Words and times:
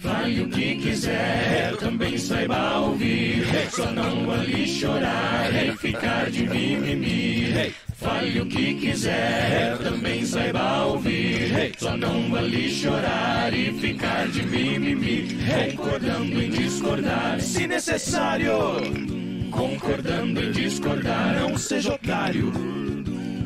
Fale 0.00 0.42
o 0.42 0.48
que 0.48 0.76
quiser, 0.76 1.76
também 1.78 2.16
saiba 2.16 2.78
ouvir. 2.78 3.44
Só 3.70 3.90
não 3.90 4.30
ali 4.30 4.68
chorar, 4.68 5.50
nem 5.52 5.76
ficar 5.76 6.30
de 6.30 6.48
mimimi. 6.48 7.74
Fale 7.94 8.40
o 8.40 8.46
que 8.46 8.74
quiser, 8.74 9.76
também 9.78 10.24
saiba 10.24 10.84
ouvir. 10.84 11.74
Só 11.76 11.96
não 11.96 12.36
ali 12.36 12.70
chorar 12.70 13.52
e 13.52 13.72
ficar 13.80 14.28
de 14.28 14.44
mimimi. 14.44 15.36
Concordando 15.70 16.40
em 16.40 16.50
discordar, 16.50 17.40
se 17.40 17.66
necessário. 17.66 18.52
Concordando 19.50 20.44
em 20.44 20.52
discordar, 20.52 21.40
não 21.40 21.58
seja 21.58 21.94
otário. 21.94 22.52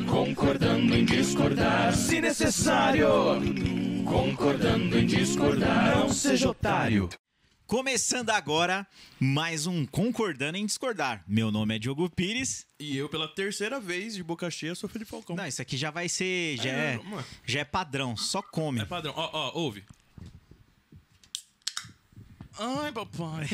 Concordando 0.05 0.95
em 0.95 1.05
discordar, 1.05 1.95
se 1.95 2.21
necessário. 2.21 3.07
Concordando 4.13 4.99
em 4.99 5.07
discordar, 5.07 5.97
não 5.97 6.07
seja 6.07 6.47
otário. 6.47 7.09
Começando 7.65 8.29
agora 8.29 8.85
mais 9.19 9.65
um 9.65 9.87
Concordando 9.87 10.55
em 10.55 10.67
Discordar. 10.67 11.23
Meu 11.27 11.49
nome 11.51 11.75
é 11.75 11.79
Diogo 11.79 12.07
Pires. 12.11 12.67
E 12.79 12.95
eu, 12.95 13.09
pela 13.09 13.27
terceira 13.27 13.79
vez 13.79 14.13
de 14.13 14.23
boca 14.23 14.51
cheia, 14.51 14.75
sou 14.75 14.87
Felipe 14.87 15.09
Falcão. 15.09 15.35
Não, 15.35 15.47
isso 15.47 15.63
aqui 15.63 15.75
já 15.75 15.89
vai 15.89 16.07
ser. 16.07 16.57
Já 16.57 16.69
é, 16.69 16.97
mano. 16.97 17.25
já 17.43 17.61
é 17.61 17.63
padrão, 17.63 18.15
só 18.15 18.39
come. 18.43 18.81
É 18.81 18.85
padrão. 18.85 19.15
Ó, 19.17 19.29
ó, 19.33 19.51
ouve. 19.59 19.83
Ai, 22.59 22.91
papai. 22.91 23.47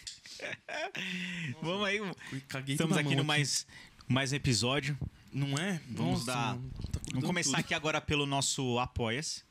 Vamos 1.60 1.86
aí. 1.86 2.00
Caguei 2.48 2.74
Estamos 2.74 2.96
aqui 2.96 3.14
no 3.14 3.22
mais, 3.22 3.66
mais 4.08 4.32
um 4.32 4.36
episódio. 4.36 4.98
Não 5.32 5.56
é? 5.58 5.80
Vamos 5.88 6.20
Nossa, 6.20 6.26
dar. 6.26 6.54
mano, 6.56 6.70
tá 6.92 7.00
Vamos 7.12 7.26
começar 7.26 7.50
tudo. 7.52 7.60
aqui 7.60 7.74
agora 7.74 8.00
pelo 8.00 8.26
nosso 8.26 8.78
Apoia-se. 8.78 9.42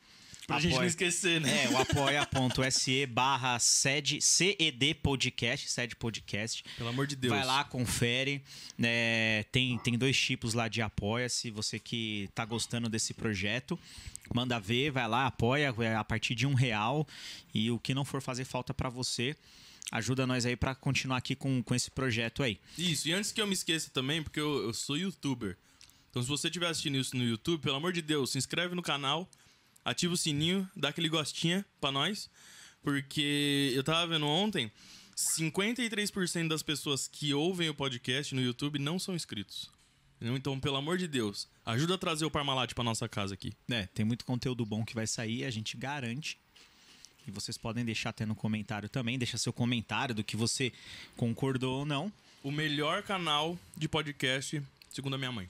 Pra 0.47 0.59
gente 0.59 0.71
não 0.71 0.77
Apoia- 0.77 0.87
esquecer, 0.89 1.39
né? 1.39 1.65
É, 1.65 1.69
o 1.69 1.77
apoia.se 1.77 3.05
barra 3.07 3.57
sede 3.59 4.19
CED 4.21 4.95
Podcast, 4.95 5.69
sede 5.69 5.95
podcast. 5.95 6.63
Pelo 6.77 6.89
amor 6.89 7.07
de 7.07 7.15
Deus. 7.15 7.33
Vai 7.33 7.45
lá, 7.45 7.63
confere. 7.63 8.43
né? 8.77 9.43
tem, 9.51 9.77
tem 9.77 9.97
dois 9.97 10.19
tipos 10.19 10.53
lá 10.53 10.67
de 10.67 10.81
apoia-se. 10.81 11.49
Você 11.51 11.79
que 11.79 12.27
tá 12.35 12.43
gostando 12.43 12.89
desse 12.89 13.13
projeto, 13.13 13.79
manda 14.33 14.59
ver, 14.59 14.91
vai 14.91 15.07
lá, 15.07 15.27
apoia 15.27 15.73
é 15.79 15.95
a 15.95 16.03
partir 16.03 16.35
de 16.35 16.45
um 16.45 16.53
real. 16.53 17.07
E 17.53 17.69
o 17.71 17.79
que 17.79 17.93
não 17.93 18.03
for 18.03 18.21
fazer 18.21 18.43
falta 18.43 18.73
pra 18.73 18.89
você, 18.89 19.35
ajuda 19.91 20.25
nós 20.27 20.45
aí 20.45 20.55
pra 20.55 20.73
continuar 20.75 21.17
aqui 21.17 21.35
com, 21.35 21.61
com 21.63 21.75
esse 21.75 21.89
projeto 21.91 22.41
aí. 22.43 22.59
Isso, 22.77 23.07
e 23.07 23.13
antes 23.13 23.31
que 23.31 23.39
eu 23.41 23.47
me 23.47 23.53
esqueça 23.53 23.89
também, 23.91 24.21
porque 24.23 24.39
eu, 24.39 24.63
eu 24.63 24.73
sou 24.73 24.97
youtuber. 24.97 25.55
Então, 26.11 26.21
se 26.21 26.27
você 26.27 26.47
estiver 26.47 26.67
assistindo 26.67 26.97
isso 26.97 27.15
no 27.15 27.23
YouTube, 27.23 27.61
pelo 27.61 27.77
amor 27.77 27.93
de 27.93 28.01
Deus, 28.01 28.31
se 28.31 28.37
inscreve 28.37 28.75
no 28.75 28.81
canal, 28.81 29.27
ativa 29.83 30.13
o 30.13 30.17
sininho, 30.17 30.69
dá 30.75 30.89
aquele 30.89 31.07
gostinha 31.09 31.65
pra 31.79 31.91
nós. 31.91 32.29
Porque 32.83 33.71
eu 33.73 33.83
tava 33.83 34.05
vendo 34.07 34.27
ontem, 34.27 34.69
53% 35.15 36.49
das 36.49 36.61
pessoas 36.61 37.07
que 37.07 37.33
ouvem 37.33 37.69
o 37.69 37.73
podcast 37.73 38.35
no 38.35 38.41
YouTube 38.41 38.77
não 38.77 38.99
são 38.99 39.15
inscritos. 39.15 39.69
Então, 40.19 40.59
pelo 40.59 40.75
amor 40.75 40.97
de 40.97 41.07
Deus, 41.07 41.47
ajuda 41.65 41.95
a 41.95 41.97
trazer 41.97 42.25
o 42.25 42.31
Parmalat 42.31 42.73
pra 42.73 42.83
nossa 42.83 43.07
casa 43.07 43.33
aqui. 43.33 43.53
É, 43.71 43.87
tem 43.87 44.05
muito 44.05 44.25
conteúdo 44.25 44.65
bom 44.65 44.83
que 44.83 44.93
vai 44.93 45.07
sair, 45.07 45.45
a 45.45 45.49
gente 45.49 45.77
garante. 45.77 46.37
E 47.27 47.31
vocês 47.31 47.57
podem 47.57 47.85
deixar 47.85 48.09
até 48.09 48.25
no 48.25 48.35
comentário 48.35 48.89
também, 48.89 49.17
deixa 49.17 49.37
seu 49.37 49.53
comentário 49.53 50.13
do 50.13 50.23
que 50.23 50.35
você 50.35 50.73
concordou 51.15 51.79
ou 51.79 51.85
não. 51.85 52.11
O 52.43 52.51
melhor 52.51 53.01
canal 53.03 53.57
de 53.77 53.87
podcast, 53.87 54.61
segundo 54.91 55.15
a 55.15 55.17
minha 55.17 55.31
mãe. 55.31 55.49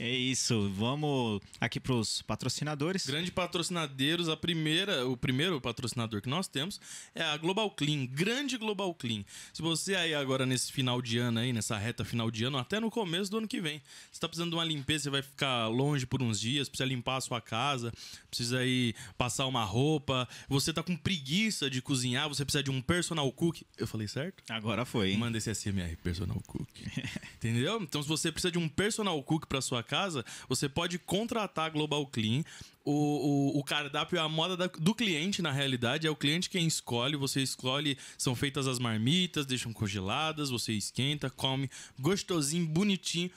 É 0.00 0.08
isso, 0.08 0.70
vamos 0.76 1.40
aqui 1.60 1.80
pros 1.80 2.22
patrocinadores. 2.22 3.04
Grande 3.04 3.32
patrocinadores, 3.32 4.28
a 4.28 4.36
primeira, 4.36 5.04
o 5.04 5.16
primeiro 5.16 5.60
patrocinador 5.60 6.22
que 6.22 6.28
nós 6.28 6.46
temos 6.46 6.80
é 7.16 7.22
a 7.24 7.36
Global 7.36 7.68
Clean, 7.72 8.06
grande 8.06 8.56
Global 8.56 8.94
Clean. 8.94 9.24
Se 9.52 9.60
você 9.60 9.96
aí 9.96 10.14
agora 10.14 10.46
nesse 10.46 10.70
final 10.70 11.02
de 11.02 11.18
ano 11.18 11.40
aí, 11.40 11.52
nessa 11.52 11.76
reta 11.76 12.04
final 12.04 12.30
de 12.30 12.44
ano, 12.44 12.58
até 12.58 12.78
no 12.78 12.92
começo 12.92 13.28
do 13.28 13.38
ano 13.38 13.48
que 13.48 13.60
vem, 13.60 13.82
você 14.12 14.20
tá 14.20 14.28
precisando 14.28 14.50
de 14.50 14.56
uma 14.56 14.64
limpeza, 14.64 15.04
você 15.04 15.10
vai 15.10 15.22
ficar 15.22 15.66
longe 15.66 16.06
por 16.06 16.22
uns 16.22 16.38
dias, 16.38 16.68
precisa 16.68 16.88
limpar 16.88 17.16
a 17.16 17.20
sua 17.20 17.40
casa, 17.40 17.92
precisa 18.30 18.58
aí 18.60 18.94
passar 19.16 19.46
uma 19.46 19.64
roupa, 19.64 20.28
você 20.48 20.72
tá 20.72 20.80
com 20.80 20.96
preguiça 20.96 21.68
de 21.68 21.82
cozinhar, 21.82 22.28
você 22.28 22.44
precisa 22.44 22.62
de 22.62 22.70
um 22.70 22.80
personal 22.80 23.32
cook. 23.32 23.62
Eu 23.76 23.88
falei 23.88 24.06
certo? 24.06 24.44
Agora 24.48 24.84
foi, 24.84 25.10
hein? 25.10 25.18
Manda 25.18 25.38
esse 25.38 25.52
SMR, 25.52 25.96
personal 25.96 26.40
cook. 26.46 26.68
Entendeu? 27.34 27.82
Então, 27.82 28.00
se 28.00 28.08
você 28.08 28.30
precisa 28.30 28.52
de 28.52 28.58
um 28.58 28.68
personal 28.68 29.20
cook 29.24 29.46
para 29.46 29.60
sua 29.60 29.82
casa, 29.88 30.24
você 30.48 30.68
pode 30.68 30.98
contratar 30.98 31.66
a 31.66 31.68
Global 31.70 32.06
Clean. 32.06 32.44
O, 32.84 32.92
o, 32.92 33.58
o 33.58 33.64
cardápio 33.64 34.16
é 34.18 34.20
a 34.20 34.28
moda 34.28 34.56
da- 34.56 34.66
do 34.66 34.94
cliente, 34.94 35.42
na 35.42 35.50
realidade. 35.50 36.06
É 36.06 36.10
o 36.10 36.16
cliente 36.16 36.48
quem 36.50 36.66
escolhe. 36.66 37.16
Você 37.16 37.42
escolhe, 37.42 37.98
são 38.16 38.34
feitas 38.34 38.66
as 38.68 38.78
marmitas, 38.78 39.44
deixam 39.46 39.72
congeladas, 39.72 40.50
você 40.50 40.72
esquenta, 40.72 41.28
come 41.30 41.68
gostosinho, 41.98 42.66
bonitinho. 42.66 43.30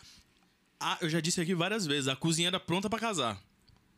Ah, 0.79 0.97
eu 1.01 1.09
já 1.09 1.19
disse 1.19 1.40
aqui 1.41 1.56
várias 1.56 1.85
vezes: 1.85 2.07
a 2.07 2.16
cozinha 2.16 2.47
era 2.50 2.59
pronta 2.59 2.90
para 2.90 3.00
casar. 3.00 3.41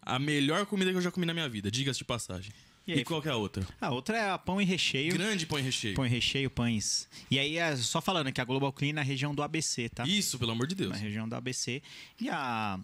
A 0.02 0.20
melhor 0.20 0.66
comida 0.66 0.92
que 0.92 0.98
eu 0.98 1.02
já 1.02 1.12
comi 1.12 1.26
na 1.26 1.34
minha 1.34 1.48
vida, 1.50 1.72
diga-se 1.72 2.00
de 2.00 2.06
passagem. 2.06 2.52
E 2.86 2.92
E, 2.92 2.94
aí, 2.96 3.06
qual 3.06 3.22
que 3.22 3.28
é 3.30 3.32
a 3.32 3.36
outra? 3.36 3.66
A 3.80 3.92
outra 3.92 4.18
é 4.18 4.30
a 4.30 4.38
pão 4.38 4.62
e 4.62 4.66
recheio. 4.66 5.14
Grande 5.14 5.46
pão 5.46 5.58
e 5.58 5.62
recheio. 5.62 5.96
Pão 5.96 6.06
e 6.06 6.10
recheio, 6.10 6.50
pães. 6.50 7.08
E 7.32 7.40
aí, 7.40 7.58
é 7.58 7.76
só 7.78 8.02
falando 8.02 8.32
que 8.32 8.42
a 8.42 8.46
Global 8.46 8.74
Clean 8.74 8.90
é 8.90 8.94
na 8.94 9.02
região 9.02 9.34
do 9.34 9.42
ABC, 9.42 9.88
tá? 9.90 10.06
Isso, 10.06 10.38
pelo 10.38 10.52
amor 10.52 10.68
de 10.68 10.76
Deus. 10.76 10.92
Na 10.92 10.98
região 10.98 11.28
do 11.28 11.34
ABC. 11.36 11.82
E 12.20 12.30
a, 12.30 12.78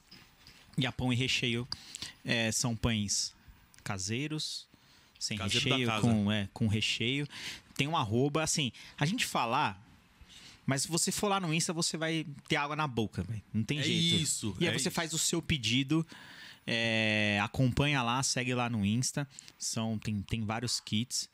e 0.77 0.85
a 0.85 0.91
pão 0.91 1.11
e 1.11 1.15
recheio 1.15 1.67
é, 2.23 2.51
são 2.51 2.75
pães 2.75 3.33
caseiros, 3.83 4.67
sem 5.19 5.37
Caseiro 5.37 5.69
recheio, 5.69 6.01
com, 6.01 6.31
é, 6.31 6.47
com 6.53 6.67
recheio. 6.67 7.27
Tem 7.75 7.87
um 7.87 7.97
arroba, 7.97 8.41
assim, 8.43 8.71
a 8.97 9.05
gente 9.05 9.25
falar. 9.25 9.81
Mas 10.65 10.83
se 10.83 10.87
você 10.87 11.11
for 11.11 11.27
lá 11.27 11.39
no 11.39 11.53
Insta, 11.53 11.73
você 11.73 11.97
vai 11.97 12.25
ter 12.47 12.55
água 12.55 12.75
na 12.75 12.87
boca, 12.87 13.23
velho. 13.23 13.41
Não 13.53 13.63
tem 13.63 13.79
É 13.79 13.83
jeito. 13.83 14.21
isso, 14.21 14.55
E 14.59 14.67
aí 14.67 14.73
é 14.73 14.77
você 14.77 14.87
isso. 14.87 14.91
faz 14.95 15.13
o 15.13 15.17
seu 15.17 15.41
pedido. 15.41 16.05
É, 16.71 17.39
acompanha 17.41 18.01
lá, 18.03 18.21
segue 18.21 18.53
lá 18.53 18.69
no 18.69 18.85
Insta. 18.85 19.27
São, 19.57 19.97
tem, 19.97 20.21
tem 20.21 20.45
vários 20.45 20.79
kits. 20.79 21.27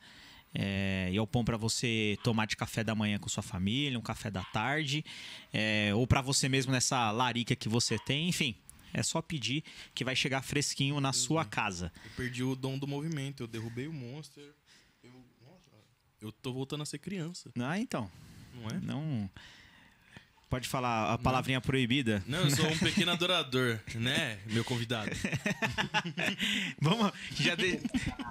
É, 0.54 1.10
e 1.12 1.16
é 1.18 1.20
o 1.20 1.26
pão 1.26 1.44
para 1.44 1.58
você 1.58 2.16
tomar 2.22 2.46
de 2.46 2.56
café 2.56 2.82
da 2.82 2.94
manhã 2.94 3.18
com 3.18 3.28
sua 3.28 3.42
família, 3.42 3.98
um 3.98 4.02
café 4.02 4.30
da 4.30 4.42
tarde, 4.42 5.04
é, 5.52 5.94
ou 5.94 6.06
para 6.06 6.22
você 6.22 6.48
mesmo 6.48 6.72
nessa 6.72 7.10
larica 7.10 7.54
que 7.54 7.68
você 7.68 7.98
tem, 7.98 8.28
enfim. 8.30 8.54
É 8.94 9.02
só 9.02 9.20
pedir 9.20 9.62
que 9.94 10.02
vai 10.02 10.16
chegar 10.16 10.40
fresquinho 10.42 10.98
na 11.00 11.12
sua 11.12 11.44
casa. 11.44 11.92
Eu 12.02 12.10
perdi 12.16 12.42
o 12.42 12.56
dom 12.56 12.78
do 12.78 12.86
movimento, 12.86 13.42
eu 13.42 13.46
derrubei 13.46 13.86
o 13.86 13.92
monster. 13.92 14.54
Eu, 15.04 15.10
eu 16.22 16.32
tô 16.32 16.54
voltando 16.54 16.82
a 16.82 16.86
ser 16.86 16.98
criança, 17.00 17.50
Ah, 17.60 17.78
então. 17.78 18.10
não 18.54 18.68
é? 18.70 18.80
Não. 18.80 19.30
Pode 20.48 20.68
falar 20.68 21.12
a 21.12 21.18
palavrinha 21.18 21.60
proibida? 21.60 22.22
Não, 22.26 22.38
eu 22.44 22.50
sou 22.50 22.66
um 22.66 22.78
pequeno 22.78 23.10
adorador, 23.10 23.80
né, 23.96 24.38
meu 24.46 24.64
convidado? 24.64 25.10
Vamos, 26.80 27.12
já 27.34 27.56
de... 27.56 27.80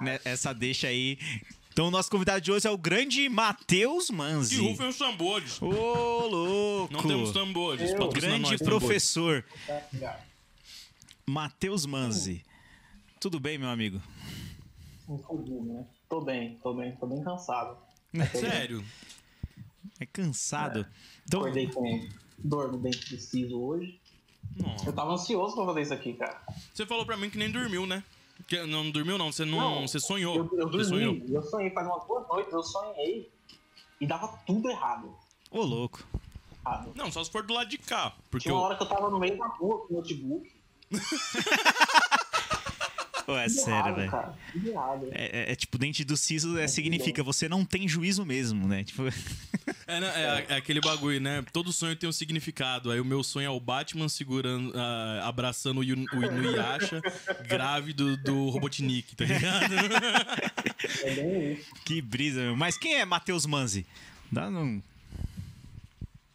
né, 0.00 0.18
essa 0.24 0.54
deixa 0.54 0.88
aí. 0.88 1.18
Então, 1.70 1.88
o 1.88 1.90
nosso 1.90 2.10
convidado 2.10 2.40
de 2.40 2.50
hoje 2.50 2.66
é 2.66 2.70
o 2.70 2.78
grande 2.78 3.28
Matheus 3.28 4.08
Manzi. 4.08 4.56
Que 4.56 4.62
rufem 4.62 4.88
os 4.88 4.96
tambores. 4.96 5.60
Ô, 5.60 5.68
louco! 6.26 6.90
Não 6.90 7.02
temos 7.02 7.32
tambores. 7.32 7.90
Eu. 7.90 7.98
patrocina 7.98 8.38
Grande 8.38 8.64
professor 8.64 9.44
Matheus 11.26 11.84
Manzi. 11.84 12.42
Tudo 13.20 13.38
bem, 13.38 13.58
meu 13.58 13.68
amigo? 13.68 14.00
Não 15.06 15.18
fodido, 15.18 15.62
né? 15.64 15.84
Tô 16.08 16.22
bem, 16.22 16.58
tô 16.62 16.72
bem, 16.72 16.96
tô 16.96 17.06
bem 17.06 17.22
cansado. 17.22 17.76
Sério? 18.32 18.82
É 20.00 20.06
cansado. 20.06 20.86
Então, 21.26 21.40
Acordei 21.40 21.68
com 21.70 22.08
dor 22.38 22.70
no 22.72 22.78
dente 22.78 23.14
do 23.14 23.20
siso 23.20 23.58
hoje. 23.60 23.98
Nossa. 24.56 24.86
Eu 24.88 24.92
tava 24.92 25.12
ansioso 25.12 25.54
pra 25.56 25.64
fazer 25.66 25.82
isso 25.82 25.94
aqui, 25.94 26.12
cara. 26.14 26.40
Você 26.72 26.86
falou 26.86 27.04
pra 27.04 27.16
mim 27.16 27.28
que 27.30 27.38
nem 27.38 27.50
dormiu, 27.50 27.86
né? 27.86 28.02
Que 28.46 28.64
não 28.66 28.90
dormiu, 28.90 29.16
não. 29.18 29.32
Você 29.32 29.44
não. 29.44 29.58
Não, 29.58 29.88
você 29.88 29.98
sonhou. 29.98 30.36
Eu, 30.36 30.58
eu 30.58 30.68
dormi, 30.68 30.84
sonhou. 30.84 31.16
eu 31.28 31.42
sonhei, 31.42 31.70
faz 31.70 31.86
umas 31.86 32.06
duas 32.06 32.28
noites, 32.28 32.52
eu 32.52 32.62
sonhei 32.62 33.30
e 34.00 34.06
dava 34.06 34.28
tudo 34.46 34.68
errado. 34.68 35.16
ô 35.50 35.62
louco. 35.62 36.06
errado. 36.64 36.92
Não, 36.94 37.10
só 37.10 37.24
se 37.24 37.30
for 37.30 37.42
do 37.42 37.54
lado 37.54 37.68
de 37.68 37.78
cá. 37.78 38.12
Porque 38.30 38.44
Tinha 38.44 38.54
uma 38.54 38.60
eu. 38.62 38.66
hora 38.66 38.76
que 38.76 38.82
eu 38.82 38.88
tava 38.88 39.08
no 39.10 39.18
meio 39.18 39.36
da 39.38 39.46
rua 39.46 39.86
com 39.86 39.94
o 39.94 39.96
notebook. 39.96 40.52
Pô, 43.26 43.36
é 43.36 43.48
sério, 43.48 43.94
velho. 43.96 44.10
É, 45.12 45.24
é- 45.50 45.52
é 45.52 45.56
tipo, 45.56 45.76
dente 45.78 46.04
do 46.04 46.16
siso 46.16 46.56
é, 46.58 46.68
significa 46.68 47.22
você 47.24 47.48
não 47.48 47.64
tem 47.64 47.88
juízo 47.88 48.24
mesmo, 48.24 48.66
né? 48.68 48.84
Tipo, 48.84 49.02
É, 49.88 50.00
né, 50.00 50.12
é, 50.16 50.46
é 50.54 50.56
aquele 50.56 50.80
bagulho, 50.80 51.20
né? 51.20 51.44
Todo 51.52 51.72
sonho 51.72 51.94
tem 51.96 52.08
um 52.08 52.12
significado. 52.12 52.90
Aí 52.90 53.00
o 53.00 53.04
meu 53.04 53.22
sonho 53.22 53.46
é 53.46 53.50
o 53.50 53.58
Batman 53.60 54.08
segurando, 54.08 54.72
ah, 54.76 55.22
abraçando 55.28 55.78
o, 55.78 55.84
Yu- 55.84 56.04
o 56.12 56.22
Inuyasha, 56.24 57.00
grávido 57.48 58.16
do 58.16 58.48
Robotnik, 58.48 59.14
tá 59.16 59.24
ligado? 59.24 59.74
É 61.04 61.14
bem 61.14 61.52
isso. 61.52 61.70
que 61.84 62.00
brisa, 62.02 62.40
meu. 62.40 62.56
Mas 62.56 62.76
quem 62.76 62.94
é 62.96 63.04
Matheus 63.04 63.46
Manzi? 63.46 63.86
Dá 64.30 64.48
um... 64.48 64.80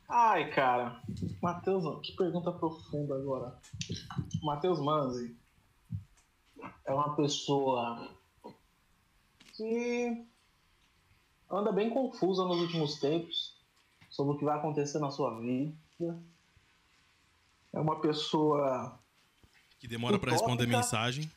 Ai, 0.08 0.50
cara. 0.52 1.00
Matheus, 1.42 1.84
que 2.06 2.14
pergunta 2.16 2.52
profunda 2.52 3.16
agora. 3.16 3.54
Matheus 4.44 4.80
Manzi. 4.80 5.34
É 6.86 6.94
uma 6.94 7.16
pessoa 7.16 8.10
que 9.54 10.26
anda 11.50 11.72
bem 11.72 11.90
confusa 11.90 12.44
nos 12.46 12.60
últimos 12.60 13.00
tempos 13.00 13.56
sobre 14.10 14.34
o 14.34 14.38
que 14.38 14.46
vai 14.46 14.58
acontecer 14.58 15.00
na 15.00 15.12
sua 15.12 15.40
vida. 15.40 16.20
É 17.74 17.80
uma 17.80 18.00
pessoa 18.02 19.00
Que 19.80 19.88
demora 19.88 20.20
pra 20.20 20.32
responder 20.32 20.68
mensagem. 20.68 21.32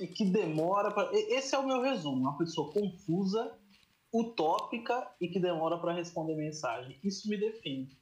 e 0.00 0.06
que 0.06 0.24
demora 0.24 0.90
para. 0.90 1.10
Esse 1.12 1.54
é 1.54 1.58
o 1.58 1.66
meu 1.66 1.82
resumo. 1.82 2.16
Uma 2.16 2.38
pessoa 2.38 2.72
confusa, 2.72 3.56
utópica 4.12 5.08
e 5.20 5.28
que 5.28 5.38
demora 5.38 5.78
para 5.78 5.92
responder 5.92 6.34
mensagem. 6.34 6.98
Isso 7.04 7.28
me 7.28 7.36
define. 7.36 7.96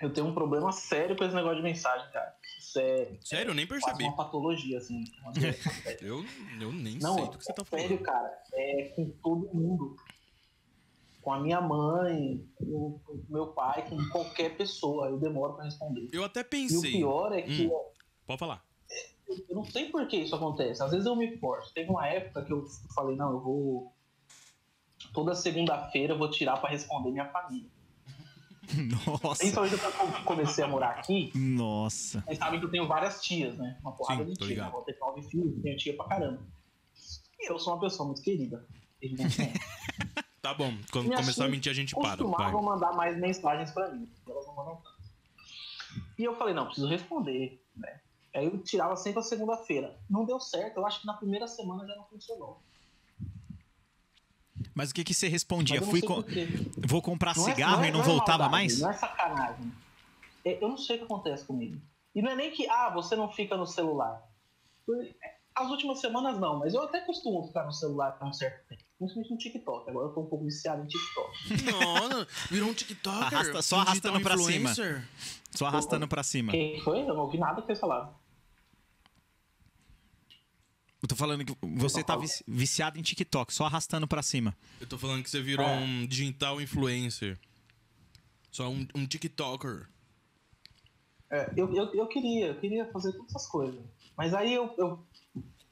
Eu 0.00 0.12
tenho 0.12 0.26
um 0.26 0.34
problema 0.34 0.70
sério 0.72 1.16
com 1.16 1.24
esse 1.24 1.34
negócio 1.34 1.56
de 1.56 1.62
mensagem, 1.62 2.10
cara. 2.12 2.36
Isso 2.74 2.80
é 2.80 3.08
Sério, 3.20 3.50
eu 3.50 3.54
nem 3.54 3.66
percebi. 3.66 4.04
uma 4.04 4.16
patologia, 4.16 4.78
assim. 4.78 5.04
Uma. 5.22 5.32
Eu, 6.02 6.24
eu 6.60 6.72
nem 6.72 6.98
Não, 6.98 7.14
sei 7.14 7.24
do 7.28 7.38
que 7.38 7.44
você 7.44 7.52
tá 7.52 7.62
é 7.62 7.64
sério, 7.78 7.88
falando. 7.98 8.02
cara. 8.02 8.42
É 8.52 8.82
com 8.96 9.10
todo 9.22 9.54
mundo. 9.54 9.96
Com 11.22 11.32
a 11.32 11.40
minha 11.40 11.60
mãe, 11.60 12.46
com 12.58 12.98
com 13.04 13.12
o 13.12 13.24
meu 13.30 13.46
pai, 13.48 13.88
com 13.88 13.96
qualquer 14.10 14.56
pessoa. 14.56 15.08
Eu 15.08 15.18
demoro 15.18 15.54
para 15.54 15.64
responder. 15.64 16.08
Eu 16.12 16.24
até 16.24 16.40
E 16.40 16.42
o 16.42 16.46
pensei. 16.46 16.92
pior 16.92 17.32
é 17.32 17.42
que 17.42 17.66
Hum. 17.68 17.80
Pode 18.26 18.38
falar. 18.40 18.64
eu 19.48 19.54
não 19.56 19.64
sei 19.64 19.88
por 19.90 20.06
que 20.08 20.16
isso 20.16 20.34
acontece. 20.34 20.82
Às 20.82 20.90
vezes 20.90 21.06
eu 21.06 21.14
me 21.16 21.36
forço. 21.38 21.72
Teve 21.72 21.90
uma 21.90 22.06
época 22.06 22.44
que 22.44 22.52
eu 22.52 22.66
falei, 22.94 23.16
não, 23.16 23.30
eu 23.32 23.40
vou. 23.40 23.92
Toda 25.12 25.34
segunda-feira 25.34 26.14
eu 26.14 26.18
vou 26.18 26.30
tirar 26.30 26.56
pra 26.58 26.70
responder 26.70 27.10
minha 27.10 27.30
família. 27.30 27.70
Nossa. 29.22 29.38
Principalmente 29.38 29.76
quando 29.76 30.14
eu 30.14 30.24
comecei 30.24 30.64
a 30.64 30.68
morar 30.68 30.90
aqui, 30.90 31.30
Nossa. 31.34 32.20
vocês 32.20 32.38
sabem 32.38 32.60
que 32.60 32.66
eu 32.66 32.70
tenho 32.70 32.86
várias 32.86 33.22
tias, 33.22 33.56
né? 33.56 33.78
Uma 33.80 33.92
porrada 33.92 34.24
Sim, 34.24 34.32
de 34.32 34.38
tias. 34.38 34.70
vou 34.70 34.82
ter 34.82 34.96
nove 35.00 35.22
filhos, 35.22 35.62
tenho 35.62 35.76
tia 35.76 35.96
pra 35.96 36.06
caramba. 36.06 36.42
E 37.40 37.50
eu 37.50 37.58
sou 37.58 37.74
uma 37.74 37.80
pessoa 37.80 38.06
muito 38.06 38.22
querida. 38.22 38.66
Tá 40.44 40.52
bom. 40.52 40.70
Quando 40.92 41.06
Minhas 41.06 41.22
começar 41.22 41.46
a 41.46 41.48
mentir, 41.48 41.72
a 41.72 41.74
gente 41.74 41.94
para. 41.94 42.22
Vai. 42.22 42.52
mandar 42.52 42.92
mais 42.92 43.16
mensagens 43.16 43.70
pra 43.70 43.90
mim. 43.90 44.06
Elas 44.28 44.46
não 44.46 44.54
mandam 44.54 44.76
tanto. 44.76 44.94
E 46.18 46.24
eu 46.24 46.36
falei, 46.36 46.52
não, 46.52 46.66
preciso 46.66 46.86
responder, 46.86 47.64
né? 47.74 48.00
Aí 48.34 48.44
eu 48.44 48.58
tirava 48.58 48.94
sempre 48.94 49.20
a 49.20 49.22
segunda-feira. 49.22 49.98
Não 50.10 50.26
deu 50.26 50.38
certo, 50.38 50.76
eu 50.76 50.86
acho 50.86 51.00
que 51.00 51.06
na 51.06 51.14
primeira 51.14 51.48
semana 51.48 51.86
já 51.86 51.96
não 51.96 52.04
funcionou. 52.04 52.60
Mas 54.74 54.90
o 54.90 54.94
que, 54.94 55.04
que 55.04 55.14
você 55.14 55.28
respondia? 55.28 55.80
Não 55.80 55.88
Fui 55.88 56.02
com-. 56.02 56.24
Vou 56.86 57.00
comprar 57.00 57.36
Não 57.36 57.48
é- 57.48 57.52
cigarro 57.54 57.76
não 57.76 57.84
é- 57.84 57.88
e 57.88 57.92
não, 57.92 58.00
é 58.00 58.02
voltava 58.02 58.38
maldade, 58.44 58.50
mais? 58.52 58.80
Não 58.80 58.90
é 58.90 58.92
sacanagem. 58.94 59.72
É, 60.44 60.62
Eu 60.62 60.68
não 60.68 60.76
sei 60.76 60.96
o 60.96 60.98
que 61.00 61.04
acontece 61.04 61.44
comigo. 61.44 61.80
E 62.14 62.20
não 62.22 62.30
é 62.30 62.36
nem 62.36 62.50
que, 62.50 62.68
ah, 62.68 62.90
você 62.90 63.16
não 63.16 63.30
fica 63.32 63.56
no 63.56 63.66
celular. 63.66 64.22
As 65.54 65.68
últimas 65.70 66.00
semanas 66.00 66.38
não, 66.40 66.58
mas 66.58 66.74
eu 66.74 66.82
até 66.82 67.00
costumo 67.00 67.46
ficar 67.46 67.64
no 67.64 67.72
celular 67.72 68.12
por 68.18 68.26
um 68.28 68.32
certo 68.32 68.66
tempo. 68.68 68.82
Principalmente 68.98 69.30
no 69.32 69.38
TikTok. 69.38 69.88
Agora 69.90 70.08
eu 70.08 70.12
tô 70.12 70.20
um 70.22 70.26
pouco 70.26 70.44
viciado 70.44 70.82
em 70.82 70.86
TikTok. 70.86 71.30
Não, 71.64 72.26
virou 72.50 72.68
um 72.70 72.74
TikToker. 72.74 73.22
Arrasta- 73.22 73.62
só 73.62 73.78
arrastando 73.80 74.20
pra 74.20 74.36
cima. 74.36 74.70
Só 75.52 75.66
arrastando 75.66 76.08
pra 76.08 76.22
cima. 76.22 76.50
Quem 76.52 76.80
foi? 76.80 77.00
Eu 77.02 77.14
não 77.14 77.20
ouvi 77.22 77.38
nada 77.38 77.60
que 77.60 77.66
vocês 77.68 77.78
falaram. 77.80 78.12
Eu 81.04 81.08
tô 81.08 81.14
falando 81.16 81.44
que 81.44 81.54
você 81.62 82.02
tá 82.02 82.16
vici- 82.16 82.42
viciado 82.48 82.98
em 82.98 83.02
TikTok, 83.02 83.52
só 83.52 83.66
arrastando 83.66 84.08
pra 84.08 84.22
cima. 84.22 84.56
Eu 84.80 84.86
tô 84.86 84.96
falando 84.96 85.22
que 85.22 85.28
você 85.28 85.42
virou 85.42 85.66
É. 85.66 85.76
um 85.76 86.06
digital 86.06 86.62
influencer. 86.62 87.38
Só 88.50 88.70
um, 88.70 88.86
um 88.94 89.06
TikToker. 89.06 89.86
É, 91.30 91.52
eu, 91.58 91.74
eu, 91.74 91.92
eu 91.94 92.06
queria, 92.06 92.46
eu 92.46 92.58
queria 92.58 92.90
fazer 92.90 93.12
todas 93.12 93.28
essas 93.34 93.46
coisas. 93.46 93.78
Mas 94.16 94.32
aí 94.32 94.54
eu, 94.54 94.74
eu- 94.78 95.06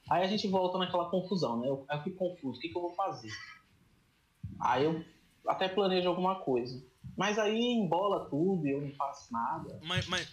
Aí 0.07 0.21
a 0.23 0.27
gente 0.27 0.47
volta 0.49 0.77
naquela 0.77 1.09
confusão, 1.09 1.61
né? 1.61 1.67
Eu, 1.67 1.83
eu 1.89 2.03
fico 2.03 2.17
confuso, 2.17 2.59
o 2.59 2.61
que, 2.61 2.69
que 2.69 2.77
eu 2.77 2.81
vou 2.81 2.93
fazer? 2.93 3.31
Aí 4.59 4.83
eu 4.83 5.03
até 5.47 5.67
planejo 5.67 6.07
alguma 6.09 6.35
coisa. 6.41 6.85
Mas 7.17 7.39
aí 7.39 7.57
embola 7.57 8.29
tudo 8.29 8.67
e 8.67 8.71
eu 8.71 8.81
não 8.81 8.91
faço 8.95 9.33
nada. 9.33 9.79
Mas, 9.83 10.05
mas... 10.07 10.31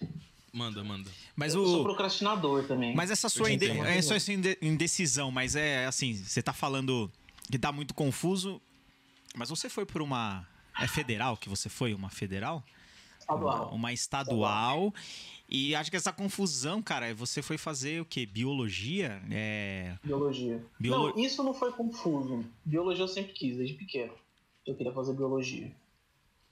Manda, 0.53 0.83
manda. 0.83 1.11
Mas 1.37 1.55
Eu 1.55 1.65
sou 1.65 1.81
o. 1.81 1.85
procrastinador 1.85 2.65
também. 2.67 2.95
Mas 2.95 3.11
essa 3.11 3.29
sua, 3.29 3.51
inde- 3.51 3.67
é 3.71 3.97
essa 3.99 4.33
inde- 4.33 4.59
indecisão, 4.61 5.31
mas 5.31 5.55
é 5.55 5.87
assim, 5.87 6.15
você 6.15 6.43
tá 6.43 6.53
falando 6.53 7.11
que 7.51 7.59
tá 7.59 7.71
muito 7.71 7.95
confuso, 7.95 8.61
mas 9.37 9.49
você 9.49 9.69
foi 9.69 9.87
por 9.87 10.03
uma. 10.03 10.47
É 10.81 10.87
federal 10.89 11.37
que 11.37 11.49
você 11.49 11.69
foi? 11.69 11.95
Uma 11.95 12.11
federal? 12.11 12.65
Estadual. 13.19 13.67
Uma, 13.67 13.75
uma 13.75 13.93
estadual. 13.93 14.95
E 15.49 15.75
acho 15.75 15.91
que 15.91 15.97
essa 15.97 16.13
confusão, 16.13 16.81
cara, 16.81 17.13
você 17.15 17.43
foi 17.43 17.59
fazer 17.59 18.01
o 18.01 18.05
quê? 18.05 18.25
Biologia? 18.25 19.21
É. 19.31 19.97
Biologia. 20.03 20.65
Biolo- 20.79 21.11
Não, 21.15 21.19
isso 21.25 21.43
não 21.45 21.53
foi 21.55 21.73
confuso. 21.73 22.45
Biologia 22.65 23.03
eu 23.05 23.09
sempre 23.09 23.33
quis, 23.33 23.57
desde 23.57 23.75
pequeno. 23.75 24.13
Eu 24.67 24.75
queria 24.77 24.93
fazer 24.93 25.13
biologia. 25.13 25.71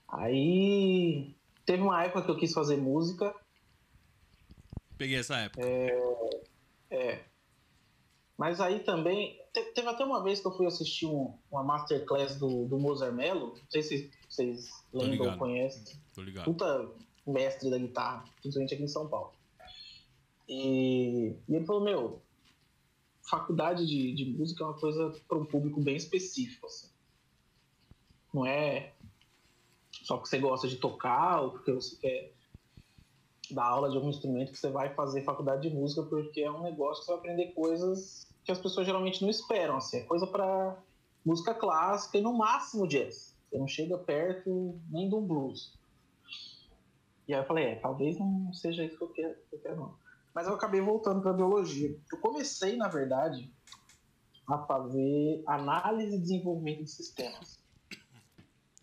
Aí 0.08 1.34
teve 1.64 1.82
uma 1.82 2.02
época 2.04 2.22
que 2.22 2.30
eu 2.30 2.36
quis 2.38 2.52
fazer 2.52 2.76
música. 2.76 3.34
Peguei 4.98 5.18
essa 5.18 5.36
época. 5.38 5.64
É. 6.90 7.24
Mas 8.36 8.60
aí 8.60 8.80
também. 8.80 9.40
te- 9.52 9.72
teve 9.72 9.88
até 9.88 10.04
uma 10.04 10.22
vez 10.22 10.40
que 10.40 10.46
eu 10.46 10.52
fui 10.56 10.66
assistir 10.66 11.06
um- 11.06 11.34
uma 11.50 11.62
masterclass 11.64 12.36
do, 12.36 12.66
do 12.66 12.78
Mozart 12.78 13.14
Mello. 13.14 13.54
Não 13.56 13.70
sei 13.70 13.82
se 13.82 14.10
vocês 14.28 14.68
lembram 14.92 15.32
ou 15.32 15.38
conhecem. 15.38 15.96
Tô 16.14 16.22
ligado. 16.22 16.44
Puta 16.44 16.90
mestre 17.26 17.70
da 17.70 17.78
guitarra, 17.78 18.24
principalmente 18.40 18.74
aqui 18.74 18.82
em 18.84 18.88
São 18.88 19.08
Paulo. 19.08 19.32
E, 20.48 21.34
e 21.48 21.54
ele 21.54 21.64
falou: 21.66 21.82
Meu, 21.82 22.22
faculdade 23.22 23.86
de, 23.86 24.12
de 24.14 24.24
música 24.26 24.64
é 24.64 24.66
uma 24.66 24.78
coisa 24.78 25.14
para 25.28 25.38
um 25.38 25.44
público 25.44 25.80
bem 25.80 25.96
específico. 25.96 26.66
Assim. 26.66 26.88
Não 28.32 28.46
é 28.46 28.92
só 29.90 30.16
porque 30.16 30.30
você 30.30 30.38
gosta 30.38 30.68
de 30.68 30.76
tocar 30.76 31.40
ou 31.42 31.50
porque 31.52 31.72
você 31.72 31.96
quer 31.96 32.32
dar 33.54 33.64
aula 33.64 33.90
de 33.90 33.96
algum 33.96 34.10
instrumento 34.10 34.52
que 34.52 34.58
você 34.58 34.70
vai 34.70 34.94
fazer 34.94 35.22
faculdade 35.22 35.68
de 35.68 35.74
música, 35.74 36.02
porque 36.02 36.40
é 36.40 36.50
um 36.50 36.62
negócio 36.62 37.00
que 37.00 37.06
você 37.06 37.12
vai 37.12 37.20
aprender 37.20 37.52
coisas 37.52 38.28
que 38.44 38.52
as 38.52 38.58
pessoas 38.58 38.86
geralmente 38.86 39.22
não 39.22 39.28
esperam. 39.28 39.76
Assim. 39.76 39.98
É 39.98 40.02
coisa 40.04 40.26
para 40.26 40.76
música 41.24 41.54
clássica 41.54 42.18
e 42.18 42.20
no 42.20 42.32
máximo 42.32 42.86
jazz. 42.86 43.36
Você 43.50 43.58
não 43.58 43.68
chega 43.68 43.98
perto 43.98 44.78
nem 44.90 45.08
do 45.08 45.20
blues. 45.20 45.76
E 47.26 47.34
aí 47.34 47.40
eu 47.40 47.46
falei, 47.46 47.64
é, 47.64 47.74
talvez 47.76 48.18
não 48.18 48.52
seja 48.54 48.84
isso 48.84 48.96
que 48.96 49.04
eu 49.04 49.08
quero, 49.08 49.34
que 49.50 49.56
eu 49.56 49.60
quero 49.60 49.76
não. 49.76 49.94
Mas 50.34 50.46
eu 50.46 50.54
acabei 50.54 50.80
voltando 50.80 51.20
para 51.20 51.32
biologia. 51.32 51.94
Eu 52.10 52.18
comecei, 52.20 52.76
na 52.76 52.88
verdade, 52.88 53.52
a 54.48 54.58
fazer 54.58 55.42
análise 55.46 56.16
e 56.16 56.20
desenvolvimento 56.20 56.84
de 56.84 56.90
sistemas. 56.90 57.58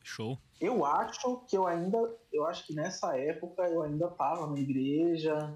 Show. 0.04 0.38
Eu 0.60 0.84
acho 0.86 1.42
que 1.48 1.56
eu 1.58 1.66
ainda, 1.68 1.98
eu 2.32 2.46
acho 2.46 2.66
que 2.66 2.74
nessa 2.74 3.18
época 3.18 3.64
eu 3.64 3.82
ainda 3.84 4.08
tava 4.10 4.48
na 4.48 4.58
igreja, 4.60 5.54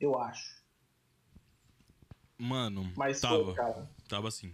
eu 0.00 0.18
acho. 0.18 0.56
Mano, 2.38 2.90
Mas 2.96 3.20
tava. 3.20 3.44
foi, 3.44 3.54
cara. 3.54 3.90
Tava 4.08 4.28
assim. 4.28 4.52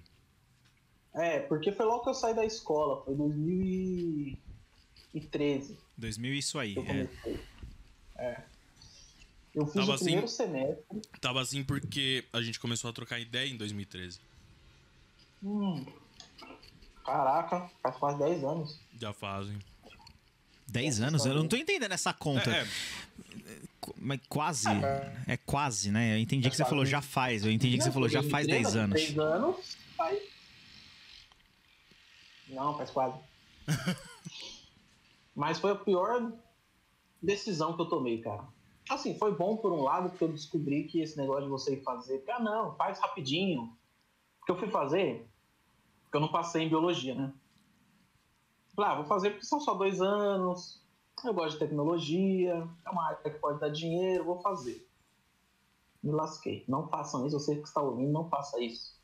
É, 1.15 1.41
porque 1.41 1.71
foi 1.73 1.85
logo 1.85 2.05
que 2.05 2.11
eu 2.11 2.15
saí 2.15 2.35
da 2.35 2.45
escola, 2.45 3.05
foi 3.05 3.15
2013 3.15 5.79
2000 5.99 6.35
isso 6.35 6.59
aí. 6.59 6.75
eu 6.75 6.83
É. 6.83 6.87
comecei. 6.87 7.41
É. 8.17 8.43
Eu 9.55 9.67
fiz 9.67 9.75
Tava 9.75 9.91
o 9.91 9.95
assim- 9.95 10.05
primeiro 10.05 10.29
semestre. 10.29 11.03
Tava 11.21 11.41
assim 11.43 11.63
porque 11.63 12.25
a 12.33 12.41
gente 12.41 12.59
começou 12.59 12.89
a 12.89 12.93
trocar 12.95 13.21
ideia 13.21 13.47
em 13.51 13.57
2013. 13.59 14.19
Hum, 15.43 15.85
caraca, 17.05 17.71
faz 17.83 17.97
quase 17.97 18.19
10 18.19 18.43
anos. 18.45 18.81
Já 18.99 19.13
fazem. 19.13 19.59
10 20.73 21.03
anos? 21.03 21.27
Eu 21.27 21.35
não 21.35 21.47
tô 21.47 21.57
entendendo 21.57 21.93
essa 21.93 22.13
conta. 22.13 22.51
É, 22.51 22.63
é, 22.63 23.59
Mas 23.99 24.21
quase. 24.29 24.69
É 25.29 25.37
quase, 25.37 25.91
né? 25.91 26.15
Eu 26.15 26.19
entendi 26.19 26.49
que 26.49 26.57
você 26.57 26.65
falou 26.65 26.85
já 26.87 27.03
faz. 27.03 27.45
Eu 27.45 27.53
entendi 27.53 27.77
que 27.77 27.85
você 27.85 27.93
falou 27.93 28.09
já 28.09 28.23
faz 28.23 28.47
10 28.47 28.77
anos. 28.77 29.01
10 29.01 29.19
anos, 29.19 29.77
faz. 29.97 30.19
Não, 32.49 32.77
faz 32.77 32.91
quase. 32.91 33.19
Mas 35.37 35.59
foi 35.59 35.73
a 35.73 35.77
pior 35.77 36.33
decisão 37.23 37.75
que 37.75 37.83
eu 37.83 37.87
tomei, 37.87 38.21
cara. 38.21 38.45
Assim, 38.89 39.17
foi 39.17 39.35
bom 39.35 39.57
por 39.57 39.73
um 39.73 39.83
lado, 39.83 40.11
porque 40.11 40.25
eu 40.25 40.33
descobri 40.33 40.85
que 40.85 41.01
esse 41.01 41.17
negócio 41.17 41.45
de 41.45 41.49
você 41.51 41.75
ir 41.75 41.83
fazer. 41.83 42.25
Ah, 42.29 42.41
não, 42.41 42.75
faz 42.75 42.99
rapidinho. 42.99 43.75
Porque 44.39 44.53
eu 44.53 44.59
fui 44.59 44.69
fazer, 44.69 45.27
porque 46.03 46.17
eu 46.17 46.21
não 46.21 46.29
passei 46.29 46.65
em 46.65 46.69
biologia, 46.69 47.15
né? 47.15 47.33
Falei, 48.75 48.91
ah, 48.91 48.95
vou 48.97 49.05
fazer 49.05 49.31
porque 49.31 49.47
são 49.47 49.61
só 49.61 49.75
dois 49.75 50.01
anos. 50.01 50.81
Eu 51.25 51.35
gosto 51.35 51.53
de 51.53 51.59
tecnologia, 51.61 52.67
é 52.85 52.91
uma 52.91 53.07
área 53.07 53.19
que 53.19 53.39
pode 53.39 53.61
dar 53.61 53.69
dinheiro, 53.69 54.25
vou 54.25 54.41
fazer. 54.41 54.89
Me 56.03 56.11
lasquei. 56.11 56.65
Não 56.67 56.89
façam 56.89 57.27
isso, 57.27 57.39
você 57.39 57.57
que 57.57 57.69
está 57.69 57.81
ouvindo, 57.81 58.11
não 58.11 58.29
faça 58.29 58.59
isso. 58.61 58.99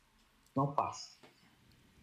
Não 0.55 0.73
faça. 0.73 1.11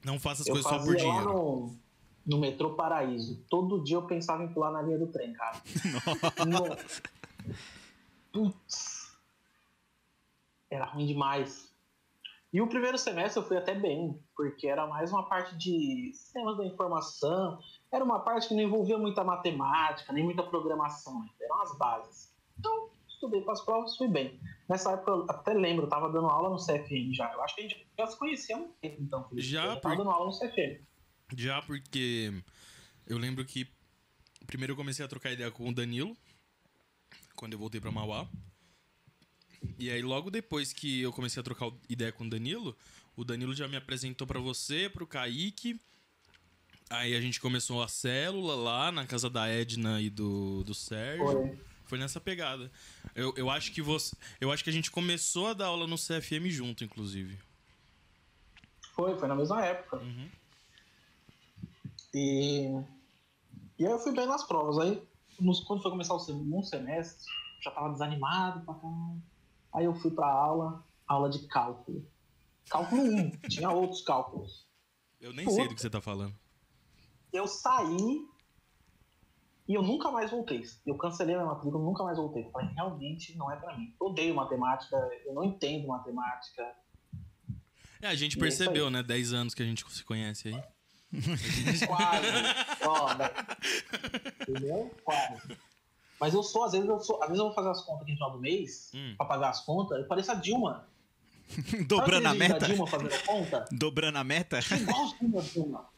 não 0.05 0.19
faça 0.19 0.43
as 0.43 0.49
Eu 0.49 0.55
coisas 0.55 0.71
só 0.71 0.79
por 0.79 0.95
lá 0.95 0.97
dinheiro. 0.97 1.33
no, 1.33 1.77
no 2.25 2.39
metrô 2.39 2.75
Paraíso. 2.75 3.45
Todo 3.51 3.83
dia 3.83 3.97
eu 3.97 4.07
pensava 4.07 4.43
em 4.45 4.49
pular 4.53 4.71
na 4.71 4.81
linha 4.81 4.99
do 4.99 5.09
trem, 5.09 5.33
cara. 5.35 5.61
Nossa. 6.49 7.03
Putz. 8.33 9.17
Era 10.71 10.87
ruim 10.87 11.07
demais. 11.07 11.66
E 12.53 12.61
o 12.61 12.69
primeiro 12.69 12.97
semestre 12.97 13.41
eu 13.43 13.47
fui 13.47 13.57
até 13.57 13.75
bem, 13.75 14.19
porque 14.35 14.67
era 14.67 14.87
mais 14.87 15.11
uma 15.13 15.29
parte 15.29 15.57
de 15.59 16.11
sistemas 16.15 16.57
da 16.57 16.65
informação, 16.65 17.59
era 17.93 18.05
uma 18.05 18.21
parte 18.21 18.49
que 18.49 18.55
não 18.55 18.63
envolvia 18.63 18.97
muita 18.97 19.23
matemática, 19.25 20.13
nem 20.13 20.25
muita 20.25 20.43
programação, 20.43 21.25
eram 21.41 21.63
as 21.63 21.77
bases. 21.77 22.35
Então, 22.59 22.91
estudei 23.09 23.43
para 23.43 23.53
as 23.53 23.61
provas, 23.65 23.97
fui 23.97 24.09
bem. 24.09 24.41
Nessa 24.69 24.93
época, 24.93 25.11
eu 25.11 25.27
até 25.29 25.53
lembro, 25.53 25.83
eu 25.83 25.89
estava 25.89 26.09
dando 26.11 26.29
aula 26.29 26.49
no 26.49 26.57
CFM 26.59 27.13
já. 27.15 27.31
Eu 27.33 27.43
acho 27.43 27.55
que 27.55 27.61
a 27.61 27.69
gente 27.69 27.87
já 27.99 28.07
se 28.07 28.19
conhecia 28.19 28.57
há 28.57 28.59
um 28.61 28.69
tempo, 28.81 29.03
então, 29.03 29.29
Felipe. 29.29 29.47
Já, 29.47 29.67
eu 29.75 29.81
por- 29.81 29.97
dando 29.97 30.11
aula 30.11 30.27
no 30.27 30.33
CFM. 30.33 30.81
Já 31.37 31.61
porque 31.63 32.33
eu 33.07 33.19
lembro 33.19 33.45
que 33.45 33.69
primeiro 34.47 34.73
eu 34.73 34.77
comecei 34.77 35.05
a 35.05 35.09
trocar 35.09 35.33
ideia 35.33 35.51
com 35.51 35.69
o 35.69 35.75
Danilo, 35.75 36.17
quando 37.35 37.53
eu 37.55 37.59
voltei 37.59 37.81
pra 37.81 37.91
Mauá. 37.91 38.27
E 39.79 39.91
aí 39.91 40.03
logo 40.03 40.31
depois 40.31 40.73
que 40.73 41.01
eu 41.03 41.13
comecei 41.13 41.41
a 41.41 41.45
trocar 41.45 41.71
ideia 41.89 42.13
com 42.13 42.25
o 42.25 42.31
Danilo, 42.31 42.77
o 43.17 43.25
Danilo 43.25 43.55
já 43.55 43.67
me 43.69 43.77
apresentou 43.77 44.27
pra 44.27 44.39
você, 44.41 44.89
pro 44.89 45.07
Kaique. 45.07 45.81
Aí 46.89 47.17
a 47.17 47.21
gente 47.21 47.41
começou 47.41 47.83
a 47.83 47.89
célula 47.89 48.55
lá 48.55 48.93
na 48.93 49.05
casa 49.07 49.29
da 49.29 49.49
Edna 49.49 50.01
e 50.01 50.09
do, 50.09 50.63
do 50.65 50.75
Sérgio. 50.75 51.25
Foi. 51.27 51.59
Foi 51.87 51.99
nessa 51.99 52.21
pegada. 52.21 52.71
Eu, 53.15 53.33
eu 53.37 53.49
acho 53.49 53.73
que 53.73 53.81
você. 53.81 54.15
Eu 54.41 54.51
acho 54.51 54.63
que 54.65 54.71
a 54.71 54.73
gente 54.73 54.91
começou 54.91 55.49
a 55.49 55.53
dar 55.55 55.67
aula 55.67 55.87
no 55.87 55.97
CFM 55.97 56.49
junto, 56.49 56.83
inclusive. 56.85 57.39
Foi, 58.95 59.17
foi 59.19 59.29
na 59.29 59.35
mesma 59.37 59.65
época. 59.65 59.99
Uhum. 59.99 60.29
E, 62.15 62.67
e 63.79 63.87
aí 63.87 63.93
eu 63.93 63.99
fui 63.99 64.13
bem 64.13 64.27
nas 64.27 64.45
provas. 64.45 64.79
Aí, 64.79 65.01
nos- 65.41 65.61
quando 65.61 65.83
foi 65.83 65.91
começar 65.91 66.15
o 66.15 66.19
segundo 66.21 66.65
semestre, 66.65 67.25
já 67.63 67.71
tava 67.71 67.93
desanimado 67.93 68.65
pra 68.65 68.75
caramba. 68.75 69.21
Aí 69.77 69.85
eu 69.85 69.95
fui 69.95 70.11
pra 70.11 70.27
aula, 70.27 70.83
aula 71.07 71.29
de 71.29 71.47
cálculo. 71.47 72.05
Cálculo 72.71 73.03
1, 73.03 73.31
tinha 73.51 73.71
outros 73.71 74.01
cálculos. 74.03 74.67
Eu 75.21 75.33
nem 75.35 75.49
sei 75.49 75.69
do 75.69 75.75
que 75.75 75.81
você 75.81 75.91
tá 75.91 76.01
falando. 76.01 76.35
Eu 77.33 77.47
saí 77.47 78.27
e 79.69 79.75
eu 79.75 79.83
nunca 79.83 80.11
mais 80.11 80.31
voltei. 80.31 80.63
Eu 80.87 80.97
cancelei 80.97 81.35
a 81.35 81.39
minha 81.39 81.51
matrícula, 81.53 81.85
nunca 81.85 82.03
mais 82.05 82.17
voltei. 82.17 82.45
Eu 82.47 82.51
Falei, 82.51 82.71
realmente 82.75 83.37
não 83.37 83.53
é 83.53 83.57
pra 83.57 83.77
mim. 83.77 83.95
Eu 84.01 84.07
odeio 84.07 84.35
matemática, 84.35 84.97
eu 85.27 85.35
não 85.35 85.45
entendo 85.45 85.87
matemática. 85.89 86.75
É, 88.01 88.09
a 88.09 88.15
gente 88.15 88.35
E 88.35 88.39
é 88.39 88.41
percebeu, 88.41 88.87
aí. 88.87 88.93
né? 88.93 89.03
10 89.03 89.33
anos 89.35 89.55
que 89.55 89.63
a 89.63 89.67
gente 89.67 89.85
se 89.91 90.05
conhece 90.05 90.49
aí. 90.49 90.63
Quase. 91.87 92.27
Ó, 92.87 93.15
né? 93.15 93.31
Entendeu? 94.49 94.95
Quase. 95.05 95.59
Mas 96.21 96.33
eu 96.35 96.43
sou, 96.43 96.65
às 96.65 96.73
vezes 96.73 96.89
eu 96.89 96.99
sou, 97.01 97.17
às 97.23 97.29
vezes 97.29 97.39
eu 97.39 97.45
vou 97.47 97.55
fazer 97.55 97.69
as 97.71 97.81
contas 97.83 98.03
aqui 98.03 98.13
no 98.13 98.17
final 98.17 98.33
do 98.33 98.39
mês, 98.39 98.91
Hum. 98.95 99.15
pra 99.17 99.27
pagar 99.27 99.51
as 99.51 99.61
contas, 99.61 99.99
eu 99.99 100.07
pareço 100.07 100.33
a 100.33 100.35
Dilma. 100.35 100.87
Dobrando 101.87 102.27
a 102.29 102.35
meta? 102.35 102.67
Dilma 102.67 102.87
fazendo 102.87 103.15
a 103.15 103.19
conta? 103.19 103.65
Dobrando 103.73 104.19
a 104.19 104.25
meta? 104.25 104.59
Igualzinho 104.61 105.39
a 105.39 105.43
Dilma. 105.43 105.89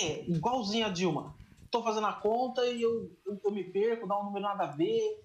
É, 0.00 0.20
igualzinho 0.30 0.86
a 0.86 0.88
Dilma. 0.88 1.34
Tô 1.70 1.82
fazendo 1.82 2.06
a 2.06 2.12
conta 2.12 2.64
e 2.66 2.80
eu, 2.80 3.10
eu, 3.26 3.40
eu 3.44 3.50
me 3.50 3.64
perco, 3.64 4.06
dá 4.06 4.18
um 4.18 4.24
número 4.24 4.44
nada 4.44 4.64
a 4.64 4.68
ver. 4.68 5.20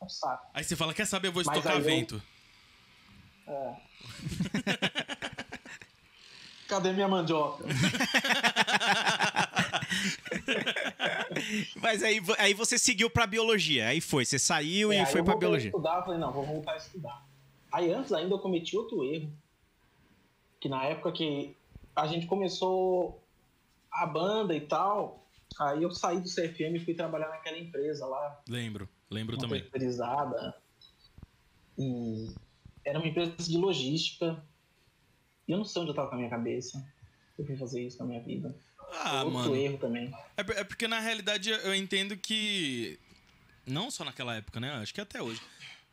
É 0.00 0.04
um 0.04 0.08
saco. 0.08 0.46
Aí 0.54 0.62
você 0.62 0.76
fala, 0.76 0.94
quer 0.94 1.06
saber, 1.06 1.26
eu 1.28 1.32
vou 1.32 1.42
estocar 1.42 1.74
eu- 1.74 1.82
vento. 1.82 2.22
É. 3.46 3.74
Cadê 6.68 6.92
minha 6.92 7.08
mandioca? 7.08 7.64
Mas 11.80 12.02
aí, 12.02 12.20
aí 12.38 12.54
você 12.54 12.78
seguiu 12.78 13.08
pra 13.10 13.26
biologia. 13.26 13.88
Aí 13.88 14.00
foi, 14.00 14.24
você 14.24 14.38
saiu 14.38 14.92
É, 14.92 15.02
e 15.02 15.06
foi 15.06 15.22
pra 15.22 15.36
biologia. 15.36 15.68
estudar, 15.70 15.98
eu 15.98 16.04
falei, 16.04 16.18
não, 16.20 16.32
vou 16.32 16.44
voltar 16.44 16.72
a 16.72 16.76
estudar. 16.76 17.26
Aí 17.72 17.92
antes 17.92 18.12
ainda 18.12 18.34
eu 18.34 18.38
cometi 18.38 18.76
outro 18.76 19.04
erro. 19.04 19.30
Que 20.60 20.68
na 20.68 20.84
época 20.84 21.12
que 21.12 21.56
a 21.94 22.06
gente 22.06 22.26
começou 22.26 23.22
a 23.92 24.06
banda 24.06 24.54
e 24.54 24.60
tal, 24.60 25.24
aí 25.60 25.82
eu 25.82 25.90
saí 25.90 26.20
do 26.20 26.28
CFM 26.28 26.76
e 26.76 26.80
fui 26.84 26.94
trabalhar 26.94 27.28
naquela 27.28 27.58
empresa 27.58 28.06
lá, 28.06 28.40
Lembro, 28.48 28.88
lembro 29.10 29.36
uma 29.36 29.42
também. 29.42 29.60
terceirizada. 29.62 30.54
E 31.78 32.32
era 32.84 32.98
uma 32.98 33.06
empresa 33.08 33.36
de 33.36 33.56
logística. 33.56 34.42
E 35.46 35.52
eu 35.52 35.58
não 35.58 35.64
sei 35.64 35.82
onde 35.82 35.90
eu 35.92 35.94
tava 35.94 36.08
com 36.08 36.14
a 36.14 36.18
minha 36.18 36.30
cabeça. 36.30 36.84
Eu 37.38 37.46
fui 37.46 37.56
fazer 37.56 37.82
isso 37.86 37.98
na 37.98 38.04
minha 38.04 38.20
vida. 38.20 38.54
Ah, 38.92 39.22
outro 39.24 39.32
mano. 39.32 39.56
erro 39.56 39.78
também. 39.78 40.12
É, 40.36 40.60
é 40.60 40.64
porque 40.64 40.88
na 40.88 41.00
realidade 41.00 41.50
eu 41.50 41.74
entendo 41.74 42.16
que. 42.16 42.98
Não 43.66 43.90
só 43.90 44.04
naquela 44.04 44.34
época, 44.34 44.58
né? 44.60 44.72
Acho 44.72 44.94
que 44.94 45.00
até 45.00 45.22
hoje. 45.22 45.40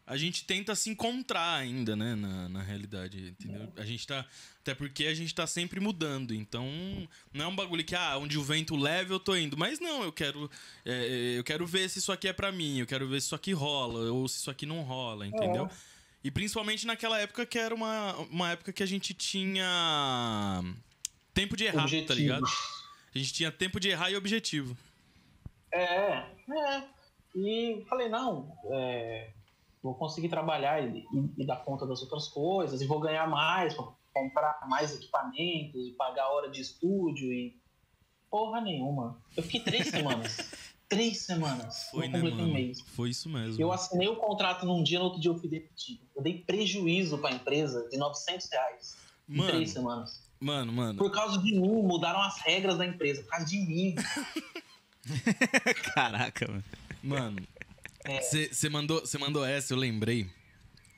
A 0.08 0.18
gente 0.18 0.46
tenta 0.46 0.76
se 0.76 0.92
encontrar 0.92 1.56
ainda, 1.56 1.96
né? 1.96 2.14
Na, 2.14 2.48
na 2.48 2.62
realidade, 2.62 3.30
entendeu? 3.40 3.72
A 3.76 3.84
gente 3.84 4.06
tá. 4.06 4.24
Até 4.62 4.76
porque 4.76 5.08
a 5.08 5.14
gente 5.16 5.34
tá 5.34 5.48
sempre 5.48 5.80
mudando. 5.80 6.34
Então, 6.34 6.68
não 7.34 7.46
é 7.46 7.48
um 7.48 7.56
bagulho 7.56 7.84
que, 7.84 7.96
ah, 7.96 8.16
onde 8.18 8.38
o 8.38 8.44
vento 8.44 8.76
leva 8.76 9.14
eu 9.14 9.20
tô 9.20 9.36
indo. 9.36 9.58
Mas 9.58 9.80
não, 9.80 10.04
eu 10.04 10.12
quero. 10.12 10.50
é, 10.86 11.36
eu 11.38 11.44
quero 11.44 11.66
ver 11.66 11.90
se 11.90 12.00
isso 12.00 12.12
aqui 12.12 12.28
é 12.28 12.34
pra 12.34 12.52
mim. 12.52 12.80
Eu 12.80 12.86
quero 12.86 13.08
ver 13.08 13.20
se 13.20 13.28
isso 13.28 13.36
aqui 13.36 13.52
rola. 13.52 14.12
Ou 14.12 14.28
se 14.28 14.38
isso 14.38 14.52
aqui 14.52 14.66
não 14.66 14.84
rola, 14.84 15.26
entendeu? 15.26 15.70
E 16.24 16.32
principalmente 16.32 16.88
naquela 16.88 17.20
época 17.20 17.46
que 17.46 17.58
era 17.58 17.74
uma, 17.74 18.16
uma 18.32 18.52
época 18.52 18.72
que 18.72 18.84
a 18.84 18.88
gente 18.88 19.14
tinha. 19.14 20.64
Tempo 21.34 21.58
de 21.58 21.66
errar, 21.66 21.88
tá 22.08 22.14
ligado? 22.14 22.46
A 23.16 23.18
gente 23.18 23.34
tinha 23.34 23.52
tempo 23.52 23.80
de 23.80 23.90
errar 23.90 24.12
e 24.12 24.16
objetivo. 24.18 24.76
É, 25.72 26.26
é. 26.52 26.84
E 27.34 27.86
falei, 27.88 28.10
não, 28.10 28.54
é, 28.72 29.32
vou 29.82 29.96
conseguir 29.96 30.28
trabalhar 30.30 30.84
e, 30.84 31.00
e- 31.00 31.32
e 31.42 31.46
dar 31.46 31.58
conta 31.64 31.86
das 31.86 32.02
outras 32.02 32.28
coisas, 32.28 32.82
e 32.82 32.86
vou 32.86 33.00
ganhar 33.00 33.28
mais, 33.30 33.74
pra 33.74 33.86
comprar 34.14 34.60
mais 34.68 34.94
equipamentos, 34.96 35.88
e 35.88 35.92
pagar 35.92 36.28
hora 36.30 36.50
de 36.50 36.62
estúdio 36.62 37.32
e. 37.34 37.58
Porra 38.30 38.60
nenhuma. 38.60 39.22
Eu 39.38 39.44
fiquei 39.44 39.62
três 39.62 39.88
semanas. 39.88 40.52
três 40.90 41.22
semanas. 41.22 41.88
Foi, 41.92 42.10
não 42.10 42.20
né, 42.22 42.44
um 42.44 42.52
mês. 42.54 42.82
Foi 42.82 43.10
isso 43.12 43.30
mesmo. 43.30 43.62
Eu 43.62 43.72
assinei 43.72 44.10
o 44.10 44.18
contrato 44.18 44.66
num 44.66 44.84
dia, 44.84 45.00
no 45.00 45.06
outro 45.06 45.22
dia 45.22 45.32
eu 45.32 45.38
fui 45.40 45.48
demitido. 45.48 46.02
Eu 46.14 46.22
dei 46.22 46.40
prejuízo 46.44 47.18
pra 47.18 47.32
empresa 47.32 47.88
de 47.90 47.98
900 47.98 48.50
reais. 48.52 48.98
Em 49.30 49.38
Mano. 49.38 49.50
três 49.52 49.72
semanas. 49.72 50.25
Mano, 50.46 50.72
mano. 50.72 51.00
Por 51.00 51.10
causa 51.10 51.40
de 51.40 51.54
mim, 51.54 51.82
mudaram 51.82 52.22
as 52.22 52.40
regras 52.42 52.78
da 52.78 52.86
empresa. 52.86 53.24
Por 53.24 53.32
causa 53.32 53.48
de 53.48 53.58
mim. 53.58 53.96
Caraca, 55.96 56.48
mano. 56.48 56.64
Mano. 57.02 57.48
É. 58.04 58.22
Você 58.22 58.70
mandou, 58.70 59.04
cê 59.08 59.18
mandou 59.18 59.44
essa, 59.44 59.74
eu 59.74 59.78
lembrei 59.78 60.30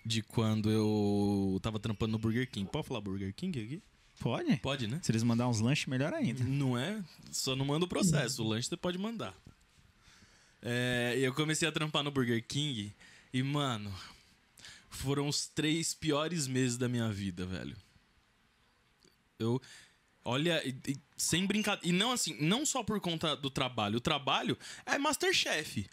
de 0.06 0.22
quando 0.22 0.70
eu 0.70 1.58
tava 1.62 1.80
trampando 1.80 2.12
no 2.12 2.18
Burger 2.18 2.51
King. 2.51 2.70
Pode 2.70 2.88
falar 2.88 3.00
Burger 3.00 3.34
King 3.34 3.58
aqui? 3.58 3.82
Pode? 4.20 4.58
Pode, 4.58 4.86
né? 4.86 5.00
Se 5.01 5.13
eles 5.13 5.24
mandar 5.24 5.48
uns 5.48 5.62
lanches, 5.62 5.86
melhor 5.86 6.13
ainda. 6.13 6.44
Não 6.44 6.77
é? 6.77 7.01
Só 7.32 7.56
não 7.56 7.63
manda 7.63 7.86
o 7.86 7.88
processo. 7.88 8.44
O 8.44 8.48
lanche 8.50 8.68
você 8.68 8.75
pode 8.75 8.98
mandar. 8.98 9.34
É, 10.62 11.16
e 11.18 11.24
eu 11.24 11.34
comecei 11.34 11.66
a 11.66 11.72
trampar 11.72 12.04
no 12.04 12.12
Burger 12.12 12.46
King 12.46 12.94
e, 13.34 13.42
mano, 13.42 13.94
foram 14.89 15.25
os 15.25 15.48
três 15.48 15.94
piores 15.94 16.48
meses 16.48 16.77
da 16.77 16.89
minha 16.89 17.10
vida, 17.10 17.46
velho. 17.46 17.77
Eu. 19.39 19.62
Olha, 20.25 20.62
e- 20.67 20.75
e 20.91 20.98
sem 21.15 21.46
brincadeira. 21.46 21.88
E 21.88 21.91
não 21.98 22.12
assim, 22.12 22.36
não 22.41 22.65
só 22.65 22.84
por 22.84 23.00
conta 23.00 23.36
do 23.36 23.50
trabalho. 23.50 23.98
O 23.98 24.01
trabalho 24.01 24.58
é 24.86 24.98
Masterchef. 24.98 25.88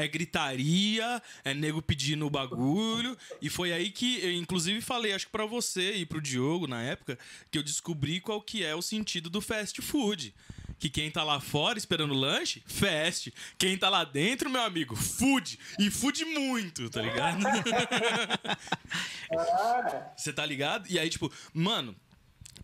É 0.00 0.06
gritaria, 0.06 1.20
é 1.44 1.52
nego 1.52 1.82
pedindo 1.82 2.24
o 2.24 2.30
bagulho. 2.30 3.18
E 3.42 3.50
foi 3.50 3.72
aí 3.72 3.90
que 3.90 4.20
eu, 4.22 4.30
inclusive, 4.32 4.80
falei, 4.80 5.12
acho 5.12 5.26
que 5.26 5.32
pra 5.32 5.44
você 5.44 5.94
e 5.96 6.06
pro 6.06 6.20
Diogo 6.20 6.68
na 6.68 6.80
época, 6.82 7.18
que 7.50 7.58
eu 7.58 7.64
descobri 7.64 8.20
qual 8.20 8.40
que 8.40 8.64
é 8.64 8.76
o 8.76 8.82
sentido 8.82 9.28
do 9.28 9.40
fast 9.40 9.82
food. 9.82 10.32
Que 10.78 10.88
quem 10.88 11.10
tá 11.10 11.24
lá 11.24 11.40
fora 11.40 11.78
esperando 11.78 12.14
lanche, 12.14 12.62
fast. 12.64 13.34
Quem 13.58 13.76
tá 13.76 13.88
lá 13.88 14.04
dentro, 14.04 14.48
meu 14.48 14.62
amigo, 14.62 14.94
food. 14.94 15.58
E 15.80 15.90
food 15.90 16.24
muito, 16.26 16.88
tá 16.88 17.02
ligado? 17.02 17.42
Você 20.16 20.32
tá 20.32 20.46
ligado? 20.46 20.86
E 20.88 20.96
aí, 20.96 21.10
tipo, 21.10 21.32
mano, 21.52 21.96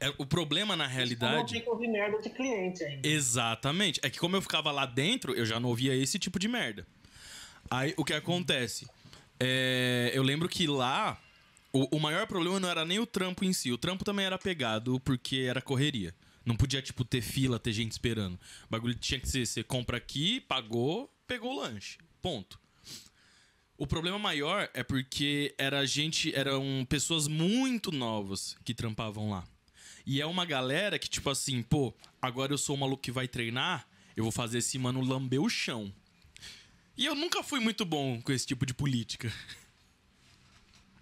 é- 0.01 0.15
o 0.19 0.27
problema 0.27 0.77
na 0.77 0.85
Eu 0.85 0.89
não 0.89 0.95
realidade. 0.95 1.61
que 1.61 1.69
ouvir 1.69 1.89
merda 1.89 2.21
de 2.21 2.31
cliente 2.31 2.83
ainda. 2.85 3.07
Exatamente. 3.07 4.01
É 4.03 4.11
que 4.11 4.19
como 4.19 4.37
eu 4.37 4.43
ficava 4.43 4.71
lá 4.71 4.87
dentro, 4.87 5.35
eu 5.35 5.45
já 5.47 5.59
não 5.61 5.69
ouvia 5.69 5.95
esse 5.95 6.19
tipo 6.19 6.39
de 6.39 6.49
merda. 6.49 6.87
Aí 7.71 7.95
o 7.97 8.05
que 8.05 8.13
acontece? 8.13 8.87
É, 9.41 10.11
eu 10.15 10.23
lembro 10.23 10.49
que 10.49 10.67
lá 10.67 11.21
o, 11.73 11.97
o 11.97 12.01
maior 12.01 12.27
problema 12.27 12.61
não 12.61 12.69
era 12.69 12.85
nem 12.85 12.99
o 12.99 13.07
trampo 13.07 13.45
em 13.45 13.53
si. 13.53 13.73
O 13.73 13.79
trampo 13.79 14.05
também 14.05 14.25
era 14.27 14.39
pegado 14.39 15.01
porque 15.01 15.47
era 15.49 15.61
correria. 15.61 16.15
Não 16.45 16.55
podia, 16.57 16.83
tipo, 16.83 17.05
ter 17.05 17.23
fila, 17.23 17.59
ter 17.59 17.73
gente 17.73 17.93
esperando. 17.93 18.35
O 18.67 18.69
bagulho 18.71 18.95
tinha 18.95 19.19
que 19.19 19.29
ser: 19.29 19.47
você 19.47 19.63
compra 19.65 19.97
aqui, 19.97 20.41
pagou, 20.43 21.11
pegou 21.27 21.53
o 21.53 21.61
lanche. 21.61 21.99
Ponto. 22.21 22.61
O 23.77 23.87
problema 23.87 24.19
maior 24.19 24.69
é 24.73 24.85
porque 24.85 25.53
era 25.59 25.85
gente, 25.85 26.33
eram 26.35 26.87
pessoas 26.89 27.27
muito 27.27 27.91
novas 27.91 28.57
que 28.65 28.73
trampavam 28.73 29.31
lá. 29.31 29.45
E 30.07 30.21
é 30.21 30.27
uma 30.27 30.45
galera 30.45 30.99
que, 30.99 31.09
tipo 31.09 31.31
assim, 31.31 31.63
pô, 31.63 31.95
agora 32.21 32.53
eu 32.53 32.59
sou 32.59 32.77
o 32.77 32.79
maluco 32.79 33.03
que 33.03 33.13
vai 33.13 33.27
treinar, 33.27 33.87
eu 34.17 34.23
vou 34.23 34.33
fazer 34.33 34.59
esse 34.59 34.79
mano 34.79 35.01
lamber 35.01 35.41
o 35.41 35.49
chão. 35.49 35.93
E 36.97 37.07
eu 37.07 37.15
nunca 37.15 37.43
fui 37.43 37.59
muito 37.59 37.85
bom 37.85 38.21
com 38.21 38.33
esse 38.33 38.47
tipo 38.47 38.65
de 38.65 38.75
política. 38.75 39.33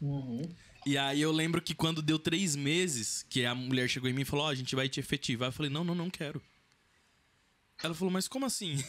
Uhum. 0.00 0.42
E 0.84 0.98
aí 0.98 1.20
eu 1.20 1.30
lembro 1.30 1.62
que 1.62 1.74
quando 1.74 2.02
deu 2.02 2.18
três 2.18 2.56
meses, 2.56 3.24
que 3.28 3.44
a 3.44 3.54
mulher 3.54 3.88
chegou 3.88 4.08
em 4.08 4.12
mim 4.12 4.22
e 4.22 4.24
falou, 4.24 4.46
ó, 4.46 4.48
a 4.48 4.54
gente 4.54 4.74
vai 4.74 4.88
te 4.88 4.98
efetivar. 4.98 5.48
Eu 5.48 5.52
falei, 5.52 5.70
não, 5.70 5.84
não, 5.84 5.94
não 5.94 6.10
quero. 6.10 6.42
Ela 7.82 7.94
falou, 7.94 8.12
mas 8.12 8.26
como 8.26 8.46
assim? 8.46 8.82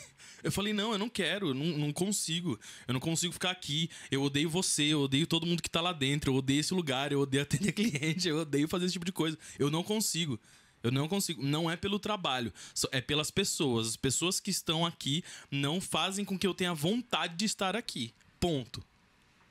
Eu 0.43 0.51
falei, 0.51 0.73
não, 0.73 0.91
eu 0.91 0.97
não 0.97 1.09
quero, 1.09 1.49
eu 1.49 1.53
não, 1.53 1.65
não 1.65 1.93
consigo. 1.93 2.59
Eu 2.87 2.93
não 2.93 2.99
consigo 2.99 3.33
ficar 3.33 3.51
aqui. 3.51 3.89
Eu 4.11 4.21
odeio 4.21 4.49
você, 4.49 4.83
eu 4.83 5.01
odeio 5.01 5.25
todo 5.25 5.45
mundo 5.45 5.63
que 5.63 5.69
tá 5.69 5.79
lá 5.79 5.93
dentro, 5.93 6.31
eu 6.31 6.35
odeio 6.35 6.59
esse 6.59 6.73
lugar, 6.73 7.11
eu 7.11 7.21
odeio 7.21 7.43
atender 7.43 7.71
cliente, 7.73 8.27
eu 8.27 8.39
odeio 8.39 8.67
fazer 8.67 8.85
esse 8.85 8.93
tipo 8.93 9.05
de 9.05 9.11
coisa. 9.11 9.37
Eu 9.57 9.71
não 9.71 9.83
consigo. 9.83 10.39
Eu 10.83 10.91
não 10.91 11.07
consigo. 11.07 11.41
Não 11.41 11.71
é 11.71 11.77
pelo 11.77 11.97
trabalho, 11.97 12.53
é 12.91 12.99
pelas 12.99 13.31
pessoas. 13.31 13.87
As 13.87 13.95
pessoas 13.95 14.39
que 14.41 14.51
estão 14.51 14.85
aqui 14.85 15.23
não 15.49 15.79
fazem 15.79 16.25
com 16.25 16.37
que 16.37 16.45
eu 16.45 16.53
tenha 16.53 16.73
vontade 16.73 17.37
de 17.37 17.45
estar 17.45 17.75
aqui. 17.75 18.13
Ponto. 18.39 18.83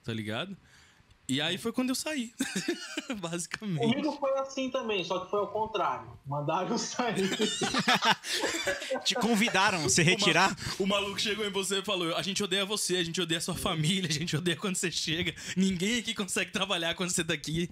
Tá 0.04 0.12
ligado? 0.12 0.56
E 1.28 1.40
aí 1.40 1.56
foi 1.56 1.72
quando 1.72 1.90
eu 1.90 1.94
saí. 1.94 2.32
Basicamente. 3.20 3.78
Comigo 3.80 4.12
foi 4.18 4.38
assim 4.40 4.70
também, 4.70 5.04
só 5.04 5.20
que 5.20 5.30
foi 5.30 5.40
ao 5.40 5.48
contrário. 5.52 6.10
Mandaram 6.26 6.68
eu 6.70 6.78
sair. 6.78 7.28
Te 9.04 9.14
convidaram 9.14 9.84
a 9.84 9.88
se 9.88 10.02
retirar? 10.02 10.54
O 10.78 10.86
maluco 10.86 11.20
chegou 11.20 11.46
em 11.46 11.50
você 11.50 11.78
e 11.78 11.84
falou: 11.84 12.14
A 12.16 12.22
gente 12.22 12.42
odeia 12.42 12.64
você, 12.64 12.96
a 12.96 13.04
gente 13.04 13.20
odeia 13.20 13.40
sua 13.40 13.54
família, 13.54 14.08
a 14.08 14.12
gente 14.12 14.36
odeia 14.36 14.56
quando 14.56 14.76
você 14.76 14.90
chega. 14.90 15.34
Ninguém 15.56 15.98
aqui 16.00 16.14
consegue 16.14 16.50
trabalhar 16.50 16.94
quando 16.94 17.10
você 17.10 17.24
tá 17.24 17.32
aqui. 17.34 17.70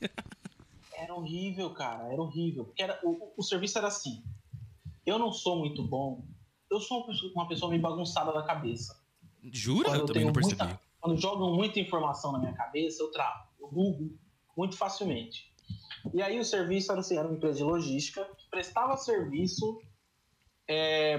Era 0.97 1.15
horrível, 1.15 1.71
cara, 1.71 2.05
era 2.13 2.21
horrível. 2.21 2.65
Porque 2.65 2.83
era, 2.83 2.99
o, 3.03 3.33
o- 3.37 3.43
serviço 3.43 3.79
era 3.79 3.89
assim. 3.89 4.23
Eu 5.05 5.19
não 5.19 5.33
sou 5.33 5.59
muito 5.59 5.83
bom. 5.83 6.25
Eu 6.71 6.81
sou 6.81 7.05
uma 7.35 7.49
pessoa, 7.49 7.71
meio 7.71 7.83
bagunçada 7.83 8.33
da 8.33 8.43
cabeça. 8.43 8.99
Jura? 9.53 9.89
Quando 9.89 10.01
Eu 10.01 10.07
também 10.07 10.25
não 10.25 10.33
tenho 10.33 10.47
percebi. 10.47 10.63
muita- 10.63 10.90
quando 11.01 11.21
jogam 11.21 11.55
muita 11.55 11.81
informação 11.81 12.33
na 12.33 12.39
minha 12.39 12.55
cabeça, 12.55 13.03
eu 13.03 13.11
travo. 13.11 13.49
Eu 13.59 13.69
bugo 13.69 14.19
muito 14.57 14.77
facilmente. 14.77 15.51
E 16.13 16.23
aí 16.23 16.39
o 16.39 16.45
serviço 16.45 16.93
era 16.93 17.01
assim, 17.01 17.17
era 17.17 17.27
uma 17.27 17.37
empresa 17.37 17.59
de 17.59 17.65
logística 17.65 18.25
que 18.37 18.49
prestava 18.51 18.97
serviço 18.97 19.81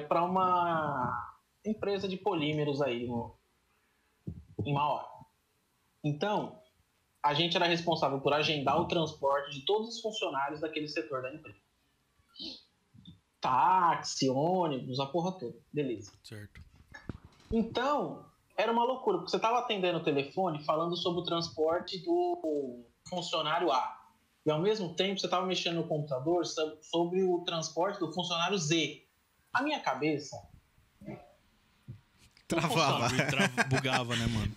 para 0.07 0.23
uma 0.23 1.37
empresa 1.65 2.07
de 2.07 2.17
polímeros 2.17 2.81
aí 2.81 3.05
no, 3.07 3.35
em 4.65 4.73
Mauá. 4.73 5.07
Então, 6.03 6.59
a 7.23 7.33
gente 7.33 7.55
era 7.55 7.65
responsável 7.65 8.19
por 8.21 8.33
agendar 8.33 8.79
o 8.79 8.87
transporte 8.87 9.51
de 9.51 9.65
todos 9.65 9.95
os 9.95 10.01
funcionários 10.01 10.61
daquele 10.61 10.87
setor 10.87 11.21
da 11.21 11.33
empresa. 11.33 11.59
Táxi, 13.39 14.29
ônibus, 14.29 14.99
a 14.99 15.05
porra 15.05 15.37
toda. 15.37 15.57
Beleza. 15.71 16.13
Certo. 16.23 16.61
Então, 17.51 18.30
era 18.57 18.71
uma 18.71 18.83
loucura, 18.83 19.17
porque 19.17 19.31
você 19.31 19.37
estava 19.37 19.59
atendendo 19.59 19.99
o 19.99 20.03
telefone 20.03 20.63
falando 20.63 20.95
sobre 20.95 21.21
o 21.21 21.23
transporte 21.25 21.97
do 21.99 22.83
funcionário 23.09 23.71
A. 23.71 23.97
E 24.45 24.49
ao 24.51 24.59
mesmo 24.59 24.93
tempo 24.95 25.19
você 25.19 25.27
estava 25.27 25.45
mexendo 25.45 25.75
no 25.75 25.87
computador 25.87 26.45
so- 26.45 26.77
sobre 26.81 27.23
o 27.23 27.39
transporte 27.41 27.99
do 27.99 28.11
funcionário 28.13 28.57
Z. 28.57 29.03
A 29.53 29.61
minha 29.61 29.79
cabeça 29.79 30.35
Travava. 32.47 33.07
Tra- 33.09 33.63
Bugava, 33.69 34.15
né, 34.15 34.27
mano? 34.27 34.53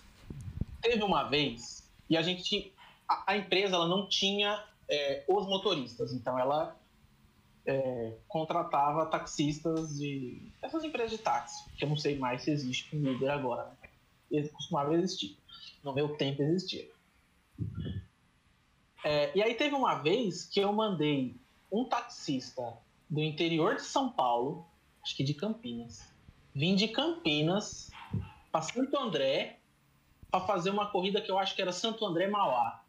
teve 0.83 1.03
uma 1.03 1.25
vez 1.25 1.89
e 2.11 2.17
a 2.17 2.21
gente 2.23 2.73
a, 3.09 3.33
a 3.33 3.37
empresa 3.39 3.75
ela 3.77 3.89
não 3.89 4.07
tinha 4.07 4.63
é, 4.89 5.25
os 5.29 5.47
motoristas 5.47 6.13
então 6.13 6.39
ela 6.39 6.77
é, 7.67 8.19
contratava 8.29 9.07
taxistas 9.07 9.97
de 9.97 10.53
essas 10.61 10.85
empresas 10.85 11.13
de 11.13 11.19
táxi 11.19 11.65
que 11.79 11.85
eu 11.85 11.89
não 11.89 11.97
sei 11.97 12.19
mais 12.19 12.43
se 12.43 12.51
existe 12.51 12.91
com 12.91 12.99
Uber 12.99 13.31
agora 13.31 13.65
né? 13.81 13.84
Ele 14.31 14.49
costumava 14.49 14.95
existir 14.95 15.37
no 15.83 15.93
meu 15.93 16.17
tempo 16.17 16.43
existia 16.43 16.89
É, 19.05 19.37
e 19.37 19.43
aí 19.43 19.55
teve 19.55 19.75
uma 19.75 19.97
vez 19.97 20.45
que 20.47 20.61
eu 20.61 20.73
mandei 20.73 21.37
um 21.71 21.85
taxista 21.85 22.77
do 23.09 23.23
interior 23.23 23.77
de 23.77 23.83
São 23.83 24.11
Paulo 24.11 24.67
acho 25.03 25.15
que 25.17 25.23
de 25.23 25.35
Campinas 25.35 26.15
vim 26.55 26.77
de 26.77 26.89
Campinas 26.89 27.91
para 28.53 28.63
Santo 28.63 28.97
André 28.97 29.59
para 30.31 30.47
fazer 30.47 30.71
uma 30.71 30.87
corrida 30.87 31.21
que 31.21 31.31
eu 31.31 31.39
acho 31.39 31.55
que 31.55 31.63
era 31.63 31.73
Santo 31.73 32.07
André 32.07 32.29
Mauá. 32.29 32.83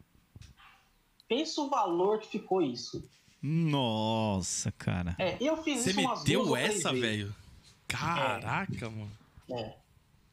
Pensa 1.28 1.60
o 1.60 1.68
valor 1.68 2.20
que 2.20 2.28
ficou 2.28 2.62
isso. 2.62 3.08
Nossa, 3.42 4.70
cara. 4.72 5.16
É, 5.18 5.36
eu 5.40 5.56
fiz 5.62 5.82
Você 5.82 5.90
isso 5.90 6.00
umas 6.00 6.20
ou 6.20 6.52
três 6.52 6.76
essa, 6.76 6.92
velho? 6.92 7.34
Caraca, 7.88 8.90
mano. 8.90 9.10
É. 9.50 9.74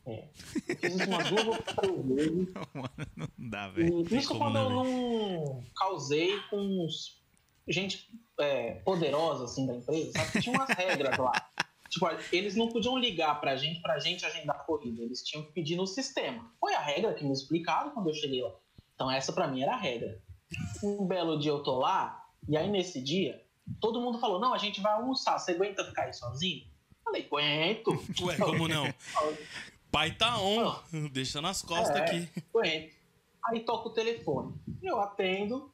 É. 0.05 0.27
Eu 0.67 0.75
fiz 0.75 0.95
umas 0.95 1.29
duas 1.29 1.59
três 1.75 2.05
vezes. 2.05 2.53
Não 3.15 3.27
dá, 3.37 3.69
velho. 3.69 4.01
Isso 4.15 4.37
quando 4.37 4.57
eu 4.57 4.69
não 4.69 5.63
causei 5.75 6.39
com 6.49 6.87
gente 7.67 8.09
é, 8.39 8.75
poderosa 8.85 9.45
assim 9.45 9.65
da 9.65 9.75
empresa, 9.75 10.11
sabe? 10.11 10.41
Tinha 10.41 10.55
umas 10.57 10.69
regras 10.69 11.17
lá. 11.17 11.31
Tipo, 11.89 12.07
eles 12.31 12.55
não 12.55 12.69
podiam 12.69 12.97
ligar 12.97 13.39
pra 13.39 13.55
gente, 13.55 13.79
pra 13.79 13.99
gente 13.99 14.25
agendar 14.25 14.55
a 14.55 14.59
corrida. 14.63 15.03
Eles 15.03 15.21
tinham 15.21 15.45
que 15.45 15.51
pedir 15.51 15.75
no 15.75 15.85
sistema. 15.85 16.51
Foi 16.59 16.73
a 16.73 16.79
regra 16.79 17.13
que 17.13 17.23
me 17.23 17.31
explicaram 17.31 17.91
quando 17.91 18.09
eu 18.09 18.15
cheguei 18.15 18.41
lá. 18.41 18.51
Então 18.95 19.11
essa 19.11 19.31
pra 19.31 19.47
mim 19.47 19.61
era 19.61 19.73
a 19.73 19.77
regra. 19.77 20.19
Um 20.83 21.05
belo 21.05 21.37
dia 21.37 21.51
eu 21.51 21.61
tô 21.61 21.77
lá, 21.77 22.27
e 22.49 22.57
aí 22.57 22.67
nesse 22.67 22.99
dia, 22.99 23.45
todo 23.79 24.01
mundo 24.01 24.17
falou, 24.17 24.39
não, 24.39 24.55
a 24.55 24.57
gente 24.57 24.81
vai 24.81 24.93
almoçar, 24.93 25.37
você 25.37 25.51
aguenta 25.51 25.85
ficar 25.85 26.05
aí 26.05 26.13
sozinho? 26.13 26.65
Falei, 27.03 27.25
aguento. 27.25 27.91
Ué, 28.21 28.37
como 28.37 28.67
não? 28.67 28.85
Pai 29.93 30.11
tá 30.15 30.41
on. 30.41 30.73
Deixa 31.13 31.39
nas 31.39 31.61
costas 31.61 31.95
É. 31.95 31.99
aqui. 32.01 32.29
Aguento. 32.49 32.93
Aí 33.45 33.59
toca 33.59 33.89
o 33.89 33.93
telefone. 33.93 34.55
Eu 34.81 34.99
atendo. 34.99 35.71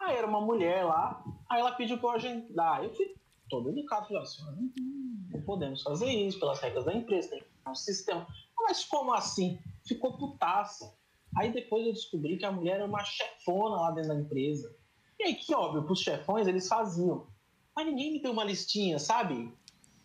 Aí 0.00 0.16
era 0.16 0.26
uma 0.26 0.40
mulher 0.40 0.84
lá. 0.84 1.24
Aí 1.48 1.60
ela 1.60 1.70
pediu 1.70 1.96
pra 1.98 2.08
eu 2.08 2.14
agendar. 2.16 2.82
Eu 2.82 2.92
fui 2.92 3.14
todo 3.48 3.70
educado. 3.70 4.08
Falei, 4.08 4.22
assim, 4.22 4.42
não, 4.42 5.38
não 5.38 5.42
podemos 5.42 5.80
fazer 5.82 6.10
isso 6.10 6.40
pelas 6.40 6.58
regras 6.58 6.84
da 6.84 6.92
empresa. 6.92 7.30
Tem 7.30 7.38
que 7.38 7.44
ter 7.44 7.70
um 7.70 7.74
sistema. 7.76 8.26
Mas 8.58 8.84
como 8.84 9.14
assim? 9.14 9.60
Ficou 9.86 10.18
putaça. 10.18 10.92
Aí 11.36 11.52
depois 11.52 11.86
eu 11.86 11.92
descobri 11.92 12.36
que 12.38 12.44
a 12.44 12.50
mulher 12.50 12.76
era 12.76 12.84
uma 12.84 13.04
chefona 13.04 13.76
lá 13.76 13.90
dentro 13.92 14.08
da 14.08 14.16
empresa. 14.20 14.74
E 15.20 15.24
aí, 15.24 15.34
que 15.36 15.54
óbvio, 15.54 15.84
pros 15.84 16.00
chefões 16.00 16.48
eles 16.48 16.66
faziam. 16.66 17.28
Mas 17.76 17.86
ninguém 17.86 18.12
me 18.12 18.20
deu 18.20 18.32
uma 18.32 18.42
listinha, 18.42 18.98
sabe? 18.98 19.52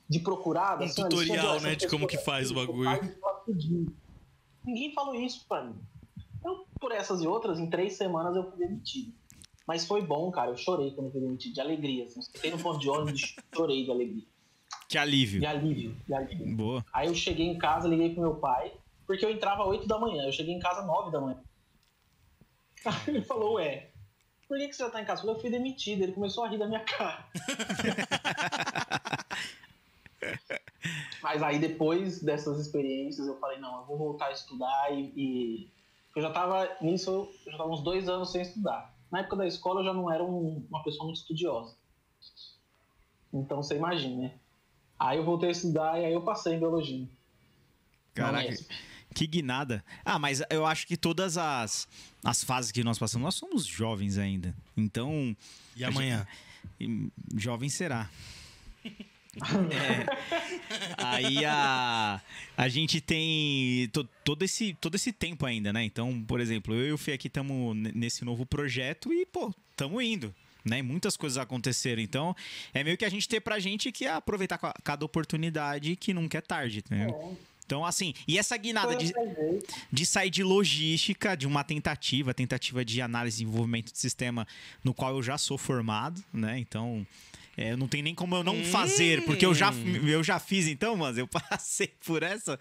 De 0.07 0.19
procurada. 0.19 0.83
Um 0.83 0.85
assim, 0.85 1.01
tutorial, 1.03 1.59
né, 1.61 1.75
de 1.75 1.87
como 1.87 2.05
que 2.05 2.17
faz 2.17 2.51
o 2.51 2.53
bagulho. 2.53 2.89
Ninguém 4.65 4.93
falou 4.93 5.15
isso 5.15 5.45
pra 5.47 5.63
mim. 5.63 5.75
Então, 6.39 6.65
por 6.79 6.91
essas 6.91 7.21
e 7.21 7.27
outras, 7.27 7.59
em 7.59 7.69
três 7.69 7.93
semanas 7.93 8.35
eu 8.35 8.49
fui 8.49 8.57
demitido. 8.57 9.13
Mas 9.67 9.85
foi 9.85 10.01
bom, 10.01 10.31
cara. 10.31 10.51
Eu 10.51 10.57
chorei 10.57 10.91
quando 10.91 11.07
eu 11.07 11.11
fui 11.11 11.21
demitido, 11.21 11.53
de 11.53 11.61
alegria. 11.61 12.05
Assim. 12.05 12.21
Fiquei 12.33 12.51
no 12.51 12.59
ponto 12.59 12.79
de 12.79 12.89
ônibus 12.89 13.35
chorei 13.55 13.85
de 13.85 13.91
alegria. 13.91 14.23
Que 14.89 14.97
alívio. 14.97 15.39
De 15.39 15.45
alívio, 15.45 15.95
de 16.05 16.13
alívio. 16.13 16.55
Boa. 16.55 16.85
Aí 16.91 17.07
eu 17.07 17.15
cheguei 17.15 17.47
em 17.47 17.57
casa, 17.57 17.87
liguei 17.87 18.13
pro 18.13 18.21
meu 18.21 18.35
pai, 18.35 18.73
porque 19.07 19.23
eu 19.25 19.29
entrava 19.29 19.63
às 19.63 19.69
8 19.69 19.87
da 19.87 19.97
manhã. 19.97 20.23
Eu 20.25 20.31
cheguei 20.31 20.53
em 20.53 20.59
casa 20.59 20.81
às 20.81 20.87
9 20.87 21.11
da 21.11 21.21
manhã. 21.21 21.39
Aí 22.85 22.93
ele 23.07 23.21
falou, 23.21 23.53
ué, 23.53 23.91
por 24.47 24.57
que, 24.57 24.67
que 24.67 24.75
você 24.75 24.83
já 24.83 24.89
tá 24.89 25.01
em 25.01 25.05
casa? 25.05 25.21
Eu 25.21 25.27
falei, 25.27 25.35
eu 25.37 25.41
fui 25.41 25.49
demitido. 25.49 26.01
Ele 26.03 26.11
começou 26.11 26.43
a 26.43 26.49
rir 26.49 26.57
da 26.57 26.67
minha 26.67 26.81
cara. 26.83 27.25
Mas 31.21 31.41
aí 31.43 31.59
depois 31.59 32.21
dessas 32.21 32.59
experiências 32.59 33.27
eu 33.27 33.39
falei, 33.39 33.59
não, 33.59 33.81
eu 33.81 33.85
vou 33.85 33.97
voltar 33.97 34.27
a 34.27 34.31
estudar 34.31 34.91
e. 34.93 35.13
e... 35.15 35.71
Eu 36.15 36.21
já 36.21 36.29
tava 36.31 36.67
nisso, 36.81 37.29
eu 37.45 37.51
já 37.53 37.57
tava 37.57 37.69
uns 37.69 37.81
dois 37.81 38.09
anos 38.09 38.31
sem 38.31 38.41
estudar. 38.41 38.93
Na 39.09 39.19
época 39.19 39.37
da 39.37 39.47
escola 39.47 39.79
eu 39.79 39.85
já 39.85 39.93
não 39.93 40.11
era 40.11 40.21
um- 40.23 40.65
uma 40.69 40.83
pessoa 40.83 41.05
muito 41.05 41.21
estudiosa. 41.21 41.73
Então 43.33 43.63
você 43.63 43.75
imagina, 43.77 44.23
né? 44.23 44.33
Aí 44.99 45.17
eu 45.17 45.23
voltei 45.23 45.49
a 45.49 45.51
estudar 45.53 45.99
e 45.99 46.05
aí 46.05 46.13
eu 46.13 46.21
passei 46.21 46.53
em 46.55 46.59
biologia. 46.59 47.07
Caraca, 48.13 48.53
que 49.15 49.25
guinada. 49.25 49.83
Ah, 50.03 50.19
mas 50.19 50.41
eu 50.49 50.65
acho 50.65 50.85
que 50.85 50.97
todas 50.97 51.37
as, 51.37 51.87
as 52.23 52.43
fases 52.43 52.71
que 52.71 52.83
nós 52.83 52.99
passamos, 52.99 53.23
nós 53.23 53.35
somos 53.35 53.65
jovens 53.65 54.17
ainda. 54.17 54.53
Então, 54.75 55.35
E 55.75 55.83
amanhã? 55.83 56.27
e 56.79 57.09
jovem 57.37 57.69
será. 57.69 58.09
É. 59.71 60.05
Aí 60.97 61.45
a, 61.45 62.21
a 62.57 62.67
gente 62.67 62.99
tem 62.99 63.87
to- 63.93 64.07
todo, 64.23 64.43
esse, 64.43 64.73
todo 64.79 64.95
esse 64.95 65.11
tempo 65.13 65.45
ainda, 65.45 65.71
né? 65.71 65.83
Então, 65.83 66.21
por 66.23 66.39
exemplo, 66.39 66.73
eu 66.73 66.87
e 66.87 66.91
o 66.91 66.97
Fê 66.97 67.13
aqui 67.13 67.27
estamos 67.27 67.75
nesse 67.93 68.25
novo 68.25 68.45
projeto 68.45 69.11
e, 69.13 69.25
pô, 69.25 69.53
estamos 69.71 70.03
indo. 70.03 70.33
Né? 70.63 70.81
Muitas 70.81 71.17
coisas 71.17 71.37
aconteceram. 71.39 72.01
Então, 72.01 72.35
é 72.73 72.83
meio 72.83 72.95
que 72.97 73.05
a 73.05 73.09
gente 73.09 73.27
ter 73.27 73.39
pra 73.41 73.57
gente 73.57 73.91
que 73.91 74.05
é 74.05 74.11
aproveitar 74.11 74.57
ca- 74.59 74.75
cada 74.83 75.03
oportunidade 75.03 75.95
que 75.95 76.13
nunca 76.13 76.37
é 76.37 76.41
tarde, 76.41 76.83
né? 76.89 77.07
Então, 77.65 77.83
assim, 77.85 78.13
e 78.27 78.37
essa 78.37 78.55
guinada 78.57 78.95
de, 78.97 79.13
de 79.91 80.05
sair 80.05 80.29
de 80.29 80.43
logística, 80.43 81.35
de 81.37 81.47
uma 81.47 81.63
tentativa, 81.63 82.33
tentativa 82.33 82.83
de 82.83 83.01
análise 83.01 83.41
e 83.41 83.45
desenvolvimento 83.45 83.91
de 83.93 83.97
sistema 83.97 84.45
no 84.83 84.93
qual 84.93 85.15
eu 85.15 85.23
já 85.23 85.37
sou 85.37 85.57
formado, 85.57 86.21
né? 86.33 86.59
Então, 86.59 87.07
é, 87.57 87.75
não 87.75 87.87
tem 87.87 88.01
nem 88.01 88.15
como 88.15 88.35
eu 88.35 88.43
não 88.43 88.63
fazer, 88.65 89.23
porque 89.25 89.45
eu 89.45 89.53
já, 89.53 89.71
eu 90.07 90.23
já 90.23 90.39
fiz, 90.39 90.67
então, 90.67 90.95
mas 90.95 91.17
eu 91.17 91.27
passei 91.49 91.87
por 92.05 92.23
essa. 92.23 92.59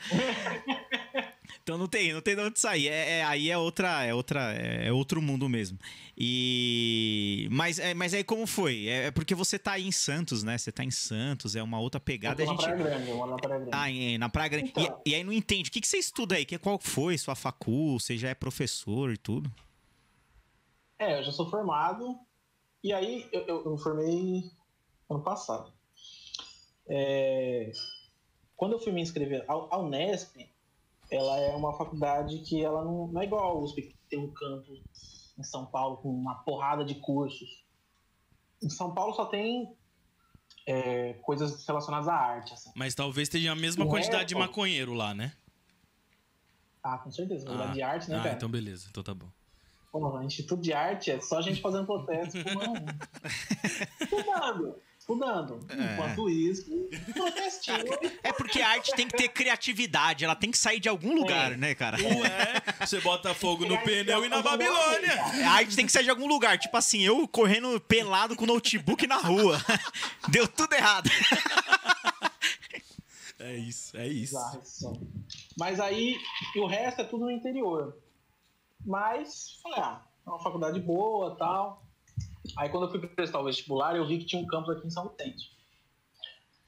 Então 1.62 1.76
não 1.76 1.86
tem, 1.86 2.12
não 2.12 2.20
tem 2.20 2.34
de 2.34 2.40
onde 2.42 2.58
sair. 2.58 2.88
É, 2.88 3.18
é- 3.18 3.24
aí 3.24 3.50
é 3.50 3.56
outra, 3.58 4.04
é 4.04 4.14
outra, 4.14 4.52
é, 4.54 4.88
é 4.88 4.92
outro 4.92 5.20
mundo 5.20 5.48
mesmo. 5.48 5.78
E 6.16 7.48
mas, 7.50 7.78
é, 7.78 7.92
mas 7.94 8.14
aí 8.14 8.24
como 8.24 8.46
foi? 8.46 8.86
É, 8.86 9.06
é 9.06 9.10
porque 9.10 9.34
você 9.34 9.58
tá 9.58 9.72
aí 9.72 9.86
em 9.86 9.92
Santos, 9.92 10.42
né? 10.42 10.56
Você 10.58 10.72
tá 10.72 10.82
em 10.84 10.90
Santos, 10.90 11.54
é 11.56 11.62
uma 11.62 11.78
outra 11.78 11.98
Eu 11.98 12.02
pegada. 12.04 12.44
tô 12.44 12.50
A 12.50 12.54
na 12.54 12.60
gente 12.60 12.62
Praia 12.74 12.76
Grande, 12.82 13.10
eu 13.10 13.16
moro 13.16 13.30
na 13.30 13.36
Praia 13.36 13.58
Grande. 13.60 13.76
ah, 13.76 13.90
em- 13.90 14.18
na 14.18 14.28
Praia 14.28 14.48
Grande. 14.48 14.68
E- 14.68 14.70
Então. 14.82 15.02
E, 15.06 15.14
aí 15.14 15.22
não 15.24 15.32
entende. 15.32 15.68
O 15.68 15.72
que, 15.72 15.80
que 15.80 15.88
você 15.88 15.98
estuda 15.98 16.34
aí? 16.36 16.44
Que, 16.44 16.58
qual 16.58 16.78
foi 16.80 17.16
sua 17.18 17.34
facul? 17.34 17.98
Você 18.00 18.16
já 18.16 18.30
é 18.30 18.34
professor 18.34 19.12
e 19.12 19.16
tudo? 19.16 19.50
É, 20.98 21.18
eu 21.18 21.24
já 21.24 21.32
sou 21.32 21.48
formado. 21.50 22.16
E 22.82 22.92
aí, 22.92 23.28
eu, 23.32 23.42
eu, 23.42 23.64
eu 23.64 23.78
formei 23.78 24.42
ano 25.10 25.22
passado. 25.22 25.72
É, 26.88 27.72
quando 28.56 28.72
eu 28.72 28.78
fui 28.78 28.92
me 28.92 29.00
inscrever, 29.00 29.44
a, 29.48 29.52
a 29.52 29.78
Unesp, 29.78 30.36
ela 31.10 31.38
é 31.38 31.54
uma 31.54 31.76
faculdade 31.76 32.38
que 32.40 32.62
ela 32.62 32.84
não, 32.84 33.08
não 33.08 33.20
é 33.20 33.24
igual 33.24 33.42
a 33.42 33.58
USP, 33.58 33.82
que 33.82 33.96
tem 34.08 34.18
um 34.18 34.32
campus 34.32 34.80
em 35.38 35.42
São 35.42 35.66
Paulo 35.66 35.96
com 35.98 36.10
uma 36.10 36.36
porrada 36.42 36.84
de 36.84 36.94
cursos. 36.96 37.64
Em 38.62 38.68
São 38.68 38.94
Paulo 38.94 39.14
só 39.14 39.24
tem 39.26 39.74
é, 40.66 41.14
coisas 41.22 41.66
relacionadas 41.66 42.08
à 42.08 42.14
arte. 42.14 42.52
Assim. 42.52 42.70
Mas 42.76 42.94
talvez 42.94 43.28
tenha 43.28 43.52
a 43.52 43.56
mesma 43.56 43.84
é, 43.84 43.88
quantidade 43.88 44.28
de 44.28 44.34
maconheiro 44.34 44.94
lá, 44.94 45.14
né? 45.14 45.32
Ah, 46.82 46.98
com 46.98 47.10
certeza. 47.10 47.46
Ah, 47.48 47.66
de 47.66 47.82
arte, 47.82 48.08
né, 48.10 48.18
ah, 48.18 48.22
cara? 48.22 48.34
então 48.34 48.48
beleza. 48.48 48.86
Então 48.90 49.02
tá 49.02 49.14
bom. 49.14 49.28
Pô, 49.92 50.20
Instituto 50.22 50.62
de 50.62 50.72
Arte 50.72 51.10
é 51.10 51.20
só 51.20 51.42
gente 51.42 51.60
fazendo 51.60 51.84
protesto 51.84 52.38
fumando. 52.42 52.94
estudando, 54.00 54.80
estudando. 55.10 55.58
É. 55.68 55.94
Enquanto 55.94 56.30
isso, 56.30 56.70
protestinho. 57.12 57.80
É 58.22 58.32
porque 58.32 58.60
a 58.60 58.68
arte 58.68 58.92
tem 58.94 59.06
que 59.06 59.16
ter 59.16 59.28
criatividade, 59.28 60.24
ela 60.24 60.36
tem 60.36 60.50
que 60.50 60.58
sair 60.58 60.78
de 60.78 60.88
algum 60.88 61.14
lugar, 61.14 61.56
né, 61.56 61.74
cara? 61.74 61.96
Ué, 61.96 62.62
você 62.80 63.00
bota 63.00 63.34
fogo 63.34 63.64
no 63.64 63.78
pneu 63.78 64.24
e 64.24 64.28
na 64.28 64.42
Babilônia. 64.42 65.14
A 65.46 65.52
arte 65.52 65.74
tem 65.74 65.86
que 65.86 65.92
sair 65.92 66.04
de 66.04 66.10
algum 66.10 66.26
lugar. 66.26 66.58
Tipo 66.58 66.76
assim, 66.76 67.00
eu 67.00 67.26
correndo 67.26 67.80
pelado 67.80 68.36
com 68.36 68.46
notebook 68.46 69.06
na 69.06 69.16
rua. 69.16 69.58
Deu 70.28 70.46
tudo 70.46 70.72
errado. 70.74 71.10
É 73.42 73.56
isso, 73.56 73.96
é 73.96 74.06
isso. 74.06 74.36
Mas 75.58 75.80
aí, 75.80 76.14
o 76.58 76.66
resto 76.66 77.00
é 77.00 77.04
tudo 77.04 77.24
no 77.24 77.30
interior. 77.30 77.96
Mas, 78.84 79.58
falei, 79.62 79.80
ah, 79.80 80.02
é 80.26 80.28
uma 80.28 80.38
faculdade 80.38 80.78
boa 80.78 81.34
tal. 81.36 81.82
Aí 82.56 82.68
quando 82.68 82.84
eu 82.84 82.90
fui 82.90 83.00
prestar 83.06 83.40
o 83.40 83.44
vestibular, 83.44 83.96
eu 83.96 84.06
vi 84.06 84.18
que 84.18 84.26
tinha 84.26 84.42
um 84.42 84.46
campus 84.46 84.76
aqui 84.76 84.86
em 84.86 84.90
São 84.90 85.08
Vicente. 85.08 85.52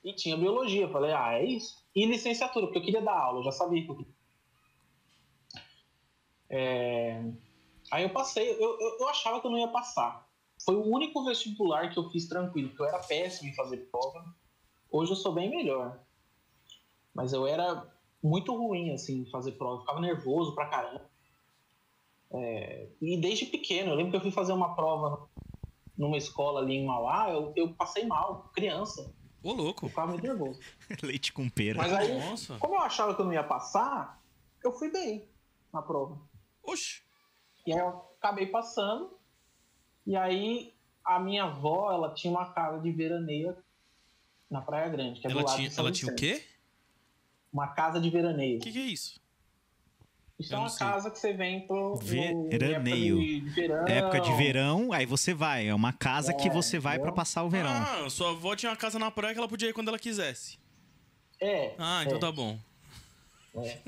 E 0.04 0.12
tinha 0.12 0.36
biologia. 0.36 0.88
Falei, 0.88 1.12
ah, 1.12 1.34
é 1.34 1.44
isso? 1.44 1.82
E 1.94 2.06
licenciatura, 2.06 2.66
porque 2.66 2.78
eu 2.78 2.84
queria 2.84 3.02
dar 3.02 3.18
aula, 3.18 3.40
eu 3.40 3.44
já 3.44 3.52
sabia 3.52 3.84
que 3.84 3.90
eu 3.90 3.96
queria. 3.96 4.12
É, 6.50 7.22
Aí 7.92 8.04
eu 8.04 8.10
passei, 8.10 8.50
eu, 8.50 8.80
eu, 8.80 8.98
eu 9.00 9.08
achava 9.10 9.38
que 9.38 9.46
eu 9.46 9.50
não 9.50 9.58
ia 9.58 9.68
passar. 9.68 10.26
Foi 10.64 10.74
o 10.76 10.86
único 10.86 11.22
vestibular 11.24 11.90
que 11.90 11.98
eu 11.98 12.08
fiz 12.08 12.26
tranquilo, 12.26 12.68
porque 12.68 12.82
eu 12.82 12.86
era 12.86 13.00
péssimo 13.00 13.50
em 13.50 13.54
fazer 13.54 13.76
prova. 13.90 14.24
Hoje 14.90 15.12
eu 15.12 15.16
sou 15.16 15.32
bem 15.32 15.50
melhor. 15.50 16.00
Mas 17.12 17.34
eu 17.34 17.46
era 17.46 17.86
muito 18.22 18.56
ruim, 18.56 18.94
assim, 18.94 19.20
em 19.20 19.30
fazer 19.30 19.52
prova. 19.52 19.76
Eu 19.76 19.80
ficava 19.80 20.00
nervoso 20.00 20.54
pra 20.54 20.68
caramba. 20.70 21.10
É, 22.30 22.86
E 23.02 23.18
desde 23.18 23.44
pequeno, 23.44 23.90
eu 23.90 23.94
lembro 23.94 24.12
que 24.12 24.16
eu 24.16 24.22
fui 24.22 24.30
fazer 24.30 24.54
uma 24.54 24.74
prova 24.74 25.28
numa 25.96 26.16
escola 26.16 26.60
ali 26.60 26.74
em 26.74 26.86
Mauá, 26.86 27.30
eu, 27.30 27.52
eu 27.56 27.74
passei 27.74 28.06
mal, 28.06 28.50
criança. 28.54 29.14
Ô, 29.42 29.50
Eu 29.50 29.54
louco. 29.56 29.88
ficava 29.88 30.08
muito 30.12 30.24
nervoso. 30.24 30.60
Leite 31.02 31.32
com 31.32 31.48
pera. 31.48 31.78
Mas 31.78 31.92
aí, 31.92 32.18
Nossa. 32.18 32.56
como 32.58 32.74
eu 32.74 32.80
achava 32.80 33.14
que 33.14 33.20
eu 33.20 33.24
não 33.24 33.32
ia 33.32 33.42
passar, 33.44 34.22
eu 34.64 34.72
fui 34.72 34.90
bem 34.90 35.28
na 35.72 35.82
prova. 35.82 36.18
Oxi. 36.62 37.02
E 37.66 37.72
aí 37.72 37.78
eu 37.78 37.88
acabei 38.18 38.46
passando. 38.46 39.16
E 40.06 40.16
aí 40.16 40.74
a 41.04 41.18
minha 41.18 41.44
avó, 41.44 41.92
ela 41.92 42.14
tinha 42.14 42.32
uma 42.32 42.52
casa 42.52 42.80
de 42.80 42.90
veraneio 42.92 43.56
na 44.50 44.60
Praia 44.60 44.88
Grande, 44.88 45.20
que 45.20 45.26
é 45.26 45.30
do 45.30 45.38
Ela 45.38 45.46
lado 45.46 45.56
tinha, 45.56 45.68
de 45.68 45.74
São 45.74 45.84
ela 45.84 45.92
tinha 45.92 46.12
o 46.12 46.16
quê? 46.16 46.44
Uma 47.52 47.68
casa 47.68 48.00
de 48.00 48.08
veraneio. 48.10 48.58
O 48.58 48.62
que, 48.62 48.72
que 48.72 48.78
é 48.78 48.82
isso? 48.82 49.20
Isso 50.38 50.54
é 50.54 50.58
uma 50.58 50.70
casa 50.74 51.10
que 51.10 51.18
você 51.18 51.32
vem 51.32 51.66
pro 51.66 51.94
Veraneio. 51.96 53.20
Época 53.20 53.40
de, 53.44 53.50
verão. 53.50 53.86
Época 53.86 54.20
de 54.20 54.32
verão, 54.32 54.92
aí 54.92 55.06
você 55.06 55.32
vai. 55.32 55.68
É 55.68 55.74
uma 55.74 55.92
casa 55.92 56.32
que 56.34 56.48
É, 56.48 56.50
você 56.50 56.78
vai 56.78 56.94
pra 56.94 57.02
entendeu? 57.08 57.14
passar 57.16 57.44
o 57.44 57.48
verão. 57.50 57.70
Ah, 57.70 58.10
sua 58.10 58.30
avó 58.30 58.56
tinha 58.56 58.70
uma 58.70 58.76
casa 58.76 58.98
na 58.98 59.10
praia 59.10 59.34
que 59.34 59.38
ela 59.38 59.48
podia 59.48 59.68
ir 59.68 59.72
quando 59.72 59.88
ela 59.88 59.98
quisesse. 59.98 60.58
É. 61.40 61.74
Ah, 61.78 62.02
então 62.04 62.16
é, 62.16 62.20
tá 62.20 62.32
bom. 62.32 62.58
é. 63.56 63.78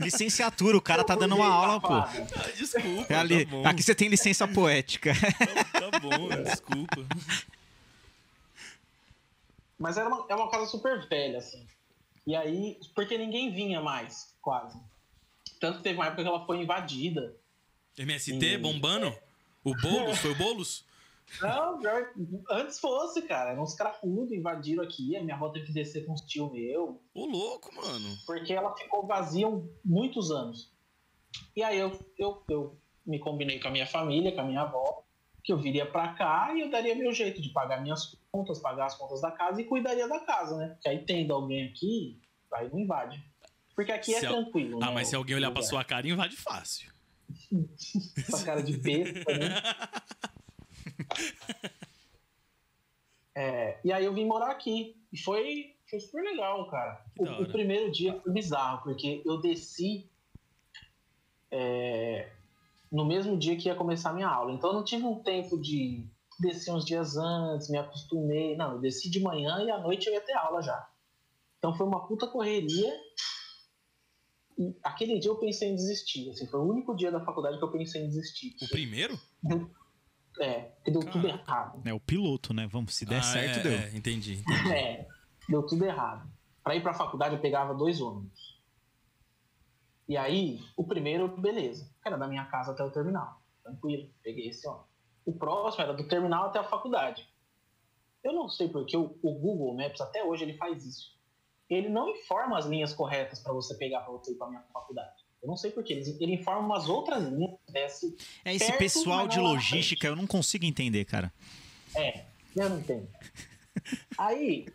Licenciatura, 0.00 0.76
o 0.76 0.80
cara 0.82 1.04
tá 1.04 1.14
dando 1.14 1.36
uma 1.36 1.46
aula, 1.46 1.80
pô. 1.80 1.94
Ah, 1.94 2.10
desculpa, 2.56 3.12
É 3.12 3.16
ali- 3.16 3.44
tá 3.44 3.50
bom. 3.50 3.66
Aqui 3.66 3.82
você 3.82 3.94
tem 3.94 4.08
licença 4.08 4.48
poética. 4.48 5.12
Tá 5.72 5.98
bom, 6.00 6.28
desculpa. 6.42 7.06
Mas 9.78 9.96
era 9.96 10.08
uma, 10.08 10.26
é 10.28 10.34
uma 10.34 10.50
casa 10.50 10.66
super 10.66 11.06
velha, 11.08 11.38
assim. 11.38 11.64
E 12.26 12.34
aí, 12.34 12.78
porque 12.94 13.16
ninguém 13.16 13.52
vinha 13.52 13.80
mais, 13.80 14.34
quase. 14.48 14.80
Tanto 15.60 15.78
que 15.78 15.82
teve 15.82 15.98
uma 15.98 16.06
época 16.06 16.22
que 16.22 16.28
ela 16.28 16.46
foi 16.46 16.62
invadida. 16.62 17.36
MST 17.98 18.40
Sim. 18.40 18.58
bombando? 18.58 19.14
O 19.62 19.74
Boulos? 19.74 20.18
Foi 20.20 20.30
o 20.30 20.34
Boulos? 20.36 20.86
Não, 21.42 21.78
antes 22.48 22.80
fosse, 22.80 23.20
cara. 23.20 23.50
Eram 23.50 23.64
uns 23.64 23.74
cracudos 23.74 24.32
invadiram 24.32 24.82
aqui. 24.82 25.14
A 25.14 25.22
minha 25.22 25.34
avó 25.34 25.50
teve 25.50 25.66
que 25.66 25.72
descer 25.74 26.06
com 26.06 26.14
uns 26.14 26.22
tio 26.22 26.50
meu. 26.50 27.02
Ô, 27.12 27.26
louco, 27.26 27.74
mano. 27.74 28.16
Porque 28.24 28.54
ela 28.54 28.74
ficou 28.74 29.06
vazia 29.06 29.46
muitos 29.84 30.30
anos. 30.30 30.72
E 31.54 31.62
aí 31.62 31.78
eu, 31.78 31.92
eu, 32.16 32.42
eu 32.48 32.78
me 33.04 33.18
combinei 33.18 33.60
com 33.60 33.68
a 33.68 33.70
minha 33.70 33.86
família, 33.86 34.32
com 34.32 34.40
a 34.40 34.44
minha 34.44 34.62
avó, 34.62 35.04
que 35.44 35.52
eu 35.52 35.58
viria 35.58 35.84
pra 35.84 36.14
cá 36.14 36.54
e 36.54 36.62
eu 36.62 36.70
daria 36.70 36.94
meu 36.94 37.12
jeito 37.12 37.42
de 37.42 37.50
pagar 37.50 37.82
minhas 37.82 38.16
contas, 38.32 38.60
pagar 38.60 38.86
as 38.86 38.94
contas 38.94 39.20
da 39.20 39.30
casa 39.30 39.60
e 39.60 39.66
cuidaria 39.66 40.08
da 40.08 40.20
casa, 40.20 40.56
né? 40.56 40.68
Porque 40.68 40.88
aí 40.88 41.04
tendo 41.04 41.34
alguém 41.34 41.66
aqui, 41.66 42.18
aí 42.54 42.70
não 42.72 42.78
invade. 42.78 43.22
Porque 43.78 43.92
aqui 43.92 44.12
é 44.12 44.18
Se 44.18 44.26
al- 44.26 44.34
tranquilo, 44.42 44.80
Ah, 44.82 44.86
né? 44.88 44.92
mas 44.94 45.06
se 45.06 45.14
alguém 45.14 45.36
olhar 45.36 45.52
pra 45.52 45.60
lugar. 45.60 45.70
sua 45.70 45.84
cara, 45.84 46.08
invade 46.08 46.34
fácil. 46.34 46.90
Essa 48.18 48.44
cara 48.44 48.60
de 48.60 48.76
besta, 48.76 49.38
né? 49.38 49.54
É, 53.36 53.78
e 53.84 53.92
aí 53.92 54.04
eu 54.04 54.12
vim 54.12 54.26
morar 54.26 54.50
aqui. 54.50 54.96
E 55.12 55.18
foi, 55.18 55.76
foi 55.88 56.00
super 56.00 56.22
legal, 56.24 56.68
cara. 56.68 57.04
O, 57.16 57.42
o 57.44 57.52
primeiro 57.52 57.90
dia 57.92 58.20
foi 58.20 58.32
bizarro, 58.32 58.82
porque 58.82 59.22
eu 59.24 59.40
desci 59.40 60.10
é, 61.50 62.32
no 62.90 63.04
mesmo 63.04 63.38
dia 63.38 63.56
que 63.56 63.68
ia 63.68 63.76
começar 63.76 64.10
a 64.10 64.12
minha 64.12 64.28
aula. 64.28 64.52
Então 64.52 64.70
eu 64.70 64.74
não 64.74 64.84
tive 64.84 65.04
um 65.04 65.22
tempo 65.22 65.56
de 65.60 66.04
descer 66.40 66.72
uns 66.72 66.84
dias 66.84 67.16
antes, 67.16 67.70
me 67.70 67.78
acostumei. 67.78 68.56
Não, 68.56 68.72
eu 68.72 68.80
desci 68.80 69.08
de 69.08 69.20
manhã 69.20 69.62
e 69.62 69.70
à 69.70 69.78
noite 69.78 70.08
eu 70.08 70.14
ia 70.14 70.20
ter 70.20 70.34
aula 70.34 70.60
já. 70.60 70.88
Então 71.58 71.72
foi 71.76 71.86
uma 71.86 72.06
puta 72.08 72.26
correria. 72.26 72.92
E 74.58 74.76
aquele 74.82 75.20
dia 75.20 75.30
eu 75.30 75.36
pensei 75.36 75.70
em 75.70 75.76
desistir. 75.76 76.30
Assim, 76.30 76.46
foi 76.46 76.58
o 76.58 76.64
único 76.64 76.94
dia 76.96 77.12
da 77.12 77.24
faculdade 77.24 77.58
que 77.58 77.64
eu 77.64 77.70
pensei 77.70 78.02
em 78.02 78.08
desistir. 78.08 78.56
O 78.60 78.68
primeiro? 78.68 79.18
É, 80.40 80.60
porque 80.60 80.90
deu 80.90 81.00
tudo 81.00 81.28
errado. 81.28 81.80
É 81.84 81.94
o 81.94 82.00
piloto, 82.00 82.52
né? 82.52 82.66
Vamos, 82.66 82.94
se 82.94 83.06
der 83.06 83.20
Ah, 83.20 83.22
certo, 83.22 83.60
é, 83.60 83.62
deu. 83.62 83.72
É, 83.72 83.96
entendi. 83.96 84.42
É, 84.72 85.06
deu 85.48 85.62
tudo 85.64 85.84
errado. 85.84 86.28
Pra 86.62 86.74
ir 86.74 86.82
pra 86.82 86.92
faculdade 86.92 87.36
eu 87.36 87.40
pegava 87.40 87.72
dois 87.72 88.00
ônibus. 88.00 88.58
E 90.08 90.16
aí, 90.16 90.60
o 90.76 90.84
primeiro, 90.84 91.28
beleza. 91.36 91.88
Era 92.04 92.16
da 92.16 92.26
minha 92.26 92.44
casa 92.46 92.72
até 92.72 92.82
o 92.82 92.90
terminal. 92.90 93.40
Tranquilo, 93.62 94.10
peguei 94.22 94.48
esse 94.48 94.66
ônibus. 94.66 94.88
O 95.24 95.32
próximo 95.32 95.84
era 95.84 95.92
do 95.92 96.08
terminal 96.08 96.46
até 96.46 96.58
a 96.58 96.64
faculdade. 96.64 97.28
Eu 98.24 98.32
não 98.32 98.48
sei 98.48 98.68
porque 98.68 98.96
o, 98.96 99.16
o 99.22 99.32
Google 99.34 99.76
Maps, 99.76 100.00
até 100.00 100.24
hoje, 100.24 100.42
ele 100.42 100.56
faz 100.56 100.84
isso. 100.84 101.17
Ele 101.68 101.88
não 101.88 102.08
informa 102.10 102.58
as 102.58 102.66
linhas 102.66 102.92
corretas 102.92 103.40
pra 103.40 103.52
você 103.52 103.74
pegar 103.74 104.00
pra 104.00 104.12
você 104.12 104.32
ir 104.32 104.36
pra 104.36 104.48
minha 104.48 104.62
faculdade. 104.72 105.22
Eu 105.42 105.48
não 105.48 105.56
sei 105.56 105.70
porquê. 105.70 105.94
Ele, 105.94 106.16
ele 106.20 106.34
informa 106.34 106.60
umas 106.60 106.88
outras 106.88 107.22
linhas 107.22 107.58
que 107.66 107.72
desce. 107.72 108.16
É 108.44 108.54
esse 108.54 108.66
Perto, 108.66 108.78
pessoal 108.78 109.28
de 109.28 109.36
na 109.36 109.42
logística, 109.42 110.06
eu 110.06 110.16
não 110.16 110.26
consigo 110.26 110.64
entender, 110.64 111.04
cara. 111.04 111.32
É, 111.94 112.24
eu 112.56 112.68
não 112.68 112.78
entendo. 112.78 113.08
Aí, 114.18 114.66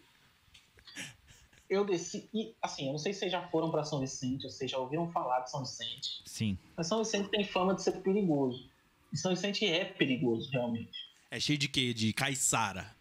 eu 1.69 1.83
desci. 1.83 2.29
E, 2.33 2.55
assim, 2.61 2.85
eu 2.85 2.91
não 2.91 2.99
sei 2.99 3.13
se 3.13 3.19
vocês 3.19 3.31
já 3.31 3.41
foram 3.49 3.71
pra 3.71 3.83
São 3.83 3.99
Vicente, 3.99 4.45
ou 4.45 4.51
vocês 4.51 4.69
já 4.69 4.77
ouviram 4.77 5.11
falar 5.11 5.41
de 5.41 5.51
São 5.51 5.61
Vicente. 5.61 6.21
Sim. 6.25 6.57
Mas 6.77 6.87
São 6.87 6.99
Vicente 7.03 7.29
tem 7.29 7.43
fama 7.43 7.73
de 7.73 7.81
ser 7.81 7.93
perigoso. 8.01 8.69
E 9.11 9.17
São 9.17 9.33
Vicente 9.33 9.65
é 9.65 9.83
perigoso, 9.85 10.49
realmente. 10.51 10.97
É 11.29 11.39
cheio 11.39 11.57
de 11.57 11.67
quê? 11.67 11.93
De 11.93 12.13
caiçara. 12.13 12.95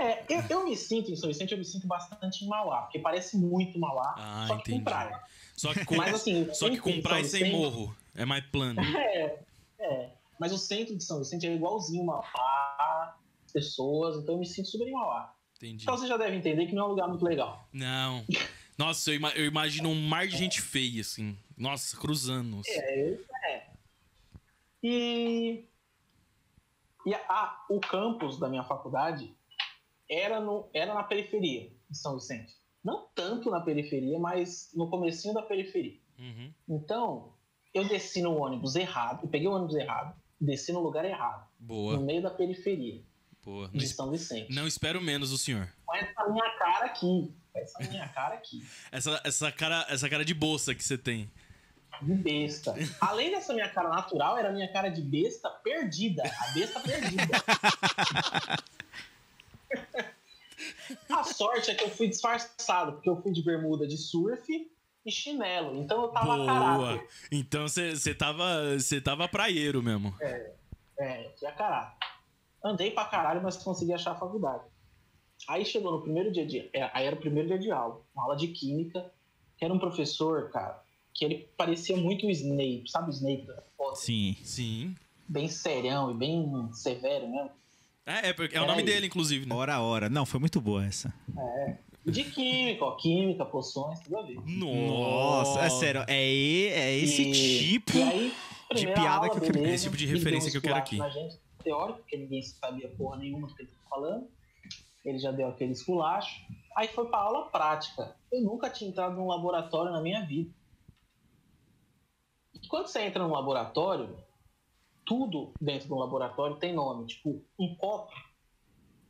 É, 0.00 0.24
eu, 0.28 0.42
eu 0.48 0.64
me 0.64 0.76
sinto 0.76 1.10
em 1.10 1.16
São 1.16 1.28
Vicente, 1.28 1.52
eu 1.52 1.58
me 1.58 1.64
sinto 1.64 1.86
bastante 1.86 2.44
em 2.44 2.48
Mauá, 2.48 2.82
porque 2.82 2.98
parece 2.98 3.36
muito 3.36 3.78
Mauá, 3.78 4.14
Ah, 4.18 4.44
só 4.48 4.54
que 4.56 4.60
entendi. 4.62 4.78
com 4.78 4.84
praia. 4.84 5.20
Só 5.56 5.74
que 5.74 5.84
com, 5.84 5.94
Mas 5.96 6.14
assim, 6.14 6.42
o 6.44 6.54
só 6.54 6.70
que 6.70 6.78
com 6.78 7.00
praia 7.02 7.24
sem 7.24 7.44
Vicente- 7.44 7.56
morro. 7.60 7.96
É 8.14 8.24
mais 8.24 8.44
plano. 8.46 8.80
É, 8.96 9.38
é. 9.78 10.10
Mas 10.38 10.52
o 10.52 10.58
centro 10.58 10.96
de 10.96 11.04
São 11.04 11.18
Vicente 11.18 11.46
é 11.46 11.54
igualzinho 11.54 12.04
Mauá, 12.04 13.16
pessoas, 13.52 14.16
então 14.22 14.34
eu 14.36 14.38
me 14.40 14.46
sinto 14.46 14.68
super 14.68 14.86
em 14.88 14.92
Mauá. 14.92 15.34
Entendi. 15.56 15.82
Então 15.82 15.96
você 15.98 16.06
já 16.06 16.16
deve 16.16 16.36
entender 16.36 16.66
que 16.66 16.74
não 16.74 16.84
é 16.84 16.86
um 16.86 16.90
lugar 16.90 17.08
muito 17.08 17.24
legal. 17.24 17.68
Não. 17.72 18.24
Nossa, 18.78 19.10
eu, 19.10 19.16
ima- 19.16 19.32
eu 19.32 19.44
imagino 19.44 19.90
um 19.90 20.08
mar 20.08 20.26
de 20.26 20.36
gente 20.38 20.62
feia, 20.62 21.02
assim. 21.02 21.36
Nossa, 21.58 21.94
cruzando. 21.98 22.62
É, 22.66 23.18
é. 23.50 23.66
E, 24.82 25.64
e 27.04 27.14
a- 27.14 27.66
o 27.68 27.78
campus 27.80 28.38
da 28.38 28.48
minha 28.48 28.64
faculdade 28.64 29.34
era, 30.10 30.40
no, 30.40 30.68
era 30.74 30.92
na 30.92 31.02
periferia 31.04 31.70
de 31.88 31.96
São 31.96 32.16
Vicente. 32.18 32.52
Não 32.84 33.06
tanto 33.14 33.50
na 33.50 33.60
periferia, 33.60 34.18
mas 34.18 34.70
no 34.74 34.88
comecinho 34.90 35.32
da 35.34 35.42
periferia. 35.42 35.98
Uhum. 36.18 36.52
Então, 36.68 37.34
eu 37.72 37.86
desci 37.86 38.20
no 38.22 38.36
ônibus 38.36 38.74
errado, 38.74 39.20
eu 39.24 39.28
peguei 39.28 39.46
o 39.48 39.52
ônibus 39.52 39.76
errado, 39.76 40.14
desci 40.40 40.72
no 40.72 40.80
lugar 40.80 41.04
errado, 41.04 41.46
Boa, 41.58 41.96
no 41.96 42.02
meio 42.04 42.22
da 42.22 42.30
periferia 42.30 43.02
boa. 43.42 43.68
Não, 43.68 43.78
de 43.78 43.84
es- 43.84 43.94
São 43.94 44.10
Vicente. 44.10 44.52
não 44.54 44.66
espero 44.66 45.00
menos 45.00 45.30
do 45.30 45.38
senhor. 45.38 45.68
Com 45.86 45.94
essa 45.94 46.28
minha 46.28 46.50
cara 46.58 46.86
aqui, 46.86 47.34
com 47.52 47.58
essa 47.58 47.78
minha 47.90 48.08
cara 48.08 48.34
aqui, 48.34 48.64
Essa, 48.90 49.20
essa, 49.24 49.52
cara, 49.52 49.86
essa 49.88 50.08
cara 50.08 50.24
de 50.24 50.34
bolsa 50.34 50.74
que 50.74 50.82
você 50.82 50.96
tem. 50.98 51.30
de 52.02 52.14
besta. 52.14 52.74
Além 53.00 53.30
dessa 53.30 53.52
minha 53.52 53.68
cara 53.68 53.88
natural, 53.90 54.38
era 54.38 54.48
a 54.48 54.52
minha 54.52 54.72
cara 54.72 54.88
de 54.88 55.02
besta 55.02 55.50
perdida, 55.50 56.22
a 56.24 56.52
besta 56.52 56.80
perdida. 56.80 57.26
A 61.08 61.24
sorte 61.24 61.70
é 61.70 61.74
que 61.74 61.84
eu 61.84 61.90
fui 61.90 62.08
disfarçado, 62.08 62.92
porque 62.92 63.08
eu 63.08 63.20
fui 63.22 63.32
de 63.32 63.42
bermuda 63.42 63.86
de 63.86 63.96
surf 63.96 64.70
e 65.06 65.10
chinelo. 65.10 65.76
Então 65.80 66.02
eu 66.02 66.08
tava 66.08 66.36
Boa. 66.36 66.46
caráter. 66.46 67.08
Então 67.30 67.66
você 67.66 67.96
você 67.96 68.14
tava, 68.14 68.78
você 68.78 69.00
tava 69.00 69.28
praieiro 69.28 69.82
mesmo. 69.82 70.14
É, 70.20 71.26
eu 71.26 71.30
fui 71.38 71.48
a 71.48 71.52
caráter. 71.52 71.96
Andei 72.62 72.90
pra 72.90 73.06
caralho, 73.06 73.42
mas 73.42 73.56
consegui 73.56 73.92
achar 73.92 74.12
a 74.12 74.16
faculdade. 74.18 74.64
Aí 75.48 75.64
chegou 75.64 75.92
no 75.92 76.02
primeiro 76.02 76.30
dia 76.30 76.46
de. 76.46 76.68
é, 76.72 76.90
Aí 76.92 77.06
era 77.06 77.16
o 77.16 77.20
primeiro 77.20 77.48
dia 77.48 77.58
de 77.58 77.70
aula, 77.70 78.02
uma 78.14 78.24
aula 78.24 78.36
de 78.36 78.48
química, 78.48 79.10
que 79.56 79.64
era 79.64 79.72
um 79.72 79.78
professor, 79.78 80.50
cara, 80.50 80.82
que 81.14 81.24
ele 81.24 81.48
parecia 81.56 81.96
muito 81.96 82.26
o 82.26 82.30
Snape, 82.30 82.84
sabe 82.86 83.08
o 83.08 83.14
Snape? 83.14 83.46
da 83.46 83.62
foto? 83.76 83.96
Sim. 83.96 84.36
Sim. 84.44 84.94
Bem 85.26 85.48
serião 85.48 86.10
e 86.10 86.14
bem 86.14 86.70
severo 86.72 87.28
mesmo. 87.28 87.50
É, 88.06 88.30
é, 88.30 88.32
porque 88.32 88.56
é 88.56 88.58
o 88.60 88.62
Peraí. 88.64 88.76
nome 88.76 88.82
dele, 88.82 89.06
inclusive, 89.06 89.46
né? 89.46 89.54
Hora 89.54 89.74
a 89.74 89.80
hora. 89.80 90.08
Não, 90.08 90.24
foi 90.26 90.40
muito 90.40 90.60
boa 90.60 90.84
essa. 90.84 91.12
E 92.04 92.10
de 92.10 92.24
química, 92.24 92.84
ó, 92.84 92.96
química, 92.96 93.44
poções, 93.44 94.00
tudo 94.00 94.18
a 94.18 94.22
ver. 94.22 94.38
Nossa, 94.46 95.60
é 95.60 95.70
sério. 95.70 96.04
É, 96.08 96.14
é 96.14 96.96
esse 96.98 97.22
E- 97.22 97.32
tipo. 97.78 97.96
e 97.96 98.02
aí, 98.02 98.34
primeira 98.68 98.94
piada 99.00 99.16
aula, 99.16 99.30
que 99.30 99.36
eu 99.36 99.40
quero- 99.42 99.52
beleza, 99.52 99.74
esse 99.74 99.84
tipo 99.84 99.96
de 99.96 100.04
ele 100.04 100.12
deu 100.12 100.18
referência 100.18 100.50
que 100.50 100.56
eu 100.56 100.62
quero 100.62 100.78
esculacho 100.78 101.04
aqui. 101.04 101.18
Na 101.18 101.22
gente, 101.28 101.38
teórico, 101.62 101.98
porque 102.00 102.16
ninguém 102.16 102.42
sabia 102.42 102.88
porra 102.88 103.18
nenhuma 103.18 103.46
do 103.46 103.54
que 103.54 103.62
ele 103.62 103.68
estava 103.70 103.88
falando. 103.88 104.28
Ele 105.04 105.18
já 105.18 105.30
deu 105.30 105.48
aquele 105.48 105.72
esculacho. 105.72 106.40
Aí 106.76 106.88
foi 106.88 107.06
pra 107.08 107.18
aula 107.18 107.46
prática. 107.50 108.16
Eu 108.32 108.40
nunca 108.42 108.70
tinha 108.70 108.88
entrado 108.90 109.14
num 109.16 109.26
laboratório 109.26 109.92
na 109.92 110.00
minha 110.00 110.24
vida. 110.24 110.50
E 112.54 112.66
quando 112.66 112.86
você 112.86 113.02
entra 113.02 113.22
num 113.22 113.32
laboratório, 113.32 114.16
tudo 115.10 115.52
dentro 115.60 115.88
do 115.88 115.96
laboratório 115.96 116.54
tem 116.54 116.72
nome. 116.72 117.04
Tipo, 117.08 117.42
um 117.58 117.74
copo 117.74 118.12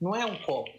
não 0.00 0.16
é 0.16 0.24
um 0.24 0.42
copo. 0.42 0.70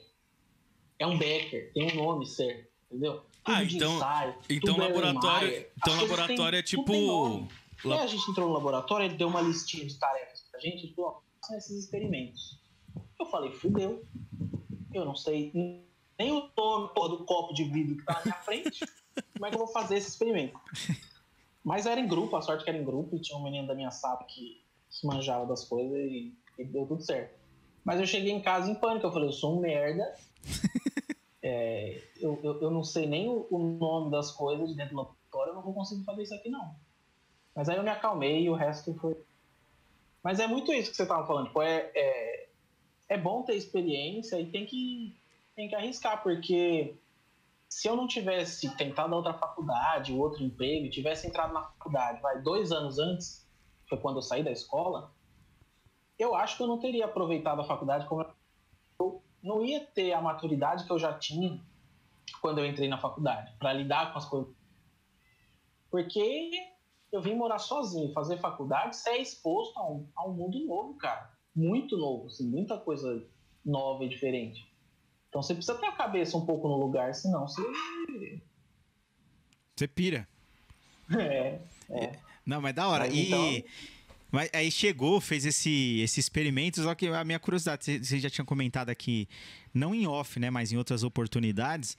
É 0.97 1.05
um 1.05 1.15
becker. 1.15 1.71
Tem 1.73 1.91
um 1.91 1.95
nome 2.03 2.25
certo. 2.25 2.71
Entendeu? 2.89 3.21
Tudo 3.21 3.27
Ah, 3.45 3.63
então- 3.63 3.95
ensaio, 3.97 4.35
Então 4.49 4.73
tudo 4.75 4.81
laboratório, 4.87 5.65
então 5.77 6.01
laboratório 6.01 6.57
é 6.59 6.63
tipo 6.63 6.85
tem 6.85 7.05
nome. 7.07 7.41
la- 7.43 7.97
Quando 7.97 8.01
a 8.01 8.07
gente 8.07 8.29
entrou 8.31 8.47
no 8.47 8.53
laboratório, 8.55 9.05
ele 9.05 9.15
deu 9.15 9.27
uma 9.27 9.41
listinha 9.41 9.85
de 9.85 9.97
tarefas 9.99 10.41
pra 10.51 10.59
gente 10.59 10.87
e 10.87 10.93
falou: 10.95 11.11
ó, 11.11 11.21
façam 11.39 11.57
esses 11.57 11.83
experimentos. 11.85 12.59
Eu 13.19 13.25
falei: 13.27 13.51
fudeu. 13.51 14.03
Eu 14.93 15.05
não 15.05 15.15
sei 15.15 15.51
nem 15.53 16.31
o 16.31 16.49
nome 16.57 16.89
do 17.09 17.23
copo 17.25 17.53
de 17.53 17.63
vidro 17.63 17.97
que 17.97 18.03
tá 18.05 18.13
na 18.15 18.21
minha 18.23 18.35
frente. 18.37 18.79
Como 19.33 19.45
é 19.45 19.49
que 19.49 19.55
eu 19.55 19.59
vou 19.59 19.67
fazer 19.67 19.97
esse 19.97 20.09
experimento? 20.09 20.59
Mas 21.63 21.85
era 21.85 21.99
em 21.99 22.07
grupo, 22.07 22.35
a 22.35 22.41
sorte 22.41 22.63
que 22.63 22.69
era 22.69 22.77
em 22.79 22.83
grupo, 22.83 23.15
e 23.15 23.19
tinha 23.21 23.37
um 23.37 23.43
menino 23.43 23.67
da 23.67 23.75
minha 23.75 23.91
sala 23.91 24.23
que 24.25 24.60
se 24.91 25.07
manjava 25.07 25.47
das 25.47 25.63
coisas 25.63 25.97
e, 25.97 26.37
e 26.59 26.65
deu 26.65 26.85
tudo 26.85 27.01
certo. 27.01 27.39
Mas 27.83 27.99
eu 27.99 28.05
cheguei 28.05 28.31
em 28.31 28.41
casa 28.41 28.69
em 28.69 28.75
pânico, 28.75 29.07
eu 29.07 29.11
falei: 29.11 29.29
eu 29.29 29.33
sou 29.33 29.57
um 29.57 29.61
merda. 29.61 30.13
É, 31.43 31.99
eu, 32.19 32.39
eu, 32.43 32.61
eu 32.61 32.69
não 32.69 32.83
sei 32.83 33.07
nem 33.07 33.27
o, 33.27 33.47
o 33.49 33.57
nome 33.57 34.11
das 34.11 34.29
coisas 34.29 34.69
de 34.69 34.75
dentro 34.75 34.93
do 34.93 34.97
laboratório, 34.97 35.49
eu 35.49 35.55
não 35.55 35.63
vou 35.63 35.73
conseguir 35.73 36.03
fazer 36.03 36.21
isso 36.21 36.35
aqui 36.35 36.49
não. 36.49 36.75
Mas 37.55 37.67
aí 37.67 37.77
eu 37.77 37.83
me 37.83 37.89
acalmei 37.89 38.43
e 38.43 38.49
o 38.51 38.53
resto 38.53 38.93
foi. 38.93 39.17
Mas 40.23 40.39
é 40.39 40.45
muito 40.45 40.71
isso 40.71 40.91
que 40.91 40.97
você 40.97 41.05
tava 41.05 41.25
falando. 41.25 41.47
Tipo, 41.47 41.63
é, 41.63 41.91
é, 41.95 42.49
é 43.09 43.17
bom 43.17 43.41
ter 43.41 43.55
experiência 43.55 44.39
e 44.39 44.51
tem 44.51 44.67
que, 44.67 45.17
tem 45.55 45.67
que 45.67 45.73
arriscar, 45.73 46.21
porque 46.21 46.95
se 47.67 47.87
eu 47.87 47.95
não 47.95 48.05
tivesse 48.05 48.69
tentado 48.75 49.15
outra 49.15 49.33
faculdade, 49.33 50.13
outro 50.13 50.43
emprego, 50.43 50.85
e 50.85 50.89
tivesse 50.89 51.25
entrado 51.25 51.53
na 51.53 51.63
faculdade, 51.63 52.21
vai, 52.21 52.39
dois 52.41 52.71
anos 52.71 52.99
antes, 52.99 53.40
foi 53.91 53.99
quando 53.99 54.15
eu 54.15 54.21
saí 54.21 54.41
da 54.41 54.51
escola, 54.51 55.11
eu 56.17 56.33
acho 56.33 56.55
que 56.55 56.63
eu 56.63 56.67
não 56.67 56.79
teria 56.79 57.05
aproveitado 57.05 57.59
a 57.59 57.65
faculdade 57.65 58.07
como 58.07 58.25
eu 58.97 59.21
não 59.43 59.65
ia 59.65 59.85
ter 59.85 60.13
a 60.13 60.21
maturidade 60.21 60.85
que 60.85 60.91
eu 60.91 60.97
já 60.97 61.13
tinha 61.13 61.61
quando 62.39 62.59
eu 62.59 62.65
entrei 62.65 62.87
na 62.87 62.97
faculdade, 62.97 63.53
para 63.59 63.73
lidar 63.73 64.13
com 64.13 64.17
as 64.17 64.25
coisas. 64.25 64.53
Porque 65.89 66.49
eu 67.11 67.21
vim 67.21 67.35
morar 67.35 67.59
sozinho, 67.59 68.13
fazer 68.13 68.37
faculdade, 68.37 68.95
você 68.95 69.09
é 69.09 69.21
exposto 69.21 69.77
a 69.77 69.91
um, 69.91 70.07
a 70.15 70.25
um 70.25 70.33
mundo 70.33 70.65
novo, 70.65 70.93
cara. 70.93 71.29
Muito 71.53 71.97
novo, 71.97 72.27
assim, 72.27 72.47
muita 72.47 72.77
coisa 72.77 73.27
nova 73.65 74.05
e 74.05 74.09
diferente. 74.09 74.71
Então 75.27 75.43
você 75.43 75.53
precisa 75.53 75.77
ter 75.77 75.87
a 75.87 75.91
cabeça 75.91 76.37
um 76.37 76.45
pouco 76.45 76.69
no 76.69 76.77
lugar, 76.77 77.13
senão 77.13 77.45
você. 77.45 77.61
Você 79.75 79.87
pira. 79.87 80.25
É, 81.93 82.17
Não, 82.45 82.61
mas 82.61 82.73
da 82.73 82.87
hora. 82.87 83.05
Mas 83.05 83.13
e. 83.15 83.21
então- 83.27 83.63
Mas 84.33 84.49
aí 84.53 84.71
chegou, 84.71 85.19
fez 85.19 85.45
esse, 85.45 85.99
esse 85.99 86.17
experimento, 86.21 86.81
só 86.81 86.95
que 86.95 87.05
a 87.07 87.21
minha 87.25 87.37
curiosidade, 87.37 87.83
você- 88.01 88.17
já 88.19 88.29
tinha 88.29 88.45
comentado 88.45 88.89
aqui, 88.89 89.27
não 89.73 89.93
em 89.93 90.07
off, 90.07 90.39
né, 90.39 90.49
mas 90.49 90.71
em 90.71 90.77
outras 90.77 91.03
oportunidades, 91.03 91.97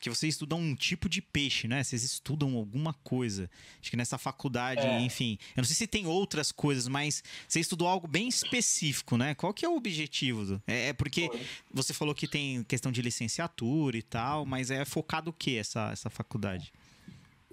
que 0.00 0.08
vocês 0.08 0.34
estudam 0.34 0.60
um 0.60 0.76
tipo 0.76 1.08
de 1.08 1.20
peixe, 1.20 1.66
né? 1.68 1.82
Vocês 1.82 2.02
estudam 2.04 2.54
alguma 2.56 2.92
coisa. 3.04 3.50
Acho 3.80 3.90
que 3.90 3.96
nessa 3.96 4.16
faculdade, 4.18 4.80
É. 4.80 5.00
enfim. 5.00 5.38
Eu 5.56 5.60
não 5.60 5.64
sei 5.64 5.74
se 5.76 5.86
tem 5.88 6.06
outras 6.06 6.50
coisas, 6.52 6.86
mas 6.88 7.22
você 7.48 7.58
estudou 7.60 7.86
algo 7.88 8.06
bem 8.08 8.28
específico, 8.28 9.16
né? 9.16 9.34
Qual 9.34 9.52
que 9.54 9.64
é 9.64 9.68
o 9.68 9.76
objetivo? 9.76 10.60
É, 10.66 10.88
é 10.88 10.92
porque 10.92 11.26
Foi. 11.28 11.40
você 11.72 11.92
falou 11.92 12.14
que 12.16 12.26
tem 12.28 12.62
questão 12.64 12.90
de 12.92 13.00
licenciatura 13.02 13.96
e 13.96 14.02
tal, 14.02 14.44
mas 14.46 14.70
é 14.70 14.84
focado 14.84 15.30
o 15.30 15.32
que 15.32 15.56
essa, 15.56 15.90
essa 15.92 16.08
faculdade? 16.10 16.72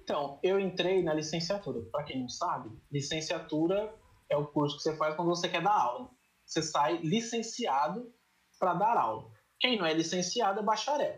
Então, 0.09 0.39
eu 0.41 0.59
entrei 0.59 1.03
na 1.03 1.13
licenciatura. 1.13 1.81
Para 1.91 2.03
quem 2.03 2.19
não 2.19 2.29
sabe, 2.29 2.75
licenciatura 2.91 3.95
é 4.27 4.35
o 4.35 4.47
curso 4.47 4.77
que 4.77 4.81
você 4.81 4.97
faz 4.97 5.15
quando 5.15 5.27
você 5.27 5.47
quer 5.47 5.61
dar 5.61 5.79
aula. 5.79 6.09
Você 6.43 6.63
sai 6.63 6.97
licenciado 6.97 8.11
para 8.59 8.73
dar 8.73 8.97
aula. 8.97 9.31
Quem 9.59 9.77
não 9.77 9.85
é 9.85 9.93
licenciado 9.93 10.61
é 10.61 10.63
bacharel. 10.63 11.15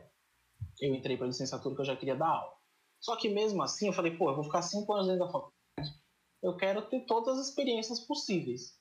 Eu 0.81 0.93
entrei 0.93 1.15
para 1.15 1.27
licenciatura 1.27 1.69
porque 1.69 1.83
eu 1.83 1.93
já 1.93 1.95
queria 1.95 2.17
dar 2.17 2.27
aula. 2.27 2.53
Só 2.99 3.15
que 3.15 3.29
mesmo 3.29 3.63
assim, 3.63 3.87
eu 3.87 3.93
falei, 3.93 4.17
pô, 4.17 4.29
eu 4.29 4.35
vou 4.35 4.43
ficar 4.43 4.61
cinco 4.61 4.91
anos 4.91 5.07
dentro 5.07 5.25
da 5.25 5.31
faculdade. 5.31 5.97
Eu 6.43 6.57
quero 6.57 6.81
ter 6.89 7.05
todas 7.05 7.39
as 7.39 7.47
experiências 7.47 8.01
possíveis. 8.01 8.77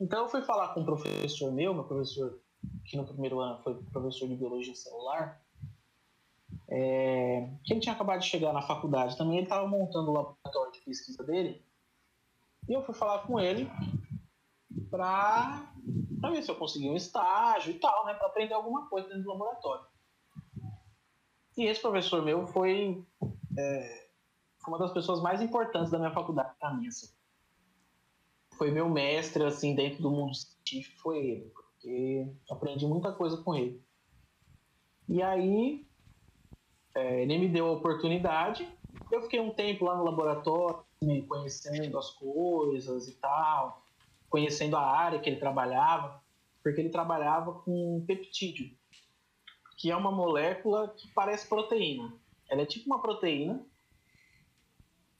Então, 0.00 0.22
eu 0.22 0.28
fui 0.28 0.42
falar 0.42 0.74
com 0.74 0.82
um 0.82 0.86
professor 0.86 1.50
meu, 1.50 1.74
meu 1.74 1.88
professor, 1.88 2.40
que 2.84 2.96
no 2.96 3.04
primeiro 3.04 3.40
ano 3.40 3.60
foi 3.64 3.82
professor 3.86 4.28
de 4.28 4.36
biologia 4.36 4.76
celular, 4.76 5.42
é, 6.70 7.50
que 7.64 7.72
ele 7.72 7.80
tinha 7.80 7.94
acabado 7.94 8.20
de 8.20 8.28
chegar 8.28 8.52
na 8.52 8.62
faculdade 8.62 9.16
também, 9.16 9.38
ele 9.38 9.46
estava 9.46 9.66
montando 9.66 10.10
o 10.10 10.14
laboratório 10.14 10.72
de 10.72 10.80
pesquisa 10.80 11.24
dele. 11.24 11.64
E 12.68 12.72
eu 12.72 12.82
fui 12.82 12.94
falar 12.94 13.26
com 13.26 13.40
ele 13.40 13.68
para 14.88 15.72
ver 16.30 16.42
se 16.42 16.50
eu 16.50 16.54
conseguia 16.54 16.90
um 16.90 16.96
estágio 16.96 17.72
e 17.72 17.78
tal, 17.78 18.06
né, 18.06 18.14
para 18.14 18.28
aprender 18.28 18.54
alguma 18.54 18.88
coisa 18.88 19.08
dentro 19.08 19.24
do 19.24 19.30
laboratório. 19.30 19.84
E 21.56 21.64
esse 21.64 21.80
professor 21.80 22.22
meu 22.22 22.46
foi, 22.46 23.04
é, 23.58 24.08
uma 24.68 24.78
das 24.78 24.92
pessoas 24.92 25.20
mais 25.20 25.42
importantes 25.42 25.90
da 25.90 25.98
minha 25.98 26.12
faculdade 26.12 26.54
para 26.58 26.72
mim. 26.74 26.86
Assim. 26.86 27.08
Foi 28.56 28.70
meu 28.70 28.88
mestre 28.88 29.42
assim 29.42 29.74
dentro 29.74 30.02
do 30.02 30.10
mundo 30.10 30.34
científico, 30.34 31.00
foi 31.00 31.18
ele, 31.18 31.50
porque 31.50 32.32
aprendi 32.48 32.86
muita 32.86 33.12
coisa 33.12 33.36
com 33.38 33.56
ele. 33.56 33.82
E 35.08 35.20
aí 35.20 35.89
é, 36.94 37.22
ele 37.22 37.38
me 37.38 37.48
deu 37.48 37.66
a 37.66 37.72
oportunidade. 37.72 38.68
Eu 39.10 39.22
fiquei 39.22 39.40
um 39.40 39.50
tempo 39.50 39.84
lá 39.84 39.96
no 39.96 40.04
laboratório, 40.04 40.84
me 41.02 41.22
conhecendo 41.22 41.98
as 41.98 42.10
coisas 42.10 43.08
e 43.08 43.14
tal, 43.14 43.82
conhecendo 44.28 44.76
a 44.76 44.82
área 44.82 45.18
que 45.18 45.28
ele 45.28 45.40
trabalhava, 45.40 46.22
porque 46.62 46.80
ele 46.80 46.90
trabalhava 46.90 47.52
com 47.52 48.04
peptídeo, 48.06 48.70
que 49.78 49.90
é 49.90 49.96
uma 49.96 50.12
molécula 50.12 50.88
que 50.88 51.08
parece 51.12 51.48
proteína. 51.48 52.12
Ela 52.48 52.62
é 52.62 52.66
tipo 52.66 52.86
uma 52.86 53.00
proteína, 53.00 53.64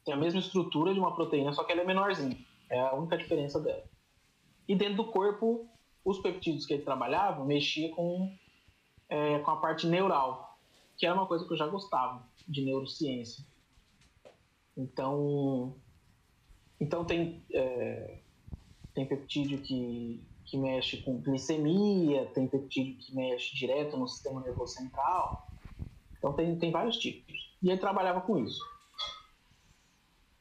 tem 0.05 0.13
a 0.13 0.17
mesma 0.17 0.39
estrutura 0.39 0.93
de 0.93 0.99
uma 0.99 1.15
proteína, 1.15 1.53
só 1.53 1.63
que 1.63 1.71
ela 1.71 1.81
é 1.81 1.85
menorzinha. 1.85 2.37
É 2.69 2.79
a 2.79 2.93
única 2.93 3.17
diferença 3.17 3.59
dela. 3.59 3.83
E 4.67 4.75
dentro 4.75 4.95
do 4.95 5.05
corpo, 5.05 5.67
os 6.03 6.19
peptídeos 6.19 6.65
que 6.65 6.73
ele 6.73 6.83
trabalhava 6.83 7.43
mexia 7.43 7.93
com, 7.93 8.33
é, 9.09 9.39
com 9.39 9.51
a 9.51 9.57
parte 9.57 9.87
neural, 9.87 10.50
que 11.01 11.07
era 11.07 11.15
uma 11.15 11.25
coisa 11.25 11.43
que 11.43 11.51
eu 11.51 11.57
já 11.57 11.65
gostava. 11.65 12.23
de 12.47 12.63
neurociência. 12.63 13.43
Então, 14.77 15.75
então 16.79 17.03
tem, 17.03 17.43
é, 17.51 18.19
tem 18.93 19.07
peptídeo 19.07 19.61
que, 19.63 20.23
que 20.45 20.57
mexe 20.57 20.97
com 20.97 21.19
glicemia, 21.19 22.27
tem 22.35 22.47
peptídeo 22.47 22.97
que 22.99 23.15
mexe 23.15 23.55
direto 23.55 23.97
no 23.97 24.07
sistema 24.07 24.41
nervoso 24.41 24.75
central. 24.75 25.51
Então 26.19 26.33
tem, 26.33 26.55
tem 26.59 26.71
vários 26.71 26.97
tipos. 26.97 27.57
E 27.63 27.71
ele 27.71 27.79
trabalhava 27.79 28.21
com 28.21 28.37
isso. 28.37 28.63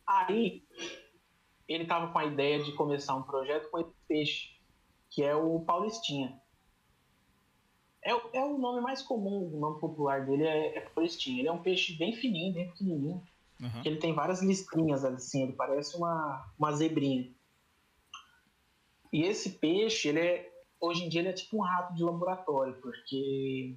Aí 0.07 0.63
ele 1.67 1.85
estava 1.85 2.13
com 2.13 2.19
a 2.19 2.27
ideia 2.27 2.63
de 2.63 2.73
começar 2.73 3.15
um 3.15 3.23
projeto 3.23 3.71
com 3.71 3.79
esse 3.79 3.95
peixe, 4.07 4.61
que 5.09 5.23
é 5.23 5.35
o 5.35 5.61
Paulistinha. 5.61 6.39
É, 8.03 8.11
é 8.11 8.45
o 8.45 8.57
nome 8.57 8.81
mais 8.81 9.03
comum, 9.03 9.51
o 9.53 9.61
nome 9.61 9.79
popular 9.79 10.25
dele 10.25 10.45
é, 10.45 10.79
é 10.79 10.81
Paulistinha. 10.81 11.41
Ele 11.41 11.49
é 11.49 11.53
um 11.53 11.63
peixe 11.63 11.97
bem 11.97 12.15
fininho, 12.15 12.55
bem 12.55 12.69
pequenininho. 12.69 13.23
Uhum. 13.61 13.83
Ele 13.85 13.97
tem 13.97 14.15
várias 14.15 14.43
listrinhas 14.43 15.05
assim, 15.05 15.43
ele 15.43 15.53
parece 15.53 15.97
uma, 15.97 16.51
uma 16.59 16.73
zebrinha. 16.73 17.31
E 19.13 19.23
esse 19.23 19.51
peixe, 19.51 20.09
ele 20.09 20.21
é, 20.21 20.51
hoje 20.81 21.05
em 21.05 21.09
dia, 21.09 21.21
ele 21.21 21.29
é 21.29 21.33
tipo 21.33 21.59
um 21.59 21.61
rato 21.63 21.95
de 21.95 22.03
laboratório, 22.03 22.75
porque 22.81 23.77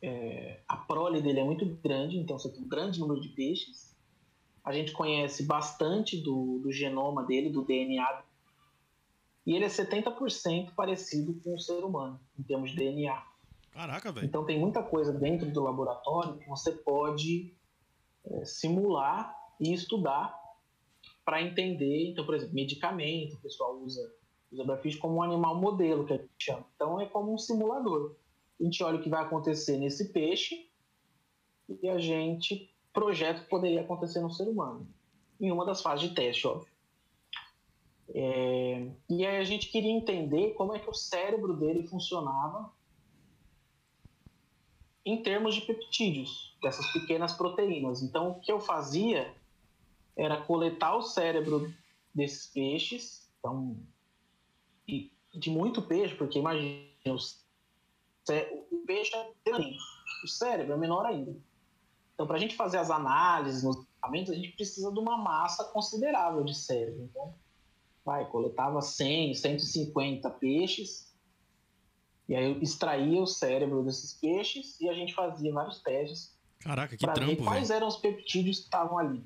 é, 0.00 0.60
a 0.68 0.76
prole 0.76 1.20
dele 1.20 1.40
é 1.40 1.44
muito 1.44 1.66
grande, 1.66 2.16
então 2.18 2.38
você 2.38 2.52
tem 2.52 2.62
um 2.62 2.68
grande 2.68 3.00
número 3.00 3.20
de 3.20 3.30
peixes. 3.30 3.96
A 4.62 4.72
gente 4.72 4.92
conhece 4.92 5.44
bastante 5.44 6.16
do, 6.20 6.60
do 6.62 6.70
genoma 6.70 7.24
dele, 7.24 7.50
do 7.50 7.64
DNA. 7.64 8.22
E 9.46 9.54
ele 9.54 9.64
é 9.64 9.68
70% 9.68 10.74
parecido 10.74 11.40
com 11.42 11.54
o 11.54 11.60
ser 11.60 11.84
humano, 11.84 12.20
em 12.38 12.42
termos 12.42 12.70
de 12.70 12.76
DNA. 12.76 13.22
Caraca, 13.70 14.10
velho. 14.10 14.26
Então 14.26 14.44
tem 14.44 14.58
muita 14.58 14.82
coisa 14.82 15.12
dentro 15.12 15.50
do 15.50 15.62
laboratório 15.62 16.38
que 16.38 16.48
você 16.48 16.72
pode 16.72 17.54
é, 18.24 18.44
simular 18.44 19.36
e 19.60 19.72
estudar 19.72 20.34
para 21.24 21.42
entender. 21.42 22.10
Então, 22.10 22.24
por 22.24 22.34
exemplo, 22.34 22.54
medicamento, 22.54 23.36
o 23.36 23.40
pessoal 23.40 23.78
usa 23.78 24.12
o 24.50 24.56
zebrafish 24.56 24.96
como 24.96 25.16
um 25.16 25.22
animal 25.22 25.60
modelo, 25.60 26.06
que 26.06 26.12
a 26.12 26.16
gente 26.16 26.30
chama. 26.38 26.66
Então 26.74 27.00
é 27.00 27.06
como 27.06 27.32
um 27.32 27.38
simulador. 27.38 28.16
A 28.60 28.64
gente 28.64 28.82
olha 28.82 28.98
o 28.98 29.02
que 29.02 29.10
vai 29.10 29.22
acontecer 29.22 29.76
nesse 29.76 30.12
peixe 30.12 30.68
e 31.68 31.88
a 31.88 31.98
gente 31.98 32.74
projeta 32.92 33.40
o 33.40 33.44
que 33.44 33.50
poderia 33.50 33.82
acontecer 33.82 34.20
no 34.20 34.30
ser 34.30 34.48
humano. 34.48 34.88
Em 35.40 35.52
uma 35.52 35.66
das 35.66 35.82
fases 35.82 36.08
de 36.08 36.14
teste, 36.14 36.46
óbvio. 36.46 36.72
É, 38.14 38.88
e 39.08 39.26
aí 39.26 39.36
a 39.38 39.44
gente 39.44 39.68
queria 39.68 39.90
entender 39.90 40.54
como 40.54 40.74
é 40.74 40.78
que 40.78 40.88
o 40.88 40.94
cérebro 40.94 41.54
dele 41.54 41.86
funcionava 41.86 42.72
em 45.04 45.22
termos 45.22 45.54
de 45.54 45.60
peptídeos, 45.60 46.56
dessas 46.60 46.86
pequenas 46.92 47.32
proteínas. 47.32 48.02
Então, 48.02 48.30
o 48.30 48.40
que 48.40 48.50
eu 48.50 48.60
fazia 48.60 49.32
era 50.16 50.40
coletar 50.40 50.96
o 50.96 51.02
cérebro 51.02 51.72
desses 52.14 52.46
peixes, 52.46 53.30
então, 53.38 53.76
e 54.88 55.12
de 55.34 55.50
muito 55.50 55.82
peixe, 55.82 56.14
porque 56.14 56.38
imagina, 56.38 56.88
o 57.12 58.76
peixe 58.86 59.14
é 59.14 59.24
pequeno, 59.44 59.70
o 60.24 60.28
cérebro 60.28 60.72
é 60.72 60.76
menor 60.76 61.06
ainda. 61.06 61.36
Então, 62.14 62.26
para 62.26 62.36
a 62.36 62.40
gente 62.40 62.56
fazer 62.56 62.78
as 62.78 62.90
análises 62.90 63.62
nos 63.62 63.76
equipamentos, 63.76 64.32
a 64.32 64.34
gente 64.34 64.52
precisa 64.52 64.90
de 64.90 64.98
uma 64.98 65.18
massa 65.18 65.64
considerável 65.64 66.42
de 66.42 66.54
cérebro. 66.54 67.04
Então, 67.04 67.34
vai, 68.06 68.24
coletava 68.30 68.80
100, 68.80 69.34
150 69.34 70.30
peixes, 70.30 71.12
e 72.28 72.36
aí 72.36 72.44
eu 72.44 72.62
extraía 72.62 73.20
o 73.20 73.26
cérebro 73.26 73.82
desses 73.84 74.14
peixes 74.14 74.80
e 74.80 74.88
a 74.88 74.94
gente 74.94 75.12
fazia 75.12 75.52
vários 75.52 75.82
testes. 75.82 76.34
Caraca, 76.60 76.96
que 76.96 77.04
trampo, 77.04 77.26
ver 77.26 77.36
quais 77.36 77.70
eram 77.70 77.88
os 77.88 77.96
peptídeos 77.96 78.58
que 78.58 78.64
estavam 78.64 78.98
ali. 78.98 79.22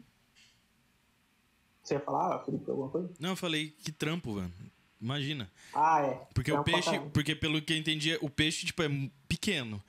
Você 1.82 1.94
ia 1.94 2.00
falar, 2.00 2.44
Felipe, 2.44 2.70
alguma 2.70 2.88
coisa? 2.88 3.12
Não, 3.18 3.30
eu 3.30 3.36
falei 3.36 3.70
que 3.70 3.92
trampo, 3.92 4.34
velho. 4.34 4.52
Imagina. 5.00 5.50
Ah, 5.74 6.02
é. 6.02 6.26
Porque 6.34 6.52
o 6.52 6.62
peixe, 6.62 7.00
porque 7.12 7.34
pelo 7.34 7.60
que 7.62 7.72
eu 7.72 7.78
entendi, 7.78 8.18
o 8.20 8.28
peixe 8.28 8.66
tipo 8.66 8.82
é 8.82 8.88
pequeno. 9.26 9.82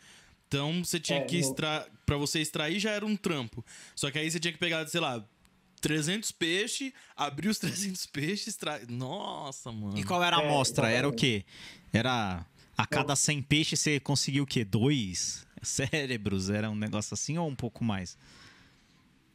Então 0.48 0.84
você 0.84 1.00
tinha 1.00 1.20
é, 1.20 1.24
que 1.26 1.38
extrair, 1.38 1.90
para 2.06 2.18
você 2.18 2.40
extrair 2.40 2.80
já 2.80 2.92
era 2.92 3.06
um 3.06 3.16
trampo. 3.16 3.64
Só 3.96 4.10
que 4.10 4.20
aí 4.20 4.30
você 4.30 4.40
tinha 4.40 4.54
que 4.54 4.58
pegar, 4.58 4.86
sei 4.88 5.02
lá, 5.02 5.26
300 5.82 6.32
peixes, 6.32 6.94
abrir 7.18 7.50
os 7.50 7.58
300 7.60 8.06
peixes, 8.06 8.48
extrair. 8.48 8.90
Nossa, 8.90 9.72
mano. 9.72 9.98
E 9.98 10.04
qual 10.04 10.24
era 10.24 10.38
a 10.38 10.44
é, 10.44 10.48
amostra? 10.48 10.90
Era 10.90 11.10
o 11.10 11.14
quê? 11.14 11.44
Era 11.92 12.46
a 12.78 12.88
cada 12.88 13.16
100 13.16 13.42
peixes 13.44 13.80
você 13.80 14.00
conseguiu 14.00 14.44
o 14.44 14.48
quê? 14.48 14.64
Dois 14.64 15.46
cérebros? 15.62 16.50
Era 16.50 16.70
um 16.70 16.76
negócio 16.76 17.14
assim 17.14 17.38
ou 17.38 17.48
um 17.48 17.56
pouco 17.56 17.84
mais? 17.84 18.18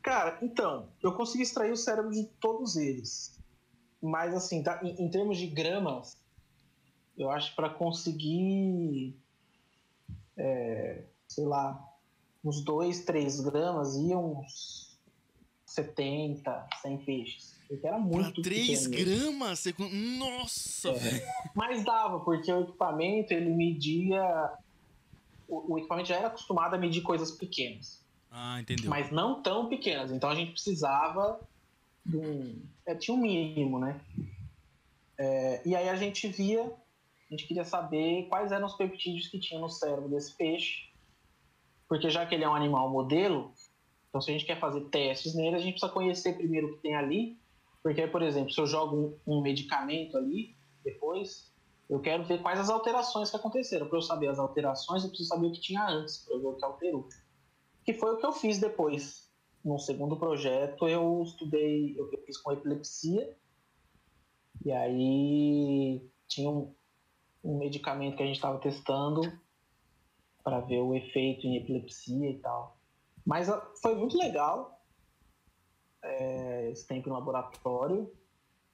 Cara, 0.03 0.39
então, 0.41 0.89
eu 1.03 1.13
consegui 1.13 1.43
extrair 1.43 1.73
o 1.73 1.77
cérebro 1.77 2.13
de 2.13 2.25
todos 2.41 2.77
eles. 2.77 3.37
Mas, 4.01 4.35
assim, 4.35 4.63
tá, 4.63 4.81
em, 4.83 5.05
em 5.05 5.11
termos 5.11 5.37
de 5.37 5.49
gramas, 5.49 6.17
eu 7.19 7.29
acho 7.29 7.55
para 7.57 7.69
conseguir, 7.69 9.19
é, 10.37 11.03
sei 11.27 11.45
lá, 11.45 11.83
uns 12.45 12.63
2, 12.63 13.01
3 13.01 13.41
gramas 13.41 13.97
e 13.97 14.15
uns 14.15 14.86
70, 15.77 16.69
100 16.83 16.99
peixes. 16.99 17.57
Porque 17.69 17.87
era 17.87 17.99
muito 17.99 18.33
pra 18.35 18.43
3 18.43 18.87
gramas? 18.87 19.65
Nossa, 20.19 20.91
é. 20.91 21.51
Mas 21.55 21.85
dava, 21.85 22.21
porque 22.21 22.53
o 22.53 22.63
equipamento, 22.63 23.33
ele 23.33 23.51
media... 23.51 24.53
O, 25.49 25.75
o 25.75 25.79
equipamento 25.79 26.09
já 26.09 26.17
era 26.17 26.27
acostumado 26.27 26.75
a 26.75 26.79
medir 26.79 27.03
coisas 27.03 27.31
pequenas. 27.31 28.05
Ah, 28.31 28.61
entendeu. 28.61 28.91
Mas 28.91 29.11
não 29.11 29.43
tão 29.43 29.69
pequenas. 29.69 30.11
Então 30.11 30.29
a 30.29 30.35
gente 30.35 30.53
precisava 30.53 31.41
de 32.05 32.17
um. 32.17 32.63
É, 32.85 32.95
tinha 32.95 33.17
um 33.17 33.21
mínimo, 33.21 33.79
né? 33.79 34.01
É, 35.19 35.63
e 35.65 35.75
aí 35.75 35.89
a 35.89 35.97
gente 35.97 36.29
via, 36.29 36.63
a 36.63 37.31
gente 37.31 37.47
queria 37.47 37.65
saber 37.65 38.27
quais 38.29 38.53
eram 38.53 38.67
os 38.67 38.75
peptídeos 38.75 39.29
que 39.29 39.39
tinha 39.39 39.61
no 39.61 39.71
cérebro 39.71 40.09
desse 40.09 40.37
peixe. 40.37 40.91
Porque 41.89 42.11
já 42.11 42.27
que 42.27 42.35
ele 42.35 42.45
é 42.45 42.49
um 42.49 42.55
animal 42.55 42.91
modelo, 42.91 43.53
então 44.17 44.21
se 44.23 44.31
a 44.31 44.33
gente 44.33 44.47
quer 44.47 44.59
fazer 44.59 44.81
testes 44.87 45.35
nele, 45.35 45.57
a 45.57 45.59
gente 45.59 45.73
precisa 45.73 45.93
conhecer 45.93 46.37
primeiro 46.37 46.69
o 46.69 46.73
que 46.75 46.83
tem 46.83 46.97
ali. 46.97 47.39
Porque, 47.83 48.07
por 48.07 48.23
exemplo, 48.23 48.51
se 48.51 48.61
eu 48.61 48.67
jogo 48.67 49.19
um, 49.27 49.39
um 49.39 49.41
medicamento 49.43 50.17
ali, 50.17 50.57
depois, 50.83 51.53
eu 51.89 52.01
quero 52.01 52.25
ver 52.25 52.43
quais 52.43 52.59
as 52.59 52.71
alterações 52.71 53.31
que 53.31 53.37
aconteceram. 53.37 53.87
Para 53.87 53.99
eu 53.99 54.03
saber 54.03 54.29
as 54.29 54.39
alterações, 54.39 55.03
eu 55.03 55.11
preciso 55.11 55.29
saber 55.29 55.47
o 55.47 55.53
que 55.53 55.61
tinha 55.61 55.87
antes, 55.87 56.25
para 56.25 56.39
ver 56.39 56.47
o 56.47 56.55
que 56.55 56.65
alterou 56.65 57.09
que 57.87 57.95
foi 57.95 58.15
o 58.15 58.17
que 58.19 58.27
eu 58.27 58.33
fiz 58.33 58.59
depois. 58.59 59.31
No 59.65 59.79
segundo 59.79 60.17
projeto, 60.17 60.89
eu 60.89 61.23
estudei, 61.23 61.95
eu 61.97 62.11
fiz 62.27 62.37
com 62.37 62.53
epilepsia, 62.53 63.37
e 64.65 64.73
aí 64.73 66.11
tinha 66.27 66.51
um, 66.51 66.75
um 67.45 67.57
medicamento 67.57 68.17
que 68.17 68.23
a 68.25 68.27
gente 68.27 68.37
estava 68.37 68.59
testando 68.59 69.21
para 70.43 70.61
ver 70.61 70.81
o 70.81 70.95
efeito 70.95 71.47
em 71.47 71.57
epilepsia 71.57 72.31
e 72.31 72.39
tal. 72.39 72.76
Mas 73.27 73.51
ah, 73.51 73.61
foi 73.83 73.95
muito 73.97 74.17
legal 74.17 74.81
é, 76.03 76.71
esse 76.71 76.87
tempo 76.87 77.09
no 77.09 77.15
laboratório. 77.15 78.11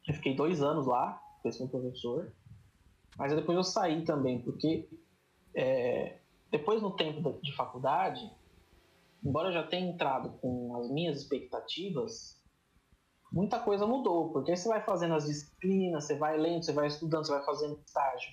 Eu 0.07 0.15
fiquei 0.15 0.37
dois 0.37 0.63
anos 0.63 0.87
lá, 0.87 1.21
com 1.43 1.49
meu 1.49 1.69
professor. 1.69 2.33
Mas 3.17 3.35
depois 3.35 3.57
eu 3.57 3.65
saí 3.65 4.05
também, 4.05 4.43
porque 4.43 4.89
é, 5.55 6.19
depois 6.51 6.83
no 6.83 6.95
tempo 6.97 7.41
de 7.43 7.55
faculdade, 7.55 8.31
embora 9.25 9.49
eu 9.49 9.53
já 9.53 9.67
tenha 9.67 9.91
entrado 9.91 10.39
com 10.39 10.77
as 10.77 10.91
minhas 10.91 11.19
expectativas, 11.19 12.43
muita 13.31 13.59
coisa 13.61 13.87
mudou, 13.87 14.33
porque 14.33 14.55
você 14.57 14.69
vai 14.69 14.83
fazendo 14.83 15.15
as 15.15 15.27
disciplinas, 15.27 16.05
você 16.05 16.17
vai 16.17 16.39
lendo, 16.39 16.65
você 16.65 16.73
vai 16.73 16.87
estudando, 16.87 17.27
você 17.27 17.33
vai 17.33 17.45
fazendo 17.45 17.81
estágio 17.85 18.31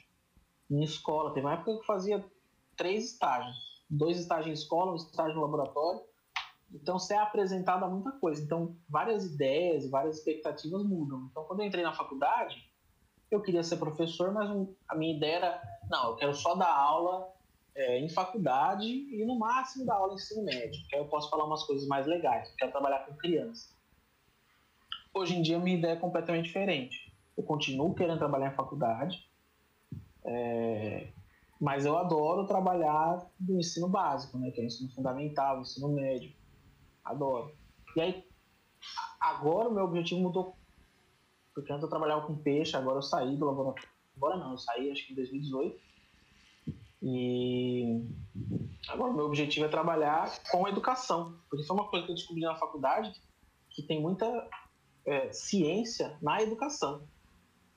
em 0.69 0.83
escola. 0.83 1.33
Teve 1.33 1.45
uma 1.45 1.53
época 1.53 1.73
que 1.73 1.79
eu 1.79 1.85
fazia 1.85 2.25
três 2.77 3.13
estágios, 3.13 3.83
dois 3.89 4.17
estágios 4.17 4.47
em 4.47 4.53
escola, 4.53 4.93
um 4.93 4.95
estágio 4.95 5.35
no 5.35 5.41
laboratório. 5.41 6.08
Então 6.73 6.99
você 6.99 7.13
é 7.13 7.17
apresentado 7.17 7.83
a 7.83 7.89
muita 7.89 8.11
coisa. 8.11 8.43
Então 8.43 8.75
várias 8.87 9.25
ideias 9.25 9.89
várias 9.89 10.17
expectativas 10.17 10.83
mudam. 10.83 11.27
Então 11.31 11.43
quando 11.45 11.61
eu 11.61 11.65
entrei 11.65 11.83
na 11.83 11.93
faculdade, 11.93 12.69
eu 13.31 13.41
queria 13.41 13.63
ser 13.63 13.77
professor, 13.77 14.33
mas 14.33 14.49
a 14.87 14.95
minha 14.95 15.15
ideia 15.15 15.35
era, 15.35 15.61
não, 15.89 16.09
eu 16.09 16.15
quero 16.15 16.33
só 16.33 16.55
dar 16.55 16.73
aula 16.73 17.31
é, 17.75 17.99
em 17.99 18.09
faculdade 18.09 18.87
e 18.87 19.23
no 19.25 19.37
máximo 19.37 19.85
dar 19.85 19.95
aula 19.95 20.13
em 20.13 20.15
ensino 20.15 20.43
médio, 20.43 20.81
que 20.87 20.95
aí 20.95 21.01
eu 21.01 21.07
posso 21.07 21.29
falar 21.29 21.45
umas 21.45 21.63
coisas 21.63 21.87
mais 21.87 22.07
legais, 22.07 22.51
quero 22.57 22.71
trabalhar 22.71 23.05
com 23.05 23.15
criança. 23.15 23.69
Hoje 25.13 25.35
em 25.35 25.41
dia 25.41 25.59
minha 25.59 25.77
ideia 25.77 25.93
é 25.93 25.99
completamente 25.99 26.45
diferente. 26.45 27.13
Eu 27.37 27.43
continuo 27.43 27.93
querendo 27.93 28.17
trabalhar 28.17 28.51
em 28.51 28.55
faculdade, 28.55 29.29
é, 30.25 31.07
mas 31.59 31.85
eu 31.85 31.97
adoro 31.97 32.45
trabalhar 32.45 33.25
no 33.39 33.59
ensino 33.59 33.87
básico, 33.87 34.37
né, 34.37 34.51
que 34.51 34.59
é 34.59 34.63
o 34.63 34.67
ensino 34.67 34.89
fundamental, 34.91 35.59
o 35.59 35.61
ensino 35.61 35.89
médio. 35.89 36.33
Adoro. 37.03 37.55
E 37.95 38.01
aí, 38.01 38.23
agora 39.19 39.69
o 39.69 39.73
meu 39.73 39.85
objetivo 39.85 40.21
mudou. 40.21 40.55
Porque 41.53 41.71
antes 41.71 41.83
eu 41.83 41.89
trabalhava 41.89 42.25
com 42.25 42.37
peixe, 42.37 42.75
agora 42.75 42.97
eu 42.97 43.01
saí 43.01 43.35
do 43.35 43.45
laboratório. 43.45 43.89
Agora 44.15 44.37
não, 44.37 44.51
eu 44.51 44.57
saí 44.57 44.91
acho 44.91 45.07
que 45.07 45.13
em 45.13 45.15
2018 45.15 45.79
E 47.01 48.05
agora 48.87 49.11
o 49.11 49.15
meu 49.15 49.25
objetivo 49.25 49.65
é 49.65 49.69
trabalhar 49.69 50.29
com 50.51 50.67
educação, 50.67 51.39
porque 51.49 51.65
foi 51.65 51.75
uma 51.75 51.87
coisa 51.89 52.05
que 52.05 52.11
eu 52.11 52.15
descobri 52.15 52.41
na 52.41 52.55
faculdade 52.55 53.13
que 53.69 53.83
tem 53.83 54.01
muita 54.01 54.25
é, 55.05 55.31
ciência 55.31 56.17
na 56.21 56.41
educação. 56.41 57.07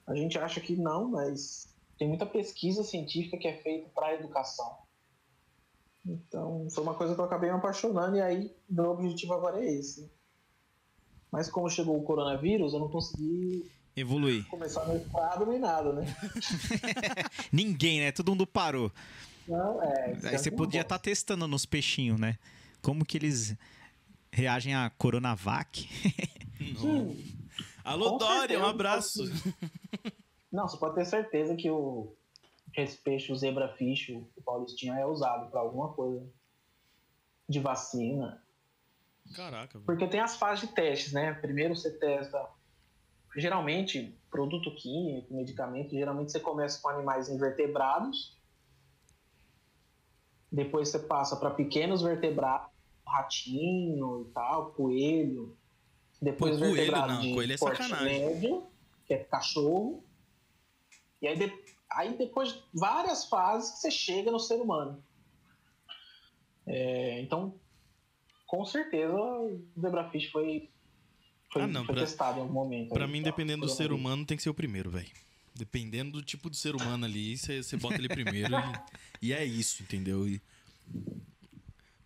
A 0.07 0.15
gente 0.17 0.39
acha 0.39 0.61
que 0.61 0.75
não, 0.75 1.11
mas 1.11 1.73
tem 1.99 2.09
muita 2.09 2.27
pesquisa 2.27 2.83
científica 2.83 3.39
que 3.39 3.47
é 3.47 3.57
feita 3.63 3.89
para 3.91 4.09
a 4.09 4.15
educação. 4.15 4.82
Então, 6.05 6.67
foi 6.71 6.83
uma 6.83 6.95
coisa 6.95 7.15
que 7.15 7.21
eu 7.21 7.25
acabei 7.25 7.51
me 7.51 7.57
apaixonando 7.57 8.17
e 8.17 8.21
aí 8.21 8.55
meu 8.69 8.91
objetivo 8.91 9.35
agora 9.35 9.61
é 9.65 9.73
esse. 9.73 10.11
Mas 11.31 11.49
como 11.49 11.71
chegou 11.71 11.97
o 11.99 12.03
coronavírus, 12.03 12.75
eu 12.75 12.81
não 12.81 12.89
consegui 12.89 13.71
Evoluir. 13.97 14.47
começar 14.49 14.85
no 14.87 14.97
estado 14.97 15.47
nem 15.47 15.59
nada, 15.59 15.93
né? 15.93 16.05
Ninguém, 17.53 18.01
né? 18.01 18.13
Todo 18.13 18.31
mundo 18.31 18.47
parou. 18.47 18.91
Não, 19.47 19.83
é, 19.83 20.17
Aí 20.25 20.39
você 20.39 20.51
podia 20.51 20.83
estar 20.83 20.99
testando 20.99 21.47
nos 21.49 21.65
peixinhos, 21.65 22.19
né? 22.19 22.39
Como 22.81 23.05
que 23.05 23.17
eles 23.17 23.57
reagem 24.31 24.75
à 24.75 24.91
Coronavac. 24.91 25.89
Hum, 26.81 27.17
Alô, 27.83 28.13
Com 28.13 28.19
Dória, 28.19 28.61
um 28.61 28.65
abraço. 28.65 29.25
Não, 30.53 30.69
você 30.69 30.77
pode 30.77 30.95
ter 30.95 31.05
certeza 31.05 31.57
que 31.57 31.69
o 31.69 32.15
esse 32.77 32.97
peixe, 32.97 33.31
o 33.33 33.37
zebrafish, 33.37 34.11
o 34.11 34.43
paulistinha 34.45 34.95
é 34.95 35.05
usado 35.07 35.51
para 35.51 35.61
alguma 35.61 35.93
coisa 35.93 36.27
de 37.49 37.61
vacina. 37.61 38.43
Caraca, 39.35 39.75
velho. 39.75 39.85
Porque 39.85 40.07
tem 40.09 40.21
as 40.21 40.37
fases 40.37 40.69
de 40.69 40.75
testes, 40.75 41.13
né? 41.13 41.35
Primeiro 41.35 41.77
você 41.77 41.91
testa. 41.99 42.49
Geralmente, 43.37 44.19
produto 44.31 44.75
químico, 44.75 45.35
medicamento, 45.35 45.91
geralmente 45.91 46.33
você 46.33 46.41
começa 46.41 46.81
com 46.81 46.89
animais 46.89 47.29
invertebrados. 47.29 48.39
Depois 50.51 50.89
você 50.91 50.99
passa 50.99 51.37
para 51.37 51.51
pequenos 51.51 52.03
vertebrados, 52.03 52.71
ratinho 53.07 54.27
e 54.29 54.33
tal, 54.33 54.73
coelho. 54.73 55.57
Depois 56.21 56.53
Pô, 56.57 56.61
coelho 56.61 56.75
vertebrados 56.77 57.15
não, 57.17 57.23
de 57.23 57.35
coelho 57.35 57.53
é 57.53 57.57
porte 57.57 57.83
sacanagem. 57.83 58.21
médio, 58.27 58.67
que 59.07 59.15
é 59.15 59.19
cachorro. 59.25 60.05
E 61.23 61.27
aí, 61.27 61.37
de- 61.39 61.72
aí 61.97 62.17
depois 62.17 62.53
de 62.53 62.63
várias 62.75 63.25
fases 63.27 63.73
que 63.73 63.79
você 63.79 63.91
chega 63.91 64.31
no 64.31 64.39
ser 64.41 64.57
humano. 64.61 65.03
É, 66.67 67.21
então, 67.21 67.55
com 68.47 68.65
certeza, 68.65 69.15
o 69.15 69.61
zebrafish 69.81 70.31
foi, 70.31 70.69
foi, 71.53 71.63
Ah, 71.63 71.67
não, 71.67 71.85
foi 71.85 71.95
pra- 71.95 72.05
testado 72.05 72.39
em 72.39 72.43
algum 72.43 72.53
momento. 72.55 72.93
Pra 72.95 73.05
aí, 73.05 73.11
mim, 73.11 73.21
tá? 73.23 73.31
dependendo 73.31 73.63
do 73.63 73.69
ser 73.69 73.85
Coronavírus. 73.85 74.01
humano, 74.01 74.27
tem 74.27 74.37
que 74.37 74.43
ser 74.43 74.51
o 74.51 74.55
primeiro, 74.55 74.91
velho. 74.91 75.11
Dependendo 75.55 76.13
do 76.13 76.23
tipo 76.23 76.49
do 76.49 76.57
ser 76.57 76.75
humano 76.75 77.05
ali, 77.05 77.37
você 77.37 77.77
bota 77.77 77.97
ele 77.97 78.09
primeiro. 78.09 78.55
e, 79.21 79.27
e 79.29 79.33
é 79.33 79.45
isso, 79.45 79.83
entendeu? 79.83 80.27
E 80.27 80.41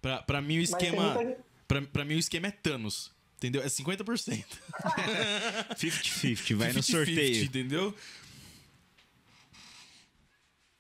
pra, 0.03 0.23
pra 0.23 0.41
mim, 0.41 0.59
o 0.59 0.63
esquema. 0.63 1.15
muita 1.15 1.45
Pra, 1.69 1.83
pra 1.83 2.05
mim, 2.05 2.15
o 2.15 2.19
esquema 2.19 2.47
é 2.49 2.51
Thanos. 2.51 3.13
Entendeu? 3.37 3.61
É 3.63 3.67
50%. 3.67 4.45
50-50, 5.77 6.55
vai 6.57 6.73
no 6.73 6.81
50-50, 6.81 6.83
sorteio. 6.83 7.45
entendeu? 7.45 7.95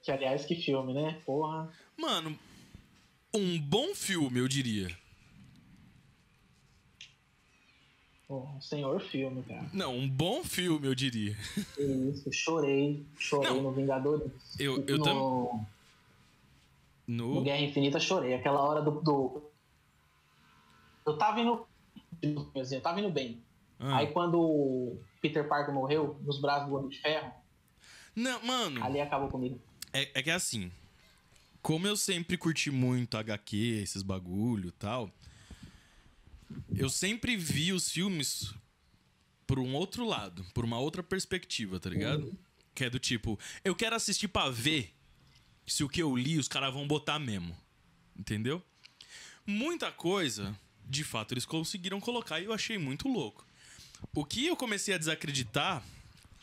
Que, 0.07 0.13
aliás, 0.13 0.45
que 0.45 0.55
filme, 0.55 0.95
né? 0.95 1.21
Porra. 1.27 1.69
Mano, 1.97 2.39
um 3.35 3.59
bom 3.61 3.93
filme, 3.93 4.39
eu 4.39 4.47
diria. 4.47 4.89
Um 8.31 8.61
senhor 8.61 9.01
filme, 9.01 9.43
cara. 9.43 9.69
Não, 9.73 9.97
um 9.97 10.09
bom 10.09 10.45
filme, 10.45 10.87
eu 10.87 10.95
diria. 10.95 11.37
Isso, 11.77 12.33
chorei. 12.33 13.05
Chorei 13.19 13.51
Não, 13.51 13.63
no 13.63 13.73
Vingadores. 13.73 14.31
eu- 14.61 14.85
eu 14.87 14.99
no, 14.99 15.67
no 17.09 17.35
No. 17.35 17.43
Guerra 17.43 17.63
Infinita 17.63 17.99
chorei. 17.99 18.35
Aquela 18.35 18.61
hora 18.61 18.81
do. 18.81 19.01
do... 19.01 19.43
Eu 21.05 21.19
tava 21.19 21.41
indo. 21.41 21.67
Eu 22.23 22.81
tava 22.81 23.01
indo 23.01 23.11
bem. 23.11 23.43
Ah. 23.81 23.97
Aí 23.99 24.13
quando 24.13 24.41
o 24.41 25.01
Peter 25.21 25.49
Parker 25.49 25.75
morreu, 25.75 26.17
nos 26.23 26.41
braços 26.41 26.69
do 26.69 26.77
Homem 26.77 26.91
de 26.91 27.01
Ferro, 27.01 27.33
Não, 28.15 28.41
mano. 28.45 28.85
ali 28.85 29.01
acabou 29.01 29.29
comigo. 29.29 29.61
É, 29.97 30.11
é 30.13 30.23
que 30.23 30.31
é 30.31 30.35
assim, 30.35 30.71
como 31.63 31.87
eu 31.87 31.97
sempre 31.97 32.37
curti 32.37 32.71
muito 32.71 33.17
HQ, 33.17 33.81
esses 33.83 34.03
bagulho 34.03 34.69
e 34.69 34.73
tal, 34.73 35.11
eu 36.77 36.91
sempre 36.91 37.35
vi 37.35 37.73
os 37.73 37.91
filmes 37.91 38.53
por 39.47 39.59
um 39.59 39.75
outro 39.75 40.05
lado, 40.05 40.45
por 40.53 40.67
uma 40.67 40.79
outra 40.79 41.03
perspectiva, 41.03 41.81
tá 41.81 41.89
ligado? 41.89 42.39
Que 42.75 42.85
é 42.85 42.91
do 42.91 42.99
tipo, 42.99 43.39
eu 43.65 43.75
quero 43.75 43.97
assistir 43.97 44.29
pra 44.29 44.51
ver 44.51 44.95
se 45.67 45.83
o 45.83 45.89
que 45.89 46.03
eu 46.03 46.15
li 46.15 46.39
os 46.39 46.47
caras 46.47 46.75
vão 46.75 46.87
botar 46.87 47.19
mesmo. 47.19 47.57
Entendeu? 48.15 48.63
Muita 49.47 49.91
coisa, 49.91 50.55
de 50.85 51.05
fato, 51.05 51.33
eles 51.33 51.47
conseguiram 51.47 52.01
colocar 52.01 52.39
e 52.39 52.45
eu 52.45 52.53
achei 52.53 52.77
muito 52.77 53.09
louco. 53.09 53.47
O 54.15 54.27
que 54.27 54.47
eu 54.47 54.57
comecei 54.57 54.95
a 54.95 54.99
desacreditar 54.99 55.83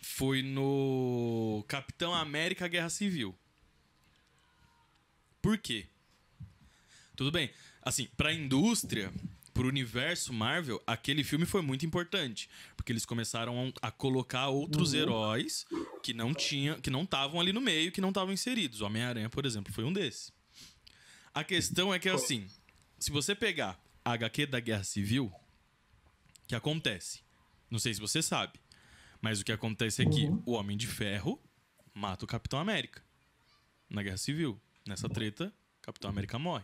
foi 0.02 0.42
no 0.42 1.64
Capitão 1.68 2.16
América 2.16 2.68
Guerra 2.68 2.90
Civil. 2.90 3.36
Por 5.44 5.58
quê? 5.58 5.86
Tudo 7.18 7.30
bem. 7.30 7.52
Assim, 7.82 8.08
pra 8.16 8.34
indústria, 8.34 9.14
pro 9.54 9.68
universo 9.68 10.32
Marvel, 10.32 10.82
aquele 10.88 11.22
filme 11.22 11.46
foi 11.46 11.62
muito 11.62 11.86
importante, 11.86 12.50
porque 12.78 12.94
eles 12.94 13.06
começaram 13.06 13.74
a 13.82 13.92
colocar 13.92 14.48
outros 14.48 14.94
heróis 14.94 15.66
que 16.02 16.14
não 16.14 16.34
tinham, 16.34 16.80
que 16.80 16.90
não 16.90 17.04
estavam 17.04 17.42
ali 17.42 17.52
no 17.52 17.60
meio, 17.60 17.92
que 17.92 18.00
não 18.00 18.08
estavam 18.08 18.34
inseridos. 18.34 18.80
O 18.80 18.86
Homem-Aranha, 18.86 19.30
por 19.30 19.46
exemplo, 19.46 19.74
foi 19.74 19.84
um 19.84 19.92
desses. 19.92 20.32
A 21.34 21.44
questão 21.44 21.94
é 21.94 22.00
que 22.00 22.08
assim, 22.08 22.48
se 22.98 23.12
você 23.12 23.36
pegar 23.36 23.78
a 24.06 24.14
HQ 24.14 24.46
da 24.46 24.62
Guerra 24.62 24.86
Civil, 24.86 25.26
o 25.26 26.48
que 26.48 26.56
acontece? 26.56 27.20
Não 27.70 27.80
sei 27.80 27.94
se 27.94 28.00
você 28.00 28.22
sabe, 28.22 28.54
mas 29.22 29.42
o 29.42 29.44
que 29.44 29.52
acontece 29.52 30.04
é 30.04 30.06
que 30.06 30.30
o 30.46 30.54
Homem 30.54 30.78
de 30.78 30.88
Ferro 30.88 31.38
mata 31.94 32.24
o 32.24 32.28
Capitão 32.30 32.60
América 32.60 33.04
na 33.90 34.02
Guerra 34.02 34.18
Civil. 34.18 34.58
Nessa 34.86 35.08
treta, 35.08 35.52
Capitão 35.82 36.10
América 36.10 36.38
morre. 36.38 36.64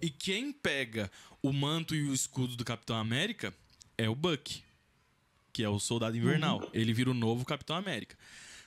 E 0.00 0.10
quem 0.10 0.52
pega 0.52 1.10
o 1.42 1.52
manto 1.52 1.94
e 1.94 2.02
o 2.02 2.12
escudo 2.14 2.56
do 2.56 2.64
Capitão 2.64 2.96
América 2.96 3.54
é 3.96 4.08
o 4.08 4.14
Buck, 4.14 4.62
que 5.52 5.62
é 5.62 5.68
o 5.68 5.78
soldado 5.78 6.16
invernal. 6.16 6.68
Ele 6.72 6.92
vira 6.92 7.10
o 7.10 7.14
novo 7.14 7.44
Capitão 7.44 7.76
América. 7.76 8.16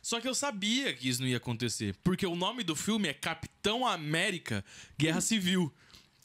Só 0.01 0.21
que 0.21 0.27
eu 0.27 0.35
sabia 0.35 0.93
que 0.93 1.09
isso 1.09 1.19
não 1.21 1.27
ia 1.27 1.37
acontecer, 1.37 1.95
porque 2.03 2.25
o 2.25 2.35
nome 2.35 2.63
do 2.63 2.75
filme 2.75 3.07
é 3.09 3.13
Capitão 3.13 3.87
América 3.87 4.63
Guerra 4.97 5.19
Civil. 5.19 5.73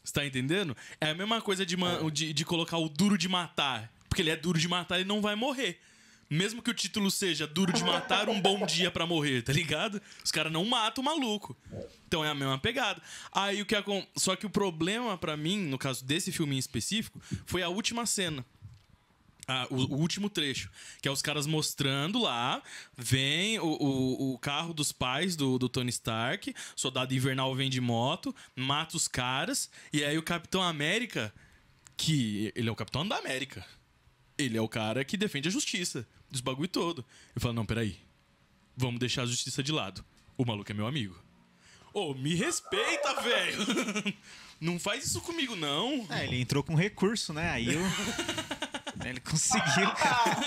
Você 0.04 0.12
tá 0.12 0.24
entendendo? 0.26 0.76
É 1.00 1.10
a 1.10 1.14
mesma 1.14 1.40
coisa 1.40 1.64
de, 1.64 1.76
man- 1.76 2.10
de, 2.10 2.32
de 2.32 2.44
colocar 2.44 2.78
o 2.78 2.88
duro 2.88 3.16
de 3.16 3.28
matar. 3.28 3.92
Porque 4.08 4.22
ele 4.22 4.30
é 4.30 4.36
duro 4.36 4.58
de 4.58 4.68
matar, 4.68 4.96
ele 5.00 5.08
não 5.08 5.20
vai 5.22 5.34
morrer. 5.34 5.80
Mesmo 6.30 6.62
que 6.62 6.70
o 6.70 6.74
título 6.74 7.10
seja 7.10 7.44
Duro 7.44 7.72
de 7.72 7.82
Matar, 7.82 8.28
um 8.28 8.40
bom 8.40 8.64
dia 8.64 8.88
pra 8.88 9.04
morrer, 9.04 9.42
tá 9.42 9.52
ligado? 9.52 10.00
Os 10.24 10.30
caras 10.30 10.52
não 10.52 10.64
matam 10.64 11.02
o 11.02 11.04
maluco. 11.04 11.56
Então 12.06 12.24
é 12.24 12.28
a 12.28 12.34
mesma 12.36 12.56
pegada. 12.56 13.02
Aí 13.32 13.60
o 13.60 13.66
que 13.66 13.74
acon... 13.74 14.06
Só 14.16 14.36
que 14.36 14.46
o 14.46 14.50
problema 14.50 15.18
pra 15.18 15.36
mim, 15.36 15.58
no 15.58 15.76
caso 15.76 16.04
desse 16.04 16.30
filme 16.30 16.54
em 16.54 16.58
específico, 16.58 17.20
foi 17.44 17.64
a 17.64 17.68
última 17.68 18.06
cena. 18.06 18.46
Ah, 19.48 19.66
o, 19.68 19.74
o 19.74 19.96
último 19.96 20.30
trecho, 20.30 20.70
que 21.02 21.08
é 21.08 21.10
os 21.10 21.20
caras 21.20 21.48
mostrando 21.48 22.20
lá, 22.20 22.62
vem 22.96 23.58
o, 23.58 23.66
o, 23.66 24.34
o 24.34 24.38
carro 24.38 24.72
dos 24.72 24.92
pais 24.92 25.34
do, 25.34 25.58
do 25.58 25.68
Tony 25.68 25.90
Stark, 25.90 26.54
soldado 26.76 27.12
invernal 27.12 27.52
vem 27.56 27.68
de 27.68 27.80
moto, 27.80 28.32
mata 28.54 28.96
os 28.96 29.08
caras, 29.08 29.68
e 29.92 30.04
aí 30.04 30.16
o 30.16 30.22
Capitão 30.22 30.62
América, 30.62 31.34
que 31.96 32.52
ele 32.54 32.68
é 32.68 32.72
o 32.72 32.76
Capitão 32.76 33.04
da 33.08 33.16
América, 33.16 33.66
ele 34.38 34.56
é 34.56 34.62
o 34.62 34.68
cara 34.68 35.04
que 35.04 35.16
defende 35.16 35.48
a 35.48 35.50
justiça 35.50 36.06
dos 36.30 36.40
bagulho 36.40 36.68
todo. 36.68 37.04
Eu 37.34 37.40
falo, 37.40 37.54
não, 37.54 37.66
peraí, 37.66 37.98
vamos 38.76 39.00
deixar 39.00 39.22
a 39.22 39.26
justiça 39.26 39.62
de 39.62 39.72
lado, 39.72 40.04
o 40.36 40.44
maluco 40.44 40.70
é 40.70 40.74
meu 40.74 40.86
amigo. 40.86 41.16
Ô, 41.92 42.14
me 42.14 42.34
respeita, 42.34 43.20
velho! 43.20 43.58
Não 44.60 44.78
faz 44.78 45.06
isso 45.06 45.22
comigo, 45.22 45.56
não. 45.56 46.06
É, 46.10 46.24
ele 46.26 46.38
entrou 46.38 46.62
com 46.62 46.74
recurso, 46.74 47.32
né? 47.32 47.50
Aí 47.50 47.72
eu... 47.72 47.80
ele 49.06 49.18
conseguiu, 49.20 49.90
cara. 49.96 50.40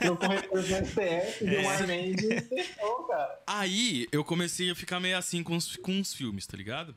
Eu 0.00 0.16
com 0.16 0.28
recurso 0.28 0.70
no 0.70 0.86
STF, 0.86 0.98
É. 1.44 1.50
deu 1.50 1.60
um 1.60 1.68
Armende 1.68 2.24
e 2.26 2.40
fechou, 2.40 3.04
cara. 3.04 3.42
Aí 3.46 4.08
eu 4.10 4.24
comecei 4.24 4.70
a 4.70 4.74
ficar 4.74 4.98
meio 4.98 5.18
assim 5.18 5.42
com 5.42 5.56
os, 5.56 5.76
com 5.76 6.00
os 6.00 6.14
filmes, 6.14 6.46
tá 6.46 6.56
ligado? 6.56 6.96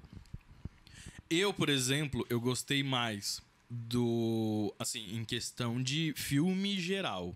Eu, 1.30 1.54
por 1.54 1.68
exemplo, 1.68 2.26
eu 2.30 2.40
gostei 2.40 2.82
mais 2.82 3.42
do. 3.70 4.74
Assim, 4.80 5.18
em 5.18 5.26
questão 5.26 5.84
de 5.84 6.14
filme 6.16 6.80
geral. 6.80 7.36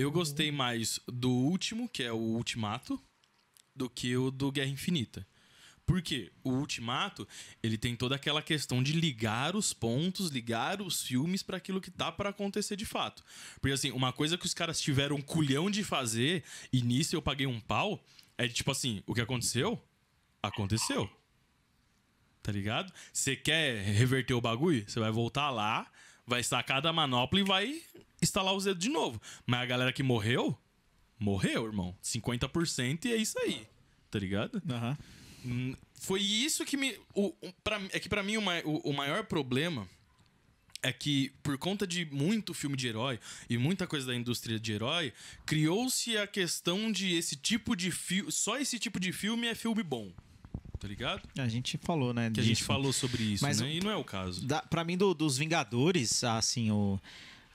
Eu 0.00 0.12
gostei 0.12 0.52
mais 0.52 1.00
do 1.08 1.28
último, 1.28 1.88
que 1.88 2.04
é 2.04 2.12
o 2.12 2.18
Ultimato, 2.18 3.02
do 3.74 3.90
que 3.90 4.16
o 4.16 4.30
do 4.30 4.52
Guerra 4.52 4.70
Infinita. 4.70 5.26
Por 5.84 6.00
quê? 6.00 6.30
O 6.44 6.50
Ultimato, 6.50 7.26
ele 7.64 7.76
tem 7.76 7.96
toda 7.96 8.14
aquela 8.14 8.40
questão 8.40 8.80
de 8.80 8.92
ligar 8.92 9.56
os 9.56 9.72
pontos, 9.72 10.30
ligar 10.30 10.80
os 10.80 11.02
filmes 11.02 11.42
para 11.42 11.56
aquilo 11.56 11.80
que 11.80 11.90
tá 11.90 12.12
para 12.12 12.28
acontecer 12.28 12.76
de 12.76 12.86
fato. 12.86 13.24
Porque 13.60 13.74
assim, 13.74 13.90
uma 13.90 14.12
coisa 14.12 14.38
que 14.38 14.46
os 14.46 14.54
caras 14.54 14.80
tiveram 14.80 15.16
um 15.16 15.20
culhão 15.20 15.68
de 15.68 15.82
fazer, 15.82 16.44
e 16.72 16.80
nisso 16.80 17.16
eu 17.16 17.20
paguei 17.20 17.48
um 17.48 17.58
pau, 17.58 18.00
é 18.36 18.46
de, 18.46 18.54
tipo 18.54 18.70
assim, 18.70 19.02
o 19.04 19.12
que 19.12 19.20
aconteceu? 19.20 19.82
Aconteceu. 20.40 21.10
Tá 22.40 22.52
ligado? 22.52 22.92
Você 23.12 23.34
quer 23.34 23.82
reverter 23.82 24.34
o 24.34 24.40
bagulho? 24.40 24.88
Você 24.88 25.00
vai 25.00 25.10
voltar 25.10 25.50
lá, 25.50 25.90
vai 26.28 26.42
sacar 26.42 26.80
da 26.82 26.92
manopla 26.92 27.40
e 27.40 27.42
vai 27.44 27.82
instalar 28.22 28.54
os 28.54 28.64
dedos 28.64 28.82
de 28.82 28.88
novo. 28.90 29.20
Mas 29.46 29.60
a 29.62 29.66
galera 29.66 29.92
que 29.92 30.02
morreu, 30.02 30.56
morreu, 31.18 31.66
irmão. 31.66 31.96
50% 32.02 33.04
e 33.06 33.12
é 33.12 33.16
isso 33.16 33.38
aí. 33.40 33.66
Tá 34.10 34.18
ligado? 34.18 34.62
Aham. 34.70 34.98
Hum, 35.44 35.74
Foi 36.00 36.20
isso 36.20 36.64
que 36.64 36.76
me. 36.76 36.98
O, 37.14 37.34
o- 37.40 37.52
pra, 37.64 37.80
é 37.90 37.98
que 38.00 38.08
pra 38.08 38.22
mim 38.22 38.36
o, 38.36 38.42
o- 38.64 38.90
o 38.90 38.92
maior 38.92 39.24
problema 39.24 39.88
é 40.82 40.92
que, 40.92 41.32
por 41.42 41.58
conta 41.58 41.84
de 41.86 42.04
muito 42.06 42.54
filme 42.54 42.76
de 42.76 42.86
herói 42.86 43.18
e 43.50 43.58
muita 43.58 43.86
coisa 43.86 44.06
da 44.06 44.14
indústria 44.14 44.60
de 44.60 44.72
herói, 44.72 45.12
criou-se 45.44 46.16
a 46.16 46.26
questão 46.26 46.90
de 46.92 47.14
esse 47.16 47.34
tipo 47.36 47.74
de 47.76 47.90
filme. 47.90 48.30
Só 48.30 48.58
esse 48.58 48.78
tipo 48.78 49.00
de 49.00 49.12
filme 49.12 49.46
é 49.48 49.54
filme 49.54 49.82
bom. 49.82 50.12
Tá 50.78 50.86
ligado? 50.88 51.22
A 51.38 51.48
gente 51.48 51.76
falou, 51.78 52.14
né? 52.14 52.30
Que 52.30 52.40
a 52.40 52.42
gente 52.42 52.56
disso. 52.58 52.66
falou 52.66 52.92
sobre 52.92 53.22
isso, 53.22 53.44
Mas 53.44 53.60
né? 53.60 53.74
E 53.74 53.80
não 53.80 53.90
é 53.90 53.96
o 53.96 54.04
caso. 54.04 54.46
Da, 54.46 54.62
pra 54.62 54.84
mim, 54.84 54.96
do- 54.96 55.14
dos 55.14 55.36
Vingadores, 55.36 56.22
assim, 56.24 56.70
o, 56.70 56.98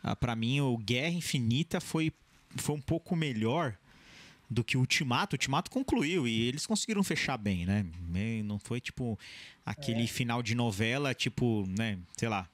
ah, 0.03 0.15
pra 0.15 0.35
mim, 0.35 0.59
o 0.59 0.77
Guerra 0.77 1.09
Infinita 1.15 1.79
foi, 1.79 2.11
foi 2.57 2.75
um 2.75 2.81
pouco 2.81 3.15
melhor 3.15 3.75
do 4.49 4.63
que 4.63 4.75
o 4.77 4.81
Ultimato. 4.81 5.35
O 5.35 5.37
Ultimato 5.37 5.71
concluiu 5.71 6.27
e 6.27 6.41
eles 6.47 6.65
conseguiram 6.65 7.03
fechar 7.03 7.37
bem, 7.37 7.65
né? 7.65 7.85
Não 8.43 8.59
foi, 8.59 8.79
tipo, 8.81 9.17
aquele 9.65 10.05
final 10.05 10.43
de 10.43 10.53
novela, 10.53 11.13
tipo, 11.13 11.65
né? 11.77 11.97
Sei 12.17 12.27
lá. 12.29 12.47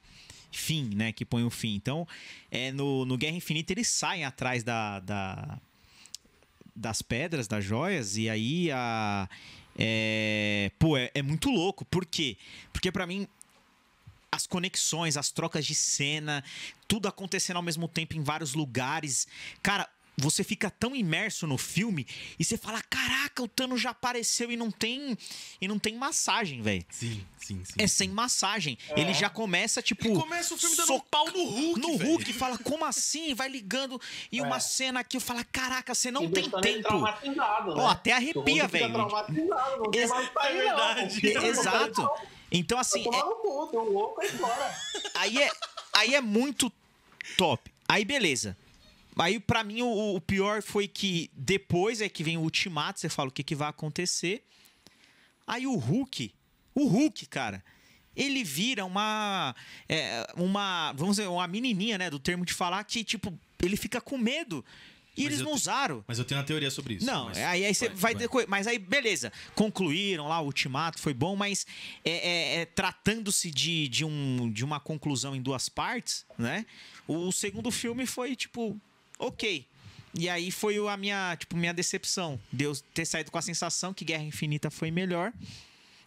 Fim, 0.52 0.90
né? 0.94 1.12
Que 1.12 1.24
põe 1.24 1.44
o 1.44 1.50
fim. 1.50 1.74
Então, 1.74 2.06
é, 2.50 2.72
no, 2.72 3.04
no 3.04 3.16
Guerra 3.18 3.36
Infinita 3.36 3.72
eles 3.72 3.88
saem 3.88 4.24
atrás 4.24 4.64
da, 4.64 4.98
da, 5.00 5.60
das 6.74 7.02
pedras, 7.02 7.46
das 7.46 7.64
joias, 7.64 8.16
e 8.16 8.28
aí 8.28 8.70
a. 8.72 9.28
É, 9.82 10.70
pô, 10.78 10.96
é, 10.96 11.10
é 11.14 11.22
muito 11.22 11.48
louco. 11.48 11.86
Por 11.86 12.04
quê? 12.04 12.36
Porque 12.70 12.92
pra 12.92 13.06
mim, 13.06 13.26
as 14.30 14.46
conexões, 14.46 15.16
as 15.16 15.30
trocas 15.30 15.64
de 15.64 15.74
cena, 15.74 16.44
tudo 16.86 17.08
acontecendo 17.08 17.56
ao 17.56 17.62
mesmo 17.62 17.88
tempo 17.88 18.14
em 18.14 18.22
vários 18.22 18.52
lugares. 18.52 19.26
Cara, 19.62 19.88
você 20.20 20.44
fica 20.44 20.70
tão 20.70 20.94
imerso 20.94 21.46
no 21.46 21.56
filme 21.58 22.06
e 22.38 22.44
você 22.44 22.56
fala: 22.56 22.82
caraca, 22.82 23.42
o 23.42 23.48
Thanos 23.48 23.80
já 23.80 23.90
apareceu 23.90 24.50
e 24.52 24.56
não 24.56 24.70
tem. 24.70 25.16
E 25.60 25.66
não 25.68 25.78
tem 25.78 25.94
massagem, 25.96 26.62
velho. 26.62 26.84
Sim, 26.90 27.24
sim, 27.38 27.62
sim. 27.64 27.74
É 27.78 27.86
sem 27.86 28.08
massagem. 28.08 28.76
Ele 28.96 29.12
já 29.14 29.28
começa, 29.30 29.80
tipo. 29.82 30.06
Ele 30.08 30.14
começa 30.20 30.54
o 30.54 30.58
filme 30.58 30.76
dando 30.76 30.92
um 30.94 31.00
pau 31.00 31.26
no 31.26 31.44
Hulk. 31.44 31.80
no 31.80 31.96
velho. 31.98 32.10
Hulk, 32.10 32.32
fala, 32.32 32.58
como 32.58 32.84
assim? 32.84 33.34
Vai 33.34 33.48
ligando. 33.48 34.00
E 34.30 34.40
uma 34.40 34.56
É. 34.56 34.60
cena 34.60 35.00
aqui, 35.00 35.16
eu 35.16 35.20
falo, 35.20 35.44
caraca, 35.50 35.94
você 35.94 36.10
não 36.10 36.24
E 36.24 36.28
tem 36.28 36.50
tempo. 36.50 36.82
traumatizado, 36.82 37.74
né? 37.74 37.82
Ó, 37.82 37.88
até 37.88 38.12
arrepia, 38.12 38.68
velho. 38.68 38.88
não 38.88 39.06
Ex- 39.92 40.10
é 40.10 40.52
verdade. 40.52 41.34
não. 41.34 41.42
É 41.42 41.46
Exato. 41.48 42.10
Então, 42.52 42.78
assim, 42.78 43.00
é- 43.06 43.10
tem 43.10 43.78
um 43.80 43.92
louco 43.92 44.20
aí 44.20 44.28
fora. 44.28 44.76
aí, 45.14 45.38
é, 45.40 45.50
aí 45.92 46.14
é 46.14 46.20
muito 46.20 46.70
top. 47.36 47.72
Aí, 47.88 48.04
beleza. 48.04 48.56
Aí, 49.20 49.38
pra 49.38 49.62
mim, 49.62 49.82
o, 49.82 50.14
o 50.16 50.20
pior 50.20 50.62
foi 50.62 50.88
que 50.88 51.30
depois 51.34 52.00
é 52.00 52.08
que 52.08 52.24
vem 52.24 52.36
o 52.36 52.40
ultimato, 52.42 52.98
você 53.00 53.08
fala 53.08 53.28
o 53.28 53.32
que, 53.32 53.42
que 53.44 53.54
vai 53.54 53.68
acontecer. 53.68 54.44
Aí 55.46 55.66
o 55.66 55.74
Hulk, 55.76 56.32
o 56.74 56.86
Hulk, 56.86 57.26
cara, 57.26 57.62
ele 58.16 58.42
vira 58.44 58.84
uma. 58.84 59.54
é, 59.88 60.26
uma. 60.36 60.92
Vamos 60.92 61.16
dizer, 61.16 61.28
uma 61.28 61.46
menininha, 61.46 61.98
né? 61.98 62.08
Do 62.10 62.18
termo 62.18 62.44
de 62.44 62.52
falar 62.52 62.82
que, 62.84 63.02
tipo, 63.04 63.36
ele 63.62 63.76
fica 63.76 64.00
com 64.00 64.16
medo. 64.18 64.64
E 65.16 65.24
Mas 65.24 65.32
eles 65.32 65.44
não 65.44 65.52
usaram. 65.52 66.04
Mas 66.06 66.18
eu 66.20 66.24
tenho 66.24 66.40
uma 66.40 66.46
teoria 66.46 66.70
sobre 66.70 66.94
isso. 66.94 67.04
Não, 67.04 67.26
mas- 67.26 67.38
aí, 67.38 67.64
aí 67.64 67.74
você 67.74 67.88
vai, 67.88 68.14
deco- 68.14 68.44
Mas 68.46 68.66
aí, 68.68 68.78
beleza. 68.78 69.32
Concluíram 69.56 70.28
lá 70.28 70.40
o 70.40 70.46
ultimato, 70.46 71.00
foi 71.00 71.12
bom, 71.12 71.34
mas 71.34 71.66
é, 72.04 72.10
é- 72.10 72.60
é, 72.60 72.64
tratando-se 72.66 73.50
de, 73.50 73.88
de, 73.88 74.04
um, 74.04 74.50
de 74.52 74.64
uma 74.64 74.78
conclusão 74.78 75.34
em 75.34 75.42
duas 75.42 75.68
partes, 75.68 76.24
né? 76.38 76.64
O 77.08 77.32
segundo 77.32 77.72
filme 77.72 78.06
foi, 78.06 78.36
tipo, 78.36 78.80
ok. 79.20 79.66
E 80.18 80.28
aí 80.28 80.50
foi 80.50 80.76
a 80.88 80.96
minha, 80.96 81.36
tipo, 81.36 81.56
minha 81.56 81.72
decepção. 81.72 82.40
Deus 82.50 82.82
ter 82.92 83.04
saído 83.04 83.30
com 83.30 83.38
a 83.38 83.42
sensação 83.42 83.94
que 83.94 84.04
Guerra 84.04 84.24
Infinita 84.24 84.70
foi 84.70 84.90
melhor. 84.90 85.32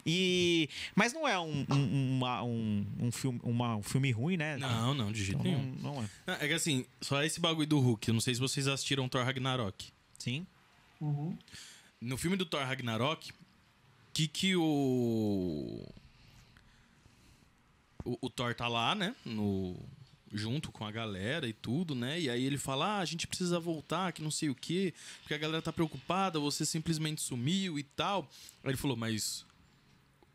E. 0.06 0.68
Mas 0.94 1.14
não 1.14 1.26
é 1.26 1.38
um, 1.38 1.64
um, 1.70 2.16
uma- 2.18 2.42
um, 2.42 2.86
um 3.00 3.10
filme, 3.10 3.40
uma- 3.42 3.76
um 3.76 3.82
filme 3.82 4.10
ruim, 4.10 4.36
né? 4.36 4.58
Não, 4.58 4.92
não, 4.92 5.10
de 5.10 5.24
jeito 5.24 5.40
Então, 5.40 5.50
nenhum. 5.50 5.74
não, 5.80 5.94
não 5.94 6.02
é. 6.04 6.08
Não, 6.26 6.34
é 6.34 6.48
que 6.48 6.52
assim, 6.52 6.84
só 7.00 7.22
esse 7.24 7.40
bagulho 7.40 7.66
do 7.66 7.80
Hulk. 7.80 8.06
Eu 8.08 8.12
não 8.14 8.20
sei 8.20 8.34
se 8.34 8.40
vocês 8.40 8.68
assistiram 8.68 9.08
Thor 9.08 9.24
Ragnarok. 9.24 9.88
Sim. 10.18 10.46
No 12.00 12.18
filme 12.18 12.36
do 12.36 12.44
Thor 12.44 12.62
Ragnarok, 12.66 13.32
que 14.12 14.28
que 14.28 14.54
o... 14.56 15.82
o. 18.04 18.18
O 18.20 18.28
Thor 18.30 18.54
tá 18.54 18.68
lá, 18.68 18.94
né? 18.94 19.14
No. 19.24 19.76
Junto 20.36 20.72
com 20.72 20.84
a 20.84 20.90
galera 20.90 21.46
e 21.46 21.52
tudo, 21.52 21.94
né? 21.94 22.20
E 22.20 22.28
aí 22.28 22.44
ele 22.44 22.58
fala: 22.58 22.96
ah, 22.96 22.98
a 22.98 23.04
gente 23.04 23.24
precisa 23.24 23.60
voltar, 23.60 24.12
que 24.12 24.20
não 24.20 24.32
sei 24.32 24.50
o 24.50 24.54
quê, 24.54 24.92
porque 25.20 25.32
a 25.32 25.38
galera 25.38 25.62
tá 25.62 25.72
preocupada, 25.72 26.40
você 26.40 26.66
simplesmente 26.66 27.22
sumiu 27.22 27.78
e 27.78 27.84
tal. 27.84 28.28
Aí 28.64 28.70
ele 28.70 28.76
falou: 28.76 28.96
mas 28.96 29.46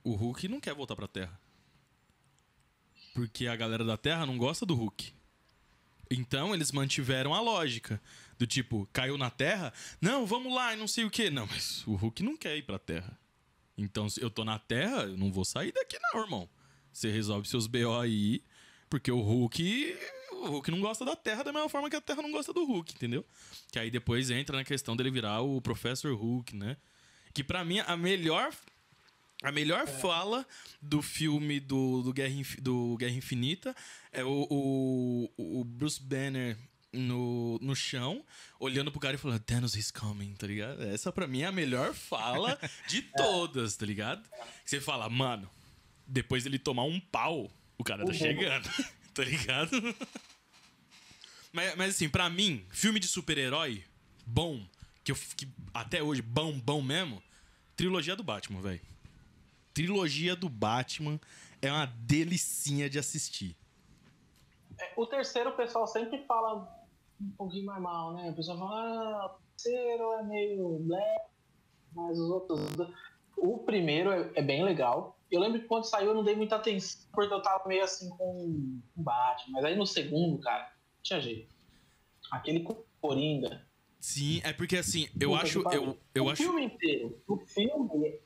o 0.02 0.16
Hulk 0.16 0.48
não 0.48 0.62
quer 0.62 0.74
voltar 0.74 0.96
pra 0.96 1.08
Terra. 1.08 1.38
Porque 3.14 3.48
a 3.48 3.56
galera 3.58 3.84
da 3.84 3.98
Terra 3.98 4.26
não 4.26 4.38
gosta 4.38 4.66
do 4.66 4.74
Hulk. 4.74 5.14
Então 6.10 6.54
eles 6.54 6.72
mantiveram 6.72 7.34
a 7.34 7.42
lógica. 7.42 8.02
Do 8.38 8.48
tipo, 8.48 8.88
caiu 8.94 9.18
na 9.18 9.30
Terra? 9.30 9.74
Não, 10.00 10.26
vamos 10.26 10.54
lá 10.56 10.74
e 10.74 10.78
não 10.78 10.88
sei 10.88 11.04
o 11.04 11.12
quê. 11.12 11.30
Não, 11.30 11.46
mas 11.46 11.86
o 11.86 11.96
Hulk 11.96 12.24
não 12.24 12.38
quer 12.38 12.56
ir 12.56 12.64
pra 12.64 12.80
Terra. 12.80 13.20
Então, 13.78 14.10
se 14.10 14.22
eu 14.22 14.30
tô 14.30 14.46
na 14.46 14.58
Terra, 14.58 15.04
eu 15.04 15.18
não 15.18 15.32
vou 15.32 15.44
sair 15.44 15.74
daqui, 15.74 15.98
não, 16.02 16.22
irmão. 16.22 16.50
Você 16.92 17.12
resolve 17.12 17.48
seus 17.48 17.68
BO 17.68 17.98
aí, 18.00 18.42
porque 18.90 19.12
o 19.12 19.20
Hulk. 19.20 19.98
O 20.32 20.48
Hulk 20.48 20.72
não 20.72 20.80
gosta 20.80 21.04
da 21.04 21.16
Terra 21.16 21.44
da 21.44 21.52
mesma 21.52 21.68
forma 21.68 21.90
que 21.90 21.96
a 21.96 22.02
Terra 22.02 22.22
não 22.22 22.32
gosta 22.32 22.54
do 22.54 22.66
Hulk, 22.66 22.94
entendeu? 22.96 23.26
Que 23.72 23.80
aí 23.80 23.92
depois 23.92 24.30
entra 24.32 24.56
na 24.56 24.64
questão 24.64 24.96
dele 24.96 25.12
virar 25.12 25.42
o 25.42 25.62
Professor 25.62 26.14
Hulk, 26.14 26.56
né? 26.56 26.78
Que 27.34 27.44
pra 27.44 27.64
mim 27.66 27.80
a 27.80 27.96
melhor. 27.98 28.54
A 29.42 29.54
melhor 29.54 29.88
fala 29.88 30.46
do 30.82 31.02
filme 31.02 31.62
do, 31.62 32.02
do, 32.02 32.12
Guerra, 32.12 32.36
do 32.62 32.98
Guerra 32.98 33.14
Infinita 33.14 33.74
é 34.12 34.22
o, 34.22 34.46
o, 34.50 35.32
o 35.38 35.64
Bruce 35.64 36.02
Banner 36.02 36.58
no, 36.92 37.58
no 37.62 37.76
chão, 37.76 38.24
olhando 38.60 38.92
pro 38.92 39.00
cara 39.00 39.16
e 39.16 39.18
falando, 39.18 39.40
Thanos 39.40 39.76
is 39.76 39.92
coming, 39.92 40.34
tá 40.34 40.48
ligado? 40.48 40.84
Essa 40.84 41.12
pra 41.12 41.28
mim 41.28 41.42
é 41.42 41.46
a 41.46 41.52
melhor 41.52 41.94
fala 41.94 42.60
de 42.88 43.02
todas, 43.16 43.76
tá 43.76 43.86
ligado? 43.86 44.28
Você 44.66 44.82
fala, 44.82 45.10
mano, 45.10 45.50
depois 46.06 46.44
dele 46.44 46.60
tomar 46.60 46.84
um 46.84 47.00
pau, 47.00 47.52
o 47.80 47.84
cara 47.84 48.06
tá 48.06 48.14
chegando, 48.14 48.70
tá 49.16 49.24
ligado? 49.24 49.96
Mas, 51.52 51.76
mas 51.76 51.96
assim, 51.96 52.10
pra 52.10 52.30
mim, 52.30 52.64
filme 52.70 53.00
de 53.00 53.08
super-herói 53.08 53.84
bom, 54.26 54.62
que, 55.04 55.12
eu, 55.12 55.16
que 55.36 55.48
até 55.74 56.04
hoje, 56.04 56.22
bom, 56.22 56.60
bom 56.60 56.82
mesmo, 56.82 57.24
trilogia 57.76 58.16
do 58.16 58.24
Batman, 58.24 58.62
velho. 58.62 58.82
Trilogia 59.74 60.36
do 60.36 60.50
Batman 60.50 61.20
é 61.62 61.72
uma 61.72 61.86
delicinha 61.86 62.90
de 62.90 63.00
assistir. 63.00 63.56
É, 64.78 64.94
O 64.96 65.06
terceiro, 65.06 65.50
o 65.50 65.56
pessoal 65.56 65.88
sempre 65.88 66.24
fala 66.26 66.68
um 67.20 67.32
pouquinho 67.32 67.66
mais 67.66 67.82
mal, 67.82 68.14
né? 68.14 68.30
O 68.30 68.36
pessoal 68.36 68.60
fala, 68.60 68.76
ah, 68.76 69.26
o 69.26 69.40
terceiro 69.56 70.14
é 70.14 70.24
meio 70.24 70.80
black, 70.80 71.26
mas 71.94 72.20
os 72.20 72.30
outros. 72.30 72.60
O 73.38 73.60
primeiro 73.60 74.12
é, 74.12 74.32
é 74.36 74.42
bem 74.42 74.64
legal. 74.64 75.19
Eu 75.32 75.40
lembro 75.40 75.62
que 75.62 75.68
quando 75.68 75.86
saiu 75.86 76.10
eu 76.10 76.16
não 76.16 76.24
dei 76.24 76.36
muita 76.36 76.56
atenção, 76.56 77.08
porque 77.14 77.34
eu 77.34 77.42
tava 77.42 77.68
meio 77.68 77.84
assim 77.84 78.10
com 78.10 78.82
o 78.96 79.02
Batman. 79.02 79.54
Mas 79.54 79.66
aí 79.66 79.76
no 79.76 79.86
segundo, 79.86 80.40
cara, 80.40 80.74
tinha 81.04 81.20
jeito. 81.22 81.54
Aquele 82.32 82.66
Coringa. 83.02 83.66
Sim, 84.00 84.42
é 84.44 84.54
porque 84.54 84.78
assim, 84.78 85.08
eu 85.20 85.32
Puta 85.32 85.44
acho. 85.44 85.60
Eu, 85.72 85.98
eu 86.16 86.26
o 86.26 86.30
acho. 86.30 86.44
filme 86.44 86.64
inteiro. 86.64 87.22
O 87.28 87.38
filme 87.38 88.20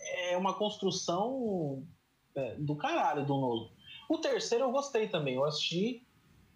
é 0.00 0.36
uma 0.36 0.54
construção 0.54 1.86
é, 2.34 2.54
do 2.56 2.76
caralho 2.76 3.24
do 3.24 3.34
Nolan. 3.34 3.70
O 4.08 4.18
terceiro 4.18 4.64
eu 4.64 4.72
gostei 4.72 5.08
também. 5.08 5.34
Eu 5.34 5.44
assisti 5.44 6.06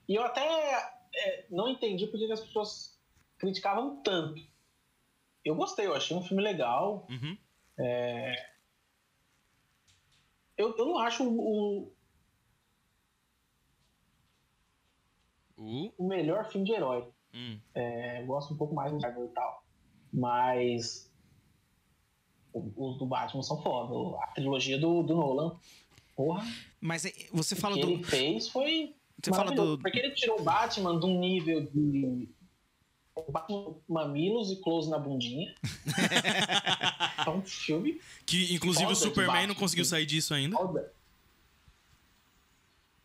e 0.09 0.15
eu 0.15 0.23
até 0.23 0.45
é, 1.15 1.47
não 1.51 1.69
entendi 1.69 2.07
porque 2.07 2.27
que 2.27 2.33
as 2.33 2.41
pessoas 2.41 2.99
criticavam 3.39 4.03
tanto. 4.03 4.43
Eu 5.45 5.55
gostei, 5.55 5.87
eu 5.87 5.95
achei 5.95 6.17
um 6.17 6.23
filme 6.23 6.43
legal. 6.43 7.07
Uhum. 7.11 7.37
Eu, 10.57 10.75
eu 10.77 10.87
não 10.87 10.99
acho 10.99 11.25
o, 11.29 11.93
O. 15.57 15.93
o 15.99 16.07
melhor 16.09 16.51
filme 16.51 16.67
de 16.67 16.73
herói. 16.73 17.09
Hum. 17.33 17.59
É, 17.75 18.23
eu 18.23 18.27
gosto 18.27 18.55
um 18.55 18.57
pouco 18.57 18.75
mais 18.75 18.93
do 18.93 19.01
Marvel 19.01 19.25
e 19.27 19.29
tal. 19.29 19.65
Mas 20.13 21.11
o- 22.53 22.71
os 22.77 22.99
do 22.99 23.07
Batman 23.07 23.43
são 23.43 23.61
foda. 23.63 24.17
A 24.23 24.29
trilogia 24.29 24.79
do, 24.79 25.03
do 25.03 25.15
Nolan, 25.17 25.59
porra, 26.15 26.45
Mas 26.81 27.03
você 27.33 27.57
fala 27.57 27.75
o 27.75 27.79
que 27.81 27.87
do. 27.87 27.93
ele 27.93 28.05
fez 28.05 28.49
foi 28.49 28.95
Você 29.23 29.31
fala 29.31 29.53
do- 29.53 29.79
Porque 29.79 29.99
ele 29.99 30.15
tirou 30.15 30.41
o 30.41 30.45
Batman 30.45 30.99
de 31.01 31.07
um 31.07 31.19
nível 31.19 31.63
de, 31.71 32.29
Batman 33.31 33.75
Mamilos 33.89 34.51
e 34.51 34.57
Close 34.57 34.91
na 34.91 34.99
bundinha. 34.99 35.55
é 37.27 37.31
um 37.31 37.43
filme 37.43 38.01
Que 38.27 38.55
inclusive 38.55 38.93
o 38.93 38.97
Superman 38.97 39.47
não 39.47 39.55
conseguiu 39.55 39.85
sair 39.85 40.07
disso 40.07 40.35
ainda. 40.35 40.57
foda. 40.57 40.93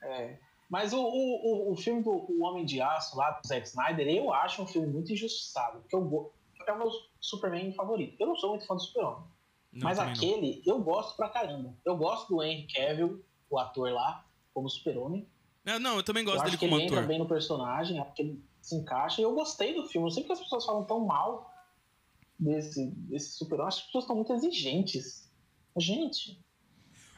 É. 0.02 0.38
Mas 0.70 0.94
o, 0.94 1.00
o, 1.02 1.72
o, 1.72 1.76
filme 1.76 2.04
do 2.04 2.12
o 2.12 2.44
Homem 2.44 2.64
de 2.64 2.80
Aço 2.80 3.18
lá 3.18 3.32
do 3.32 3.48
Zack 3.48 3.68
Snyder, 3.68 4.08
eu 4.08 4.32
acho 4.32 4.62
um 4.62 4.68
filme 4.68 4.88
muito 4.88 5.12
injustiçado. 5.12 5.80
Porque 5.80 5.96
eu 5.96 6.32
é 6.70 6.74
o 6.74 6.78
meu 6.78 6.92
Superman 7.20 7.74
favorito. 7.74 8.16
Eu 8.20 8.28
não 8.28 8.36
sou 8.36 8.52
muito 8.52 8.66
fã 8.66 8.76
do 8.76 8.82
Super-Homem. 8.82 9.24
Não, 9.74 9.84
Mas 9.84 9.98
também 9.98 10.14
não. 10.14 10.24
aquele, 10.24 10.64
eu 10.66 10.80
gosto 10.80 11.16
pra 11.16 11.30
caramba. 11.30 11.74
Eu 11.86 11.98
gosto 11.98 12.30
do 12.30 12.44
Henry 12.44 12.68
Cavill, 12.68 13.24
o 13.50 13.60
ator 13.60 13.92
lá, 13.92 14.26
como 14.54 14.70
Super-Homem. 14.70 15.28
É, 15.66 15.78
não, 15.78 15.98
eu 15.98 16.04
também 16.04 16.24
gosto 16.24 16.38
eu 16.38 16.44
dele 16.44 16.56
acho 16.56 16.60
que 16.60 16.66
como 16.66 16.80
ele 16.80 16.86
entra 16.86 16.98
ator. 16.98 17.08
bem 17.08 17.20
no 17.20 17.28
personagem, 17.28 18.00
acho 18.00 18.14
que 18.14 18.22
ele 18.22 18.44
se 18.70 18.76
encaixa. 18.76 19.20
E 19.20 19.24
eu 19.24 19.34
gostei 19.34 19.74
do 19.74 19.86
filme. 19.88 20.08
Eu 20.08 20.12
sei 20.12 20.24
que 20.24 20.32
as 20.32 20.40
pessoas 20.40 20.66
falam 20.66 20.84
tão 20.86 21.06
mal 21.06 21.52
desse, 22.40 22.86
desse 22.92 23.32
Super-Homem. 23.38 23.68
Acho 23.68 23.78
que 23.78 23.82
as 23.84 23.88
pessoas 23.88 24.04
estão 24.06 24.16
muito 24.16 24.34
exigentes. 24.34 25.28
Gente, 25.78 26.40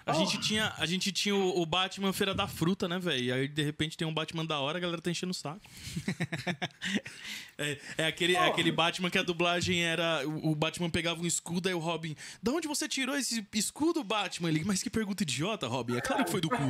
A 0.03 0.11
Oh. 0.11 0.13
gente 0.15 0.39
tinha, 0.39 0.73
a 0.79 0.85
gente 0.87 1.11
tinha 1.11 1.35
o, 1.35 1.61
o 1.61 1.65
Batman 1.65 2.11
Feira 2.11 2.33
da 2.33 2.47
Fruta, 2.47 2.87
né, 2.87 2.97
velho? 2.97 3.23
E 3.23 3.31
aí, 3.31 3.47
de 3.47 3.61
repente, 3.61 3.95
tem 3.95 4.07
um 4.07 4.13
Batman 4.13 4.43
da 4.43 4.59
hora, 4.59 4.79
a 4.79 4.81
galera 4.81 4.99
tá 4.99 5.11
enchendo 5.11 5.29
o 5.29 5.33
saco. 5.33 5.61
é, 7.57 7.77
é 7.99 8.05
aquele, 8.07 8.35
é 8.35 8.41
Oh. 8.41 8.45
aquele 8.51 8.71
Batman 8.71 9.11
que 9.11 9.17
a 9.19 9.23
dublagem 9.23 9.83
era. 9.83 10.27
O, 10.27 10.51
o 10.51 10.55
Batman 10.55 10.89
pegava 10.89 11.21
um 11.21 11.25
escudo, 11.27 11.69
aí 11.69 11.75
o 11.75 11.79
Robin. 11.79 12.15
Da 12.41 12.51
onde 12.51 12.67
você 12.67 12.87
tirou 12.87 13.15
esse 13.15 13.45
escudo, 13.53 14.03
Batman? 14.03 14.49
Ele, 14.49 14.63
mas 14.65 14.81
que 14.81 14.89
pergunta 14.89 15.21
idiota, 15.21 15.67
Robin. 15.67 15.95
É 15.97 16.01
claro 16.01 16.25
que 16.25 16.31
foi 16.31 16.41
do 16.41 16.49
cu. 16.49 16.55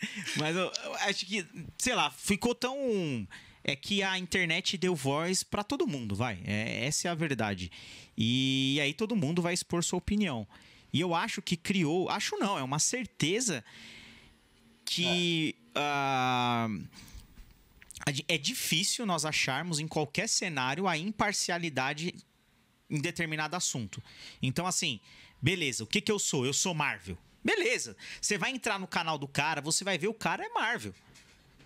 Mas 0.36 0.54
eu, 0.56 0.70
eu 0.84 0.94
acho 0.96 1.26
que, 1.26 1.46
sei 1.78 1.94
lá, 1.94 2.10
ficou 2.10 2.54
tão. 2.54 3.26
É 3.64 3.74
que 3.74 4.00
a 4.02 4.16
internet 4.16 4.78
deu 4.78 4.94
voz 4.94 5.42
pra 5.42 5.64
todo 5.64 5.88
mundo, 5.88 6.14
vai. 6.14 6.40
É, 6.44 6.84
essa 6.86 7.08
é 7.08 7.10
a 7.10 7.14
verdade. 7.14 7.70
E 8.16 8.78
aí 8.80 8.94
todo 8.94 9.16
mundo 9.16 9.42
vai 9.42 9.52
expor 9.54 9.82
sua 9.82 9.98
opinião. 9.98 10.46
E 10.92 11.00
eu 11.00 11.14
acho 11.14 11.42
que 11.42 11.56
criou. 11.56 12.08
Acho 12.08 12.36
não, 12.38 12.56
é 12.56 12.62
uma 12.62 12.78
certeza 12.78 13.64
que. 14.84 15.54
a 15.74 16.68
di- 18.12 18.24
é 18.28 18.38
difícil 18.38 19.04
nós 19.04 19.24
acharmos 19.24 19.78
em 19.80 19.88
qualquer 19.88 20.28
cenário 20.28 20.86
a 20.86 20.96
imparcialidade 20.96 22.14
em 22.88 23.00
determinado 23.00 23.56
assunto. 23.56 24.00
Então, 24.40 24.64
assim, 24.66 25.00
beleza, 25.42 25.82
o 25.82 25.86
que, 25.88 26.00
que 26.00 26.12
eu 26.12 26.18
sou? 26.20 26.46
Eu 26.46 26.52
sou 26.52 26.72
Marvel. 26.72 27.18
Beleza. 27.46 27.96
Você 28.20 28.36
vai 28.36 28.50
entrar 28.50 28.76
no 28.76 28.88
canal 28.88 29.16
do 29.16 29.28
cara, 29.28 29.60
você 29.60 29.84
vai 29.84 29.96
ver 29.96 30.08
o 30.08 30.14
cara 30.14 30.44
é 30.44 30.48
Marvel. 30.48 30.92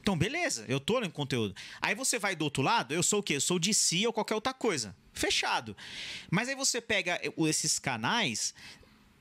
Então, 0.03 0.17
beleza, 0.17 0.67
eu 0.69 0.79
tô 0.79 1.01
no 1.01 1.11
conteúdo. 1.11 1.55
Aí 1.81 1.95
você 1.95 2.19
vai 2.19 2.37
do 2.37 2.45
outro 2.45 2.63
lado, 2.63 2.93
eu 2.93 3.03
sou 3.03 3.21
o 3.21 3.23
quê? 3.23 3.37
Eu 3.37 3.41
sou 3.41 3.59
DC 3.59 4.07
ou 4.07 4.13
qualquer 4.13 4.35
outra 4.35 4.53
coisa. 4.53 4.95
Fechado. 5.15 5.75
Mas 6.31 6.51
aí 6.51 6.55
você 6.55 6.83
pega 6.83 7.19
esses 7.47 7.79
canais 7.79 8.55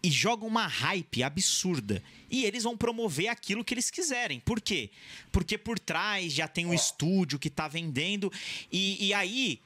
e 0.03 0.11
joga 0.11 0.45
uma 0.45 0.67
hype 0.67 1.23
absurda. 1.23 2.03
E 2.29 2.43
eles 2.43 2.63
vão 2.63 2.75
promover 2.75 3.29
aquilo 3.29 3.63
que 3.63 3.73
eles 3.73 3.89
quiserem. 3.89 4.41
Por 4.41 4.59
quê? 4.59 4.89
Porque 5.31 5.57
por 5.57 5.79
trás 5.79 6.33
já 6.33 6.47
tem 6.47 6.65
um 6.65 6.73
estúdio 6.73 7.39
que 7.39 7.49
tá 7.49 7.69
vendendo. 7.69 8.31
E, 8.69 9.07
e 9.07 9.13
aí 9.13 9.61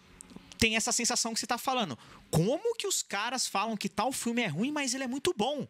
tem 0.60 0.76
essa 0.76 0.92
sensação 0.92 1.34
que 1.34 1.40
você 1.40 1.48
tá 1.48 1.58
falando. 1.58 1.98
Como 2.30 2.76
que 2.76 2.86
os 2.86 3.02
caras 3.02 3.48
falam 3.48 3.76
que 3.76 3.90
tal 3.90 4.12
filme 4.12 4.44
é 4.44 4.48
ruim, 4.48 4.72
mas 4.72 4.94
ele 4.94 5.04
é 5.04 5.08
muito 5.08 5.34
bom? 5.36 5.68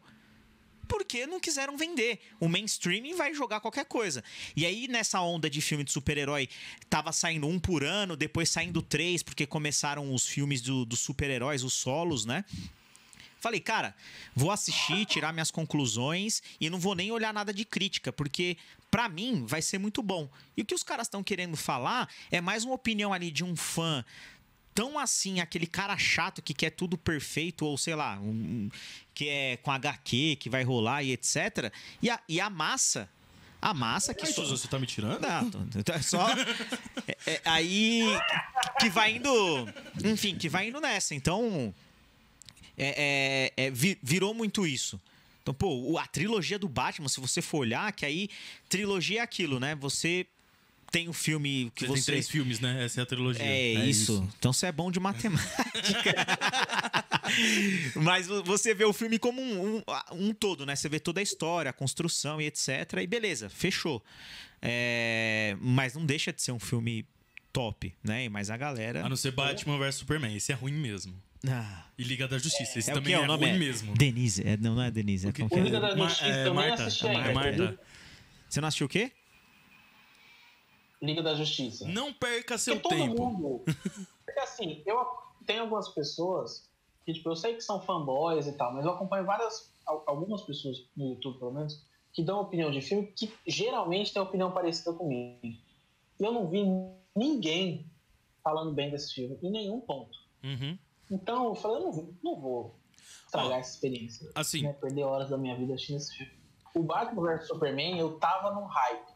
Porque 0.88 1.26
não 1.26 1.40
quiseram 1.40 1.76
vender. 1.76 2.20
O 2.38 2.48
mainstream 2.48 3.16
vai 3.16 3.34
jogar 3.34 3.60
qualquer 3.60 3.84
coisa. 3.86 4.22
E 4.54 4.64
aí, 4.66 4.86
nessa 4.88 5.20
onda 5.20 5.48
de 5.48 5.60
filme 5.60 5.84
de 5.84 5.90
super-herói, 5.92 6.48
tava 6.90 7.12
saindo 7.12 7.46
um 7.46 7.58
por 7.58 7.82
ano, 7.84 8.16
depois 8.16 8.50
saindo 8.50 8.82
três, 8.82 9.22
porque 9.22 9.46
começaram 9.46 10.12
os 10.14 10.26
filmes 10.26 10.60
do- 10.60 10.84
dos 10.84 11.00
super-heróis, 11.00 11.62
os 11.64 11.72
solos, 11.74 12.24
né? 12.24 12.44
Falei, 13.40 13.60
cara, 13.60 13.94
vou 14.34 14.50
assistir, 14.50 15.04
tirar 15.04 15.30
minhas 15.32 15.50
conclusões 15.50 16.42
e 16.58 16.70
não 16.70 16.78
vou 16.78 16.94
nem 16.94 17.12
olhar 17.12 17.32
nada 17.34 17.52
de 17.52 17.62
crítica, 17.64 18.10
porque 18.10 18.56
pra 18.90 19.06
mim 19.06 19.44
vai 19.44 19.60
ser 19.60 19.76
muito 19.76 20.02
bom. 20.02 20.30
E 20.56 20.62
o 20.62 20.64
que 20.64 20.74
os 20.74 20.82
caras 20.82 21.06
estão 21.08 21.22
querendo 21.22 21.54
falar 21.54 22.08
é 22.30 22.40
mais 22.40 22.64
uma 22.64 22.74
opinião 22.74 23.12
ali 23.12 23.30
de 23.30 23.44
um 23.44 23.54
fã 23.54 24.02
tão 24.74 24.98
assim, 24.98 25.40
aquele 25.40 25.66
cara 25.66 25.96
chato 25.96 26.42
que 26.42 26.52
quer 26.52 26.70
tudo 26.70 26.98
perfeito, 26.98 27.64
ou 27.64 27.78
sei 27.78 27.94
lá, 27.94 28.18
um- 28.20 28.28
um- 28.30 28.70
que 29.14 29.28
é 29.28 29.56
com 29.58 29.70
HQ, 29.70 30.36
que 30.40 30.50
vai 30.50 30.62
rolar 30.64 31.02
e 31.02 31.12
etc. 31.12 31.72
E 32.02 32.10
a, 32.10 32.20
e 32.28 32.40
a 32.40 32.50
massa, 32.50 33.08
a 33.62 33.72
massa 33.72 34.12
que 34.12 34.24
Isso, 34.24 34.34
só- 34.46 34.56
você 34.56 34.66
tá 34.68 34.78
me 34.78 34.86
tirando? 34.86 35.20
não, 35.20 35.50
tô- 35.50 35.82
tô- 35.82 35.92
é 35.92 36.02
só. 36.02 36.26
é- 37.06 37.16
é 37.34 37.40
aí 37.44 38.02
que 38.80 38.90
vai 38.90 39.16
indo. 39.16 39.30
Enfim, 40.04 40.36
que 40.36 40.48
vai 40.48 40.68
indo 40.68 40.80
nessa. 40.80 41.14
Então. 41.14 41.72
É, 42.76 43.52
é- 43.56 43.66
é, 43.66 43.70
vi- 43.70 43.98
virou 44.02 44.34
muito 44.34 44.66
isso. 44.66 45.00
Então, 45.42 45.54
pô, 45.54 45.96
a 45.98 46.06
trilogia 46.08 46.58
do 46.58 46.68
Batman, 46.68 47.08
se 47.08 47.20
você 47.20 47.40
for 47.40 47.58
olhar, 47.58 47.92
que 47.92 48.04
aí 48.04 48.28
trilogia 48.68 49.20
é 49.20 49.22
aquilo, 49.22 49.60
né? 49.60 49.74
Você 49.76 50.26
tem 50.94 51.08
o 51.08 51.12
filme 51.12 51.72
que 51.74 51.86
Você 51.86 51.88
você. 51.88 51.94
tem 51.96 52.04
três 52.14 52.28
filmes, 52.28 52.60
né? 52.60 52.84
Essa 52.84 53.00
é 53.00 53.02
a 53.02 53.06
trilogia. 53.06 53.44
É, 53.44 53.72
isso. 53.86 54.28
Então 54.38 54.52
você 54.52 54.66
é 54.66 54.72
bom 54.72 54.92
de 54.92 55.00
matemática. 55.00 56.14
Mas 57.96 58.26
vo- 58.28 58.42
você 58.44 58.72
vê 58.74 58.84
o 58.84 58.92
filme 58.92 59.18
como 59.18 59.40
um, 59.42 59.76
um, 59.78 59.82
um 60.12 60.32
todo, 60.34 60.64
né? 60.64 60.76
Você 60.76 60.88
vê 60.88 61.00
toda 61.00 61.18
a 61.20 61.22
história, 61.22 61.68
a 61.70 61.72
construção 61.72 62.40
e 62.40 62.46
etc. 62.46 62.68
E 63.02 63.06
beleza, 63.06 63.48
fechou. 63.48 64.02
É, 64.62 65.56
mas 65.60 65.94
não 65.94 66.06
deixa 66.06 66.32
de 66.32 66.40
ser 66.40 66.52
um 66.52 66.58
filme 66.58 67.04
top, 67.52 67.92
né? 68.02 68.28
Mas 68.28 68.48
a 68.50 68.56
galera. 68.56 69.04
A 69.04 69.08
não 69.08 69.16
ser 69.16 69.32
Batman 69.32 69.78
vs 69.78 69.96
Superman. 69.96 70.34
Esse 70.36 70.52
é 70.52 70.54
ruim 70.54 70.72
mesmo. 70.74 71.14
Ah, 71.46 71.84
E 71.98 72.04
Liga 72.04 72.26
da 72.26 72.38
Justiça. 72.38 72.78
Esse 72.78 72.90
é 72.90 72.94
também 72.94 73.14
que 73.14 73.20
é, 73.20 73.20
o 73.20 73.26
nome 73.26 73.44
ruim 73.46 73.54
é? 73.56 73.58
mesmo. 73.58 73.94
Denise. 73.94 74.42
É, 74.46 74.56
não, 74.56 74.76
não 74.76 74.82
é 74.82 74.90
Denise. 74.90 75.28
É 75.28 75.32
como 75.32 75.48
que 75.50 75.54
O 75.56 75.58
é? 75.58 75.62
Liga 75.62 75.80
da 75.80 75.94
Ma- 75.96 76.08
Justiça 76.08 76.26
é, 76.30 76.44
também 76.44 76.68
Marta, 76.70 76.82
é. 76.82 77.32
Marta. 77.34 77.80
Você 78.48 78.60
não 78.60 78.68
assistiu 78.68 78.86
o 78.86 78.88
quê? 78.88 79.10
Liga 81.02 81.22
da 81.22 81.34
Justiça. 81.34 81.86
Não 81.88 82.12
perca 82.12 82.56
seu 82.58 82.80
Porque 82.80 82.88
todo 82.88 82.98
tempo. 82.98 83.26
mundo. 83.26 83.64
Porque 84.24 84.40
assim, 84.40 84.82
eu 84.86 85.04
tenho 85.46 85.62
algumas 85.62 85.88
pessoas 85.90 86.68
que, 87.04 87.12
tipo, 87.12 87.28
eu 87.28 87.36
sei 87.36 87.54
que 87.54 87.60
são 87.60 87.80
fanboys 87.80 88.46
e 88.46 88.52
tal, 88.52 88.72
mas 88.72 88.84
eu 88.84 88.92
acompanho 88.92 89.24
várias, 89.26 89.70
al- 89.86 90.02
algumas 90.06 90.42
pessoas 90.42 90.86
no 90.96 91.10
YouTube, 91.10 91.38
pelo 91.38 91.52
menos, 91.52 91.84
que 92.12 92.22
dão 92.22 92.40
opinião 92.40 92.70
de 92.70 92.80
filme 92.80 93.08
que 93.08 93.32
geralmente 93.46 94.12
tem 94.12 94.22
opinião 94.22 94.50
parecida 94.52 94.92
comigo. 94.92 95.38
E 95.44 96.24
eu 96.24 96.32
não 96.32 96.48
vi 96.48 96.64
ninguém 97.14 97.86
falando 98.42 98.72
bem 98.72 98.90
desse 98.90 99.12
filme 99.14 99.38
em 99.42 99.50
nenhum 99.50 99.80
ponto. 99.80 100.18
Uhum. 100.42 100.78
Então 101.10 101.44
eu 101.46 101.54
falei, 101.54 101.78
eu 101.78 101.82
não, 101.84 101.92
vou- 101.92 102.14
não 102.22 102.40
vou 102.40 102.74
estragar 103.26 103.58
essa 103.58 103.74
experiência. 103.74 104.30
Assim, 104.34 104.62
né, 104.62 104.72
perder 104.72 105.02
horas 105.04 105.28
da 105.30 105.36
minha 105.36 105.56
vida 105.56 105.74
assistindo 105.74 105.96
esse 105.96 106.14
filme. 106.16 106.32
O 106.74 106.82
Batman 106.82 107.22
vs 107.36 107.46
Superman, 107.48 107.98
eu 107.98 108.18
tava 108.18 108.52
num 108.54 108.64
hype. 108.64 109.13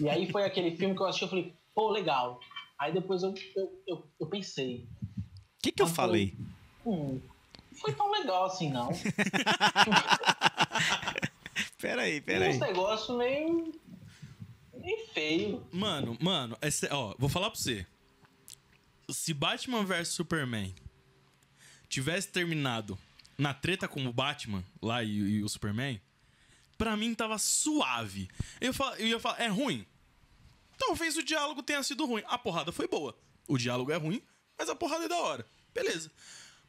E 0.00 0.08
aí 0.08 0.30
foi 0.30 0.44
aquele 0.44 0.76
filme 0.76 0.94
que 0.94 1.00
eu 1.02 1.06
assisti, 1.06 1.24
eu 1.24 1.28
falei, 1.28 1.54
pô, 1.74 1.90
legal. 1.90 2.40
Aí 2.78 2.92
depois 2.92 3.22
eu, 3.22 3.34
eu, 3.56 3.82
eu, 3.86 4.06
eu 4.20 4.26
pensei, 4.26 4.86
O 5.18 5.62
que, 5.62 5.72
que 5.72 5.82
eu 5.82 5.86
Mas 5.86 5.96
falei? 5.96 6.36
hum, 6.84 7.20
não 7.72 7.78
foi 7.80 7.92
tão 7.94 8.10
legal 8.10 8.44
assim, 8.46 8.70
não. 8.70 8.90
Peraí, 11.78 12.20
peraí. 12.20 12.50
uns 12.50 12.60
negócios 12.60 13.16
meio, 13.16 13.72
meio 14.74 15.06
feio. 15.12 15.66
mano, 15.72 16.16
mano, 16.20 16.56
sé- 16.70 16.88
ó, 16.90 17.14
vou 17.18 17.28
falar 17.28 17.50
pra 17.50 17.58
você. 17.58 17.86
Se 19.10 19.32
Batman 19.32 19.84
vs 19.84 20.08
Superman 20.08 20.74
tivesse 21.88 22.28
terminado 22.28 22.98
na 23.38 23.54
treta 23.54 23.86
com 23.86 24.04
o 24.06 24.12
Batman 24.12 24.64
lá 24.82 25.02
e, 25.04 25.16
e 25.16 25.42
o 25.44 25.48
Superman, 25.48 26.00
pra 26.76 26.96
mim 26.96 27.14
tava 27.14 27.38
suave. 27.38 28.28
Eu, 28.60 28.72
fal- 28.74 28.94
eu 28.96 29.06
ia 29.06 29.20
falar, 29.20 29.40
é 29.40 29.48
ruim? 29.48 29.86
Talvez 30.78 31.16
o 31.16 31.22
diálogo 31.22 31.62
tenha 31.62 31.82
sido 31.82 32.04
ruim. 32.06 32.22
A 32.26 32.36
porrada 32.38 32.70
foi 32.72 32.86
boa. 32.86 33.16
O 33.48 33.56
diálogo 33.56 33.90
é 33.92 33.96
ruim, 33.96 34.22
mas 34.58 34.68
a 34.68 34.74
porrada 34.74 35.04
é 35.04 35.08
da 35.08 35.16
hora. 35.16 35.46
Beleza. 35.74 36.10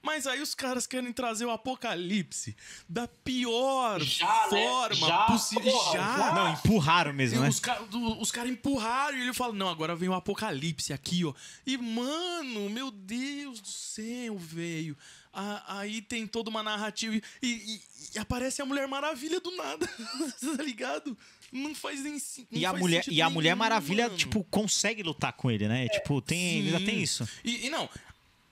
Mas 0.01 0.28
aí 0.28 0.41
os 0.41 0.53
caras 0.53 0.86
querem 0.86 1.12
trazer 1.12 1.43
o 1.45 1.49
apocalipse 1.51 2.55
da 2.88 3.08
pior 3.08 3.99
Já, 3.99 4.26
né? 4.51 4.68
forma 4.68 5.08
Já, 5.08 5.26
possível. 5.26 5.72
porra, 5.72 5.93
já. 5.97 6.18
já. 6.18 6.34
Não, 6.36 6.53
empurraram 6.53 7.12
E 7.12 7.14
mesmo, 7.16 7.41
né? 7.41 7.49
os 7.49 7.60
caras 7.60 7.88
os 8.20 8.32
cara 8.32 8.47
empurraram 8.47 9.18
e 9.18 9.22
ele 9.24 9.34
fala: 9.34 9.53
Não, 9.53 9.68
agora 9.68 9.95
vem 9.95 10.08
o 10.08 10.14
apocalipse 10.14 10.93
aqui, 10.93 11.26
ó. 11.26 11.34
E, 11.66 11.78
mano, 11.78 12.70
meu 12.70 12.91
Deus 12.91 13.60
do 13.60 13.68
céu, 13.68 14.38
velho. 14.38 14.95
A- 15.40 15.80
Aí 15.80 16.02
tem 16.02 16.26
toda 16.26 16.50
uma 16.50 16.64
narrativa 16.64 17.16
e, 17.16 17.22
e- 17.48 17.82
e 18.16 18.20
aparece 18.20 18.62
a 18.62 18.66
Mulher 18.66 18.88
Maravilha 18.88 19.40
do 19.40 19.52
nada. 19.56 19.88
tá 20.58 20.64
ligado? 20.64 21.16
Não 21.52 21.74
faz 21.76 22.02
nem 22.04 22.14
não 22.14 22.20
E 22.60 22.66
a, 22.66 22.72
faz 22.72 22.82
mulher, 22.82 23.04
sentido 23.04 23.14
e 23.18 23.22
a 23.22 23.30
Mulher 23.30 23.50
nenhum, 23.52 23.60
Maravilha, 23.60 24.06
mano. 24.06 24.18
tipo, 24.18 24.44
consegue 24.46 25.04
lutar 25.04 25.34
com 25.34 25.50
ele, 25.52 25.68
né? 25.68 25.88
tipo, 25.90 26.22
tem, 26.22 26.62
ainda 26.64 26.80
tem 26.84 27.02
isso. 27.02 27.28
E, 27.44 27.68
e 27.68 27.70
não. 27.70 27.88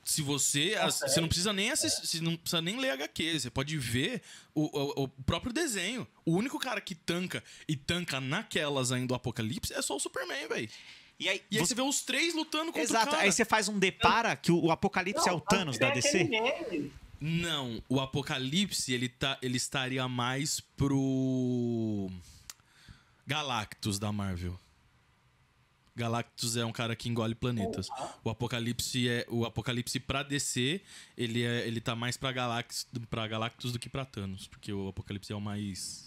Se 0.03 0.21
você. 0.21 0.75
Ah, 0.79 0.85
ass- 0.85 0.99
você 0.99 1.19
não 1.19 1.27
precisa 1.27 1.51
nem 1.51 1.71
assistir. 1.71 2.05
Você 2.05 2.21
não 2.21 2.37
precisa 2.37 2.61
nem 2.61 2.79
ler 2.79 2.91
HQ. 2.91 3.39
Você 3.39 3.49
pode 3.49 3.75
ver 3.79 4.21
o, 4.53 4.65
o- 5.01 5.03
o 5.05 5.07
próprio 5.07 5.51
desenho. 5.51 6.07
O 6.23 6.33
único 6.35 6.59
cara 6.59 6.79
que 6.79 6.93
tanca 6.93 7.43
e 7.67 7.75
tanca 7.75 8.21
naquelas 8.21 8.91
ainda 8.91 9.07
do 9.07 9.15
Apocalipse 9.15 9.73
é 9.73 9.81
só 9.81 9.95
o 9.95 9.99
Superman, 9.99 10.47
velho. 10.47 10.69
E 11.19 11.29
aí, 11.29 11.41
E 11.49 11.57
aí 11.57 11.59
você- 11.65 11.67
você 11.67 11.75
vê 11.75 11.81
os 11.81 12.01
três 12.01 12.33
lutando 12.33 12.65
contra 12.65 12.81
o 12.81 12.83
Exato, 12.83 13.11
cara. 13.11 13.23
aí 13.23 13.31
você 13.31 13.45
faz 13.45 13.67
um 13.69 13.79
depara 13.79 14.35
que 14.35 14.51
o, 14.51 14.65
o 14.65 14.71
Apocalipse 14.71 15.27
é 15.27 15.31
o 15.31 15.35
Não, 15.35 15.41
Thanos 15.41 15.77
da 15.79 15.89
DC. 15.91 16.29
Não, 17.21 17.81
o 17.87 17.99
Apocalipse 18.01 18.91
ele, 18.93 19.07
tá, 19.07 19.37
ele 19.41 19.57
estaria 19.57 20.07
mais 20.07 20.59
pro. 20.59 22.09
Galactus 23.25 23.97
da 23.97 24.11
Marvel. 24.11 24.59
Galactus 25.95 26.57
é 26.57 26.65
um 26.65 26.73
cara 26.73 26.93
que 26.95 27.07
engole 27.07 27.33
planetas. 27.33 27.87
O 28.21 28.29
Apocalipse 28.29 29.07
é 29.07 29.25
o 29.29 29.45
Apocalipse 29.45 29.97
pra 29.99 30.21
DC, 30.23 30.81
ele 31.17 31.41
é 31.43 31.65
ele 31.65 31.79
tá 31.79 31.95
mais 31.95 32.17
pra 32.17 32.33
Galactus, 32.33 32.85
pra 33.09 33.25
Galactus 33.25 33.71
do 33.71 33.79
que 33.79 33.87
pra 33.87 34.03
Thanos, 34.03 34.45
porque 34.47 34.73
o 34.73 34.89
Apocalipse 34.89 35.31
é 35.31 35.35
o 35.35 35.39
mais 35.39 36.04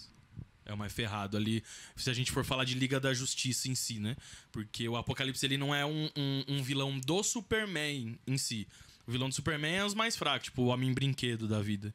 é 0.69 0.73
o 0.73 0.77
mais 0.77 0.93
ferrado 0.93 1.35
ali, 1.35 1.63
se 1.95 2.09
a 2.09 2.13
gente 2.13 2.31
for 2.31 2.45
falar 2.45 2.63
de 2.63 2.75
Liga 2.75 2.99
da 2.99 3.13
Justiça 3.13 3.67
em 3.67 3.75
si, 3.75 3.99
né? 3.99 4.15
Porque 4.51 4.87
o 4.87 4.95
Apocalipse 4.95 5.45
ele 5.45 5.57
não 5.57 5.73
é 5.73 5.85
um, 5.85 6.09
um, 6.15 6.43
um 6.47 6.63
vilão 6.63 6.99
do 6.99 7.23
Superman 7.23 8.19
em 8.27 8.37
si. 8.37 8.67
O 9.07 9.11
vilão 9.11 9.29
do 9.29 9.35
Superman 9.35 9.77
é 9.77 9.85
os 9.85 9.93
mais 9.93 10.15
fracos, 10.15 10.45
tipo 10.45 10.61
o 10.61 10.67
Homem 10.67 10.93
Brinquedo 10.93 11.47
da 11.47 11.59
vida. 11.61 11.93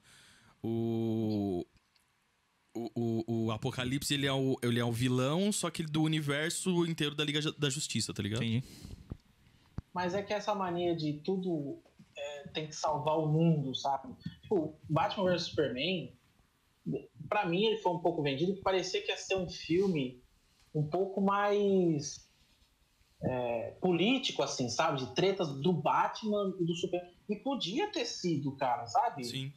O, 0.62 1.64
o, 2.74 2.90
o, 2.94 3.44
o 3.44 3.50
Apocalipse 3.52 4.12
ele 4.12 4.26
é 4.26 4.32
o, 4.32 4.58
ele 4.62 4.80
é 4.80 4.84
o 4.84 4.92
vilão, 4.92 5.52
só 5.52 5.70
que 5.70 5.84
do 5.84 6.02
universo 6.02 6.84
inteiro 6.84 7.14
da 7.14 7.24
Liga 7.24 7.40
da 7.52 7.70
Justiça, 7.70 8.12
tá 8.12 8.22
ligado? 8.22 8.42
Entendi. 8.42 8.64
Mas 9.92 10.12
é 10.12 10.22
que 10.22 10.32
essa 10.32 10.52
mania 10.56 10.96
de 10.96 11.12
tudo 11.12 11.80
é, 12.16 12.48
tem 12.48 12.66
que 12.66 12.74
salvar 12.74 13.16
o 13.16 13.28
mundo, 13.28 13.72
sabe? 13.76 14.12
Tipo, 14.42 14.74
Batman 14.88 15.30
vs 15.30 15.42
Superman, 15.44 16.12
pra 17.28 17.46
mim 17.46 17.64
ele 17.64 17.78
foi 17.78 17.92
um 17.92 17.98
pouco 17.98 18.22
vendido, 18.22 18.54
que 18.54 18.62
parecia 18.62 19.02
que 19.02 19.10
ia 19.10 19.16
ser 19.16 19.36
um 19.36 19.48
filme 19.48 20.22
um 20.74 20.86
pouco 20.86 21.20
mais 21.20 22.28
é, 23.22 23.70
político, 23.80 24.42
assim, 24.42 24.68
sabe? 24.68 24.98
De 24.98 25.14
tretas 25.14 25.48
do 25.48 25.72
Batman 25.72 26.54
e 26.60 26.64
do 26.64 26.74
Superman. 26.74 27.10
E 27.28 27.36
podia 27.36 27.88
ter 27.90 28.04
sido, 28.04 28.54
cara, 28.56 28.86
sabe? 28.86 29.24
Sim. 29.24 29.52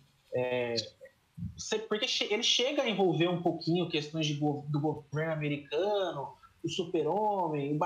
Cê- 1.57 1.79
porque 1.79 2.05
ele 2.29 2.43
chega 2.43 2.83
a 2.83 2.89
envolver 2.89 3.27
um 3.27 3.41
pouquinho 3.41 3.89
questões 3.89 4.25
de 4.25 4.35
go- 4.35 4.65
do 4.69 4.79
governo 4.79 5.33
americano, 5.33 6.33
o 6.63 6.69
super-homem, 6.69 7.75
o 7.75 7.79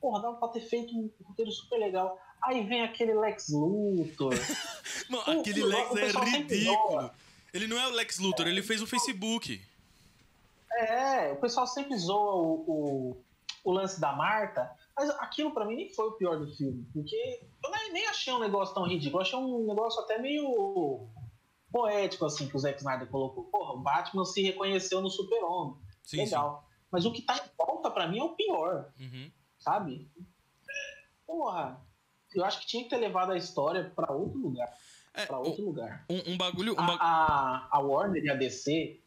porra, 0.00 0.22
dava 0.22 0.36
pra 0.36 0.48
ter 0.48 0.60
feito 0.60 0.94
um 0.94 1.10
roteiro 1.24 1.50
super 1.50 1.78
legal. 1.78 2.18
Aí 2.42 2.64
vem 2.64 2.82
aquele 2.82 3.14
Lex 3.14 3.48
Luthor. 3.48 4.32
Mano, 5.10 5.40
aquele 5.40 5.64
Lex 5.64 5.96
é 5.96 6.10
ridículo. 6.36 7.10
Ele 7.58 7.66
não 7.66 7.78
é 7.78 7.88
o 7.88 7.90
Lex 7.90 8.18
Luthor, 8.20 8.46
ele 8.46 8.62
fez 8.62 8.80
o 8.80 8.86
Facebook. 8.86 9.60
É, 10.72 11.32
o 11.32 11.36
pessoal 11.36 11.66
sempre 11.66 11.98
zoa 11.98 12.34
o, 12.36 12.64
o, 12.68 13.24
o 13.64 13.72
lance 13.72 14.00
da 14.00 14.12
Marta, 14.12 14.70
mas 14.96 15.10
aquilo 15.10 15.52
pra 15.52 15.64
mim 15.64 15.74
nem 15.74 15.92
foi 15.92 16.06
o 16.06 16.12
pior 16.12 16.38
do 16.38 16.54
filme, 16.54 16.86
porque 16.92 17.40
eu 17.64 17.70
nem, 17.70 17.92
nem 17.92 18.06
achei 18.06 18.32
um 18.32 18.38
negócio 18.38 18.74
tão 18.74 18.86
ridículo, 18.86 19.18
eu 19.18 19.26
achei 19.26 19.38
um 19.38 19.66
negócio 19.66 20.00
até 20.02 20.18
meio 20.18 21.08
poético, 21.72 22.26
assim, 22.26 22.48
que 22.48 22.56
o 22.56 22.58
Zack 22.60 22.78
Snyder 22.78 23.08
colocou. 23.08 23.44
Porra, 23.44 23.72
o 23.72 23.80
Batman 23.80 24.24
se 24.24 24.40
reconheceu 24.40 25.00
no 25.00 25.10
super-homem. 25.10 25.76
Sim, 26.04 26.18
Legal. 26.18 26.64
Mas 26.90 27.04
o 27.04 27.12
que 27.12 27.22
tá 27.22 27.36
em 27.36 27.66
volta 27.66 27.90
pra 27.90 28.06
mim 28.06 28.18
é 28.18 28.24
o 28.24 28.34
pior, 28.34 28.90
sim. 28.96 29.04
Uhum. 29.04 29.32
sabe? 29.58 30.10
Porra, 31.26 31.84
eu 32.34 32.44
acho 32.44 32.60
que 32.60 32.66
tinha 32.66 32.84
que 32.84 32.90
ter 32.90 32.96
levado 32.96 33.32
a 33.32 33.36
história 33.36 33.92
pra 33.94 34.12
outro 34.12 34.38
lugar. 34.38 34.72
É, 35.22 35.26
Pra 35.26 35.38
outro 35.38 35.64
lugar. 35.64 36.04
um, 36.08 36.32
um 36.32 36.36
bagulho. 36.36 36.74
Um 36.74 36.80
A, 36.80 36.86
ba- 36.86 36.98
a, 37.00 37.68
a 37.70 37.78
Warner 37.80 38.22
e 38.24 38.30
a 38.30 38.34
DC, 38.34 38.98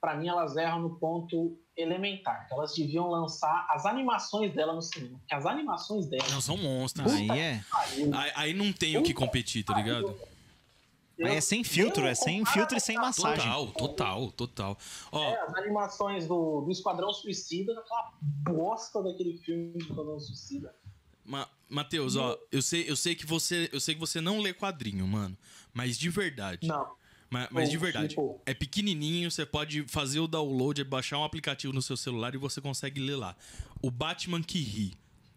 pra 0.00 0.14
mim, 0.16 0.28
elas 0.28 0.56
erram 0.56 0.80
no 0.80 0.96
ponto 0.96 1.56
elementar. 1.76 2.46
que 2.48 2.54
Elas 2.54 2.74
deviam 2.74 3.08
lançar 3.08 3.66
as 3.70 3.86
animações 3.86 4.52
dela 4.54 4.72
no 4.74 4.82
cinema. 4.82 5.18
Porque 5.18 5.34
as 5.34 5.46
animações 5.46 6.06
dela. 6.06 6.24
Não, 6.30 6.40
são 6.40 6.56
monstros. 6.56 7.12
Aí 7.12 7.30
é. 7.30 7.64
Aí, 8.14 8.32
aí 8.34 8.54
não 8.54 8.72
tem 8.72 8.96
o 8.98 9.02
que 9.02 9.14
competir, 9.14 9.64
tá 9.64 9.74
ligado? 9.74 10.14
Aí 11.22 11.36
é 11.36 11.40
sem 11.40 11.62
filtro, 11.62 12.04
é 12.06 12.14
sem 12.14 12.44
filtro 12.44 12.76
e 12.76 12.80
sem 12.80 12.96
massagem. 12.96 13.44
Total, 13.44 13.66
total, 13.68 14.32
total. 14.32 14.78
Ó, 15.12 15.22
É, 15.22 15.40
as 15.42 15.54
animações 15.54 16.26
do, 16.26 16.62
do 16.62 16.70
Esquadrão 16.72 17.12
Suicida, 17.12 17.72
aquela 17.78 18.12
bosta 18.20 19.02
daquele 19.02 19.38
filme 19.38 19.72
do 19.72 19.78
Esquadrão 19.78 20.18
Suicida. 20.18 20.74
Ma 21.24 21.46
Matheus, 21.72 22.16
ó, 22.16 22.38
eu 22.50 22.60
sei, 22.62 22.84
eu 22.88 22.94
sei 22.96 23.14
que 23.14 23.24
você, 23.26 23.68
eu 23.72 23.80
sei 23.80 23.94
que 23.94 24.00
você 24.00 24.20
não 24.20 24.40
lê 24.40 24.52
quadrinho, 24.52 25.06
mano, 25.06 25.36
mas 25.72 25.98
de 25.98 26.08
verdade. 26.10 26.66
Não. 26.68 26.94
Ma- 27.30 27.48
Mas, 27.50 27.64
de 27.70 27.76
Tipo, 27.76 27.84
verdade, 27.84 28.14
é 28.44 28.52
pequenininho, 28.52 29.30
você 29.30 29.46
pode 29.46 29.84
fazer 29.88 30.20
o 30.20 30.28
download, 30.28 30.84
baixar 30.84 31.16
um 31.18 31.24
aplicativo 31.24 31.72
no 31.72 31.80
seu 31.80 31.96
celular 31.96 32.34
e 32.34 32.36
você 32.38 32.60
consegue 32.60 33.00
ler 33.00 33.16
lá. 33.16 33.34
O 33.80 33.90
Batman 33.90 34.42
que 34.42 34.58
ri. 34.60 34.92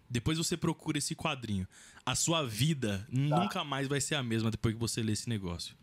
Depois 0.09 0.37
você 0.37 0.57
procura 0.57 0.97
esse 0.97 1.15
quadrinho. 1.15 1.65
A 2.05 2.13
sua 2.13 2.45
vida 2.45 3.07
nunca 3.09 3.63
mais 3.63 3.87
vai 3.87 4.01
ser 4.01 4.15
a 4.15 4.21
mesma 4.21 4.51
depois 4.51 4.73
que 4.75 4.79
você 4.79 5.01
ler 5.01 5.13
esse 5.13 5.29
negócio. 5.29 5.73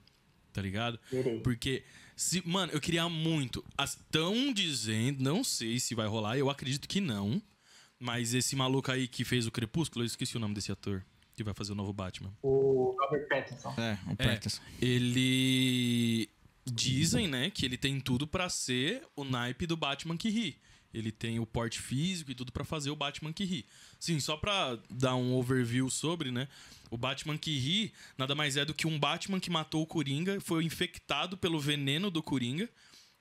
Tá 0.53 0.61
ligado? 0.61 1.01
Porque, 1.41 1.83
se, 2.15 2.47
mano, 2.47 2.71
eu 2.75 2.81
queria 2.81 3.09
muito. 3.09 3.65
Estão 3.83 4.53
dizendo, 4.53 5.23
não 5.25 5.43
sei 5.43 5.81
se 5.81 5.95
vai 5.95 6.07
rolar, 6.07 6.37
eu 6.37 6.51
acredito 6.51 6.87
que 6.87 7.01
não. 7.01 7.41
Mas 8.03 8.35
esse 8.35 8.57
maluco 8.57 8.91
aí 8.91 9.07
que 9.07 9.25
fez 9.25 9.47
o 9.47 9.51
Crepúsculo, 9.53 10.03
eu 10.03 10.07
esqueci 10.07 10.37
o 10.37 10.41
nome 10.41 10.55
desse 10.55 10.73
ator, 10.73 11.05
que 11.37 11.45
vai 11.45 11.55
fazer 11.55 11.71
o 11.71 11.77
novo 11.77 11.93
Batman. 11.93 12.35
O 12.43 12.97
Robert 13.01 13.29
Pattinson. 13.29 13.73
É, 13.79 13.97
o 14.11 14.17
Practice. 14.17 14.61
Ele. 14.81 16.29
Dizem, 16.65 17.29
né, 17.29 17.51
que 17.51 17.65
ele 17.65 17.77
tem 17.77 18.01
tudo 18.01 18.27
pra 18.27 18.49
ser 18.49 19.03
o 19.15 19.23
naipe 19.25 19.67
do 19.67 19.77
Batman 19.77 20.17
que 20.17 20.31
ri. 20.31 20.59
Ele 20.93 21.13
tem 21.13 21.39
o 21.39 21.47
porte 21.47 21.81
físico 21.81 22.33
e 22.33 22.35
tudo 22.35 22.51
pra 22.51 22.65
fazer 22.65 22.91
o 22.91 22.97
Batman 22.97 23.33
que 23.33 23.45
ri. 23.45 23.65
Sim, 24.01 24.19
só 24.19 24.37
pra 24.37 24.79
dar 24.91 25.15
um 25.15 25.35
overview 25.35 25.89
sobre, 25.89 26.33
né? 26.33 26.49
O 26.91 26.99
Batman 26.99 27.39
que 27.39 27.57
ri 27.57 27.93
nada 28.19 28.35
mais 28.35 28.57
é 28.57 28.65
do 28.65 28.75
que 28.75 28.87
um 28.87 28.99
Batman 28.99 29.39
que 29.39 29.51
matou 29.51 29.83
o 29.83 29.87
Coringa, 29.87 30.41
foi 30.41 30.65
infectado 30.65 31.37
pelo 31.37 31.61
veneno 31.61 32.11
do 32.11 32.23
Coringa. 32.23 32.69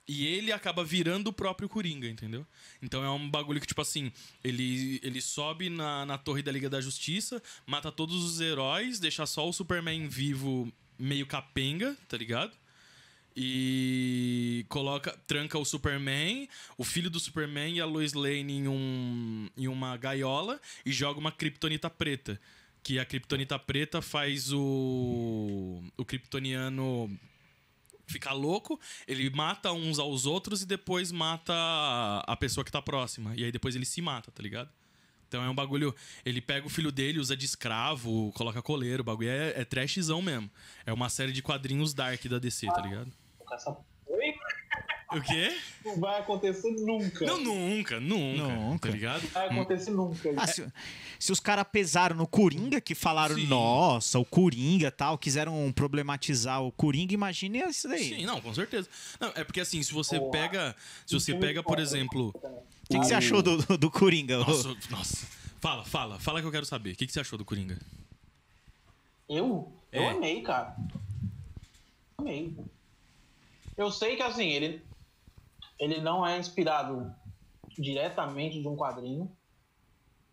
E 0.08 0.26
ele 0.26 0.52
acaba 0.52 0.84
virando 0.84 1.28
o 1.28 1.34
próprio 1.34 1.70
Coringa, 1.70 2.08
entendeu? 2.08 2.46
Então 2.82 3.04
é 3.04 3.10
um 3.10 3.30
bagulho 3.30 3.62
que, 3.62 3.68
tipo 3.68 3.82
assim, 3.82 4.12
ele, 4.44 5.00
ele 5.04 5.22
sobe 5.22 5.70
na, 5.70 6.06
na 6.06 6.18
Torre 6.18 6.42
da 6.42 6.52
Liga 6.52 6.70
da 6.70 6.82
Justiça, 6.82 7.42
mata 7.66 7.92
todos 7.92 8.24
os 8.24 8.42
heróis, 8.42 9.00
deixa 9.00 9.26
só 9.26 9.48
o 9.48 9.54
Superman 9.54 10.08
vivo 10.08 10.72
meio 10.98 11.26
capenga, 11.26 11.96
tá 12.08 12.18
ligado? 12.18 12.52
E 13.36 14.66
coloca, 14.68 15.18
tranca 15.26 15.58
o 15.58 15.64
Superman, 15.64 16.50
o 16.78 16.84
filho 16.84 17.10
do 17.10 17.20
Superman 17.20 17.76
e 17.76 17.82
a 17.82 17.86
Lois 17.86 18.14
Lane 18.14 18.54
em, 18.54 18.68
um, 18.68 19.50
em 19.56 19.68
uma 19.68 19.96
gaiola 19.96 20.60
e 20.86 20.92
joga 20.92 21.20
uma 21.20 21.32
kryptonita 21.32 21.90
preta. 21.90 22.40
Que 22.84 23.00
a 23.00 23.06
kryptonita 23.06 23.58
preta 23.58 24.02
faz 24.02 24.52
o, 24.52 25.82
o 25.96 26.04
kryptoniano 26.04 27.10
ficar 28.12 28.34
louco, 28.34 28.80
ele 29.08 29.30
mata 29.30 29.72
uns 29.72 30.00
aos 30.00 30.26
outros 30.26 30.62
e 30.62 30.66
depois 30.66 31.12
mata 31.12 31.54
a 32.26 32.36
pessoa 32.36 32.64
que 32.64 32.72
tá 32.72 32.82
próxima. 32.82 33.34
E 33.36 33.44
aí 33.44 33.52
depois 33.52 33.76
ele 33.76 33.86
se 33.86 34.02
mata, 34.02 34.32
tá 34.32 34.42
ligado? 34.42 34.70
Então 35.28 35.42
é 35.42 35.50
um 35.50 35.56
bagulho. 35.56 35.96
Ele 36.26 36.42
pega 36.42 36.68
o 36.68 36.70
filho 36.70 36.92
dele, 36.92 37.18
usa 37.18 37.38
de 37.38 37.46
escravo, 37.46 38.34
coloca 38.34 38.62
coleiro. 38.62 39.02
O 39.02 39.06
bagulho 39.06 39.30
é, 39.30 39.62
é 39.62 39.64
trashzão 39.64 40.22
mesmo. 40.22 40.52
É 40.86 40.92
uma 40.92 41.08
série 41.08 41.32
de 41.32 41.42
quadrinhos 41.42 41.94
dark 41.94 42.26
da 42.26 42.38
DC, 42.38 42.68
tá 42.68 42.82
ligado? 42.82 43.12
Essa... 43.52 43.78
O 45.12 45.22
quê? 45.22 45.58
Não 45.84 46.00
vai 46.00 46.20
acontecer 46.20 46.72
nunca. 46.72 47.26
Não, 47.26 47.38
nunca, 47.40 48.00
nunca. 48.00 48.44
Nunca. 48.48 48.88
Tá 48.90 48.94
ligado? 48.94 49.22
Não 49.24 49.30
vai 49.30 49.50
acontecer 49.50 49.92
nunca. 49.92 50.30
Ah, 50.38 50.48
se, 50.48 50.66
se 51.20 51.32
os 51.32 51.40
caras 51.40 51.66
pesaram 51.72 52.16
no 52.16 52.26
Coringa, 52.26 52.80
que 52.80 52.96
falaram, 52.96 53.36
Sim. 53.36 53.48
nossa, 53.48 54.18
o 54.20 54.24
Coringa 54.26 54.88
e 54.88 54.92
tal, 54.92 55.18
quiseram 55.18 55.72
problematizar 55.74 56.62
o 56.64 56.72
Coringa, 56.72 57.14
imagine 57.14 57.60
isso 57.70 57.88
daí. 57.90 58.10
Sim, 58.10 58.26
não, 58.26 58.40
com 58.40 58.54
certeza. 58.54 58.88
Não, 59.20 59.30
é 59.36 59.44
porque 59.44 59.60
assim, 59.60 59.84
se 59.84 59.94
você 59.94 60.18
Boa. 60.18 60.32
pega. 60.32 60.76
Se 61.06 61.14
você 61.14 61.36
pega, 61.36 61.62
por 61.62 61.80
exemplo. 61.80 62.30
O 62.30 62.62
que, 62.90 63.00
que 63.00 63.06
você 63.06 63.14
achou 63.14 63.42
do, 63.42 63.58
do, 63.58 63.78
do 63.78 63.92
Coringa? 63.92 64.38
Nossa, 64.40 64.76
nossa. 64.90 65.28
Fala, 65.60 65.84
fala, 65.86 66.20
fala 66.20 66.42
que 66.42 66.48
eu 66.48 66.52
quero 66.52 66.66
saber. 66.66 66.94
O 66.94 66.96
que, 66.96 67.06
que 67.06 67.12
você 67.14 67.20
achou 67.20 67.38
do 67.38 67.46
Coringa? 67.46 67.78
Eu? 69.30 69.72
Eu 69.92 70.04
É. 70.04 70.10
amei, 70.12 70.42
cara. 70.42 70.76
Amei. 72.18 72.56
Eu 73.78 73.90
sei 73.92 74.16
que 74.16 74.22
assim, 74.22 74.48
ele, 74.50 74.82
ele 75.82 76.00
não 76.00 76.26
é 76.26 76.38
inspirado 76.38 77.14
diretamente 77.78 78.62
de 78.62 78.68
um 78.68 78.78
quadrinho. 78.78 79.36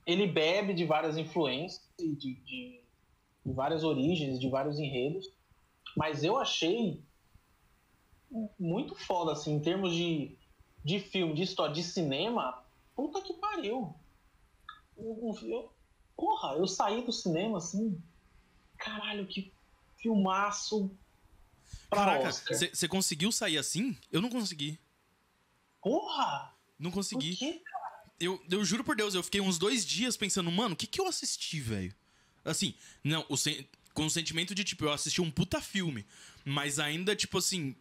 Ele 0.06 0.26
bebe 0.26 0.74
de 0.74 0.84
várias 0.84 1.16
influências, 1.16 1.82
de, 1.98 2.14
de, 2.14 2.34
de 3.46 3.52
várias 3.52 3.82
origens, 3.82 4.38
de 4.38 4.48
vários 4.48 4.78
enredos. 4.78 5.26
Mas 5.96 6.22
eu 6.22 6.36
achei 6.38 7.02
muito 8.60 8.94
foda, 8.94 9.32
assim, 9.32 9.54
em 9.54 9.60
termos 9.60 9.94
de, 9.94 10.36
de 10.84 11.00
filme, 11.00 11.32
de 11.34 11.42
história, 11.42 11.74
de 11.74 11.82
cinema. 11.82 12.62
Puta 12.94 13.22
que 13.22 13.32
pariu. 13.32 13.94
Eu- 14.98 15.34
eu- 15.44 15.72
porra, 16.14 16.56
eu 16.56 16.66
saí 16.66 17.02
do 17.04 17.12
cinema 17.12 17.56
assim. 17.56 17.98
Caralho, 18.76 19.26
que 19.26 19.50
filmaço 19.96 20.90
pra 21.88 22.04
Caraca, 22.04 22.32
você 22.32 22.86
conseguiu 22.88 23.32
sair 23.32 23.56
assim? 23.56 23.96
Eu 24.12 24.20
não 24.20 24.28
consegui. 24.28 24.78
Porra! 25.88 26.54
Não 26.78 26.90
Por 26.90 26.96
consegui. 26.96 27.36
quê? 27.36 27.62
Eu, 28.20 28.42
eu 28.50 28.64
juro 28.64 28.84
por 28.84 28.96
Deus, 28.96 29.14
eu 29.14 29.22
fiquei 29.22 29.40
uns 29.40 29.58
dois 29.58 29.86
dias 29.86 30.16
pensando, 30.16 30.50
mano, 30.50 30.74
o 30.74 30.76
que, 30.76 30.86
que 30.86 31.00
eu 31.00 31.06
assisti, 31.06 31.60
velho? 31.60 31.94
Assim, 32.44 32.74
não, 33.02 33.24
o 33.28 33.36
sen- 33.36 33.66
com 33.94 34.06
o 34.06 34.10
sentimento 34.10 34.54
de, 34.54 34.64
tipo, 34.64 34.84
eu 34.84 34.92
assisti 34.92 35.20
um 35.20 35.30
puta 35.30 35.60
filme. 35.60 36.04
Mas 36.44 36.78
ainda, 36.78 37.14
tipo 37.16 37.38
assim, 37.38 37.74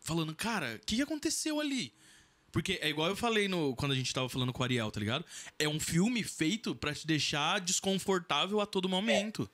falando, 0.00 0.34
cara, 0.34 0.76
o 0.76 0.86
que, 0.86 0.96
que 0.96 1.02
aconteceu 1.02 1.60
ali? 1.60 1.92
Porque 2.52 2.78
é 2.80 2.88
igual 2.88 3.08
eu 3.08 3.16
falei 3.16 3.48
no, 3.48 3.74
quando 3.74 3.92
a 3.92 3.94
gente 3.96 4.12
tava 4.14 4.28
falando 4.28 4.52
com 4.52 4.60
o 4.62 4.64
Ariel, 4.64 4.90
tá 4.90 5.00
ligado? 5.00 5.24
É 5.58 5.68
um 5.68 5.80
filme 5.80 6.22
feito 6.22 6.74
pra 6.74 6.94
te 6.94 7.06
deixar 7.06 7.60
desconfortável 7.60 8.60
a 8.60 8.66
todo 8.66 8.88
momento. 8.88 9.50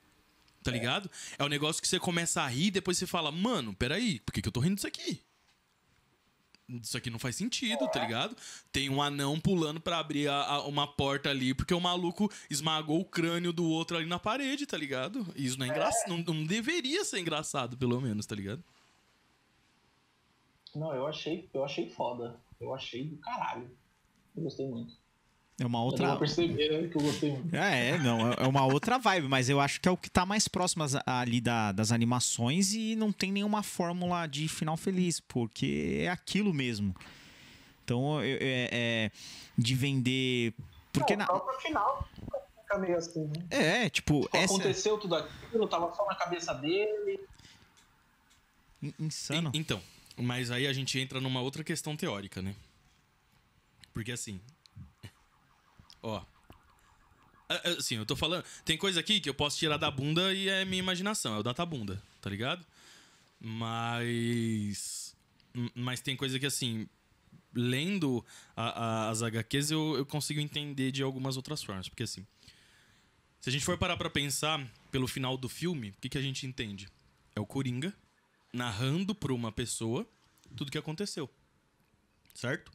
Tá 0.62 0.70
ligado? 0.70 1.10
É 1.38 1.44
um 1.44 1.48
negócio 1.48 1.80
que 1.80 1.88
você 1.88 1.98
começa 1.98 2.42
a 2.42 2.46
rir 2.46 2.66
e 2.66 2.70
depois 2.70 2.98
você 2.98 3.06
fala, 3.06 3.32
mano, 3.32 3.72
peraí, 3.74 4.20
por 4.20 4.32
que, 4.34 4.42
que 4.42 4.48
eu 4.48 4.52
tô 4.52 4.60
rindo 4.60 4.74
disso 4.74 4.86
aqui? 4.86 5.22
Isso 6.82 6.96
aqui 6.96 7.10
não 7.10 7.18
faz 7.18 7.36
sentido, 7.36 7.88
tá 7.88 8.00
ligado? 8.00 8.36
Tem 8.70 8.88
um 8.88 9.00
anão 9.02 9.40
pulando 9.40 9.80
pra 9.80 9.98
abrir 9.98 10.28
a- 10.28 10.42
a- 10.44 10.66
uma 10.66 10.86
porta 10.86 11.30
ali, 11.30 11.52
porque 11.54 11.74
o 11.74 11.80
maluco 11.80 12.30
esmagou 12.48 13.00
o 13.00 13.04
crânio 13.04 13.52
do 13.52 13.64
outro 13.64 13.96
ali 13.96 14.06
na 14.06 14.18
parede, 14.18 14.66
tá 14.66 14.76
ligado? 14.76 15.26
E 15.34 15.46
Isso 15.46 15.58
não 15.58 15.66
é 15.66 15.68
engraçado. 15.68 16.08
Não, 16.08 16.18
não 16.34 16.44
deveria 16.44 17.04
ser 17.04 17.18
engraçado, 17.20 17.76
pelo 17.76 18.00
menos, 18.00 18.26
tá 18.26 18.34
ligado? 18.34 18.62
Não, 20.74 20.94
eu 20.94 21.06
achei, 21.06 21.48
eu 21.52 21.64
achei 21.64 21.88
foda. 21.90 22.38
Eu 22.60 22.74
achei 22.74 23.04
do 23.04 23.16
caralho. 23.16 23.70
Eu 24.36 24.42
gostei 24.44 24.68
muito. 24.68 24.94
É 25.62 25.66
uma 25.66 25.78
Eu 25.80 25.82
outra. 25.84 26.08
não 26.08 26.18
perceber 26.18 26.82
né, 26.82 26.88
que 26.88 26.96
eu 26.96 27.02
gostei 27.02 27.32
muito. 27.32 27.54
É, 27.54 27.98
não, 27.98 28.32
é 28.32 28.36
é 28.44 28.46
uma 28.48 28.64
outra 28.64 28.96
vibe, 28.98 29.28
mas 29.28 29.50
eu 29.50 29.60
acho 29.60 29.78
que 29.78 29.86
é 29.86 29.92
o 29.92 29.96
que 29.96 30.08
tá 30.08 30.24
mais 30.24 30.48
próximo 30.48 30.82
ali 31.04 31.38
da- 31.38 31.70
das 31.70 31.92
animações 31.92 32.72
e 32.72 32.96
não 32.96 33.12
tem 33.12 33.30
nenhuma 33.30 33.62
fórmula 33.62 34.26
de 34.26 34.48
final 34.48 34.74
feliz, 34.78 35.20
porque 35.20 35.98
é 36.00 36.08
aquilo 36.08 36.54
mesmo. 36.54 36.96
Então, 37.84 38.24
eu- 38.24 38.38
é, 38.40 38.68
é 38.72 39.10
de 39.58 39.74
vender. 39.74 40.54
Porque 40.94 41.14
Não, 41.14 41.26
na. 41.26 41.34
O 41.34 41.60
final 41.60 42.08
fica 42.62 42.78
meio 42.78 42.96
assim, 42.96 43.24
né? 43.26 43.44
É, 43.50 43.90
tipo, 43.90 44.26
essa. 44.32 44.54
Aconteceu 44.54 44.96
tudo 44.96 45.14
aquilo, 45.14 45.68
tava 45.68 45.94
só 45.94 46.06
na 46.06 46.14
cabeça 46.14 46.54
dele. 46.54 47.20
In- 48.82 48.94
Insano. 48.98 49.50
En- 49.54 49.58
Então, 49.58 49.82
mas 50.16 50.50
aí 50.50 50.66
a 50.66 50.72
gente 50.72 50.98
entra 50.98 51.20
numa 51.20 51.42
outra 51.42 51.62
questão 51.62 51.94
teórica, 51.96 52.40
né? 52.40 52.54
Porque 53.92 54.10
assim. 54.12 54.40
Ó. 56.02 56.22
Assim, 57.78 57.96
eu 57.96 58.06
tô 58.06 58.14
falando. 58.14 58.44
Tem 58.64 58.78
coisa 58.78 59.00
aqui 59.00 59.20
que 59.20 59.28
eu 59.28 59.34
posso 59.34 59.58
tirar 59.58 59.76
da 59.76 59.90
bunda 59.90 60.32
e 60.32 60.48
é 60.48 60.64
minha 60.64 60.78
imaginação, 60.78 61.34
é 61.34 61.38
o 61.38 61.42
databunda, 61.42 62.00
tá 62.20 62.30
ligado? 62.30 62.64
Mas. 63.40 65.14
m- 65.54 65.70
Mas 65.74 66.00
tem 66.00 66.16
coisa 66.16 66.38
que 66.38 66.46
assim. 66.46 66.88
Lendo 67.52 68.24
a- 68.56 69.06
a- 69.06 69.10
as 69.10 69.22
HQs, 69.24 69.72
eu, 69.72 69.96
eu 69.96 70.06
consigo 70.06 70.38
entender 70.40 70.92
de 70.92 71.02
algumas 71.02 71.36
outras 71.36 71.62
formas. 71.62 71.88
Porque 71.88 72.04
assim. 72.04 72.24
Se 73.40 73.48
a 73.48 73.52
gente 73.52 73.64
for 73.64 73.76
parar 73.78 73.96
pra 73.96 74.08
pensar 74.10 74.64
pelo 74.92 75.08
final 75.08 75.36
do 75.36 75.48
filme, 75.48 75.90
o 75.90 75.94
que, 76.00 76.08
que 76.10 76.18
a 76.18 76.22
gente 76.22 76.46
entende? 76.46 76.88
É 77.34 77.40
o 77.40 77.46
Coringa 77.46 77.92
narrando 78.52 79.14
pra 79.14 79.32
uma 79.32 79.50
pessoa 79.50 80.06
tudo 80.56 80.70
que 80.70 80.78
aconteceu. 80.78 81.28
Certo? 82.34 82.70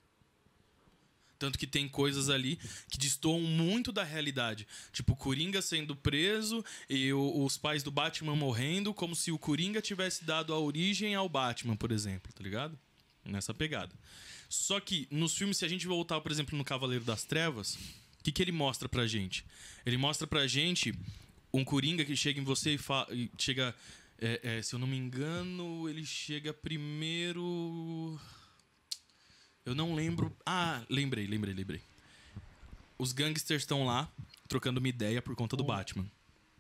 Tanto 1.46 1.60
que 1.60 1.68
tem 1.68 1.88
coisas 1.88 2.28
ali 2.28 2.58
que 2.90 2.98
destoam 2.98 3.40
muito 3.40 3.92
da 3.92 4.04
realidade. 4.04 4.68
Tipo, 4.92 5.14
o 5.14 5.16
Coringa 5.16 5.62
sendo 5.62 5.96
preso 5.96 6.66
e 6.90 7.14
o- 7.14 7.44
os 7.46 7.56
pais 7.56 7.84
do 7.84 7.92
Batman 7.92 8.36
morrendo, 8.36 8.96
como 8.96 9.16
se 9.16 9.32
o 9.32 9.38
Coringa 9.38 9.80
tivesse 9.80 10.26
dado 10.26 10.52
a 10.52 10.60
origem 10.60 11.14
ao 11.14 11.30
Batman, 11.30 11.76
por 11.76 11.92
exemplo, 11.92 12.34
tá 12.34 12.44
ligado? 12.44 12.76
Nessa 13.24 13.54
pegada. 13.54 13.94
Só 14.50 14.80
que 14.80 15.08
nos 15.12 15.38
filmes, 15.38 15.58
se 15.58 15.66
a 15.66 15.68
gente 15.68 15.86
voltar, 15.86 16.20
por 16.20 16.32
exemplo, 16.32 16.58
no 16.58 16.66
Cavaleiro 16.66 17.04
das 17.06 17.24
Trevas, 17.24 17.76
o 18.20 18.24
que, 18.24 18.32
que 18.32 18.42
ele 18.42 18.52
mostra 18.52 18.90
pra 18.90 19.06
gente? 19.06 19.46
Ele 19.86 19.98
mostra 19.98 20.26
pra 20.26 20.48
gente 20.48 20.96
um 21.54 21.64
Coringa 21.64 22.04
que 22.04 22.16
chega 22.16 22.40
em 22.40 22.44
você 22.44 22.72
e, 22.74 22.78
fa- 22.80 23.06
e 23.12 23.30
chega. 23.38 23.76
é, 24.20 24.40
é, 24.58 24.62
se 24.64 24.74
eu 24.74 24.80
não 24.80 24.88
me 24.88 24.98
engano, 24.98 25.88
ele 25.88 26.04
chega 26.06 26.52
primeiro. 26.54 28.20
Eu 29.66 29.74
não 29.74 29.96
lembro. 29.96 30.36
Ah, 30.46 30.86
lembrei, 30.90 31.26
lembrei, 31.26 31.54
lembrei. 31.54 31.82
Os 32.98 33.12
gangsters 33.12 33.64
estão 33.64 33.86
lá 33.86 34.10
trocando 34.48 34.80
uma 34.80 34.88
ideia 34.88 35.22
por 35.22 35.36
conta 35.36 35.58
do 35.58 35.64
Batman. 35.64 36.10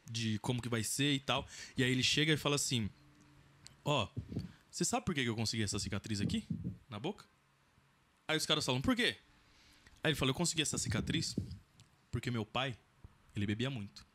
De 0.09 0.39
como 0.39 0.61
que 0.61 0.67
vai 0.69 0.83
ser 0.83 1.13
e 1.13 1.19
tal. 1.19 1.47
E 1.77 1.83
aí 1.83 1.91
ele 1.91 2.03
chega 2.03 2.33
e 2.33 2.37
fala 2.37 2.55
assim: 2.55 2.89
Ó, 3.83 4.07
você 4.71 4.83
sabe 4.83 5.05
por 5.05 5.13
que 5.13 5.23
que 5.23 5.29
eu 5.29 5.35
consegui 5.35 5.63
essa 5.63 5.77
cicatriz 5.77 6.19
aqui? 6.19 6.47
Na 6.89 6.99
boca? 6.99 7.25
Aí 8.27 8.35
os 8.35 8.45
caras 8.45 8.65
falam: 8.65 8.81
Por 8.81 8.95
quê? 8.95 9.17
Aí 10.03 10.09
ele 10.11 10.15
fala: 10.15 10.31
Eu 10.31 10.35
consegui 10.35 10.63
essa 10.63 10.77
cicatriz 10.77 11.35
porque 12.11 12.31
meu 12.31 12.45
pai, 12.45 12.77
ele 13.35 13.45
bebia 13.45 13.69
muito. 13.69 14.07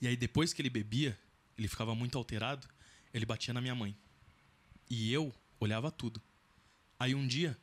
E 0.00 0.06
aí 0.06 0.16
depois 0.16 0.52
que 0.52 0.60
ele 0.60 0.70
bebia, 0.70 1.18
ele 1.56 1.66
ficava 1.66 1.94
muito 1.94 2.18
alterado, 2.18 2.68
ele 3.12 3.24
batia 3.24 3.54
na 3.54 3.60
minha 3.60 3.74
mãe. 3.74 3.96
E 4.88 5.12
eu 5.12 5.34
olhava 5.58 5.90
tudo. 5.90 6.20
Aí 6.98 7.14
um 7.14 7.26
dia, 7.26 7.58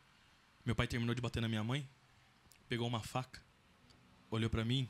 meu 0.65 0.75
pai 0.75 0.87
terminou 0.87 1.13
de 1.15 1.21
bater 1.21 1.41
na 1.41 1.47
minha 1.49 1.63
mãe, 1.63 1.87
pegou 2.69 2.87
uma 2.87 3.01
faca, 3.01 3.41
olhou 4.29 4.49
pra 4.49 4.63
mim 4.63 4.87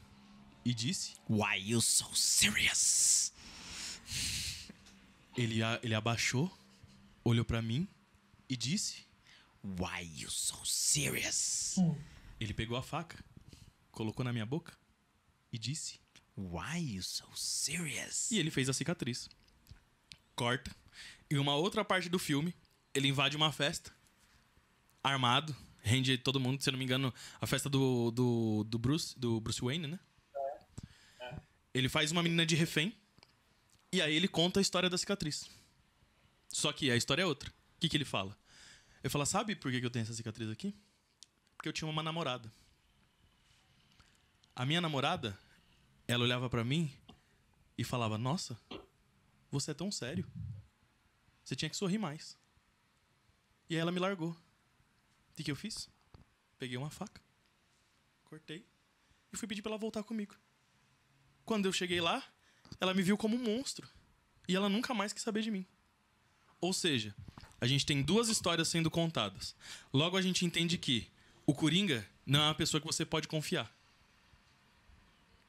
e 0.65 0.73
disse: 0.73 1.15
Why 1.29 1.57
you 1.57 1.81
so 1.81 2.13
serious? 2.15 3.31
ele, 5.37 5.63
a- 5.63 5.79
ele 5.83 5.95
abaixou, 5.95 6.51
olhou 7.23 7.45
pra 7.45 7.61
mim 7.61 7.87
e 8.49 8.55
disse: 8.57 9.05
Why 9.63 10.01
you 10.21 10.29
so 10.29 10.63
serious? 10.65 11.75
ele 12.39 12.53
pegou 12.53 12.77
a 12.77 12.83
faca, 12.83 13.23
colocou 13.91 14.23
na 14.25 14.33
minha 14.33 14.45
boca 14.45 14.77
e 15.51 15.57
disse: 15.57 15.99
Why 16.37 16.95
you 16.95 17.03
so 17.03 17.27
serious? 17.35 18.31
E 18.31 18.39
ele 18.39 18.51
fez 18.51 18.67
a 18.69 18.73
cicatriz. 18.73 19.29
Corta. 20.35 20.75
E 21.29 21.37
uma 21.37 21.55
outra 21.55 21.85
parte 21.85 22.09
do 22.09 22.17
filme, 22.19 22.53
ele 22.93 23.07
invade 23.07 23.37
uma 23.37 23.51
festa, 23.51 23.93
armado, 25.03 25.55
rende 25.81 26.17
todo 26.17 26.39
mundo, 26.39 26.61
se 26.61 26.69
eu 26.69 26.71
não 26.71 26.79
me 26.79 26.85
engano, 26.85 27.13
a 27.39 27.47
festa 27.47 27.69
do, 27.69 28.11
do, 28.11 28.63
do 28.63 28.79
Bruce, 28.79 29.17
do 29.17 29.39
Bruce 29.39 29.61
Wayne, 29.61 29.87
né? 29.87 29.99
Ele 31.73 31.87
faz 31.87 32.11
uma 32.11 32.21
menina 32.21 32.45
de 32.45 32.55
refém, 32.55 32.95
e 33.91 34.01
aí 34.01 34.15
ele 34.15 34.27
conta 34.27 34.59
a 34.59 34.61
história 34.61 34.89
da 34.89 34.97
cicatriz. 34.97 35.49
Só 36.49 36.71
que 36.73 36.91
a 36.91 36.95
história 36.95 37.23
é 37.23 37.25
outra. 37.25 37.49
O 37.49 37.79
que, 37.79 37.89
que 37.89 37.97
ele 37.97 38.05
fala? 38.05 38.37
Ele 39.03 39.09
fala, 39.09 39.25
sabe 39.25 39.55
por 39.55 39.71
que 39.71 39.79
que 39.79 39.85
eu 39.85 39.89
tenho 39.89 40.03
essa 40.03 40.13
cicatriz 40.13 40.49
aqui? 40.49 40.75
Porque 41.55 41.69
eu 41.69 41.73
tinha 41.73 41.89
uma 41.89 42.03
namorada. 42.03 42.51
A 44.55 44.65
minha 44.65 44.81
namorada, 44.81 45.37
ela 46.07 46.23
olhava 46.23 46.49
pra 46.49 46.63
mim 46.63 46.91
e 47.77 47.83
falava: 47.83 48.17
Nossa, 48.17 48.59
você 49.49 49.71
é 49.71 49.73
tão 49.73 49.91
sério. 49.91 50.25
Você 51.43 51.55
tinha 51.55 51.69
que 51.69 51.77
sorrir 51.77 51.97
mais. 51.97 52.37
E 53.69 53.75
aí 53.75 53.81
ela 53.81 53.91
me 53.91 53.99
largou. 53.99 54.35
Que, 55.41 55.45
que 55.45 55.51
eu 55.51 55.55
fiz? 55.55 55.89
Peguei 56.59 56.77
uma 56.77 56.91
faca, 56.91 57.19
cortei 58.25 58.63
e 59.33 59.37
fui 59.37 59.47
pedir 59.47 59.63
pra 59.63 59.71
ela 59.71 59.77
voltar 59.79 60.03
comigo. 60.03 60.35
Quando 61.43 61.65
eu 61.65 61.73
cheguei 61.73 61.99
lá, 61.99 62.23
ela 62.79 62.93
me 62.93 63.01
viu 63.01 63.17
como 63.17 63.35
um 63.35 63.43
monstro. 63.43 63.89
E 64.47 64.55
ela 64.55 64.69
nunca 64.69 64.93
mais 64.93 65.11
quis 65.11 65.23
saber 65.23 65.41
de 65.41 65.49
mim. 65.49 65.65
Ou 66.59 66.71
seja, 66.73 67.15
a 67.59 67.65
gente 67.65 67.87
tem 67.87 68.03
duas 68.03 68.29
histórias 68.29 68.67
sendo 68.67 68.91
contadas. 68.91 69.55
Logo 69.91 70.15
a 70.15 70.21
gente 70.21 70.45
entende 70.45 70.77
que 70.77 71.09
o 71.43 71.55
Coringa 71.55 72.07
não 72.23 72.41
é 72.41 72.43
uma 72.43 72.55
pessoa 72.55 72.79
que 72.79 72.85
você 72.85 73.03
pode 73.03 73.27
confiar. 73.27 73.75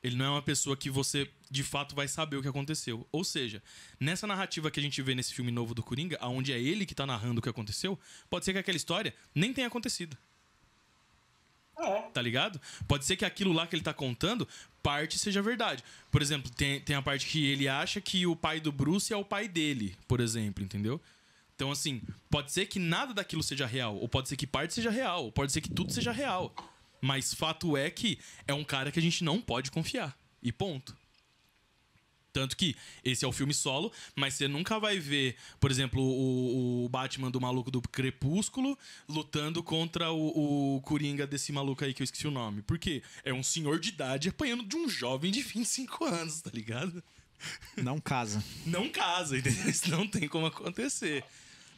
Ele 0.02 0.16
não 0.16 0.24
é 0.24 0.30
uma 0.30 0.42
pessoa 0.42 0.76
que 0.76 0.90
você 0.90 1.30
de 1.50 1.62
fato 1.62 1.94
vai 1.94 2.08
saber 2.08 2.36
o 2.36 2.42
que 2.42 2.48
aconteceu. 2.48 3.06
Ou 3.12 3.22
seja, 3.22 3.62
nessa 4.00 4.26
narrativa 4.26 4.70
que 4.70 4.80
a 4.80 4.82
gente 4.82 5.00
vê 5.00 5.14
nesse 5.14 5.32
filme 5.32 5.52
novo 5.52 5.74
do 5.74 5.82
Coringa, 5.82 6.18
onde 6.22 6.52
é 6.52 6.60
ele 6.60 6.84
que 6.84 6.94
tá 6.94 7.06
narrando 7.06 7.38
o 7.38 7.42
que 7.42 7.48
aconteceu, 7.48 7.98
pode 8.28 8.44
ser 8.44 8.52
que 8.52 8.58
aquela 8.58 8.76
história 8.76 9.14
nem 9.34 9.52
tenha 9.52 9.68
acontecido. 9.68 10.16
É. 11.78 12.02
Tá 12.12 12.20
ligado? 12.20 12.60
Pode 12.86 13.04
ser 13.04 13.16
que 13.16 13.24
aquilo 13.24 13.52
lá 13.52 13.66
que 13.66 13.74
ele 13.74 13.82
tá 13.82 13.94
contando, 13.94 14.46
parte 14.82 15.18
seja 15.18 15.40
verdade. 15.40 15.82
Por 16.10 16.20
exemplo, 16.20 16.50
tem, 16.50 16.80
tem 16.80 16.96
a 16.96 17.02
parte 17.02 17.26
que 17.26 17.46
ele 17.46 17.68
acha 17.68 18.00
que 18.00 18.26
o 18.26 18.36
pai 18.36 18.60
do 18.60 18.72
Bruce 18.72 19.12
é 19.12 19.16
o 19.16 19.24
pai 19.24 19.48
dele, 19.48 19.96
por 20.06 20.20
exemplo, 20.20 20.62
entendeu? 20.62 21.00
Então, 21.54 21.70
assim, 21.70 22.02
pode 22.28 22.50
ser 22.50 22.66
que 22.66 22.78
nada 22.78 23.14
daquilo 23.14 23.42
seja 23.42 23.66
real, 23.66 23.96
ou 23.96 24.08
pode 24.08 24.28
ser 24.28 24.36
que 24.36 24.46
parte 24.46 24.74
seja 24.74 24.90
real, 24.90 25.26
ou 25.26 25.32
pode 25.32 25.52
ser 25.52 25.60
que 25.60 25.70
tudo 25.70 25.92
seja 25.92 26.10
real. 26.10 26.52
Mas 27.02 27.34
fato 27.34 27.76
é 27.76 27.90
que 27.90 28.18
é 28.46 28.54
um 28.54 28.62
cara 28.62 28.92
que 28.92 28.98
a 28.98 29.02
gente 29.02 29.24
não 29.24 29.40
pode 29.40 29.70
confiar. 29.70 30.16
E 30.40 30.52
ponto. 30.52 30.96
Tanto 32.32 32.56
que 32.56 32.74
esse 33.04 33.24
é 33.24 33.28
o 33.28 33.32
filme 33.32 33.52
solo, 33.52 33.92
mas 34.16 34.34
você 34.34 34.48
nunca 34.48 34.78
vai 34.80 34.98
ver, 34.98 35.36
por 35.60 35.70
exemplo, 35.70 36.02
o, 36.02 36.84
o 36.84 36.88
Batman 36.88 37.30
do 37.30 37.40
maluco 37.40 37.70
do 37.70 37.82
Crepúsculo 37.82 38.78
lutando 39.06 39.62
contra 39.62 40.10
o, 40.10 40.76
o 40.76 40.80
Coringa 40.80 41.26
desse 41.26 41.52
maluco 41.52 41.84
aí 41.84 41.92
que 41.92 42.00
eu 42.00 42.04
esqueci 42.04 42.26
o 42.26 42.30
nome. 42.30 42.62
Por 42.62 42.78
quê? 42.78 43.02
É 43.22 43.34
um 43.34 43.42
senhor 43.42 43.78
de 43.78 43.90
idade 43.90 44.30
apanhando 44.30 44.64
de 44.64 44.76
um 44.76 44.88
jovem 44.88 45.30
de 45.30 45.42
25 45.42 46.04
anos, 46.06 46.40
tá 46.40 46.50
ligado? 46.54 47.04
Não 47.76 48.00
casa. 48.00 48.42
Não 48.64 48.88
casa, 48.88 49.36
entendeu? 49.36 49.68
Isso 49.68 49.90
não 49.90 50.06
tem 50.06 50.26
como 50.28 50.46
acontecer. 50.46 51.24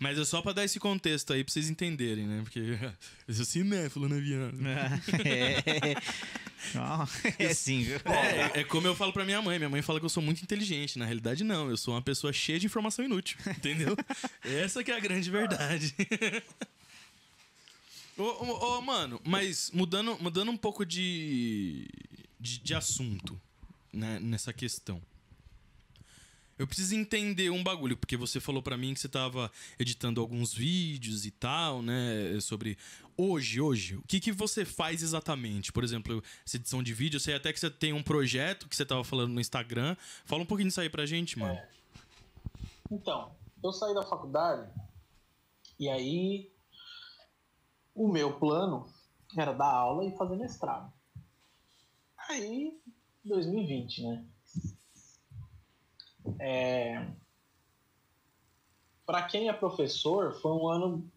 Mas 0.05 0.19
é 0.19 0.25
só 0.27 0.43
pra 0.43 0.53
dar 0.53 0.67
esse 0.67 0.79
contexto 0.79 1.33
aí 1.33 1.43
pra 1.43 1.51
vocês 1.51 1.71
entenderem, 1.71 2.27
né? 2.27 2.43
Porque 2.43 2.61
eu 3.27 3.35
sou 3.35 3.45
cinéfilo, 3.47 4.07
né, 4.07 4.21
viado? 4.21 4.55
É, 5.25 5.95
é 7.43 7.55
sim, 7.55 7.85
viu? 7.85 7.97
É, 8.05 8.61
é 8.61 8.65
como 8.65 8.87
eu 8.87 8.95
falo 8.95 9.15
pra 9.15 9.25
minha 9.25 9.41
mãe. 9.41 9.59
Minha 9.59 9.71
mãe 9.71 9.81
fala 9.81 9.99
que 9.99 10.05
eu 10.05 10.11
sou 10.11 10.23
muito 10.23 10.43
inteligente. 10.43 10.99
Na 10.99 11.07
realidade, 11.07 11.43
não. 11.43 11.71
Eu 11.71 11.79
sou 11.79 11.95
uma 11.95 12.03
pessoa 12.03 12.35
cheia 12.35 12.61
de 12.61 12.67
informação 12.67 13.03
inútil, 13.03 13.39
entendeu? 13.49 13.97
Essa 14.45 14.85
que 14.85 14.91
é 14.91 14.95
a 14.95 15.01
grande 15.01 15.31
verdade. 15.31 15.95
Ô, 18.19 18.25
ô, 18.25 18.77
ô, 18.77 18.83
mano, 18.83 19.19
mas 19.25 19.71
mudando, 19.73 20.19
mudando 20.21 20.51
um 20.51 20.57
pouco 20.59 20.85
de, 20.85 21.89
de, 22.39 22.59
de 22.59 22.75
assunto 22.75 23.41
né, 23.91 24.19
nessa 24.21 24.53
questão. 24.53 25.01
Eu 26.59 26.67
preciso 26.67 26.95
entender 26.95 27.51
um 27.51 27.63
bagulho, 27.65 27.97
porque 27.97 28.17
você 28.17 28.39
falou 28.39 28.63
pra 28.63 28.77
mim 28.77 28.95
que 28.95 29.01
você 29.01 29.09
tava 29.09 29.51
editando 29.79 30.21
alguns 30.21 30.55
vídeos 30.55 31.27
e 31.27 31.31
tal, 31.31 31.83
né? 31.83 32.39
Sobre. 32.41 32.79
Hoje, 33.17 33.61
hoje, 33.61 33.97
o 33.97 34.03
que, 34.03 34.21
que 34.21 34.33
você 34.33 34.65
faz 34.65 35.03
exatamente? 35.03 35.73
Por 35.73 35.85
exemplo, 35.85 36.23
essa 36.45 36.57
edição 36.57 36.83
de 36.83 36.93
vídeo, 36.93 37.17
eu 37.17 37.21
sei 37.21 37.35
até 37.35 37.53
que 37.53 37.61
você 37.61 37.71
tem 37.71 37.93
um 37.93 38.03
projeto 38.03 38.69
que 38.69 38.75
você 38.75 38.85
tava 38.85 39.05
falando 39.05 39.33
no 39.33 39.41
Instagram. 39.41 39.97
Fala 40.25 40.43
um 40.43 40.47
pouquinho 40.47 40.69
disso 40.69 40.81
aí 40.81 40.89
pra 40.89 41.07
gente, 41.07 41.39
mano. 41.39 41.59
Então, 42.91 43.33
eu 43.63 43.73
saí 43.73 43.95
da 43.95 44.03
faculdade 44.03 44.71
e 45.79 45.89
aí 45.89 46.53
o 47.95 48.09
meu 48.09 48.39
plano 48.39 48.87
era 49.37 49.53
dar 49.53 49.71
aula 49.71 50.05
e 50.05 50.17
fazer 50.17 50.37
mestrado. 50.37 50.93
Aí, 52.29 52.81
2020, 53.25 54.03
né? 54.03 54.25
É... 56.39 57.07
Para 59.07 59.23
quem 59.23 59.49
é 59.49 59.53
professor, 59.53 60.33
foi 60.41 60.53
um 60.53 60.69
ano 60.69 61.11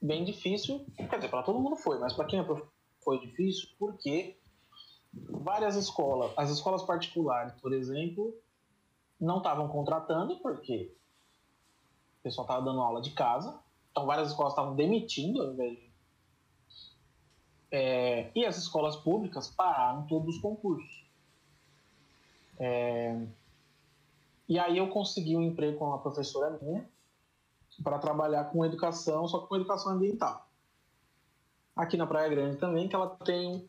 bem 0.00 0.24
difícil. 0.24 0.84
Quer 0.96 1.16
dizer, 1.16 1.28
para 1.28 1.42
todo 1.42 1.58
mundo 1.58 1.76
foi, 1.76 1.98
mas 1.98 2.12
para 2.12 2.26
quem 2.26 2.38
é 2.38 2.42
professor 2.42 2.72
foi 3.02 3.18
difícil 3.20 3.68
porque 3.78 4.36
várias 5.12 5.76
escolas, 5.76 6.32
as 6.36 6.50
escolas 6.50 6.82
particulares, 6.82 7.52
por 7.60 7.72
exemplo, 7.72 8.34
não 9.20 9.38
estavam 9.38 9.68
contratando 9.68 10.38
porque 10.38 10.92
o 12.20 12.22
pessoal 12.22 12.46
estava 12.46 12.64
dando 12.64 12.80
aula 12.80 13.00
de 13.00 13.10
casa. 13.10 13.60
Então, 13.90 14.06
várias 14.06 14.30
escolas 14.30 14.52
estavam 14.52 14.74
demitindo 14.74 15.42
ao 15.42 15.52
invés 15.52 15.78
de 15.78 15.94
é, 17.76 18.30
e 18.36 18.46
as 18.46 18.56
escolas 18.56 18.94
públicas 18.94 19.48
pararam 19.48 20.06
todos 20.06 20.36
os 20.36 20.40
concursos. 20.40 21.04
É, 22.56 23.26
e 24.48 24.58
aí 24.58 24.78
eu 24.78 24.88
consegui 24.88 25.36
um 25.36 25.42
emprego 25.42 25.78
com 25.78 25.86
uma 25.86 25.98
professora 25.98 26.58
minha 26.60 26.88
para 27.82 27.98
trabalhar 27.98 28.44
com 28.44 28.64
educação, 28.64 29.26
só 29.26 29.40
com 29.40 29.56
educação 29.56 29.92
ambiental. 29.92 30.48
Aqui 31.74 31.96
na 31.96 32.06
Praia 32.06 32.28
Grande 32.28 32.56
também, 32.56 32.88
que 32.88 32.94
ela 32.94 33.08
tem, 33.24 33.68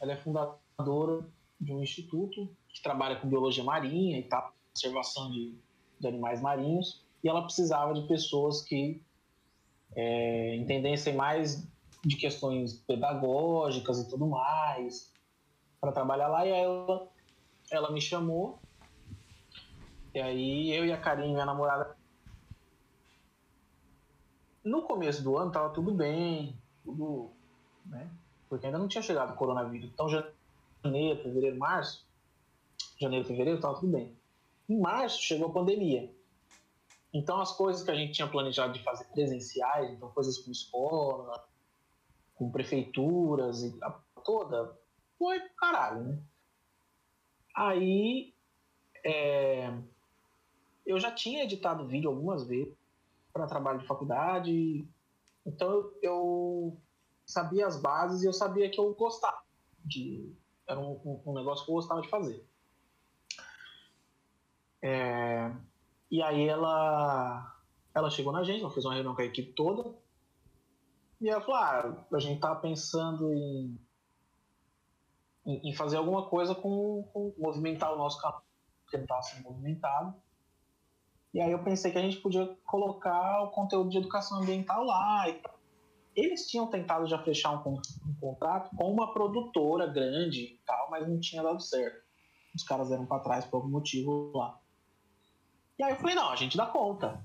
ela 0.00 0.12
é 0.12 0.16
fundadora 0.16 1.28
de 1.60 1.72
um 1.72 1.82
instituto 1.82 2.48
que 2.68 2.82
trabalha 2.82 3.16
com 3.16 3.28
biologia 3.28 3.62
marinha 3.62 4.18
e 4.18 4.22
tal, 4.22 4.52
conservação 4.72 5.30
de, 5.30 5.58
de 6.00 6.06
animais 6.06 6.40
marinhos, 6.40 7.04
e 7.22 7.28
ela 7.28 7.42
precisava 7.42 7.92
de 7.92 8.06
pessoas 8.06 8.62
que 8.62 9.02
é, 9.94 10.56
entendessem 10.56 11.14
mais 11.14 11.66
de 12.04 12.16
questões 12.16 12.74
pedagógicas 12.74 13.98
e 13.98 14.08
tudo 14.08 14.26
mais 14.26 15.12
para 15.80 15.92
trabalhar 15.92 16.28
lá 16.28 16.46
e 16.46 16.52
aí 16.52 16.60
ela, 16.60 17.08
ela 17.70 17.90
me 17.90 18.00
chamou 18.00 18.60
e 20.14 20.20
aí 20.20 20.70
eu 20.70 20.84
e 20.84 20.92
a 20.92 21.00
Karine, 21.00 21.32
minha 21.32 21.46
namorada 21.46 21.96
no 24.64 24.82
começo 24.82 25.22
do 25.22 25.36
ano 25.36 25.50
tava 25.50 25.70
tudo 25.70 25.92
bem 25.92 26.58
tudo 26.84 27.30
né? 27.86 28.10
Porque 28.48 28.66
ainda 28.66 28.78
não 28.78 28.88
tinha 28.88 29.02
chegado 29.02 29.32
o 29.32 29.36
coronavírus. 29.36 29.90
Então 29.92 30.08
janeiro, 30.08 31.22
fevereiro, 31.22 31.56
março 31.56 32.06
janeiro, 33.00 33.26
fevereiro 33.26 33.60
tava 33.60 33.78
tudo 33.78 33.92
bem. 33.92 34.16
Em 34.68 34.78
março 34.78 35.22
chegou 35.22 35.48
a 35.48 35.52
pandemia. 35.52 36.12
Então 37.12 37.40
as 37.40 37.52
coisas 37.52 37.82
que 37.82 37.90
a 37.90 37.94
gente 37.94 38.12
tinha 38.12 38.28
planejado 38.28 38.72
de 38.72 38.82
fazer 38.82 39.04
presenciais 39.06 39.90
então 39.90 40.10
coisas 40.10 40.38
com 40.38 40.50
escola 40.50 41.48
com 42.38 42.50
prefeituras 42.50 43.64
e 43.64 43.76
toda, 44.24 44.78
foi 45.18 45.40
caralho, 45.56 46.04
né? 46.04 46.18
Aí 47.54 48.32
é, 49.04 49.72
eu 50.88 50.98
já 50.98 51.12
tinha 51.12 51.44
editado 51.44 51.86
vídeo 51.86 52.08
algumas 52.08 52.48
vezes 52.48 52.74
para 53.32 53.46
trabalho 53.46 53.78
de 53.78 53.86
faculdade, 53.86 54.88
então 55.44 55.92
eu, 56.02 56.80
sabia 57.26 57.66
as 57.66 57.80
bases 57.80 58.22
e 58.22 58.26
eu 58.26 58.32
sabia 58.32 58.70
que 58.70 58.80
eu 58.80 58.94
gostava 58.94 59.42
de. 59.84 60.34
Era 60.66 60.80
um, 60.80 60.92
um, 61.04 61.22
um 61.26 61.34
negócio 61.34 61.64
que 61.64 61.70
eu 61.70 61.74
gostava 61.74 62.00
de 62.00 62.08
fazer. 62.08 62.42
É, 64.80 65.54
e 66.10 66.22
aí 66.22 66.48
ela, 66.48 67.54
ela 67.94 68.10
chegou 68.10 68.32
na 68.32 68.42
gente, 68.42 68.62
ela 68.62 68.70
fez 68.70 68.84
uma 68.84 68.94
reunião 68.94 69.14
com 69.14 69.20
a 69.20 69.26
equipe 69.26 69.52
toda, 69.52 69.94
e 71.20 71.28
ela 71.28 71.40
falou: 71.42 71.56
ah, 71.56 72.06
a 72.12 72.18
gente 72.18 72.40
tá 72.40 72.54
pensando 72.54 73.30
em, 73.30 73.78
em, 75.44 75.68
em 75.68 75.74
fazer 75.74 75.98
alguma 75.98 76.28
coisa 76.30 76.54
com, 76.54 77.02
com, 77.12 77.34
movimentar 77.36 77.92
o 77.92 77.98
nosso 77.98 78.20
canal, 78.22 78.42
porque 78.82 78.96
ele 78.96 79.04
estava 79.04 79.22
sendo 79.22 79.42
movimentado. 79.44 80.14
E 81.32 81.40
aí 81.40 81.52
eu 81.52 81.62
pensei 81.62 81.92
que 81.92 81.98
a 81.98 82.02
gente 82.02 82.18
podia 82.18 82.46
colocar 82.64 83.42
o 83.42 83.50
conteúdo 83.50 83.90
de 83.90 83.98
educação 83.98 84.40
ambiental 84.40 84.84
lá. 84.84 85.24
Eles 86.16 86.48
tinham 86.48 86.66
tentado 86.66 87.06
já 87.06 87.18
fechar 87.22 87.52
um, 87.52 87.74
um 87.74 88.14
contrato 88.20 88.74
com 88.76 88.90
uma 88.90 89.12
produtora 89.12 89.86
grande 89.86 90.42
e 90.42 90.60
tal, 90.66 90.90
mas 90.90 91.06
não 91.06 91.20
tinha 91.20 91.42
dado 91.42 91.60
certo. 91.60 92.02
Os 92.54 92.64
caras 92.64 92.88
deram 92.88 93.06
para 93.06 93.22
trás 93.22 93.44
por 93.44 93.58
algum 93.58 93.68
motivo 93.68 94.32
lá. 94.34 94.58
E 95.78 95.82
aí 95.82 95.92
eu 95.92 95.96
falei, 95.96 96.16
não, 96.16 96.30
a 96.30 96.36
gente 96.36 96.56
dá 96.56 96.66
conta. 96.66 97.24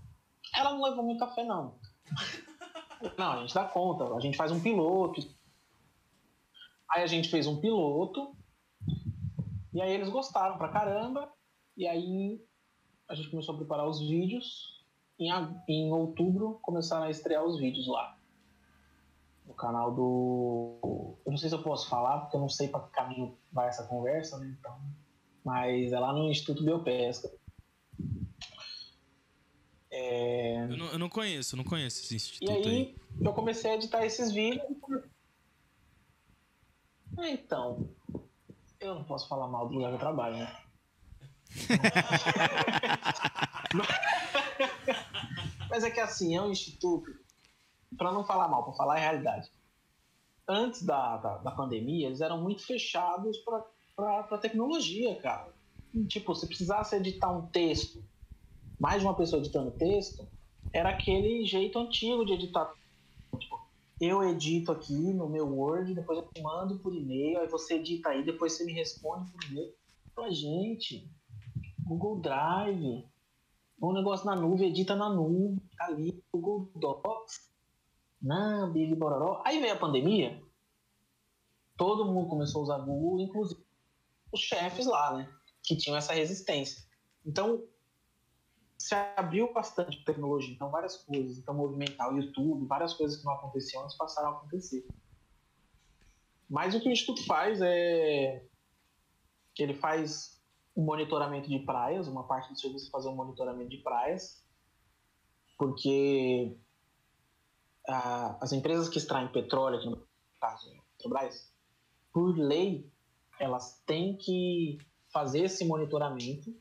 Ela 0.56 0.74
não 0.74 0.84
levou 0.84 1.04
muito 1.04 1.20
café, 1.20 1.44
não. 1.44 1.76
Não, 3.18 3.34
a 3.34 3.42
gente 3.42 3.54
dá 3.54 3.66
conta, 3.66 4.06
a 4.16 4.20
gente 4.22 4.38
faz 4.38 4.50
um 4.50 4.62
piloto. 4.62 5.20
Aí 6.90 7.04
a 7.04 7.08
gente 7.08 7.28
fez 7.28 7.48
um 7.48 7.60
piloto, 7.60 8.34
e 9.74 9.82
aí 9.82 9.92
eles 9.92 10.08
gostaram 10.08 10.58
pra 10.58 10.70
caramba, 10.70 11.30
e 11.76 11.86
aí 11.86 12.40
a 13.14 13.16
gente 13.16 13.30
começou 13.30 13.54
a 13.54 13.58
preparar 13.58 13.88
os 13.88 14.00
vídeos. 14.00 14.82
Em, 15.20 15.30
em 15.68 15.92
outubro 15.92 16.60
começaram 16.62 17.04
a 17.06 17.10
estrear 17.12 17.46
os 17.46 17.60
vídeos 17.60 17.88
lá. 17.88 18.18
No 19.46 19.54
canal 19.54 19.94
do. 19.94 21.16
Eu 21.26 21.32
não 21.32 21.38
sei 21.38 21.50
se 21.50 21.56
eu 21.56 21.62
posso 21.62 21.88
falar, 21.88 22.22
porque 22.22 22.36
eu 22.36 22.42
não 22.42 22.50
sei 22.50 22.68
para 22.68 22.82
que 22.82 22.92
caminho 22.92 23.38
vai 23.52 23.68
essa 23.68 23.86
conversa, 23.86 24.38
né? 24.40 24.56
Então, 24.60 24.76
mas 25.44 25.92
é 25.92 26.00
lá 26.00 26.12
no 26.14 26.30
Instituto 26.30 26.64
Biopesca. 26.64 27.32
É... 29.92 30.64
Eu, 30.64 30.78
não, 30.78 30.86
eu 30.88 31.00
não 31.00 31.10
conheço, 31.10 31.56
não 31.56 31.64
conheço 31.64 32.02
esse 32.02 32.16
instituto 32.16 32.52
E 32.52 32.56
aí, 32.56 32.66
aí. 32.66 32.96
eu 33.22 33.34
comecei 33.34 33.72
a 33.72 33.76
editar 33.76 34.04
esses 34.04 34.32
vídeos. 34.32 34.64
É, 37.20 37.30
Então, 37.30 37.88
eu 38.80 38.96
não 38.96 39.04
posso 39.04 39.28
falar 39.28 39.48
mal 39.48 39.68
do 39.68 39.76
lugar 39.76 39.90
que 39.90 39.96
eu 39.96 40.00
trabalho, 40.00 40.38
né? 40.38 40.63
Mas 45.70 45.84
é 45.84 45.92
que 45.92 46.00
assim, 46.00 46.36
é 46.36 46.42
um 46.42 46.52
instituto, 46.52 47.12
para 47.98 48.12
não 48.12 48.24
falar 48.24 48.48
mal, 48.48 48.64
para 48.64 48.74
falar 48.74 48.96
a 48.96 49.00
realidade. 49.00 49.52
Antes 50.48 50.84
da, 50.84 51.18
da, 51.18 51.38
da 51.38 51.52
pandemia, 51.52 52.08
eles 52.08 52.22
eram 52.22 52.42
muito 52.42 52.66
fechados 52.66 53.38
para 53.96 54.38
tecnologia, 54.38 55.16
cara. 55.22 55.54
Tipo, 56.08 56.34
se 56.36 56.48
precisasse 56.48 56.96
editar 56.96 57.32
um 57.32 57.48
texto 57.48 58.04
mais 58.80 59.02
de 59.02 59.08
uma 59.08 59.16
pessoa 59.16 59.42
editando 59.42 59.72
texto, 59.72 60.28
era 60.74 60.90
aquele 60.90 61.46
jeito 61.46 61.80
antigo 61.80 62.26
de 62.26 62.34
editar. 62.34 62.74
Tipo, 63.40 63.60
eu 64.02 64.28
edito 64.30 64.72
aqui 64.72 65.14
no 65.14 65.30
meu 65.30 65.48
Word, 65.48 65.94
depois 65.94 66.20
eu 66.20 66.28
te 66.34 66.42
mando 66.42 66.80
por 66.80 66.94
e-mail, 66.94 67.40
aí 67.40 67.48
você 67.48 67.76
edita 67.76 68.10
aí, 68.10 68.24
depois 68.24 68.54
você 68.54 68.66
me 68.66 68.74
responde 68.74 69.32
por 69.32 69.42
e-mail. 69.46 69.72
Pra 70.14 70.30
gente, 70.32 71.10
Google 71.86 72.20
Drive, 72.20 73.06
um 73.82 73.94
negócio 73.94 74.26
na 74.26 74.36
nuvem, 74.36 74.70
edita 74.70 74.96
na 74.96 75.10
nuvem, 75.10 75.62
tá 75.78 75.86
ali, 75.86 76.24
Google 76.32 76.72
Docs, 76.76 77.52
não, 78.22 78.72
Big 78.72 78.96
Bororó. 78.96 79.42
Aí 79.46 79.60
veio 79.60 79.74
a 79.74 79.78
pandemia, 79.78 80.42
todo 81.78 82.06
mundo 82.06 82.30
começou 82.30 82.62
a 82.62 82.64
usar 82.64 82.78
Google, 82.80 83.20
inclusive 83.20 83.62
os 84.32 84.40
chefes 84.40 84.86
lá, 84.86 85.18
né, 85.18 85.30
que 85.62 85.76
tinham 85.76 85.98
essa 85.98 86.14
resistência. 86.14 86.84
Então, 87.26 87.64
se 88.78 88.96
abriu 89.16 89.54
bastante 89.54 90.04
tecnologia, 90.04 90.54
então 90.54 90.70
várias 90.70 90.98
coisas, 90.98 91.38
então 91.38 91.54
movimentar 91.54 92.12
o 92.12 92.18
YouTube, 92.18 92.66
várias 92.66 92.94
coisas 92.94 93.18
que 93.18 93.26
não 93.26 93.34
aconteciam 93.34 93.84
antes 93.84 93.96
passaram 93.96 94.30
a 94.30 94.32
acontecer. 94.32 94.86
Mas 96.50 96.76
o 96.76 96.82
que 96.82 96.90
o 96.90 96.92
Instituto 96.92 97.26
faz 97.26 97.62
é 97.62 98.46
que 99.56 99.64
ele 99.64 99.74
faz 99.74 100.33
um 100.76 100.84
monitoramento 100.84 101.50
de 101.50 101.60
praias, 101.60 102.08
uma 102.08 102.24
parte 102.24 102.52
do 102.52 102.60
serviço 102.60 102.88
é 102.88 102.92
fazer 102.92 103.10
um 103.10 103.16
monitoramento 103.16 103.70
de 103.70 103.78
praias, 103.78 104.44
porque 105.58 106.58
ah, 107.88 108.38
as 108.42 108.52
empresas 108.52 108.90
que 108.90 108.98
extraem 108.98 109.28
petróleo, 109.28 109.78
aqui 109.78 109.90
no 109.90 110.08
caso 110.40 110.72
Petrobras, 110.98 111.54
por 112.12 112.38
lei, 112.38 112.90
elas 113.40 113.82
têm 113.86 114.16
que 114.16 114.78
fazer 115.12 115.46
esse 115.46 115.66
monitoramento 115.66 116.56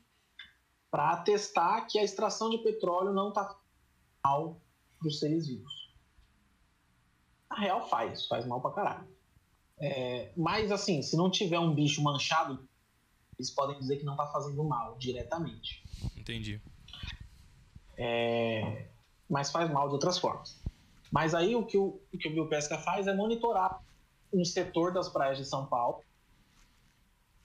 para 0.91 1.11
atestar 1.11 1.87
que 1.87 1.97
a 1.97 2.03
extração 2.03 2.49
de 2.49 2.59
petróleo 2.59 3.13
não 3.13 3.29
está 3.29 3.57
mal 4.23 4.61
para 4.99 5.07
os 5.07 5.19
seres 5.19 5.47
vivos. 5.47 5.91
Na 7.49 7.57
real, 7.57 7.87
faz, 7.89 8.25
faz 8.27 8.45
mal 8.45 8.61
para 8.61 8.71
caralho. 8.71 9.07
É, 9.79 10.31
mas, 10.37 10.71
assim, 10.71 11.01
se 11.01 11.17
não 11.17 11.31
tiver 11.31 11.59
um 11.59 11.73
bicho 11.73 12.01
manchado, 12.01 12.67
eles 13.37 13.51
podem 13.51 13.77
dizer 13.79 13.97
que 13.97 14.05
não 14.05 14.13
está 14.13 14.27
fazendo 14.27 14.63
mal 14.63 14.97
diretamente. 14.97 15.83
Entendi. 16.15 16.61
É, 17.97 18.87
mas 19.29 19.51
faz 19.51 19.69
mal 19.69 19.87
de 19.87 19.93
outras 19.93 20.17
formas. 20.17 20.61
Mas 21.11 21.35
aí 21.35 21.55
o 21.55 21.65
que 21.65 21.77
o, 21.77 22.01
o 22.13 22.17
que 22.17 22.27
o 22.27 22.31
Biopesca 22.31 22.77
faz 22.79 23.07
é 23.07 23.13
monitorar 23.13 23.83
um 24.33 24.43
setor 24.43 24.91
das 24.91 25.09
praias 25.09 25.37
de 25.37 25.45
São 25.45 25.65
Paulo. 25.65 26.03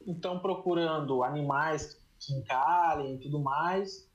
Então, 0.07 0.39
procurando 0.39 1.23
animais 1.23 2.01
que 2.19 2.33
encalhem 2.33 3.17
e 3.17 3.19
tudo 3.19 3.39
mais. 3.41 4.09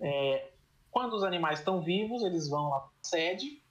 É, 0.00 0.52
quando 0.90 1.14
os 1.14 1.24
animais 1.24 1.60
estão 1.60 1.82
vivos, 1.82 2.22
eles 2.22 2.48
vão 2.48 2.68
lá 2.68 2.80
para 2.80 2.88
a 2.88 3.04
sede, 3.04 3.62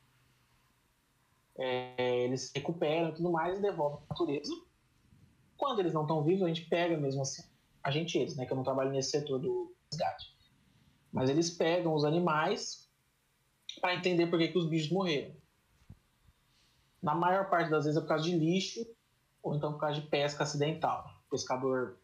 é, 1.57 2.23
eles 2.23 2.43
se 2.43 2.51
recuperam 2.55 3.09
e 3.09 3.13
tudo 3.13 3.31
mais 3.31 3.57
e 3.57 3.61
devolvem 3.61 3.99
à 3.99 4.13
natureza. 4.13 4.53
Quando 5.59 5.79
eles 5.79 5.93
não 5.93 6.03
estão 6.03 6.23
vivos, 6.23 6.43
a 6.43 6.47
gente 6.47 6.69
pega 6.69 6.95
mesmo 6.95 7.21
assim, 7.21 7.43
a 7.83 7.91
gente 7.91 8.17
eles, 8.17 8.37
né, 8.37 8.45
que 8.45 8.53
eu 8.53 8.55
não 8.55 8.63
trabalho 8.63 8.91
nesse 8.91 9.11
setor 9.11 9.39
do 9.39 9.75
resgate. 9.91 10.33
Mas 11.11 11.29
eles 11.29 11.49
pegam 11.49 11.93
os 11.93 12.05
animais 12.05 12.89
para 13.81 13.93
entender 13.93 14.27
por 14.27 14.39
que, 14.39 14.47
que 14.47 14.57
os 14.57 14.69
bichos 14.69 14.89
morreram. 14.89 15.35
Na 17.03 17.13
maior 17.13 17.49
parte 17.49 17.69
das 17.69 17.83
vezes 17.83 17.97
é 17.97 18.01
por 18.01 18.07
causa 18.07 18.23
de 18.23 18.37
lixo 18.37 18.87
ou 19.43 19.53
então 19.53 19.73
por 19.73 19.79
causa 19.79 19.99
de 19.99 20.07
pesca 20.07 20.43
acidental. 20.43 21.05
O 21.27 21.31
pescador 21.31 21.99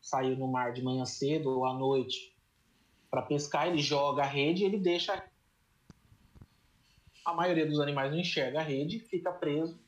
saiu 0.00 0.34
no 0.38 0.48
mar 0.48 0.72
de 0.72 0.82
manhã 0.82 1.04
cedo 1.04 1.50
ou 1.50 1.66
à 1.66 1.74
noite 1.74 2.34
para 3.10 3.20
pescar, 3.20 3.68
ele 3.68 3.82
joga 3.82 4.22
a 4.22 4.26
rede 4.26 4.62
e 4.62 4.66
ele 4.66 4.78
deixa. 4.78 5.22
A 7.22 7.34
maioria 7.34 7.66
dos 7.66 7.80
animais 7.80 8.10
não 8.10 8.18
enxerga 8.18 8.60
a 8.60 8.62
rede, 8.62 9.00
fica 9.00 9.30
preso. 9.30 9.78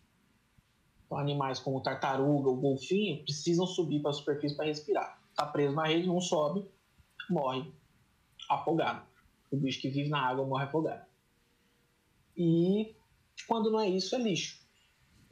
Animais 1.13 1.59
como 1.59 1.81
tartaruga 1.81 2.49
ou 2.49 2.57
golfinho 2.57 3.23
precisam 3.25 3.67
subir 3.67 4.01
para 4.01 4.11
a 4.11 4.15
superfície 4.15 4.57
para 4.57 4.67
respirar. 4.67 5.21
Está 5.31 5.45
preso 5.47 5.75
na 5.75 5.85
rede, 5.85 6.07
não 6.07 6.21
sobe, 6.21 6.65
morre 7.29 7.71
afogado. 8.49 9.03
O 9.51 9.57
bicho 9.57 9.81
que 9.81 9.89
vive 9.89 10.09
na 10.09 10.21
água 10.21 10.47
morre 10.47 10.65
afogado. 10.65 11.05
E 12.37 12.95
quando 13.49 13.71
não 13.71 13.81
é 13.81 13.89
isso, 13.89 14.15
é 14.15 14.19
lixo. 14.19 14.61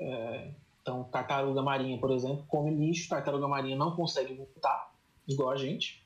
É, 0.01 0.51
então, 0.83 1.05
tartaruga 1.05 1.63
marinha, 1.63 1.99
por 1.99 2.11
exemplo, 2.11 2.45
come 2.49 2.75
lixo. 2.75 3.09
Tartaruga 3.09 3.47
marinha 3.47 3.77
não 3.77 3.95
consegue 3.95 4.35
voltar, 4.35 4.95
igual 5.27 5.51
a 5.51 5.57
gente. 5.57 6.05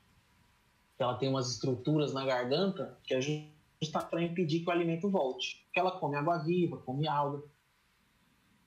Ela 0.99 1.15
tem 1.15 1.29
umas 1.29 1.51
estruturas 1.51 2.13
na 2.13 2.25
garganta 2.25 2.97
que 3.03 3.13
é 3.13 3.21
justa 3.21 4.01
para 4.09 4.21
impedir 4.21 4.61
que 4.61 4.69
o 4.69 4.71
alimento 4.71 5.09
volte. 5.09 5.63
Porque 5.65 5.79
ela 5.79 5.91
come 5.91 6.15
água 6.15 6.37
viva, 6.39 6.77
come 6.77 7.07
alga. 7.07 7.43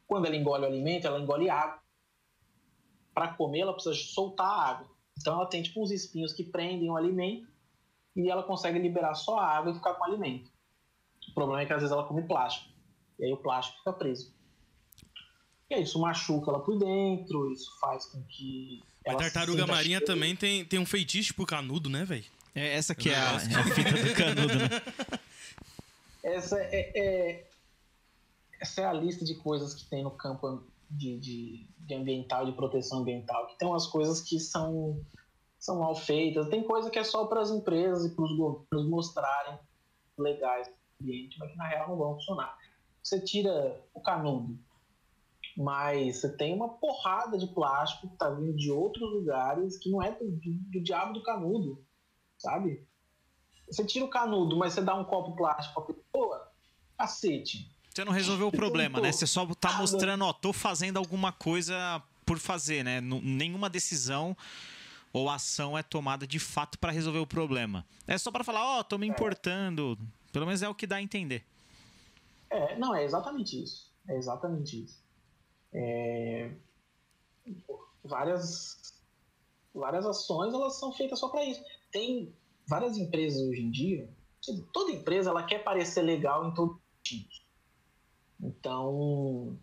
Quando 0.07 0.26
ela 0.26 0.36
engole 0.36 0.64
o 0.64 0.66
alimento, 0.66 1.07
ela 1.07 1.20
engole 1.20 1.50
água. 1.50 1.80
Para 3.14 3.34
comer, 3.34 3.61
ela 3.61 3.72
precisa 3.72 3.94
soltar 3.94 4.46
a 4.46 4.62
água. 4.70 4.88
Então, 5.18 5.34
ela 5.34 5.46
tem 5.46 5.62
tipo 5.62 5.82
uns 5.82 5.90
espinhos 5.90 6.32
que 6.32 6.44
prendem 6.44 6.90
o 6.90 6.96
alimento 6.96 7.48
e 8.14 8.30
ela 8.30 8.42
consegue 8.42 8.78
liberar 8.78 9.14
só 9.14 9.38
a 9.38 9.46
água 9.46 9.72
e 9.72 9.74
ficar 9.74 9.94
com 9.94 10.02
o 10.02 10.07
alimento. 10.07 10.50
O 11.28 11.34
problema 11.34 11.62
é 11.62 11.66
que 11.66 11.72
às 11.72 11.80
vezes 11.80 11.92
ela 11.92 12.04
come 12.04 12.22
plástico. 12.22 12.70
E 13.18 13.24
aí 13.24 13.32
o 13.32 13.36
plástico 13.36 13.78
fica 13.78 13.92
preso. 13.92 14.34
E 15.68 15.74
aí 15.74 15.82
isso 15.82 15.98
machuca 15.98 16.50
ela 16.50 16.61
por 16.61 16.78
dentro, 16.78 17.52
isso 17.52 17.78
faz 17.80 18.07
com 18.07 18.22
que. 18.24 18.82
A 19.07 19.14
tartaruga 19.14 19.66
marinha 19.66 19.98
cheia. 19.98 20.07
também 20.07 20.36
tem, 20.36 20.64
tem 20.64 20.78
um 20.78 20.86
feitiço 20.86 21.34
pro 21.34 21.46
canudo, 21.46 21.88
né, 21.88 22.04
velho? 22.04 22.24
É 22.54 22.74
essa 22.74 22.94
que 22.94 23.11
é 23.11 23.14
a, 23.14 23.32
é 23.32 23.54
a, 23.54 23.64
fita 23.64 23.92
do 23.92 24.14
canudo, 24.14 24.54
né? 24.54 24.68
Essa 26.22 26.59
é, 26.59 26.90
é, 26.96 27.46
essa 28.61 28.82
é 28.82 28.84
a 28.84 28.92
lista 28.92 29.24
de 29.24 29.34
coisas 29.34 29.74
que 29.74 29.88
tem 29.88 30.02
no 30.02 30.11
campo 30.11 30.64
de, 30.90 31.18
de, 31.18 31.68
de 31.78 31.94
ambiental, 31.94 32.46
de 32.46 32.52
proteção 32.52 33.00
ambiental. 33.00 33.46
Que 33.48 33.59
tem 33.59 33.68
umas 33.68 33.86
coisas 33.86 34.20
que 34.20 34.38
são, 34.38 35.00
são 35.59 35.80
mal 35.80 35.94
feitas, 35.94 36.48
tem 36.48 36.62
coisa 36.62 36.90
que 36.90 36.98
é 36.98 37.04
só 37.04 37.26
para 37.26 37.40
as 37.40 37.50
empresas 37.50 38.04
e 38.04 38.14
para 38.14 38.24
os 38.24 38.36
governos 38.36 38.88
mostrarem 38.88 39.59
legais 40.18 40.68
no 40.68 41.07
ambiente, 41.07 41.38
mas 41.38 41.50
que 41.50 41.57
na 41.57 41.68
real 41.68 41.88
não 41.88 41.96
vão 41.96 42.14
funcionar. 42.14 42.57
Você 43.02 43.20
tira 43.20 43.84
o 43.94 44.00
canudo, 44.00 44.59
mas 45.57 46.16
você 46.16 46.36
tem 46.36 46.54
uma 46.54 46.68
porrada 46.68 47.38
de 47.38 47.46
plástico 47.48 48.09
que 48.09 48.16
tá 48.16 48.30
vindo 48.30 48.57
de 48.57 48.70
outros 48.70 49.11
lugares 49.12 49.78
que 49.78 49.90
não 49.90 50.02
é 50.02 50.12
do, 50.12 50.24
do, 50.24 50.52
do 50.72 50.82
diabo 50.82 51.12
do 51.12 51.22
canudo, 51.22 51.84
sabe? 52.38 52.86
Você 53.70 53.84
tira 53.84 54.04
o 54.04 54.11
canudo, 54.11 54.57
mas 54.57 54.72
você 54.72 54.80
dá 54.80 54.94
um 54.94 55.04
copo 55.04 55.34
plástico 55.36 55.82
pra 55.82 55.94
pessoa, 55.94 56.52
cacete. 56.96 57.75
Você 57.97 58.05
não 58.05 58.12
resolveu 58.12 58.49
o 58.49 58.53
problema, 58.53 59.01
né? 59.01 59.11
Você 59.11 59.26
só 59.26 59.47
tá 59.55 59.72
mostrando, 59.78 60.22
ó, 60.22 60.30
tô 60.30 60.53
fazendo 60.53 60.99
alguma 60.99 61.32
coisa 61.32 62.03
por 62.26 62.38
fazer, 62.38 62.84
né? 62.84 63.01
Nenhuma 63.01 63.70
decisão 63.70 64.36
ou 65.14 65.30
ação 65.30 65.78
é 65.78 65.82
tomada 65.82 66.26
de 66.26 66.38
fato 66.38 66.78
para 66.78 66.92
resolver 66.92 67.20
o 67.20 67.26
problema. 67.26 67.86
É 68.07 68.18
só 68.18 68.30
para 68.30 68.44
falar, 68.44 68.62
ó, 68.62 68.80
oh, 68.80 68.84
tô 68.84 68.99
me 68.99 69.07
importando. 69.07 69.99
Pelo 70.30 70.44
menos 70.44 70.62
é 70.62 70.68
o 70.68 70.74
que 70.74 70.86
dá 70.86 70.97
a 70.97 71.03
entender. 71.03 71.42
É, 72.51 72.78
não, 72.78 72.94
é 72.94 73.03
exatamente 73.03 73.62
isso. 73.62 73.90
É 74.07 74.18
exatamente 74.18 74.84
isso. 74.84 75.03
É, 75.72 76.51
várias, 78.05 78.94
várias 79.74 80.05
ações 80.05 80.53
elas 80.53 80.78
são 80.78 80.92
feitas 80.92 81.18
só 81.18 81.30
para 81.30 81.47
isso. 81.47 81.64
Tem 81.90 82.30
várias 82.68 82.99
empresas 82.99 83.40
hoje 83.40 83.62
em 83.62 83.70
dia, 83.70 84.07
toda 84.70 84.92
empresa 84.92 85.30
ela 85.30 85.44
quer 85.44 85.64
parecer 85.64 86.03
legal 86.03 86.47
em 86.47 86.55
sentidos. 86.55 86.86
Então, 88.41 89.59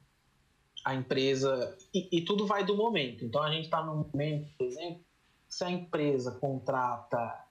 a 0.86 0.96
empresa. 0.96 1.78
E, 1.94 2.18
e, 2.18 2.26
tudo 2.26 2.46
vai 2.46 2.66
do 2.66 2.76
momento. 2.76 3.24
Então, 3.24 3.42
a 3.42 3.52
gente 3.52 3.66
está 3.66 3.84
num 3.84 4.10
momento, 4.12 4.52
por 4.58 4.68
exemplo, 4.68 5.04
se 5.48 5.64
a 5.64 5.70
empresa 5.70 6.32
contrata 6.40 7.44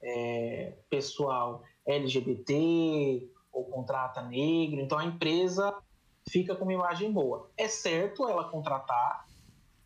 é, 0.00 0.74
pessoal 0.88 1.62
LGBT 1.86 3.28
ou 3.52 3.64
contrata 3.64 4.22
negro, 4.22 4.80
então 4.80 4.98
a 4.98 5.04
empresa 5.04 5.76
fica 6.28 6.54
com 6.54 6.64
uma 6.64 6.72
imagem 6.72 7.10
boa. 7.12 7.50
É 7.56 7.66
certo 7.66 8.28
ela 8.28 8.44
contratar, 8.44 9.26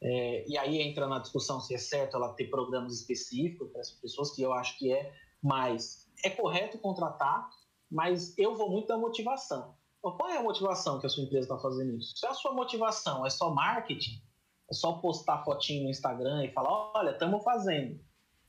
é, 0.01 0.45
e 0.47 0.59
aí 0.59 0.82
entra 0.82 1.07
na 1.07 1.18
discussão 1.18 1.61
se 1.61 1.74
é 1.74 1.78
certo 1.78 2.16
ela 2.16 2.32
ter 2.34 2.51
programas 2.51 2.93
específicos 2.95 3.70
para 3.70 3.80
essas 3.80 3.95
pessoas, 3.95 4.32
que 4.32 4.43
eu 4.43 4.52
acho 4.52 4.78
que 4.78 4.93
é, 4.93 5.14
mas 5.40 6.09
é 6.24 6.31
correto 6.31 6.78
contratar, 6.78 7.48
mas 7.90 8.36
eu 8.36 8.56
vou 8.56 8.70
muito 8.70 8.89
da 8.89 8.98
motivação. 8.98 9.74
Então, 10.02 10.16
qual 10.16 10.28
é 10.28 10.36
a 10.36 10.42
motivação 10.42 10.98
que 10.98 11.06
a 11.06 11.08
sua 11.08 11.22
empresa 11.22 11.44
está 11.44 11.58
fazendo 11.58 11.96
isso? 11.96 12.16
Se 12.16 12.26
a 12.26 12.34
sua 12.34 12.52
motivação 12.52 13.24
é 13.24 13.30
só 13.30 13.54
marketing, 13.54 14.20
é 14.68 14.74
só 14.74 14.94
postar 14.94 15.44
fotinho 15.44 15.84
no 15.84 15.90
Instagram 15.90 16.44
e 16.44 16.52
falar, 16.52 16.90
olha, 16.92 17.10
estamos 17.10 17.44
fazendo. 17.44 18.00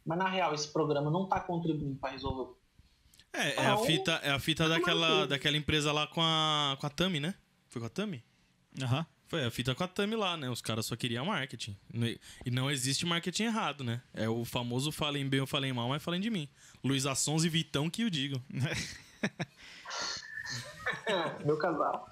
Mas 0.03 0.17
na 0.17 0.27
real, 0.27 0.55
esse 0.55 0.67
programa 0.67 1.11
não 1.11 1.25
está 1.25 1.39
contribuindo 1.39 1.95
para 1.99 2.09
resolver. 2.09 2.55
É, 3.31 3.53
é 3.53 3.67
a 3.67 3.77
fita, 3.77 4.11
é 4.23 4.31
a 4.31 4.39
fita 4.39 4.67
daquela, 4.67 5.27
daquela 5.27 5.55
empresa 5.55 5.91
lá 5.91 6.07
com 6.07 6.21
a, 6.21 6.75
com 6.79 6.87
a 6.87 6.89
Tami, 6.89 7.19
né? 7.19 7.35
Foi 7.69 7.79
com 7.79 7.85
a 7.85 7.89
Tami? 7.89 8.23
Aham. 8.81 8.97
Uhum. 8.99 9.05
Foi 9.27 9.43
a 9.45 9.51
fita 9.51 9.73
com 9.73 9.83
a 9.83 9.87
Tami 9.87 10.15
lá, 10.15 10.35
né? 10.37 10.49
Os 10.49 10.61
caras 10.61 10.85
só 10.85 10.95
queriam 10.95 11.25
marketing. 11.25 11.75
E 12.45 12.51
não 12.51 12.69
existe 12.69 13.05
marketing 13.05 13.43
errado, 13.43 13.83
né? 13.83 14.01
É 14.13 14.27
o 14.27 14.43
famoso 14.43 14.91
falem 14.91 15.27
bem 15.27 15.39
ou 15.39 15.47
falem 15.47 15.73
mal, 15.73 15.89
mas 15.89 16.03
falem 16.03 16.21
de 16.21 16.29
mim. 16.29 16.47
Luiz 16.83 17.05
Assons 17.05 17.43
e 17.43 17.49
Vitão 17.49 17.89
que 17.89 18.03
o 18.03 18.11
digo. 18.11 18.41
Meu 21.45 21.57
casal. 21.57 22.09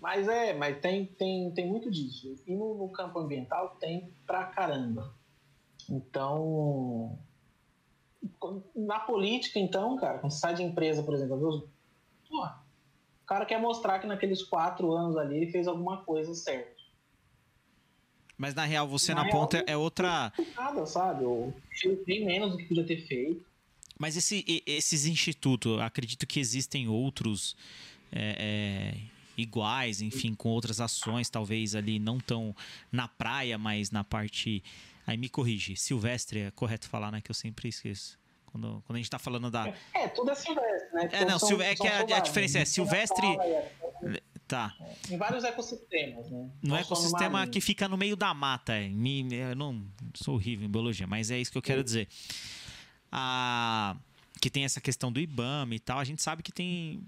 mas 0.00 0.28
é, 0.28 0.54
mas 0.54 0.80
tem, 0.80 1.06
tem, 1.06 1.50
tem 1.52 1.66
muito 1.66 1.90
disso. 1.90 2.34
E 2.46 2.54
no, 2.54 2.74
no 2.74 2.88
campo 2.90 3.18
ambiental 3.18 3.76
tem 3.80 4.12
pra 4.26 4.44
caramba. 4.44 5.14
Então, 5.88 7.18
na 8.74 9.00
política, 9.00 9.58
então, 9.58 9.96
cara, 9.96 10.18
quando 10.18 10.32
você 10.32 10.40
sai 10.40 10.54
de 10.54 10.62
empresa, 10.62 11.02
por 11.02 11.14
exemplo, 11.14 11.68
Pô, 12.28 12.44
o 12.44 13.26
cara 13.26 13.46
quer 13.46 13.60
mostrar 13.60 13.98
que 13.98 14.06
naqueles 14.06 14.42
quatro 14.42 14.92
anos 14.92 15.16
ali 15.16 15.38
ele 15.38 15.50
fez 15.50 15.66
alguma 15.66 16.04
coisa 16.04 16.34
certa. 16.34 16.76
Mas 18.36 18.54
na 18.54 18.64
real, 18.64 18.86
você 18.86 19.12
na, 19.12 19.22
na 19.22 19.26
real, 19.26 19.40
ponta 19.40 19.64
é 19.66 19.76
outra. 19.76 20.32
Nada, 20.54 20.86
sabe? 20.86 21.24
Eu 21.24 21.52
fiz 21.70 22.04
bem 22.04 22.24
menos 22.24 22.52
do 22.52 22.58
que 22.58 22.66
podia 22.66 22.86
ter 22.86 23.06
feito. 23.06 23.44
Mas 23.98 24.16
esse, 24.16 24.44
esses 24.66 25.06
institutos, 25.06 25.80
acredito 25.80 26.26
que 26.26 26.38
existem 26.38 26.86
outros 26.88 27.56
é, 28.12 28.94
é, 28.96 29.00
iguais, 29.36 30.00
enfim, 30.00 30.34
com 30.34 30.48
outras 30.50 30.80
ações, 30.80 31.28
talvez 31.28 31.74
ali 31.74 31.98
não 31.98 32.18
tão 32.20 32.54
na 32.92 33.08
praia, 33.08 33.58
mas 33.58 33.90
na 33.90 34.04
parte. 34.04 34.62
Aí 35.06 35.16
me 35.16 35.28
corrige, 35.28 35.74
silvestre 35.74 36.40
é 36.40 36.50
correto 36.50 36.88
falar, 36.88 37.10
né? 37.10 37.20
Que 37.20 37.30
eu 37.30 37.34
sempre 37.34 37.68
esqueço. 37.68 38.18
Quando, 38.46 38.82
quando 38.86 38.96
a 38.96 38.98
gente 38.98 39.10
tá 39.10 39.18
falando 39.18 39.50
da. 39.50 39.66
É, 39.94 40.08
tudo 40.08 40.30
é 40.30 40.34
silvestre, 40.34 40.88
né? 40.94 41.08
É, 41.12 41.24
não, 41.24 41.38
são- 41.38 41.48
silve- 41.48 41.64
é 41.64 41.76
são 41.76 41.86
que 41.86 41.92
a- 41.92 42.16
a 42.16 42.20
diferença 42.20 42.58
é 42.58 42.60
na 42.60 42.66
silvestre- 42.66 43.26
Tá. 44.46 44.74
Em 45.10 45.18
vários 45.18 45.44
ecossistemas, 45.44 46.30
né? 46.30 46.48
No 46.62 46.70
no 46.70 46.76
ecossistema 46.76 47.46
que 47.46 47.60
fica 47.60 47.86
no 47.86 47.98
meio 47.98 48.16
da 48.16 48.32
mata. 48.32 48.72
é. 48.72 48.88
Me- 48.88 49.28
Eu 49.34 49.54
não 49.54 49.84
sou 50.14 50.36
horrível 50.36 50.66
em 50.66 50.70
biologia, 50.70 51.06
mas 51.06 51.30
é 51.30 51.38
isso 51.38 51.52
que 51.52 51.58
eu 51.58 51.62
quero 51.62 51.84
dizer. 51.84 52.08
A, 53.10 53.96
que 54.40 54.50
tem 54.50 54.64
essa 54.64 54.80
questão 54.80 55.10
do 55.10 55.20
IBAMA 55.20 55.74
e 55.74 55.78
tal, 55.78 55.98
a 55.98 56.04
gente 56.04 56.22
sabe 56.22 56.42
que 56.42 56.52
tem 56.52 57.02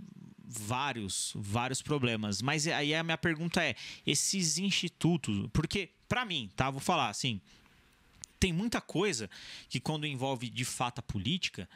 vários, 0.44 1.32
vários 1.36 1.82
problemas. 1.82 2.42
Mas 2.42 2.66
aí 2.66 2.94
a 2.94 3.02
minha 3.02 3.18
pergunta 3.18 3.62
é: 3.62 3.74
esses 4.06 4.58
institutos. 4.58 5.48
Porque, 5.52 5.90
pra 6.08 6.24
mim, 6.24 6.50
tá? 6.56 6.70
Vou 6.70 6.80
falar 6.80 7.08
assim. 7.08 7.40
Tem 8.38 8.52
muita 8.52 8.80
coisa 8.80 9.28
que, 9.68 9.78
quando 9.78 10.06
envolve 10.06 10.48
de 10.48 10.64
fato 10.64 11.00
a 11.00 11.02
política, 11.02 11.68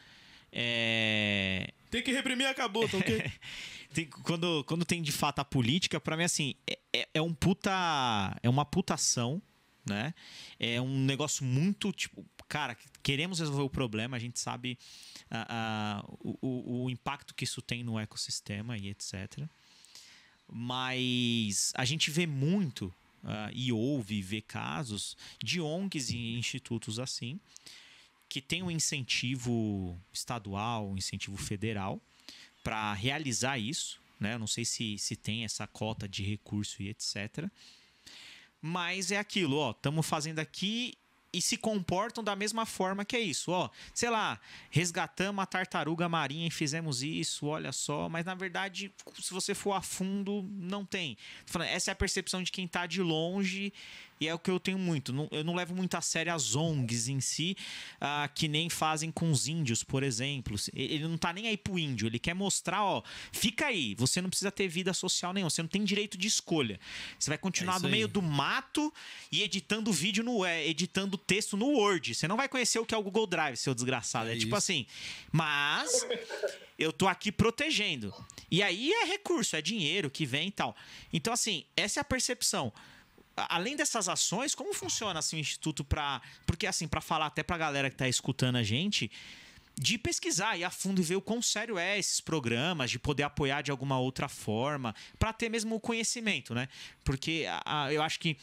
é, 0.56 1.72
Tem 1.90 2.00
que 2.00 2.12
reprimir, 2.12 2.46
acabou, 2.46 2.88
tá 2.88 2.96
ok? 2.96 3.30
tem- 3.92 4.06
quando, 4.22 4.62
quando 4.64 4.84
tem 4.84 5.02
de 5.02 5.10
fato 5.10 5.40
a 5.40 5.44
política, 5.44 6.00
pra 6.00 6.16
mim, 6.16 6.22
assim, 6.22 6.54
é, 6.66 6.78
é, 6.92 7.08
é 7.14 7.20
um 7.22 7.34
puta. 7.34 7.70
É 8.40 8.48
uma 8.48 8.64
putação, 8.64 9.42
né? 9.84 10.14
É 10.58 10.80
um 10.80 10.96
negócio 11.04 11.44
muito, 11.44 11.92
tipo, 11.92 12.24
cara, 12.48 12.76
queremos 13.02 13.38
resolver 13.38 13.62
o 13.62 13.70
problema, 13.70 14.16
a 14.16 14.20
gente 14.20 14.38
sabe 14.38 14.78
ah, 15.30 15.46
ah, 15.48 16.04
o, 16.20 16.84
o, 16.84 16.90
impacto 16.90 17.34
que 17.34 17.44
isso 17.44 17.60
tem 17.62 17.82
no 17.82 17.98
ecossistema 17.98 18.76
e 18.76 18.88
etc. 18.88 19.46
Mas 20.50 21.72
a 21.74 21.84
gente 21.84 22.10
vê 22.10 22.26
muito 22.26 22.92
ah, 23.24 23.50
e 23.52 23.72
ouve, 23.72 24.22
vê 24.22 24.40
casos 24.40 25.16
de 25.42 25.60
ONGs 25.60 26.10
e 26.10 26.34
institutos 26.34 26.98
assim, 26.98 27.40
que 28.28 28.40
tem 28.40 28.62
um 28.62 28.70
incentivo 28.70 29.98
estadual, 30.12 30.88
um 30.88 30.96
incentivo 30.96 31.36
federal, 31.36 32.00
para 32.62 32.92
realizar 32.94 33.58
isso, 33.58 34.00
né? 34.18 34.34
Eu 34.34 34.38
não 34.38 34.46
sei 34.46 34.64
se, 34.64 34.98
se 34.98 35.14
tem 35.16 35.44
essa 35.44 35.66
cota 35.66 36.08
de 36.08 36.22
recurso 36.22 36.82
e 36.82 36.88
etc. 36.88 37.48
Mas 38.60 39.10
é 39.10 39.18
aquilo, 39.18 39.56
ó, 39.56 39.70
estamos 39.72 40.06
fazendo 40.06 40.38
aqui 40.38 40.94
e 41.34 41.42
se 41.42 41.56
comportam 41.56 42.22
da 42.22 42.36
mesma 42.36 42.64
forma 42.64 43.04
que 43.04 43.16
é 43.16 43.20
isso, 43.20 43.50
ó. 43.50 43.68
Sei 43.92 44.08
lá, 44.08 44.40
resgatamos 44.70 45.42
a 45.42 45.46
tartaruga 45.46 46.08
marinha 46.08 46.46
e 46.46 46.50
fizemos 46.50 47.02
isso, 47.02 47.46
olha 47.46 47.72
só, 47.72 48.08
mas 48.08 48.24
na 48.24 48.34
verdade, 48.34 48.92
se 49.20 49.34
você 49.34 49.54
for 49.54 49.72
a 49.72 49.82
fundo, 49.82 50.48
não 50.52 50.84
tem. 50.84 51.18
Essa 51.68 51.90
é 51.90 51.92
a 51.92 51.96
percepção 51.96 52.42
de 52.42 52.52
quem 52.52 52.68
tá 52.68 52.86
de 52.86 53.02
longe 53.02 53.72
e 54.20 54.28
é 54.28 54.34
o 54.34 54.38
que 54.38 54.50
eu 54.50 54.60
tenho 54.60 54.78
muito. 54.78 55.12
Não- 55.12 55.28
eu 55.30 55.42
não 55.44 55.54
levo 55.54 55.74
muito 55.74 55.94
a 55.96 56.00
sério 56.00 56.32
as 56.34 56.54
ONGs 56.54 57.08
em 57.08 57.20
si, 57.20 57.56
ah, 58.00 58.28
que 58.34 58.46
nem 58.48 58.70
fazem 58.70 59.10
com 59.10 59.30
os 59.30 59.48
índios, 59.48 59.82
por 59.82 60.02
exemplo. 60.02 60.56
Ele 60.72 61.06
não 61.06 61.18
tá 61.18 61.32
nem 61.32 61.48
aí 61.48 61.56
pro 61.56 61.78
índio, 61.78 62.06
ele 62.06 62.18
quer 62.18 62.34
mostrar, 62.34 62.82
ó, 62.84 63.02
fica 63.32 63.66
aí, 63.66 63.94
você 63.96 64.20
não 64.22 64.28
precisa 64.30 64.50
ter 64.52 64.68
vida 64.68 64.92
social 64.92 65.32
nenhuma, 65.32 65.50
você 65.50 65.62
não 65.62 65.68
tem 65.68 65.84
direito 65.84 66.16
de 66.16 66.26
escolha. 66.28 66.78
Você 67.18 67.30
vai 67.30 67.38
continuar 67.38 67.76
É 67.76 67.80
no 67.80 67.88
meio 67.88 68.06
aí. 68.06 68.12
do 68.12 68.22
mato 68.22 68.92
e 69.32 69.42
editando 69.42 69.92
vídeo 69.92 70.22
no 70.24 70.44
é, 70.44 70.66
editando 70.66 71.18
texto 71.18 71.56
no 71.56 71.66
Word. 71.66 72.14
Você 72.14 72.28
não 72.28 72.36
vai 72.36 72.48
conhecer 72.48 72.78
o 72.78 72.86
que 72.86 72.94
é 72.94 72.98
o 72.98 73.02
Google 73.02 73.26
Drive, 73.26 73.56
seu 73.56 73.74
desgraçado. 73.74 74.28
É, 74.28 74.32
É 74.32 74.36
tipo 74.36 74.48
isso. 74.48 74.56
assim, 74.56 74.86
mas 75.32 76.06
eu 76.78 76.92
tô 76.92 77.06
aqui 77.08 77.30
protegendo. 77.32 78.12
E 78.50 78.62
aí 78.62 78.92
é 78.92 79.04
recurso, 79.06 79.56
é 79.56 79.62
dinheiro 79.62 80.10
que 80.10 80.24
vem 80.24 80.48
e 80.48 80.50
tal. 80.52 80.76
Então, 81.12 81.32
assim, 81.32 81.64
essa 81.76 81.98
é 81.98 82.02
a 82.02 82.04
percepção. 82.04 82.72
A- 83.36 83.56
Além 83.56 83.76
dessas 83.76 84.08
ações, 84.08 84.54
como 84.54 84.72
funciona 84.74 85.18
assim, 85.18 85.36
o 85.36 85.40
Instituto 85.40 85.84
para. 85.84 86.20
Porque, 86.46 86.66
assim, 86.66 86.86
para 86.88 87.00
falar 87.00 87.26
até 87.26 87.42
pra 87.42 87.56
galera 87.58 87.90
que 87.90 87.96
tá 87.96 88.08
escutando 88.08 88.56
a 88.56 88.62
gente, 88.62 89.10
de 89.76 89.98
pesquisar, 89.98 90.56
ir 90.56 90.62
a 90.64 90.70
fundo 90.70 91.00
e 91.00 91.04
ver 91.04 91.16
o 91.16 91.20
quão 91.20 91.42
sério 91.42 91.76
é 91.76 91.98
esses 91.98 92.20
programas, 92.20 92.90
de 92.90 92.98
poder 92.98 93.24
apoiar 93.24 93.60
de 93.62 93.70
alguma 93.72 93.98
outra 93.98 94.28
forma, 94.28 94.94
para 95.18 95.32
ter 95.32 95.48
mesmo 95.48 95.74
o 95.74 95.80
conhecimento, 95.80 96.54
né? 96.54 96.68
Porque 97.04 97.44
a- 97.48 97.84
a- 97.86 97.92
eu 97.92 98.00
acho 98.02 98.20
que 98.20 98.36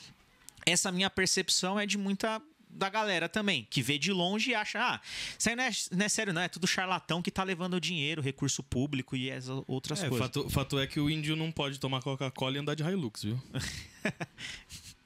essa 0.65 0.91
minha 0.91 1.09
percepção 1.09 1.79
é 1.79 1.85
de 1.85 1.97
muita 1.97 2.41
da 2.73 2.89
galera 2.89 3.27
também, 3.29 3.65
que 3.69 3.81
vê 3.81 3.97
de 3.97 4.11
longe 4.11 4.51
e 4.51 4.55
acha, 4.55 4.79
ah, 4.79 5.01
isso 5.37 5.49
aí 5.49 5.55
não 5.55 5.63
é, 5.63 5.71
não 5.91 6.05
é 6.05 6.09
sério, 6.09 6.33
não, 6.33 6.41
é 6.41 6.47
tudo 6.49 6.65
charlatão 6.67 7.21
que 7.21 7.29
tá 7.31 7.43
levando 7.43 7.79
dinheiro, 7.79 8.21
recurso 8.21 8.63
público 8.63 9.15
e 9.15 9.31
as 9.31 9.47
outras 9.67 10.03
É, 10.03 10.09
coisas. 10.09 10.27
fato, 10.27 10.49
fato 10.49 10.79
é 10.79 10.87
que 10.87 10.99
o 10.99 11.09
índio 11.09 11.35
não 11.35 11.51
pode 11.51 11.79
tomar 11.79 12.01
Coca-Cola 12.01 12.55
e 12.55 12.59
andar 12.59 12.75
de 12.75 12.83
Hilux, 12.83 13.23
viu? 13.23 13.39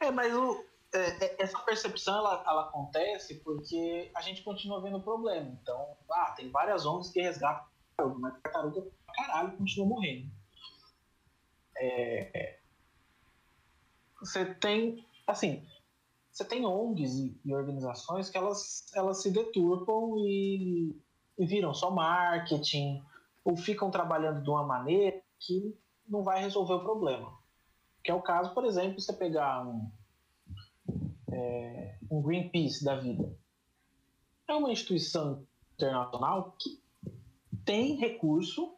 É, 0.00 0.10
mas 0.10 0.34
o- 0.34 0.64
é, 0.92 1.24
é, 1.24 1.42
essa 1.42 1.58
percepção 1.60 2.16
ela, 2.18 2.42
ela 2.46 2.62
acontece 2.62 3.36
porque 3.36 4.10
a 4.14 4.20
gente 4.20 4.42
continua 4.42 4.80
vendo 4.82 4.98
o 4.98 5.02
problema. 5.02 5.56
Então, 5.62 5.96
ah, 6.10 6.32
tem 6.36 6.50
várias 6.50 6.84
ONGs 6.84 7.10
que 7.12 7.20
resgatam 7.20 7.64
tartaruga, 7.96 8.18
mas 8.20 8.42
tartaruga 8.42 8.82
pra 9.06 9.14
caralho 9.14 9.56
continua 9.56 9.86
morrendo. 9.86 10.30
É, 11.76 12.30
é, 12.38 12.58
você 14.20 14.44
tem, 14.54 15.06
assim, 15.26 15.66
você 16.34 16.44
tem 16.44 16.66
ONGs 16.66 17.14
e, 17.14 17.40
e 17.44 17.54
organizações 17.54 18.28
que 18.28 18.36
elas, 18.36 18.92
elas 18.92 19.22
se 19.22 19.30
deturpam 19.30 20.18
e, 20.18 21.00
e 21.38 21.46
viram 21.46 21.72
só 21.72 21.92
marketing 21.92 23.00
ou 23.44 23.56
ficam 23.56 23.88
trabalhando 23.88 24.42
de 24.42 24.50
uma 24.50 24.64
maneira 24.64 25.22
que 25.38 25.78
não 26.08 26.24
vai 26.24 26.40
resolver 26.40 26.74
o 26.74 26.82
problema. 26.82 27.38
Que 28.02 28.10
é 28.10 28.14
o 28.14 28.20
caso, 28.20 28.52
por 28.52 28.64
exemplo, 28.64 29.00
você 29.00 29.12
pegar 29.12 29.64
um, 29.64 29.88
é, 31.30 31.98
um 32.10 32.20
Greenpeace 32.20 32.84
da 32.84 32.96
vida. 32.96 33.32
É 34.48 34.54
uma 34.54 34.72
instituição 34.72 35.46
internacional 35.74 36.56
que 36.58 36.82
tem 37.64 37.94
recurso, 37.94 38.74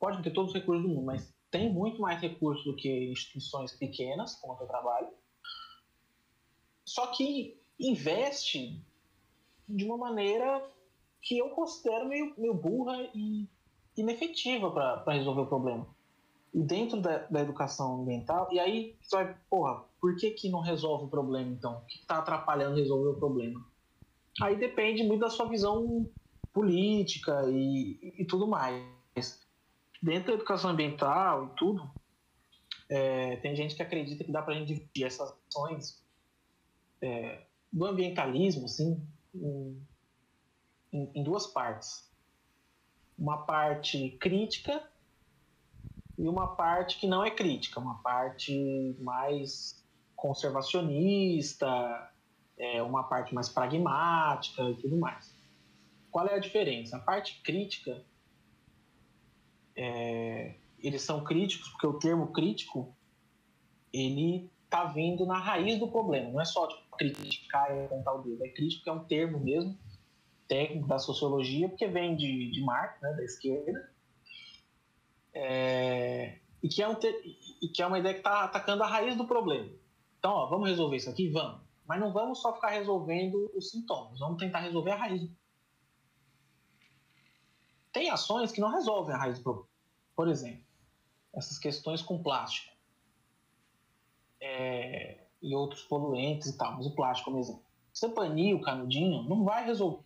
pode 0.00 0.20
ter 0.20 0.32
todos 0.32 0.50
os 0.50 0.58
recursos 0.58 0.82
do 0.82 0.88
mundo, 0.88 1.06
mas 1.06 1.32
tem 1.48 1.72
muito 1.72 2.00
mais 2.00 2.20
recurso 2.20 2.64
do 2.64 2.74
que 2.74 3.08
instituições 3.08 3.72
pequenas, 3.72 4.34
como 4.34 4.60
eu 4.60 4.66
trabalho. 4.66 5.08
Só 6.90 7.06
que 7.08 7.56
investe 7.78 8.82
de 9.68 9.84
uma 9.84 9.96
maneira 9.96 10.68
que 11.22 11.38
eu 11.38 11.50
considero 11.50 12.08
meio, 12.08 12.34
meio 12.36 12.54
burra 12.54 13.08
e 13.14 13.46
inefetiva 13.96 14.70
para 14.70 15.12
resolver 15.12 15.42
o 15.42 15.46
problema 15.46 15.86
e 16.52 16.62
dentro 16.62 17.00
da, 17.00 17.18
da 17.18 17.40
educação 17.40 18.02
ambiental, 18.02 18.48
e 18.50 18.58
aí 18.58 18.96
você 19.00 19.16
vai, 19.16 19.36
porra, 19.48 19.84
por 20.00 20.16
que, 20.16 20.32
que 20.32 20.48
não 20.48 20.60
resolve 20.60 21.04
o 21.04 21.08
problema 21.08 21.48
então? 21.50 21.78
O 21.78 21.86
que 21.86 21.98
está 21.98 22.18
atrapalhando 22.18 22.76
resolver 22.76 23.10
o 23.10 23.18
problema? 23.18 23.64
Aí 24.42 24.56
depende 24.56 25.04
muito 25.04 25.20
da 25.20 25.30
sua 25.30 25.46
visão 25.46 26.10
política 26.52 27.44
e, 27.48 28.14
e 28.18 28.24
tudo 28.24 28.48
mais. 28.48 28.84
Dentro 30.02 30.28
da 30.28 30.34
educação 30.34 30.70
ambiental 30.70 31.46
e 31.46 31.56
tudo, 31.56 31.88
é, 32.88 33.36
tem 33.36 33.54
gente 33.54 33.76
que 33.76 33.82
acredita 33.82 34.24
que 34.24 34.32
dá 34.32 34.42
para 34.42 34.54
a 34.54 34.58
gente 34.58 34.68
dividir 34.68 35.04
essas 35.04 35.32
ações 35.48 36.02
é, 37.00 37.46
do 37.72 37.86
ambientalismo 37.86 38.64
assim, 38.64 39.06
em, 39.34 39.86
em, 40.92 41.10
em 41.14 41.22
duas 41.22 41.46
partes. 41.46 42.08
Uma 43.18 43.38
parte 43.38 44.10
crítica 44.20 44.82
e 46.18 46.28
uma 46.28 46.54
parte 46.54 46.98
que 46.98 47.06
não 47.06 47.24
é 47.24 47.30
crítica, 47.30 47.80
uma 47.80 47.98
parte 48.02 48.96
mais 49.00 49.84
conservacionista, 50.14 52.12
é, 52.58 52.82
uma 52.82 53.04
parte 53.04 53.34
mais 53.34 53.48
pragmática 53.48 54.62
e 54.62 54.74
tudo 54.76 54.98
mais. 54.98 55.34
Qual 56.10 56.26
é 56.26 56.34
a 56.34 56.38
diferença? 56.38 56.96
A 56.96 57.00
parte 57.00 57.40
crítica, 57.42 58.04
é, 59.74 60.56
eles 60.78 61.02
são 61.02 61.24
críticos 61.24 61.68
porque 61.70 61.86
o 61.86 61.98
termo 61.98 62.32
crítico 62.32 62.94
ele 63.92 64.50
está 64.70 64.84
vindo 64.84 65.26
na 65.26 65.36
raiz 65.36 65.80
do 65.80 65.88
problema, 65.88 66.30
não 66.30 66.40
é 66.40 66.44
só 66.44 66.68
tipo, 66.68 66.96
criticar 66.96 67.76
e 67.76 67.86
apontar 67.86 68.14
o 68.14 68.22
dedo, 68.22 68.44
é 68.44 68.48
crítico 68.50 68.88
é 68.88 68.92
um 68.92 69.04
termo 69.04 69.40
mesmo 69.40 69.76
técnico 70.46 70.86
da 70.86 70.98
sociologia, 70.98 71.68
porque 71.68 71.88
vem 71.88 72.16
de, 72.16 72.52
de 72.52 72.60
Marx, 72.62 73.00
né, 73.02 73.12
da 73.12 73.24
esquerda, 73.24 73.92
é, 75.34 76.38
e, 76.62 76.68
que 76.68 76.82
é 76.82 76.88
um 76.88 76.96
e 77.60 77.68
que 77.68 77.82
é 77.82 77.86
uma 77.86 77.98
ideia 77.98 78.14
que 78.14 78.20
está 78.20 78.44
atacando 78.44 78.84
a 78.84 78.86
raiz 78.86 79.16
do 79.16 79.26
problema. 79.26 79.70
Então, 80.18 80.32
ó, 80.32 80.46
vamos 80.46 80.68
resolver 80.68 80.96
isso 80.96 81.10
aqui? 81.10 81.28
Vamos. 81.30 81.62
Mas 81.86 81.98
não 81.98 82.12
vamos 82.12 82.40
só 82.40 82.54
ficar 82.54 82.70
resolvendo 82.70 83.50
os 83.54 83.70
sintomas, 83.70 84.20
vamos 84.20 84.38
tentar 84.38 84.60
resolver 84.60 84.92
a 84.92 84.96
raiz. 84.96 85.28
Tem 87.92 88.08
ações 88.08 88.52
que 88.52 88.60
não 88.60 88.70
resolvem 88.70 89.14
a 89.14 89.18
raiz 89.18 89.38
do 89.38 89.42
problema. 89.42 89.68
Por 90.14 90.28
exemplo, 90.28 90.64
essas 91.34 91.58
questões 91.58 92.02
com 92.02 92.22
plástico 92.22 92.69
é, 94.40 95.24
e 95.42 95.54
outros 95.54 95.82
poluentes 95.82 96.48
e 96.48 96.56
tal, 96.58 96.74
mas 96.76 96.86
o 96.86 96.94
plástico, 96.94 97.30
como 97.30 97.40
exemplo. 97.40 97.62
Você 97.92 98.08
banir 98.08 98.54
o 98.56 98.60
canudinho 98.60 99.22
não 99.24 99.44
vai 99.44 99.64
resolver. 99.64 100.04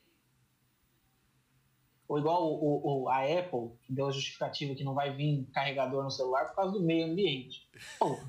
Ou 2.07 2.19
igual 2.19 2.45
o, 2.53 3.03
o, 3.05 3.09
a 3.09 3.19
Apple, 3.23 3.71
que 3.83 3.93
deu 3.93 4.07
a 4.07 4.11
justificativa 4.11 4.75
que 4.75 4.85
não 4.85 4.95
vai 4.95 5.15
vir 5.15 5.47
carregador 5.53 6.03
no 6.05 6.11
celular 6.11 6.47
por 6.47 6.57
causa 6.57 6.73
do 6.73 6.83
meio 6.83 7.07
ambiente. 7.11 7.69
Pô, 7.99 8.21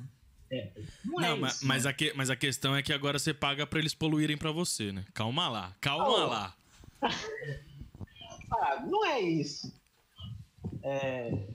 é, 0.50 0.72
não, 1.04 1.20
é 1.20 1.28
Não, 1.30 1.38
mas, 1.38 1.56
isso, 1.56 1.68
mas, 1.68 1.84
né? 1.84 1.90
a 1.90 1.94
que- 1.94 2.14
mas 2.14 2.30
a 2.30 2.36
questão 2.36 2.76
é 2.76 2.82
que 2.82 2.94
agora 2.94 3.20
você 3.20 3.34
paga 3.34 3.68
pra 3.68 3.80
eles 3.80 3.94
poluírem 3.94 4.38
pra 4.38 4.52
você, 4.52 4.92
né? 4.92 5.04
Calma 5.14 5.50
lá, 5.50 5.76
calma 5.82 6.08
Oh. 6.08 6.28
lá. 6.28 6.56
Ah, 8.52 8.80
não 8.86 9.04
é 9.06 9.20
isso. 9.20 9.74
É, 10.84 11.48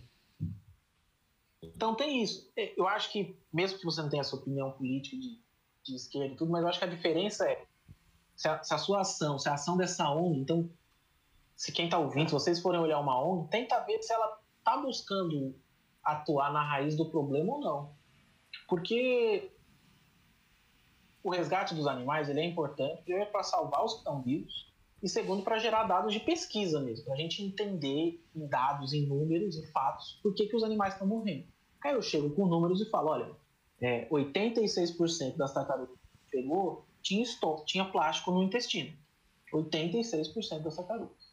Então 1.63 1.95
tem 1.95 2.23
isso. 2.23 2.51
É, 2.57 2.75
Eu 2.79 2.87
acho 2.87 3.11
que, 3.13 3.39
mesmo 3.53 3.79
que 3.79 3.85
você 3.85 4.03
não 4.03 4.09
tenha 4.09 4.21
essa 4.21 4.37
opinião 4.37 4.71
política 4.73 5.17
de, 5.17 5.41
de 5.85 5.95
esquerda 5.95 6.35
e 6.35 6.37
tudo, 6.37 6.51
mas 6.51 6.63
eu 6.63 6.69
acho 6.69 6.79
que 6.79 6.85
a 6.85 6.89
diferença 6.89 7.49
é 7.49 7.67
se 8.41 8.49
a, 8.49 8.63
se 8.63 8.73
a 8.73 8.79
sua 8.79 9.01
ação, 9.03 9.39
se 9.39 9.49
a 9.51 9.55
ação 9.55 9.77
dessa 9.77 10.09
ONG, 10.11 10.41
então, 10.41 10.71
se 11.55 11.71
quem 11.73 11.85
está 11.85 11.99
ouvindo, 11.99 12.29
se 12.29 12.33
vocês 12.33 12.59
forem 12.61 12.81
olhar 12.81 12.99
uma 12.99 13.23
ONG, 13.23 13.51
tenta 13.51 13.79
ver 13.81 14.03
se 14.03 14.13
ela 14.13 14.41
está 14.59 14.79
buscando 14.79 15.55
atuar 16.03 16.51
na 16.51 16.63
raiz 16.63 16.97
do 16.97 17.11
problema 17.11 17.53
ou 17.53 17.61
não. 17.61 17.95
Porque 18.67 19.53
o 21.23 21.31
resgate 21.31 21.75
dos 21.75 21.87
animais 21.87 22.31
ele 22.31 22.41
é 22.41 22.45
importante, 22.47 23.03
primeiro 23.03 23.31
para 23.31 23.43
salvar 23.43 23.85
os 23.85 23.93
que 23.93 23.99
estão 23.99 24.23
vivos, 24.23 24.73
e 25.03 25.09
segundo 25.09 25.43
para 25.43 25.59
gerar 25.59 25.85
dados 25.85 26.13
de 26.13 26.21
pesquisa 26.21 26.81
mesmo, 26.81 27.05
para 27.05 27.15
a 27.15 27.19
gente 27.19 27.43
entender 27.43 28.25
em 28.35 28.47
dados, 28.47 28.95
em 28.95 29.07
números, 29.07 29.57
em 29.57 29.67
fatos, 29.67 30.19
por 30.23 30.35
que, 30.35 30.47
que 30.47 30.57
os 30.57 30.63
animais 30.63 30.95
estão 30.95 31.07
morrendo. 31.07 31.47
Aí 31.83 31.93
eu 31.93 32.01
chego 32.01 32.31
com 32.31 32.47
números 32.47 32.81
e 32.81 32.89
falo, 32.89 33.11
olha, 33.11 33.31
é, 33.81 34.09
86% 34.09 35.37
das 35.37 35.53
tartarugas 35.53 35.97
que 36.31 36.31
pegou 36.39 36.85
tinha, 37.03 37.23
estoque, 37.23 37.65
tinha 37.67 37.85
plástico 37.85 38.31
no 38.31 38.43
intestino. 38.43 38.93
86% 39.53 40.63
das 40.63 40.77
tartarugas. 40.77 41.31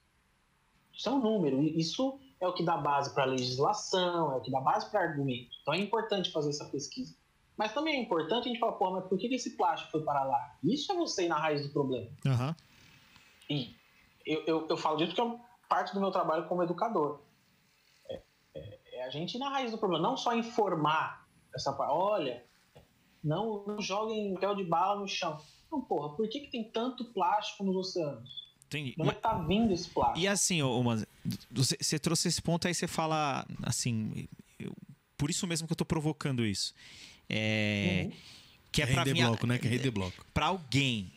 Isso 0.94 1.10
é 1.10 1.12
um 1.12 1.20
número, 1.20 1.62
isso 1.62 2.20
é 2.40 2.48
o 2.48 2.54
que 2.54 2.64
dá 2.64 2.78
base 2.78 3.14
para 3.14 3.26
legislação, 3.26 4.32
é 4.32 4.36
o 4.38 4.42
que 4.42 4.50
dá 4.50 4.60
base 4.62 4.90
para 4.90 5.02
argumento. 5.02 5.50
Então 5.62 5.74
é 5.74 5.78
importante 5.78 6.32
fazer 6.32 6.50
essa 6.50 6.66
pesquisa. 6.66 7.16
Mas 7.56 7.74
também 7.74 7.96
é 7.96 8.02
importante 8.02 8.46
a 8.46 8.48
gente 8.50 8.60
falar, 8.60 8.74
pô, 8.74 8.92
mas 8.92 9.06
por 9.06 9.18
que 9.18 9.28
esse 9.34 9.58
plástico 9.58 9.92
foi 9.92 10.04
para 10.04 10.24
lá? 10.24 10.58
Isso 10.64 10.92
é 10.92 10.96
você 10.96 11.26
ir 11.26 11.28
na 11.28 11.38
raiz 11.38 11.64
do 11.64 11.70
problema. 11.74 12.08
Aham. 12.26 12.56
E 13.50 13.76
eu, 14.26 14.44
eu, 14.46 14.68
eu 14.70 14.78
falo 14.78 14.98
disso 14.98 15.14
porque 15.16 15.22
é 15.36 15.40
parte 15.68 15.94
do 15.94 16.00
meu 16.00 16.12
trabalho 16.12 16.48
como 16.48 16.64
educador. 16.64 17.20
É, 18.10 18.22
é- 18.56 18.80
é 18.94 19.04
a 19.04 19.10
gente 19.10 19.36
ir 19.36 19.40
na 19.40 19.50
raiz 19.50 19.72
do 19.72 19.78
problema, 19.78 20.08
não 20.08 20.16
só 20.16 20.36
informar 20.36 21.27
essa 21.58 21.74
parte. 21.74 21.92
Olha, 21.94 22.44
não, 23.24 23.66
não 23.66 23.82
joguem 23.82 24.34
papel 24.36 24.56
de 24.56 24.64
bala 24.64 25.00
no 25.02 25.08
chão. 25.08 25.38
Não, 25.72 25.82
porra, 25.82 26.16
por 26.16 26.28
que, 26.30 26.40
que 26.42 26.48
tem 26.52 26.64
tanto 26.64 27.06
plástico 27.06 27.64
nos 27.64 27.76
oceanos? 27.76 28.48
Entendi. 28.68 28.96
É 28.98 29.06
que 29.14 29.22
tá 29.22 29.34
vindo 29.40 29.74
esse 29.74 29.90
plástico? 29.90 30.20
E 30.20 30.28
assim, 30.28 30.60
você, 31.52 31.78
você 31.80 32.00
trouxe 32.00 32.28
esse 32.28 32.42
ponto 32.42 32.68
aí, 32.68 32.74
você 32.74 32.88
fala 32.88 33.46
assim. 33.64 34.28
eu- 34.60 34.74
por 35.18 35.30
isso 35.30 35.46
mesmo 35.48 35.68
que 35.68 35.74
eu 35.74 35.78
tô 35.78 35.86
provocando 35.86 36.46
isso. 36.46 36.74
É, 37.30 38.04
Uhum. 38.06 38.12
Que 38.72 38.82
é 38.82 38.86
Quer 38.86 38.94
pra 38.94 39.04
render 39.04 39.14
mim. 39.14 39.22
a- 39.22 39.28
bloco, 39.30 39.48
né? 39.48 39.58
Quer 39.58 39.70
render 39.70 39.92
bloco. 39.92 40.26
pra 40.34 40.48
alguém 40.48 41.12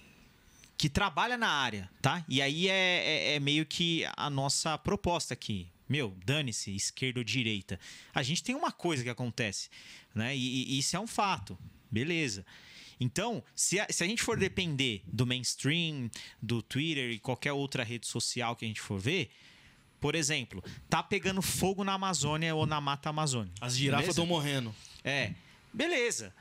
que 0.78 0.88
trabalha 0.88 1.36
na 1.36 1.48
área, 1.50 1.90
tá? 2.00 2.24
E 2.28 2.40
aí 2.40 2.68
é, 2.68 2.72
é- 3.32 3.34
é 3.34 3.40
meio 3.40 3.66
que 3.66 4.04
a 4.16 4.30
nossa 4.30 4.78
proposta 4.78 5.34
aqui. 5.34 5.68
Meu, 5.90 6.16
dane-se, 6.24 6.72
esquerda 6.72 7.18
ou 7.18 7.24
direita. 7.24 7.76
A 8.14 8.22
gente 8.22 8.44
tem 8.44 8.54
uma 8.54 8.70
coisa 8.70 9.02
que 9.02 9.10
acontece, 9.10 9.68
né? 10.14 10.36
E, 10.36 10.72
e 10.72 10.78
isso 10.78 10.96
é 10.96 11.00
um 11.00 11.06
fato. 11.06 11.58
Beleza. 11.90 12.46
Então, 13.00 13.42
se 13.56 13.80
a, 13.80 13.88
se 13.90 14.04
a 14.04 14.06
gente 14.06 14.22
for 14.22 14.38
depender 14.38 15.02
do 15.04 15.26
mainstream, 15.26 16.08
do 16.40 16.62
Twitter 16.62 17.10
e 17.10 17.18
qualquer 17.18 17.52
outra 17.52 17.82
rede 17.82 18.06
social 18.06 18.54
que 18.54 18.64
a 18.64 18.68
gente 18.68 18.80
for 18.80 19.00
ver, 19.00 19.30
por 19.98 20.14
exemplo, 20.14 20.62
tá 20.88 21.02
pegando 21.02 21.42
fogo 21.42 21.82
na 21.82 21.94
Amazônia 21.94 22.54
ou 22.54 22.66
na 22.66 22.80
Mata 22.80 23.10
Amazônica. 23.10 23.54
As 23.60 23.74
girafas 23.74 24.04
Beleza? 24.04 24.20
estão 24.20 24.26
morrendo. 24.26 24.72
É. 25.02 25.34
Beleza. 25.72 26.32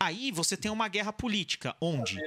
Aí 0.00 0.32
você 0.32 0.56
tem 0.56 0.70
uma 0.70 0.88
guerra 0.88 1.12
política. 1.12 1.76
Onde? 1.78 2.18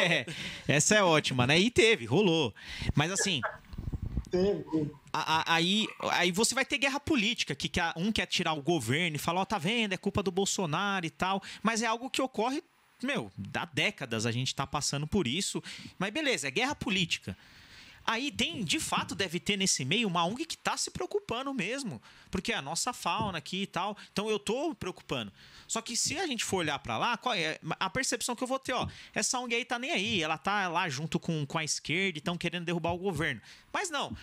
É, 0.00 0.24
essa 0.68 0.94
é 0.94 1.02
ótima, 1.02 1.44
né? 1.44 1.58
E 1.58 1.72
teve, 1.72 2.04
rolou. 2.06 2.54
Mas 2.94 3.10
assim, 3.10 3.40
teve, 4.30 4.62
teve. 4.62 4.92
Aí, 5.46 5.86
aí 6.12 6.30
você 6.32 6.54
vai 6.54 6.64
ter 6.64 6.78
guerra 6.78 7.00
política, 7.00 7.54
que 7.54 7.68
quer- 7.68 7.92
um 7.96 8.10
quer 8.12 8.26
tirar 8.26 8.52
o 8.52 8.62
governo 8.62 9.16
e 9.16 9.18
falar, 9.18 9.40
ó, 9.40 9.44
tá 9.44 9.58
vendo, 9.58 9.92
é 9.92 9.96
culpa 9.96 10.22
do 10.22 10.30
Bolsonaro 10.30 11.06
e 11.06 11.10
tal. 11.10 11.42
Mas 11.62 11.82
é 11.82 11.86
algo 11.86 12.10
que 12.10 12.20
ocorre, 12.20 12.62
meu, 13.02 13.30
há 13.54 13.64
décadas 13.66 14.26
a 14.26 14.32
gente 14.32 14.54
tá 14.54 14.66
passando 14.66 15.06
por 15.06 15.26
isso. 15.26 15.62
Mas 15.98 16.10
beleza, 16.12 16.48
é 16.48 16.50
guerra 16.50 16.74
política. 16.74 17.36
Aí 18.08 18.30
tem, 18.30 18.62
de 18.62 18.78
fato, 18.78 19.16
deve 19.16 19.40
ter 19.40 19.56
nesse 19.56 19.84
meio 19.84 20.06
uma 20.06 20.24
ONG 20.24 20.46
que 20.46 20.56
tá 20.56 20.76
se 20.76 20.92
preocupando 20.92 21.52
mesmo. 21.52 22.00
Porque 22.30 22.52
é 22.52 22.54
a 22.54 22.62
nossa 22.62 22.92
fauna 22.92 23.38
aqui 23.38 23.62
e 23.62 23.66
tal. 23.66 23.96
Então 24.12 24.30
eu 24.30 24.38
tô 24.38 24.72
preocupando. 24.76 25.32
Só 25.66 25.82
que 25.82 25.96
se 25.96 26.16
a 26.16 26.24
gente 26.24 26.44
for 26.44 26.58
olhar 26.58 26.78
pra 26.78 26.96
lá, 26.98 27.16
qual 27.16 27.34
é 27.34 27.58
a 27.80 27.90
percepção 27.90 28.36
que 28.36 28.44
eu 28.44 28.46
vou 28.46 28.60
ter, 28.60 28.72
ó? 28.74 28.86
Essa 29.12 29.40
ONG 29.40 29.56
aí 29.56 29.64
tá 29.64 29.76
nem 29.76 29.90
aí, 29.90 30.22
ela 30.22 30.38
tá 30.38 30.68
lá 30.68 30.88
junto 30.88 31.18
com, 31.18 31.44
com 31.44 31.58
a 31.58 31.64
esquerda 31.64 32.18
e 32.18 32.20
estão 32.20 32.38
querendo 32.38 32.64
derrubar 32.64 32.92
o 32.92 32.98
governo. 32.98 33.40
Mas 33.72 33.90
não. 33.90 34.16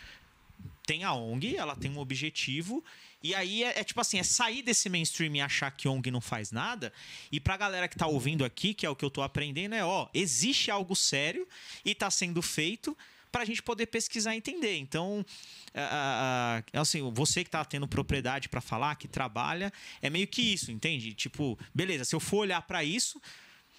Tem 0.86 1.04
a 1.04 1.14
ONG, 1.14 1.56
ela 1.56 1.76
tem 1.76 1.90
um 1.92 2.00
objetivo. 2.00 2.84
E 3.22 3.34
aí 3.34 3.64
é, 3.64 3.80
é 3.80 3.84
tipo 3.84 4.02
assim, 4.02 4.20
é 4.20 4.24
sair 4.24 4.62
desse 4.62 4.90
mainstream 4.90 5.36
e 5.36 5.42
achar 5.42 5.72
que 5.72 5.88
ONG 5.88 6.12
não 6.12 6.20
faz 6.20 6.52
nada. 6.52 6.92
E 7.32 7.40
pra 7.40 7.56
galera 7.56 7.88
que 7.88 7.96
tá 7.96 8.06
ouvindo 8.06 8.44
aqui, 8.44 8.74
que 8.74 8.86
é 8.86 8.90
o 8.90 8.96
que 8.96 9.06
eu 9.06 9.10
tô 9.10 9.22
aprendendo, 9.22 9.76
é 9.76 9.86
ó, 9.86 10.10
existe 10.14 10.70
algo 10.70 10.96
sério 10.96 11.48
e 11.86 11.96
tá 11.96 12.12
sendo 12.12 12.42
feito 12.42 12.98
pra 13.32 13.46
gente 13.46 13.64
poder 13.64 13.88
pesquisar 13.88 14.36
e 14.36 14.38
entender. 14.38 14.78
Então, 14.78 15.26
assim, 16.74 17.02
você 17.14 17.44
que 17.44 17.50
tá 17.50 17.66
tendo 17.66 17.88
propriedade 17.88 18.48
pra 18.48 18.62
falar, 18.62 18.96
que 18.96 19.08
trabalha, 19.08 19.74
é 20.02 20.10
meio 20.10 20.28
que 20.28 20.54
isso, 20.54 20.72
entende? 20.72 21.14
Tipo, 21.14 21.58
beleza, 21.74 22.06
se 22.06 22.14
eu 22.14 22.20
for 22.20 22.40
olhar 22.40 22.62
pra 22.62 22.84
isso, 22.84 23.20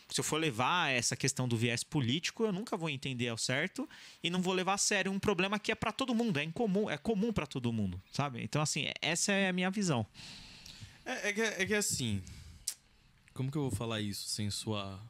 se 0.09 0.21
eu 0.21 0.25
for 0.25 0.39
levar 0.39 0.91
essa 0.91 1.17
questão 1.17 1.49
do 1.49 1.57
viés 1.57 1.83
político, 1.83 2.45
eu 2.45 2.53
nunca 2.53 2.77
vou 2.77 2.91
entender 2.91 3.29
ao 3.29 3.39
certo 3.39 3.89
e 4.23 4.31
não 4.31 4.41
vou 4.43 4.53
levar 4.53 4.75
a 4.75 4.79
sério 4.79 5.11
um 5.11 5.19
problema 5.19 5.59
que 5.59 5.73
é 5.73 5.75
pra 5.75 5.93
todo 5.93 6.15
mundo, 6.15 6.39
é 6.39 6.45
incomum, 6.45 6.91
é 6.91 6.97
comum 6.97 7.33
pra 7.33 7.47
todo 7.47 7.73
mundo, 7.73 8.01
sabe? 8.13 8.43
Então 8.43 8.61
assim, 8.63 8.87
essa 9.01 9.33
é 9.33 9.49
a 9.49 9.53
minha 9.53 9.71
visão. 9.71 10.07
É, 11.05 11.29
é 11.29 11.33
que, 11.33 11.41
é 11.41 11.67
que 11.67 11.75
assim. 11.75 12.23
Como 13.33 13.51
que 13.51 13.59
eu 13.59 13.63
vou 13.63 13.71
falar 13.71 14.01
isso 14.01 14.29
sem 14.29 14.51
sua. 14.51 15.01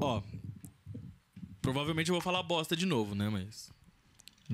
Ó. 0.00 0.22
Provavelmente 1.60 2.08
eu 2.08 2.14
vou 2.14 2.22
falar 2.22 2.42
bosta 2.42 2.74
de 2.74 2.86
novo, 2.86 3.14
né? 3.14 3.28
Mas. 3.28 3.70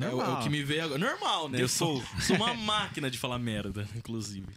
É 0.01 0.09
o, 0.09 0.21
é 0.21 0.29
o 0.29 0.43
que 0.43 0.51
me 0.51 0.62
veio 0.65 0.85
agora. 0.85 0.99
Normal, 0.99 1.49
né? 1.49 1.62
Eu 1.62 1.69
sou. 1.69 2.03
sou 2.21 2.37
uma 2.37 2.53
máquina 2.55 3.11
de 3.11 3.19
falar 3.19 3.39
merda, 3.39 3.89
inclusive. 3.95 4.53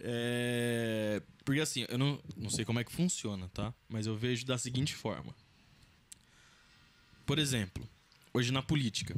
É, 0.00 1.22
Porque 1.44 1.60
assim, 1.60 1.86
eu 1.88 1.96
não, 1.98 2.20
não 2.36 2.50
sei 2.50 2.64
como 2.64 2.78
é 2.80 2.84
que 2.84 2.92
funciona, 2.92 3.48
tá? 3.54 3.72
Mas 3.88 4.06
eu 4.06 4.16
vejo 4.16 4.44
da 4.44 4.58
seguinte 4.58 4.94
forma. 4.94 5.34
Por 7.24 7.38
exemplo, 7.38 7.88
hoje 8.32 8.52
na 8.52 8.62
política. 8.62 9.16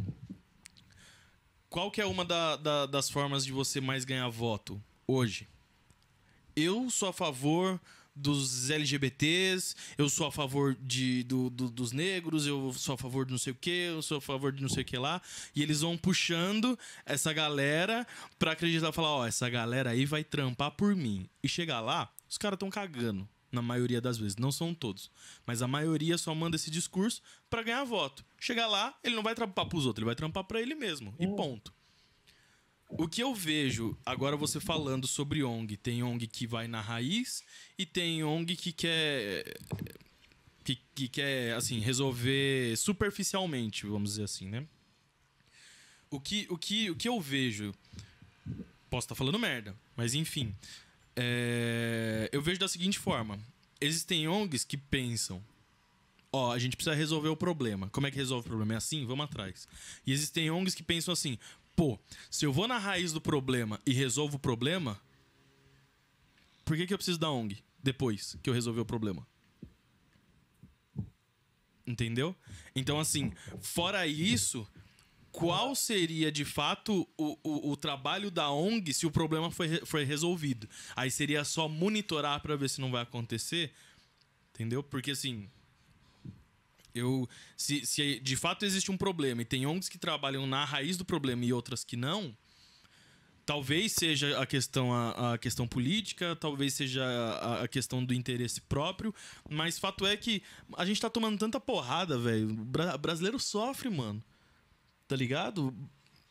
Qual 1.69 1.91
que 1.91 2.01
é 2.01 2.07
uma 2.07 2.25
da- 2.25 2.57
da- 2.57 2.87
das 2.87 3.11
formas 3.11 3.45
de 3.45 3.53
você 3.53 3.81
mais 3.81 4.05
ganhar 4.05 4.29
voto 4.29 4.83
hoje? 5.07 5.47
Eu 6.57 6.91
sou 6.91 7.09
a 7.11 7.13
favor 7.13 7.81
dos 8.19 8.69
LGBTs, 8.71 9.75
eu 9.97 10.09
sou 10.09 10.27
a 10.27 10.33
favor 10.33 10.77
de, 10.81 11.23
do- 11.25 11.49
do- 11.51 11.71
dos 11.71 11.93
negros, 11.93 12.47
eu 12.47 12.73
sou 12.75 12.95
a 12.95 12.99
favor 12.99 13.25
de 13.25 13.31
não 13.33 13.39
sei 13.39 13.53
o 13.53 13.57
que, 13.57 13.71
eu 13.71 14.03
sou 14.03 14.19
a 14.19 14.21
favor 14.21 14.53
de 14.53 14.61
não 14.63 14.69
sei 14.69 14.83
o 14.83 14.87
que 14.87 14.99
lá. 14.99 15.21
E 15.55 15.63
eles 15.63 15.81
vão 15.81 15.97
puxando 15.97 16.79
essa 17.07 17.33
galera 17.33 18.07
pra 18.39 18.53
acreditar, 18.53 18.93
falar, 18.93 19.11
ó, 19.11 19.27
essa 19.27 19.49
galera 19.49 19.91
aí 19.91 20.05
vai 20.05 20.25
trampar 20.25 20.71
por 20.73 20.95
mim. 20.95 21.29
E 21.43 21.49
chegar 21.49 21.81
lá, 21.81 22.13
os 22.29 22.37
caras 22.37 22.59
tão 22.59 22.71
cagando. 22.71 23.29
Na 23.51 23.63
maioria 23.63 23.99
das 23.99 24.19
vezes, 24.19 24.37
não 24.37 24.53
são 24.53 24.75
todos. 24.75 25.11
Mas 25.47 25.63
a 25.63 25.67
maioria 25.67 26.19
só 26.19 26.35
manda 26.35 26.57
esse 26.57 26.71
discurso 26.71 27.23
pra 27.49 27.63
ganhar 27.63 27.83
voto. 27.85 28.23
Chegar 28.39 28.67
lá, 28.67 28.95
ele 29.03 29.17
não 29.17 29.23
vai 29.23 29.35
trampar 29.35 29.65
pros 29.65 29.87
outros, 29.87 30.01
ele 30.03 30.07
vai 30.07 30.15
trampar 30.15 30.45
pra 30.45 30.61
ele 30.61 30.75
mesmo. 30.75 31.15
E 31.19 31.27
ponto. 31.29 31.73
O 32.89 33.07
que 33.07 33.23
eu 33.23 33.35
vejo, 33.35 33.97
agora 34.05 34.37
você 34.37 34.59
falando 34.59 35.07
sobre 35.07 35.45
ONG, 35.45 35.77
tem 35.77 36.03
ONG 36.03 36.27
que 36.27 36.47
vai 36.47 36.67
na 36.67 36.81
raiz 36.81 37.45
e 37.79 37.85
tem 37.85 38.25
ONG 38.25 38.57
que 38.57 38.73
quer. 38.73 39.59
que, 40.65 40.79
que 40.95 41.09
quer, 41.09 41.55
assim, 41.55 41.81
resolver 41.81 42.77
superficialmente, 42.77 43.87
vamos 43.87 44.11
dizer 44.11 44.25
assim, 44.25 44.49
né? 44.49 44.67
O 46.11 46.19
que, 46.19 46.47
o 46.49 46.57
que, 46.57 46.91
o 46.91 46.97
que 46.97 47.09
eu 47.09 47.21
vejo. 47.21 47.75
Posso 48.89 49.05
estar 49.05 49.15
falando 49.15 49.39
merda, 49.39 49.77
mas 49.95 50.15
enfim. 50.15 50.55
É, 51.15 52.31
eu 52.33 52.41
vejo 52.41 52.59
da 52.59 52.69
seguinte 52.69 52.99
forma: 52.99 53.39
existem 53.81 54.27
ONGs 54.27 54.65
que 54.65 54.79
pensam. 54.79 55.45
Ó, 56.33 56.53
a 56.53 56.59
gente 56.59 56.77
precisa 56.77 56.95
resolver 56.95 57.29
o 57.29 57.37
problema. 57.37 57.89
Como 57.91 58.07
é 58.07 58.11
que 58.11 58.17
resolve 58.17 58.47
o 58.47 58.49
problema? 58.49 58.75
É 58.75 58.77
assim? 58.77 59.05
Vamos 59.07 59.25
atrás. 59.25 59.67
E 60.07 60.13
existem 60.13 60.51
ONGs 60.51 60.75
que 60.75 60.83
pensam 60.83 61.13
assim: 61.13 61.39
pô, 61.79 61.97
se 62.29 62.45
eu 62.45 62.53
vou 62.53 62.67
na 62.67 62.77
raiz 62.77 63.13
do 63.13 63.21
problema 63.21 63.81
e 63.87 63.93
resolvo 63.93 64.35
o 64.35 64.41
problema, 64.41 65.01
por 66.65 66.77
que, 66.77 66.85
que 66.89 66.93
eu 66.93 66.99
preciso 66.99 67.21
da 67.21 67.31
ONG 67.31 67.63
depois 67.81 68.37
que 68.43 68.51
eu 68.51 68.55
resolver 68.55 68.81
o 68.81 68.85
problema? 68.85 69.25
Entendeu? 71.87 72.35
Então, 72.75 72.99
assim, 72.99 73.33
fora 73.61 74.09
isso, 74.09 74.67
qual 75.31 75.73
seria 75.77 76.33
de 76.33 76.45
fato 76.45 77.09
o, 77.17 77.39
o, 77.45 77.71
o, 77.71 77.77
trabalho 77.77 78.29
da 78.29 78.51
ONG 78.51 78.93
se 78.93 79.07
o 79.07 79.11
problema 79.13 79.49
foi, 79.49 79.79
foi 79.87 80.03
resolvido? 80.03 80.69
Aí 80.97 81.13
seria 81.13 81.45
só 81.45 81.69
monitorar 81.69 82.41
para 82.41 82.57
ver 82.57 82.69
se 82.69 82.81
não 82.81 82.91
vai 82.91 83.05
acontecer? 83.05 83.73
Entendeu? 84.51 84.83
Porque 84.83 85.13
assim. 85.13 85.49
Eu, 86.99 87.29
se, 87.57 87.87
se 87.87 88.21
de 88.21 88.37
fato 88.37 88.65
existe 88.65 88.91
um 88.91 88.97
problema 88.97 89.43
e 89.43 89.45
tem 89.45 89.67
ONGs 89.67 89.89
que 89.89 89.99
trabalham 89.99 90.47
na 90.47 90.65
raiz 90.65 90.97
do 90.97 91.05
problema 91.05 91.45
e 91.45 91.53
outras 91.53 91.85
que 91.85 91.97
não, 91.97 92.37
talvez 93.49 93.93
seja 93.93 94.39
a 94.39 94.45
questão 94.45 94.93
a, 94.93 95.33
a 95.33 95.39
questão 95.39 95.67
política, 95.67 96.37
talvez 96.37 96.75
seja 96.75 97.03
a, 97.03 97.63
a, 97.63 97.69
questão 97.69 98.05
do 98.05 98.13
interesse 98.13 98.61
próprio, 98.61 99.15
mas 99.49 99.79
fato 99.79 100.07
é 100.07 100.15
que 100.19 100.43
a 100.77 100.85
gente 100.85 101.01
tá 101.01 101.09
tomando 101.09 101.39
tanta 101.39 101.59
porrada, 101.59 102.19
velho. 102.19 102.47
Bra 102.47 102.99
brasileiro 102.99 103.41
sofre, 103.41 103.89
mano. 103.89 104.23
Tá 105.07 105.17
ligado? 105.17 105.75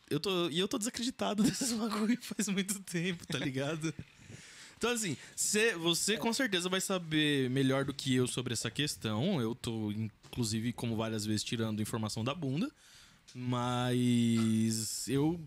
Eu 0.08 0.20
tô, 0.20 0.48
e 0.48 0.60
eu 0.60 0.68
tô 0.68 0.78
desacreditado 0.78 1.42
desses 1.44 1.72
bagulho 1.72 2.16
faz 2.22 2.46
muito 2.46 2.78
tempo, 2.80 3.26
tá 3.26 3.38
ligado? 3.38 3.92
Então, 4.76 4.90
assim, 4.92 5.16
cê, 5.34 5.74
você 5.74 6.16
com 6.16 6.32
certeza 6.32 6.68
vai 6.68 6.80
saber 6.80 7.50
melhor 7.50 7.84
do 7.84 7.92
que 7.92 8.14
eu 8.14 8.28
sobre 8.28 8.52
essa 8.52 8.70
questão. 8.70 9.40
Eu 9.40 9.56
tô, 9.56 9.92
inclusive, 10.30 10.72
como 10.72 10.96
várias 10.96 11.24
vezes, 11.24 11.42
tirando 11.42 11.82
informação 11.82 12.22
da 12.22 12.34
bunda. 12.34 12.70
Mas 13.34 15.06
eu 15.08 15.38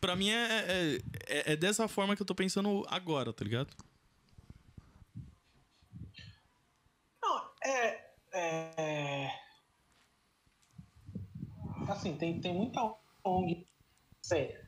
Pra 0.00 0.16
mim 0.16 0.30
é, 0.30 0.46
é, 0.46 0.98
é, 1.26 1.52
é 1.52 1.56
dessa 1.56 1.86
forma 1.86 2.16
que 2.16 2.22
eu 2.22 2.26
tô 2.26 2.34
pensando 2.34 2.86
agora, 2.88 3.34
tá 3.34 3.44
ligado? 3.44 3.70
Não, 7.22 7.50
é. 7.62 8.10
é... 8.32 9.30
Assim, 11.86 12.16
tem, 12.16 12.40
tem 12.40 12.54
muita 12.54 12.94
ONG 13.22 13.66
séria 14.22 14.66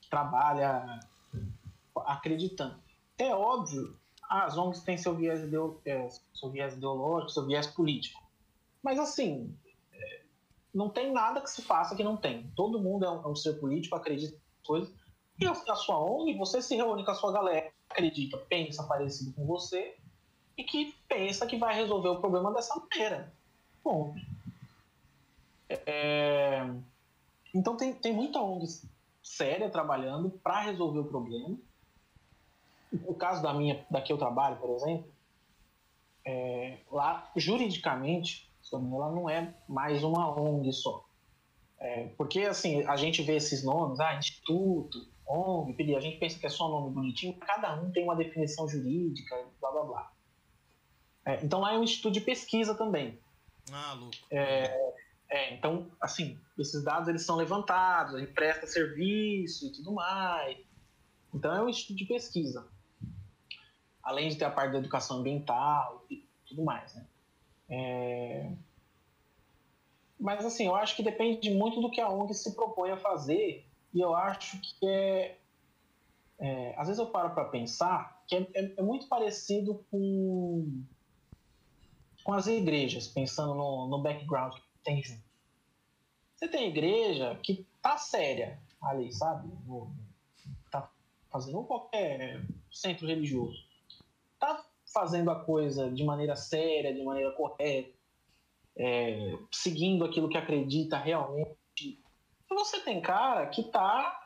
que 0.00 0.08
trabalha 0.08 0.98
acreditando. 2.06 2.82
É 3.18 3.34
óbvio, 3.34 3.98
as 4.30 4.56
ONGs 4.56 4.82
têm 4.82 4.96
viés, 4.96 5.42
é, 5.84 6.08
seu 6.32 6.50
viés 6.50 6.72
ideológico, 6.72 7.32
seu 7.32 7.46
viés 7.46 7.66
político. 7.66 8.23
Mas, 8.84 8.98
assim, 8.98 9.56
é, 9.90 10.20
não 10.74 10.90
tem 10.90 11.10
nada 11.10 11.40
que 11.40 11.48
se 11.48 11.62
faça 11.62 11.96
que 11.96 12.04
não 12.04 12.18
tem. 12.18 12.52
Todo 12.54 12.78
mundo 12.78 13.06
é 13.06 13.10
um, 13.10 13.22
é 13.22 13.28
um 13.28 13.34
ser 13.34 13.54
político, 13.54 13.96
acredita 13.96 14.36
coisas. 14.62 14.92
E 15.40 15.46
a, 15.46 15.54
sua 15.54 15.98
ONG, 15.98 16.36
você 16.36 16.60
se 16.60 16.76
reúne 16.76 17.02
com 17.02 17.10
a 17.10 17.14
sua 17.14 17.32
galera, 17.32 17.72
acredita, 17.88 18.36
pensa 18.36 18.84
parecido 18.84 19.32
com 19.32 19.46
você 19.46 19.96
e 20.56 20.62
que 20.62 20.94
pensa 21.08 21.46
que 21.46 21.56
vai 21.56 21.74
resolver 21.74 22.10
o 22.10 22.20
problema 22.20 22.52
dessa 22.52 22.74
maneira. 22.76 23.32
Bom. 23.82 24.14
É... 25.68 26.62
Então 27.52 27.76
tem, 27.76 27.94
tem 27.94 28.12
muita 28.12 28.40
ONG 28.40 28.66
séria 29.22 29.70
trabalhando 29.70 30.30
para 30.30 30.60
resolver 30.60 31.00
o 31.00 31.04
problema. 31.04 31.56
No 32.92 33.14
caso 33.14 33.42
da 33.42 33.52
minha, 33.52 33.84
da 33.90 34.00
que 34.00 34.12
eu 34.12 34.18
trabalho, 34.18 34.56
por 34.58 34.70
exemplo, 34.70 35.12
é, 36.24 36.78
lá 36.90 37.30
juridicamente, 37.34 38.48
ela 38.76 39.12
não 39.12 39.28
é 39.28 39.54
mais 39.68 40.02
uma 40.02 40.38
ONG 40.38 40.72
só. 40.72 41.04
É, 41.78 42.08
porque, 42.16 42.40
assim, 42.40 42.82
a 42.84 42.96
gente 42.96 43.22
vê 43.22 43.36
esses 43.36 43.62
nomes, 43.64 44.00
ah, 44.00 44.16
Instituto, 44.16 45.06
ONG, 45.26 45.94
a 45.96 46.00
gente 46.00 46.18
pensa 46.18 46.38
que 46.38 46.46
é 46.46 46.50
só 46.50 46.68
um 46.68 46.80
nome 46.80 46.94
bonitinho, 46.94 47.34
cada 47.34 47.74
um 47.80 47.90
tem 47.90 48.04
uma 48.04 48.16
definição 48.16 48.68
jurídica, 48.68 49.36
blá 49.60 49.70
blá 49.70 49.82
blá. 49.84 50.12
É, 51.26 51.44
então 51.44 51.60
lá 51.60 51.72
é 51.72 51.78
um 51.78 51.82
instituto 51.82 52.12
de 52.12 52.20
pesquisa 52.20 52.74
também. 52.74 53.18
Ah, 53.72 53.94
louco. 53.94 54.16
É, 54.30 54.94
é, 55.30 55.54
então, 55.54 55.90
assim, 56.00 56.38
esses 56.58 56.84
dados 56.84 57.08
eles 57.08 57.24
são 57.24 57.36
levantados, 57.36 58.14
a 58.14 58.18
gente 58.20 58.32
presta 58.32 58.66
serviço 58.66 59.66
e 59.66 59.72
tudo 59.72 59.92
mais. 59.92 60.58
Então 61.32 61.54
é 61.54 61.62
um 61.62 61.68
instituto 61.68 61.98
de 61.98 62.04
pesquisa. 62.04 62.68
Além 64.02 64.28
de 64.28 64.36
ter 64.36 64.44
a 64.44 64.50
parte 64.50 64.72
da 64.72 64.78
educação 64.78 65.18
ambiental 65.18 66.04
e 66.10 66.28
tudo 66.46 66.62
mais, 66.62 66.94
né? 66.94 67.06
É, 67.70 68.52
mas 70.24 70.42
assim, 70.42 70.64
eu 70.64 70.74
acho 70.74 70.96
que 70.96 71.02
depende 71.02 71.50
muito 71.50 71.82
do 71.82 71.90
que 71.90 72.00
a 72.00 72.08
ONG 72.08 72.32
se 72.32 72.54
propõe 72.54 72.90
a 72.90 72.96
fazer. 72.96 73.62
E 73.92 74.00
eu 74.00 74.16
acho 74.16 74.58
que 74.58 74.88
é. 74.88 75.36
é 76.38 76.74
às 76.78 76.86
vezes 76.86 76.98
eu 76.98 77.10
paro 77.10 77.34
para 77.34 77.44
pensar 77.44 78.24
que 78.26 78.36
é, 78.36 78.48
é, 78.54 78.74
é, 78.78 78.82
muito 78.82 79.06
parecido 79.06 79.84
com, 79.90 80.82
com 82.24 82.32
as 82.32 82.46
igrejas, 82.46 83.06
pensando 83.06 83.54
no, 83.54 83.86
no 83.86 83.98
background 83.98 84.54
que 84.54 84.62
tem 84.82 85.02
junto. 85.02 85.22
Você 86.36 86.48
tem 86.48 86.70
igreja 86.70 87.38
que 87.42 87.66
tá 87.82 87.98
séria 87.98 88.58
ali, 88.80 89.12
sabe? 89.12 89.46
Tá 90.70 90.90
fazendo 91.30 91.62
qualquer 91.64 92.40
centro 92.72 93.06
religioso. 93.06 93.62
Tá 94.40 94.64
fazendo 94.86 95.30
a 95.30 95.44
coisa 95.44 95.90
de 95.90 96.02
maneira 96.02 96.34
séria, 96.34 96.94
de 96.94 97.04
maneira 97.04 97.30
correta 97.32 98.03
é, 98.76 99.36
seguindo 99.52 100.04
aquilo 100.04 100.28
que 100.28 100.36
acredita 100.36 100.96
realmente. 100.96 101.54
Você 102.50 102.80
tem 102.80 103.00
cara 103.00 103.46
que 103.46 103.64
tá 103.64 104.20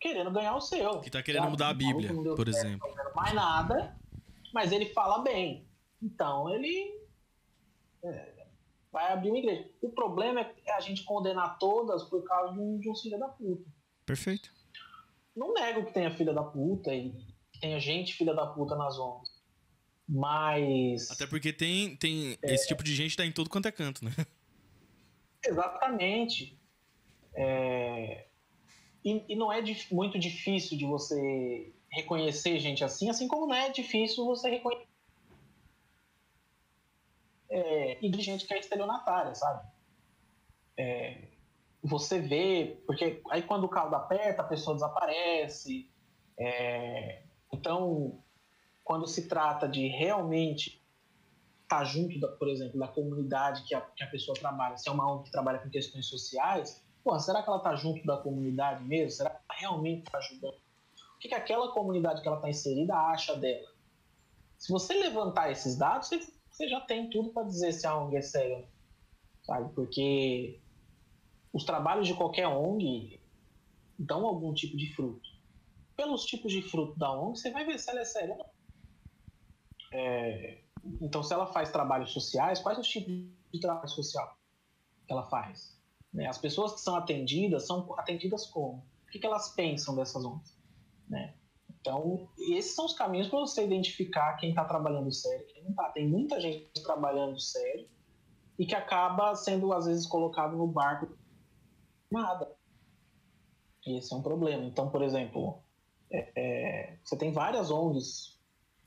querendo 0.00 0.30
ganhar 0.30 0.54
o 0.54 0.60
seu. 0.60 1.00
Que 1.00 1.10
tá 1.10 1.22
querendo 1.22 1.42
sabe? 1.42 1.50
mudar 1.50 1.68
a 1.68 1.74
Bíblia, 1.74 2.12
por 2.14 2.36
certo, 2.36 2.48
exemplo. 2.48 2.94
Não 2.96 3.14
mais 3.14 3.32
nada, 3.32 3.96
mas 4.52 4.72
ele 4.72 4.86
fala 4.86 5.22
bem. 5.22 5.66
Então 6.02 6.50
ele 6.50 7.00
é, 8.04 8.46
vai 8.92 9.12
abrir 9.12 9.30
uma 9.30 9.38
igreja. 9.38 9.68
O 9.82 9.90
problema 9.90 10.40
é 10.40 10.72
a 10.72 10.80
gente 10.80 11.04
condenar 11.04 11.58
todas 11.58 12.04
por 12.04 12.22
causa 12.24 12.52
de 12.54 12.60
um, 12.60 12.78
de 12.78 12.90
um 12.90 12.96
filho 12.96 13.18
da 13.18 13.28
puta. 13.28 13.64
Perfeito. 14.04 14.50
Não 15.34 15.52
nego 15.52 15.84
que 15.84 15.92
tenha 15.92 16.16
filha 16.16 16.32
da 16.32 16.42
puta 16.42 16.94
e 16.94 17.14
tenha 17.60 17.78
gente 17.80 18.14
filha 18.14 18.34
da 18.34 18.46
puta 18.46 18.74
nas 18.76 18.98
ondas. 18.98 19.35
Mas. 20.08 21.10
Até 21.10 21.26
porque 21.26 21.52
tem, 21.52 21.96
tem 21.96 22.38
é... 22.42 22.54
esse 22.54 22.68
tipo 22.68 22.82
de 22.82 22.94
gente 22.94 23.16
tá 23.16 23.24
em 23.24 23.32
todo 23.32 23.50
quanto 23.50 23.66
é 23.66 23.72
canto, 23.72 24.04
né? 24.04 24.12
Exatamente. 25.44 26.58
É... 27.34 28.26
E, 29.04 29.24
e, 29.28 29.36
não 29.36 29.52
é 29.52 29.62
muito 29.92 30.18
difícil 30.18 30.76
de 30.76 30.84
você 30.84 31.72
reconhecer 31.90 32.58
gente 32.58 32.82
assim, 32.82 33.08
assim 33.08 33.28
como 33.28 33.46
não 33.46 33.54
é 33.54 33.70
difícil 33.70 34.24
você 34.24 34.50
reconhecer 34.50 34.86
é, 37.48 38.04
e 38.04 38.10
de 38.10 38.20
gente 38.20 38.46
que 38.46 38.54
é 38.54 38.58
estelionatária, 38.58 39.34
sabe? 39.34 39.66
É, 40.76 41.28
você 41.82 42.18
vê, 42.20 42.82
porque 42.86 43.22
aí 43.30 43.42
quando 43.42 43.64
o 43.64 43.68
caldo 43.68 43.94
aperta, 43.94 44.42
a 44.42 44.46
pessoa 44.46 44.74
desaparece. 44.74 45.90
É, 46.38 47.22
então, 47.52 48.22
quando 48.86 49.04
se 49.08 49.26
trata 49.26 49.68
de 49.68 49.88
realmente 49.88 50.80
estar 51.64 51.78
tá 51.78 51.84
junto, 51.84 52.20
da, 52.20 52.28
por 52.28 52.48
exemplo, 52.48 52.78
da 52.78 52.86
comunidade 52.86 53.64
que 53.64 53.74
a, 53.74 53.80
que 53.80 54.04
a 54.04 54.06
pessoa 54.06 54.38
trabalha, 54.38 54.76
se 54.78 54.88
é 54.88 54.92
uma 54.92 55.12
ONG 55.12 55.24
que 55.24 55.32
trabalha 55.32 55.58
com 55.58 55.68
questões 55.68 56.06
sociais, 56.06 56.80
será 57.18 57.42
que 57.42 57.48
ela 57.48 57.58
está 57.58 57.74
junto 57.74 58.06
da 58.06 58.16
comunidade 58.16 58.84
mesmo? 58.84 59.10
Será 59.10 59.30
que 59.30 59.36
ela 59.36 59.58
realmente 59.58 60.06
está 60.06 60.18
ajudando? 60.18 60.54
O 60.54 61.18
que, 61.18 61.28
que 61.28 61.34
aquela 61.34 61.72
comunidade 61.72 62.22
que 62.22 62.28
ela 62.28 62.36
está 62.36 62.48
inserida 62.48 62.94
acha 62.94 63.34
dela? 63.34 63.66
Se 64.56 64.70
você 64.70 64.94
levantar 64.94 65.50
esses 65.50 65.76
dados, 65.76 66.06
você, 66.06 66.20
você 66.48 66.68
já 66.68 66.80
tem 66.80 67.10
tudo 67.10 67.30
para 67.30 67.42
dizer 67.42 67.72
se 67.72 67.88
a 67.88 67.98
ONG 67.98 68.16
é 68.16 68.22
séria, 68.22 68.68
sabe? 69.42 69.74
Porque 69.74 70.60
os 71.52 71.64
trabalhos 71.64 72.06
de 72.06 72.14
qualquer 72.14 72.46
ONG 72.46 73.20
dão 73.98 74.24
algum 74.24 74.54
tipo 74.54 74.76
de 74.76 74.94
fruto. 74.94 75.28
Pelos 75.96 76.24
tipos 76.24 76.52
de 76.52 76.62
fruto 76.62 76.96
da 76.96 77.10
ONG, 77.10 77.36
você 77.36 77.50
vai 77.50 77.64
ver 77.64 77.80
se 77.80 77.90
ela 77.90 78.00
é 78.00 78.04
séria 78.04 78.30
ou 78.30 78.38
não. 78.38 78.55
É, 79.92 80.62
então, 81.00 81.22
se 81.22 81.32
ela 81.32 81.46
faz 81.46 81.70
trabalhos 81.70 82.12
sociais, 82.12 82.60
quais 82.60 82.78
os 82.78 82.88
tipos 82.88 83.12
de 83.52 83.60
trabalho 83.60 83.88
social 83.88 84.36
que 85.06 85.12
ela 85.12 85.24
faz? 85.24 85.76
Né? 86.12 86.26
As 86.26 86.38
pessoas 86.38 86.74
que 86.74 86.80
são 86.80 86.96
atendidas 86.96 87.66
são 87.66 87.94
atendidas 87.98 88.46
como? 88.46 88.78
O 88.78 89.10
que, 89.10 89.18
que 89.18 89.26
elas 89.26 89.54
pensam 89.54 89.94
dessas 89.94 90.24
ONGs? 90.24 90.56
Né? 91.08 91.34
Então, 91.80 92.28
esses 92.38 92.74
são 92.74 92.86
os 92.86 92.94
caminhos 92.94 93.28
para 93.28 93.38
você 93.38 93.64
identificar 93.64 94.36
quem 94.36 94.50
está 94.50 94.64
trabalhando 94.64 95.12
sério 95.12 95.46
quem 95.46 95.62
não 95.62 95.70
está. 95.70 95.90
Tem 95.90 96.08
muita 96.08 96.40
gente 96.40 96.82
trabalhando 96.82 97.38
sério 97.38 97.88
e 98.58 98.66
que 98.66 98.74
acaba 98.74 99.34
sendo, 99.36 99.72
às 99.72 99.86
vezes, 99.86 100.06
colocado 100.06 100.56
no 100.56 100.66
barco 100.66 101.16
nada. 102.10 102.50
Esse 103.86 104.12
é 104.12 104.16
um 104.16 104.22
problema. 104.22 104.64
Então, 104.64 104.90
por 104.90 105.02
exemplo, 105.02 105.62
é, 106.10 106.32
é, 106.34 106.98
você 107.04 107.16
tem 107.16 107.30
várias 107.30 107.70
ONGs 107.70 108.35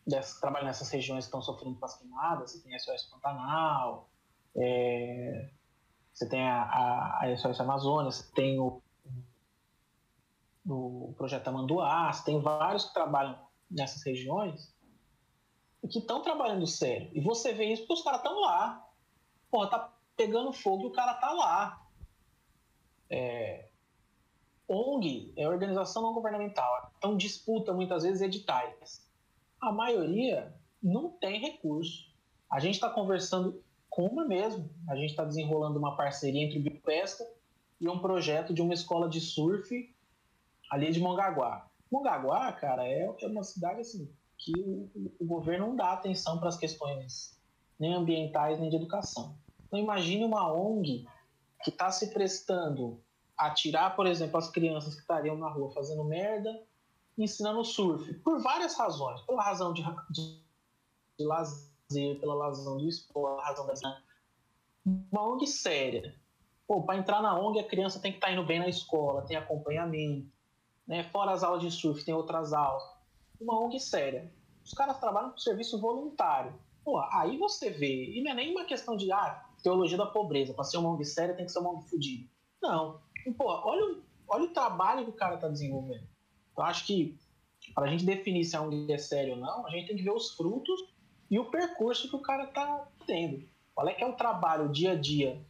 dessa, 0.09 0.39
trabalha 0.39 0.65
nessas 0.65 0.89
regiões 0.89 1.25
que 1.25 1.27
estão 1.27 1.41
sofrendo 1.41 1.77
com 1.77 1.85
as 1.85 1.97
queimadas, 1.97 2.51
você 2.51 2.61
tem 2.61 2.75
a 2.75 2.79
SOS 2.79 3.03
Pantanal, 3.03 4.09
é, 4.55 5.49
você 6.13 6.27
tem 6.27 6.41
a, 6.41 6.63
a, 6.63 7.25
a 7.25 7.37
SOS 7.37 7.59
Amazônia, 7.61 8.11
você 8.11 8.29
tem 8.33 8.59
o, 8.59 8.81
o 10.67 11.13
projeto 11.17 11.47
Amanduá, 11.47 12.11
você 12.11 12.25
tem 12.25 12.41
vários 12.41 12.85
que 12.85 12.93
trabalham 12.93 13.39
nessas 13.69 14.03
regiões 14.03 14.73
e 15.83 15.87
que 15.87 15.99
estão 15.99 16.21
trabalhando 16.21 16.67
sério. 16.67 17.09
E 17.13 17.21
você 17.21 17.53
vê 17.53 17.65
isso 17.65 17.83
porque 17.83 17.93
os 17.93 18.03
caras 18.03 18.19
estão 18.19 18.39
lá. 18.41 18.85
Porra, 19.49 19.69
tá 19.69 19.93
pegando 20.17 20.51
fogo 20.51 20.83
e 20.83 20.87
o 20.87 20.91
cara 20.91 21.13
tá 21.13 21.31
lá. 21.31 21.87
É, 23.09 23.69
ONG 24.67 25.33
é 25.35 25.47
organização 25.47 26.03
não 26.03 26.13
governamental, 26.13 26.91
então 26.97 27.17
disputa 27.17 27.73
muitas 27.73 28.03
vezes 28.03 28.21
editais. 28.21 29.08
A 29.61 29.71
maioria 29.71 30.53
não 30.81 31.09
tem 31.09 31.39
recurso. 31.39 32.09
A 32.51 32.59
gente 32.59 32.75
está 32.75 32.89
conversando 32.89 33.61
com 33.89 34.05
uma 34.05 34.25
mesmo. 34.25 34.69
A 34.87 34.95
gente 34.95 35.09
está 35.09 35.23
desenrolando 35.23 35.77
uma 35.77 35.95
parceria 35.95 36.43
entre 36.43 36.59
o 36.59 36.61
Biopesca 36.61 37.25
e 37.79 37.87
um 37.87 37.99
projeto 37.99 38.53
de 38.53 38.61
uma 38.61 38.73
escola 38.73 39.09
de 39.09 39.19
surf 39.19 39.95
ali 40.71 40.91
de 40.91 40.99
Mongaguá. 40.99 41.67
Mongaguá, 41.91 42.51
cara, 42.53 42.87
é, 42.87 43.13
é 43.21 43.27
uma 43.27 43.43
cidade 43.43 43.81
assim 43.81 44.09
que 44.37 44.53
o, 44.57 44.89
o 45.19 45.25
governo 45.25 45.67
não 45.67 45.75
dá 45.75 45.91
atenção 45.91 46.39
para 46.39 46.49
as 46.49 46.57
questões 46.57 47.37
nem 47.79 47.93
ambientais 47.93 48.59
nem 48.59 48.69
de 48.69 48.75
educação. 48.75 49.37
Então 49.67 49.79
imagine 49.79 50.23
uma 50.23 50.51
ONG 50.51 51.05
que 51.63 51.69
está 51.69 51.91
se 51.91 52.13
prestando 52.13 53.01
a 53.37 53.51
tirar, 53.51 53.95
por 53.95 54.07
exemplo, 54.07 54.37
as 54.37 54.49
crianças 54.49 54.95
que 54.95 55.01
estariam 55.01 55.37
na 55.37 55.49
rua 55.49 55.71
fazendo 55.71 56.03
merda, 56.03 56.61
ensinando 57.23 57.63
surf, 57.63 58.13
por 58.15 58.41
várias 58.41 58.75
razões, 58.75 59.21
pela 59.21 59.43
razão 59.43 59.73
de, 59.73 59.83
de, 60.09 60.41
de 61.17 61.25
lazer, 61.25 62.19
pela 62.19 62.45
razão 62.45 62.77
do 62.77 62.87
esporte, 62.87 63.43
razão 63.43 63.67
da 63.67 63.73
uma 65.11 65.27
ONG 65.27 65.45
séria. 65.47 66.15
Pô, 66.67 66.83
para 66.83 66.97
entrar 66.97 67.21
na 67.21 67.37
ONG 67.37 67.59
a 67.59 67.67
criança 67.67 67.99
tem 67.99 68.11
que 68.11 68.17
estar 68.17 68.27
tá 68.27 68.33
indo 68.33 68.45
bem 68.45 68.59
na 68.59 68.67
escola, 68.67 69.23
tem 69.23 69.35
acompanhamento, 69.35 70.31
né? 70.87 71.03
Fora 71.03 71.31
as 71.31 71.43
aulas 71.43 71.61
de 71.61 71.71
surf, 71.71 72.03
tem 72.03 72.13
outras 72.13 72.53
aulas. 72.53 72.83
Uma 73.39 73.59
ONG 73.59 73.79
séria. 73.79 74.31
Os 74.63 74.73
caras 74.73 74.99
trabalham 74.99 75.31
com 75.31 75.37
serviço 75.37 75.79
voluntário. 75.79 76.53
Pô, 76.83 76.99
aí 77.11 77.37
você 77.37 77.69
vê, 77.69 78.11
e 78.11 78.23
não 78.23 78.31
é 78.31 78.35
nem 78.35 78.51
uma 78.51 78.65
questão 78.65 78.95
de 78.95 79.11
ah, 79.11 79.45
teologia 79.63 79.97
da 79.97 80.05
pobreza, 80.05 80.53
para 80.53 80.63
ser 80.63 80.77
uma 80.77 80.89
ONG 80.89 81.05
séria 81.05 81.35
tem 81.35 81.45
que 81.45 81.51
ser 81.51 81.59
uma 81.59 81.71
ONG 81.71 81.89
fodida. 81.89 82.29
Não. 82.61 83.01
Pô, 83.37 83.45
olha, 83.45 83.97
olha 84.27 84.43
o 84.45 84.53
trabalho 84.53 85.03
que 85.05 85.11
o 85.11 85.15
cara 85.15 85.35
está 85.35 85.47
desenvolvendo. 85.47 86.07
Eu 86.59 86.65
acho 86.65 86.85
que 86.85 87.17
para 87.73 87.85
a 87.85 87.87
gente 87.87 88.05
definir 88.05 88.43
se 88.43 88.55
a 88.55 88.61
ONG 88.61 88.91
é 88.91 88.97
séria 88.97 89.33
ou 89.33 89.39
não, 89.39 89.65
a 89.65 89.69
gente 89.69 89.87
tem 89.87 89.95
que 89.95 90.03
ver 90.03 90.11
os 90.11 90.35
frutos 90.35 90.81
e 91.31 91.39
o 91.39 91.45
percurso 91.45 92.09
que 92.09 92.15
o 92.17 92.21
cara 92.21 92.43
está 92.43 92.85
tendo. 93.07 93.47
Qual 93.73 93.87
é 93.87 93.93
que 93.93 94.03
é 94.03 94.07
o 94.07 94.17
trabalho, 94.17 94.65
o 94.65 94.71
dia 94.71 94.91
a 94.91 94.95
dia 94.95 95.41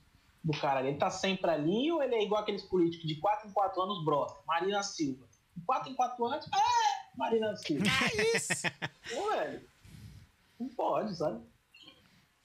do 0.44 0.56
cara? 0.60 0.82
Ele 0.82 0.92
está 0.92 1.10
sempre 1.10 1.50
ali 1.50 1.92
ou 1.92 2.04
ele 2.04 2.14
é 2.14 2.24
igual 2.24 2.44
aqueles 2.44 2.62
políticos 2.62 3.08
de 3.08 3.16
4 3.16 3.50
em 3.50 3.52
4 3.52 3.82
anos 3.82 4.06
brota? 4.06 4.36
Marina 4.46 4.84
Silva. 4.84 5.26
De 5.56 5.66
4 5.66 5.92
em 5.92 5.96
4 5.96 6.26
anos, 6.26 6.46
é 6.46 7.18
Marina 7.18 7.56
Silva. 7.56 7.86
É 7.88 8.38
isso! 8.38 8.68
Pô, 9.12 9.32
velho. 9.32 9.62
Não 10.60 10.70
pode, 10.70 11.18
sabe? 11.18 11.42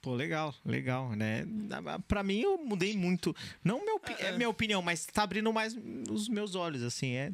Pô, 0.00 0.14
legal, 0.14 0.54
legal, 0.64 1.10
né? 1.10 1.46
Pra 2.08 2.22
mim, 2.22 2.40
eu 2.40 2.58
mudei 2.58 2.96
muito. 2.96 3.34
Não 3.62 3.84
meu, 3.84 4.00
é, 4.18 4.26
é 4.26 4.32
minha 4.32 4.48
opinião, 4.48 4.80
mas 4.80 5.04
tá 5.04 5.22
abrindo 5.22 5.52
mais 5.52 5.76
os 6.10 6.28
meus 6.28 6.54
olhos, 6.54 6.82
assim, 6.82 7.12
é 7.12 7.32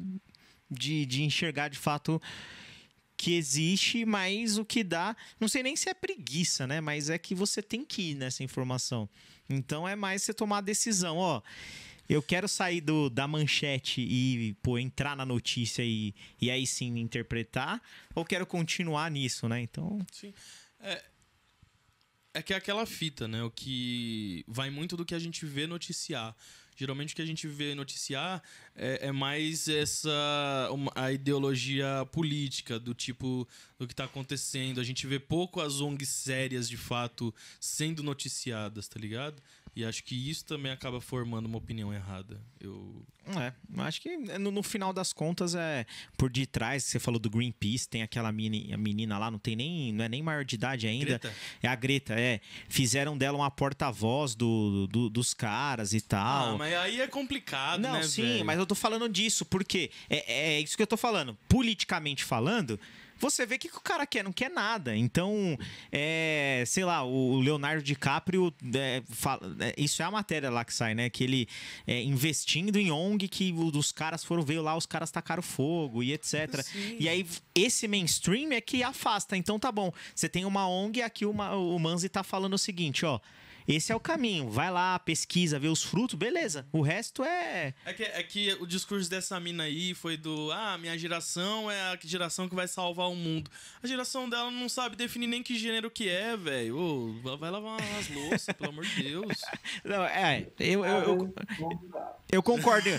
de, 0.71 1.05
de 1.05 1.23
enxergar 1.23 1.67
de 1.67 1.77
fato 1.77 2.21
que 3.17 3.35
existe, 3.35 4.03
mas 4.03 4.57
o 4.57 4.65
que 4.65 4.83
dá, 4.83 5.15
não 5.39 5.47
sei 5.47 5.61
nem 5.61 5.75
se 5.75 5.89
é 5.89 5.93
preguiça, 5.93 6.65
né? 6.65 6.81
Mas 6.81 7.09
é 7.09 7.19
que 7.19 7.35
você 7.35 7.61
tem 7.61 7.85
que 7.85 8.11
ir 8.11 8.15
nessa 8.15 8.43
informação. 8.43 9.07
Então 9.47 9.87
é 9.87 9.95
mais 9.95 10.23
você 10.23 10.33
tomar 10.33 10.57
a 10.57 10.61
decisão, 10.61 11.17
ó. 11.17 11.41
Eu 12.09 12.21
quero 12.21 12.47
sair 12.47 12.81
do, 12.81 13.09
da 13.09 13.27
manchete 13.27 14.01
e 14.01 14.53
pô, 14.63 14.77
entrar 14.77 15.15
na 15.15 15.25
notícia 15.25 15.83
e, 15.83 16.15
e 16.41 16.49
aí 16.49 16.65
sim 16.65 16.97
interpretar, 16.97 17.81
ou 18.15 18.25
quero 18.25 18.45
continuar 18.45 19.09
nisso, 19.11 19.47
né? 19.47 19.61
Então. 19.61 19.99
Sim. 20.11 20.33
É, 20.79 21.03
é 22.33 22.41
que 22.41 22.53
é 22.53 22.57
aquela 22.57 22.85
fita, 22.85 23.27
né? 23.27 23.43
O 23.43 23.51
que 23.51 24.43
vai 24.47 24.69
muito 24.69 24.97
do 24.97 25.05
que 25.05 25.13
a 25.13 25.19
gente 25.19 25.45
vê 25.45 25.67
noticiar. 25.67 26.35
Geralmente 26.75 27.13
o 27.13 27.15
que 27.15 27.21
a 27.21 27.25
gente 27.25 27.47
vê 27.47 27.75
noticiar 27.75 28.41
é, 28.75 29.07
é 29.07 29.11
mais 29.11 29.67
essa 29.67 30.69
uma, 30.71 30.91
a 30.95 31.11
ideologia 31.11 32.07
política 32.11 32.79
do 32.79 32.93
tipo 32.93 33.47
do 33.77 33.87
que 33.87 33.93
está 33.93 34.05
acontecendo. 34.05 34.79
A 34.79 34.83
gente 34.83 35.05
vê 35.05 35.19
pouco 35.19 35.61
as 35.61 35.81
ONGs 35.81 36.09
sérias 36.09 36.67
de 36.67 36.77
fato 36.77 37.33
sendo 37.59 38.01
noticiadas, 38.01 38.87
tá 38.87 38.99
ligado? 38.99 39.41
E 39.75 39.85
acho 39.85 40.03
que 40.03 40.29
isso 40.29 40.45
também 40.45 40.71
acaba 40.71 40.99
formando 40.99 41.45
uma 41.45 41.57
opinião 41.57 41.93
errada. 41.93 42.41
Eu 42.59 43.05
é, 43.39 43.53
acho 43.77 44.01
que 44.01 44.09
é, 44.09 44.37
no, 44.37 44.51
no, 44.51 44.63
final 44.63 44.91
das 44.91 45.13
contas 45.13 45.55
é 45.55 45.85
por 46.17 46.29
detrás, 46.29 46.83
você 46.83 46.99
falou 46.99 47.19
do 47.19 47.29
Greenpeace, 47.29 47.87
tem 47.87 48.01
aquela 48.01 48.31
mini, 48.31 48.73
a 48.73 48.77
menina 48.77 49.17
lá, 49.17 49.29
não 49.29 49.39
tem 49.39 49.55
nem, 49.55 49.93
não 49.93 50.03
é 50.03 50.09
nem 50.09 50.21
maior 50.21 50.43
de 50.43 50.55
idade 50.55 50.87
ainda. 50.87 51.05
Greta. 51.05 51.33
É 51.61 51.67
a 51.67 51.75
Greta, 51.75 52.19
é. 52.19 52.41
Fizeram 52.67 53.17
dela 53.17 53.37
uma 53.37 53.51
porta-voz 53.51 54.35
do, 54.35 54.87
do, 54.87 55.09
dos 55.09 55.33
caras 55.33 55.93
e 55.93 56.01
tal. 56.01 56.55
Ah, 56.55 56.57
mas 56.57 56.73
aí 56.73 56.99
é 56.99 57.07
complicado, 57.07 57.79
não, 57.79 57.93
né, 57.93 58.03
sim, 58.03 58.23
velho? 58.23 58.45
mas 58.45 58.59
eu 58.59 58.65
tô 58.65 58.75
falando 58.75 59.07
disso, 59.07 59.45
porque 59.45 59.91
é, 60.09 60.55
é 60.55 60.59
isso 60.59 60.75
que 60.75 60.83
eu 60.83 60.87
tô 60.87 60.97
falando. 60.97 61.37
Politicamente 61.47 62.23
falando, 62.23 62.79
você 63.21 63.45
vê 63.45 63.57
que 63.57 63.67
o 63.67 63.81
cara 63.81 64.05
quer, 64.07 64.23
não 64.23 64.33
quer 64.33 64.49
nada. 64.49 64.95
Então, 64.95 65.57
é, 65.91 66.63
sei 66.65 66.83
lá, 66.83 67.03
o 67.03 67.39
Leonardo 67.39 67.83
DiCaprio, 67.83 68.51
é, 68.73 69.03
fala, 69.09 69.55
é, 69.59 69.75
isso 69.77 70.01
é 70.01 70.05
a 70.05 70.11
matéria 70.11 70.49
lá 70.49 70.65
que 70.65 70.73
sai, 70.73 70.95
né? 70.95 71.09
Que 71.09 71.23
ele 71.23 71.47
é, 71.85 72.01
investindo 72.01 72.77
em 72.77 72.91
ONG, 72.91 73.27
que 73.27 73.53
os 73.53 73.91
caras 73.91 74.23
foram 74.23 74.41
ver 74.41 74.59
lá, 74.59 74.75
os 74.75 74.87
caras 74.87 75.11
tacaram 75.11 75.43
fogo 75.43 76.01
e 76.01 76.11
etc. 76.11 76.61
Sim. 76.63 76.97
E 76.99 77.07
aí, 77.07 77.25
esse 77.53 77.87
mainstream 77.87 78.51
é 78.51 78.59
que 78.59 78.81
afasta. 78.83 79.37
Então, 79.37 79.59
tá 79.59 79.71
bom, 79.71 79.93
você 80.15 80.27
tem 80.27 80.43
uma 80.43 80.67
ONG, 80.67 81.01
aqui 81.01 81.25
uma, 81.25 81.55
o 81.55 81.77
Manzi 81.77 82.09
tá 82.09 82.23
falando 82.23 82.55
o 82.55 82.57
seguinte, 82.57 83.05
ó. 83.05 83.19
Esse 83.67 83.91
é 83.91 83.95
o 83.95 83.99
caminho. 83.99 84.49
Vai 84.49 84.71
lá, 84.71 84.97
pesquisa, 84.99 85.59
vê 85.59 85.67
os 85.67 85.83
frutos, 85.83 86.15
beleza. 86.15 86.65
O 86.71 86.81
resto 86.81 87.23
é. 87.23 87.73
É 87.85 87.93
que, 87.93 88.03
é 88.03 88.23
que 88.23 88.53
o 88.59 88.65
discurso 88.65 89.09
dessa 89.09 89.39
mina 89.39 89.63
aí 89.63 89.93
foi 89.93 90.17
do. 90.17 90.51
Ah, 90.51 90.77
minha 90.77 90.97
geração 90.97 91.69
é 91.69 91.79
a 91.81 91.97
geração 92.01 92.47
que 92.49 92.55
vai 92.55 92.67
salvar 92.67 93.09
o 93.09 93.15
mundo. 93.15 93.49
A 93.81 93.87
geração 93.87 94.29
dela 94.29 94.49
não 94.51 94.67
sabe 94.67 94.95
definir 94.95 95.27
nem 95.27 95.43
que 95.43 95.57
gênero 95.57 95.89
que 95.91 96.09
é, 96.09 96.35
velho. 96.35 96.77
Oh, 96.77 97.37
vai 97.37 97.49
lavar 97.51 97.77
umas 97.79 98.09
louças, 98.09 98.55
pelo 98.55 98.69
amor 98.69 98.85
de 98.85 99.03
Deus. 99.03 99.41
Não, 99.83 100.03
é. 100.03 100.47
Eu, 100.59 100.85
eu, 100.85 101.03
eu, 101.03 101.33
eu 102.31 102.43
concordo. 102.43 102.89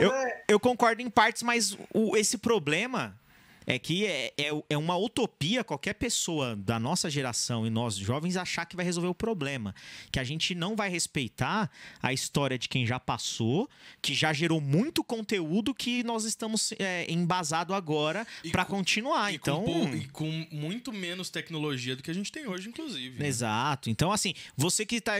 Eu, 0.00 0.12
é- 0.12 0.44
eu 0.48 0.60
concordo 0.60 1.02
em 1.02 1.10
partes, 1.10 1.42
mas 1.42 1.76
o, 1.92 2.16
esse 2.16 2.38
problema 2.38 3.18
é 3.66 3.78
que 3.78 4.06
é, 4.06 4.32
é, 4.38 4.50
é, 4.70 4.76
uma 4.76 4.96
utopia 4.96 5.64
qualquer 5.64 5.94
pessoa 5.94 6.56
da 6.56 6.78
nossa 6.78 7.08
geração 7.08 7.66
e 7.66 7.70
nós 7.70 7.96
jovens 7.96 8.36
achar 8.36 8.64
que 8.66 8.76
vai 8.76 8.84
resolver 8.84 9.08
o 9.08 9.14
problema. 9.14 9.74
Que 10.10 10.20
a 10.20 10.24
gente 10.24 10.54
não 10.54 10.76
vai 10.76 10.88
respeitar 10.88 11.70
a 12.02 12.12
história 12.12 12.58
de 12.58 12.68
quem 12.68 12.86
já 12.86 13.00
passou, 13.00 13.68
que 14.02 14.14
já 14.14 14.32
gerou 14.32 14.60
muito 14.60 15.02
conteúdo 15.02 15.74
que 15.74 16.02
nós 16.04 16.24
estamos 16.24 16.72
é, 16.78 17.10
embasado 17.10 17.74
agora 17.74 18.26
para 18.50 18.64
continuar. 18.64 19.32
E 19.32 19.36
então 19.36 19.62
com, 19.64 19.94
e 19.94 20.08
com 20.08 20.46
muito 20.50 20.92
menos 20.92 21.30
tecnologia 21.30 21.96
do 21.96 22.02
que 22.02 22.10
a 22.10 22.14
gente 22.14 22.30
tem 22.30 22.46
hoje, 22.46 22.68
inclusive. 22.68 23.18
Né? 23.18 23.26
Exato. 23.26 23.90
Então, 23.90 24.12
assim, 24.12 24.34
você 24.56 24.84
que 24.84 25.00
tá. 25.00 25.14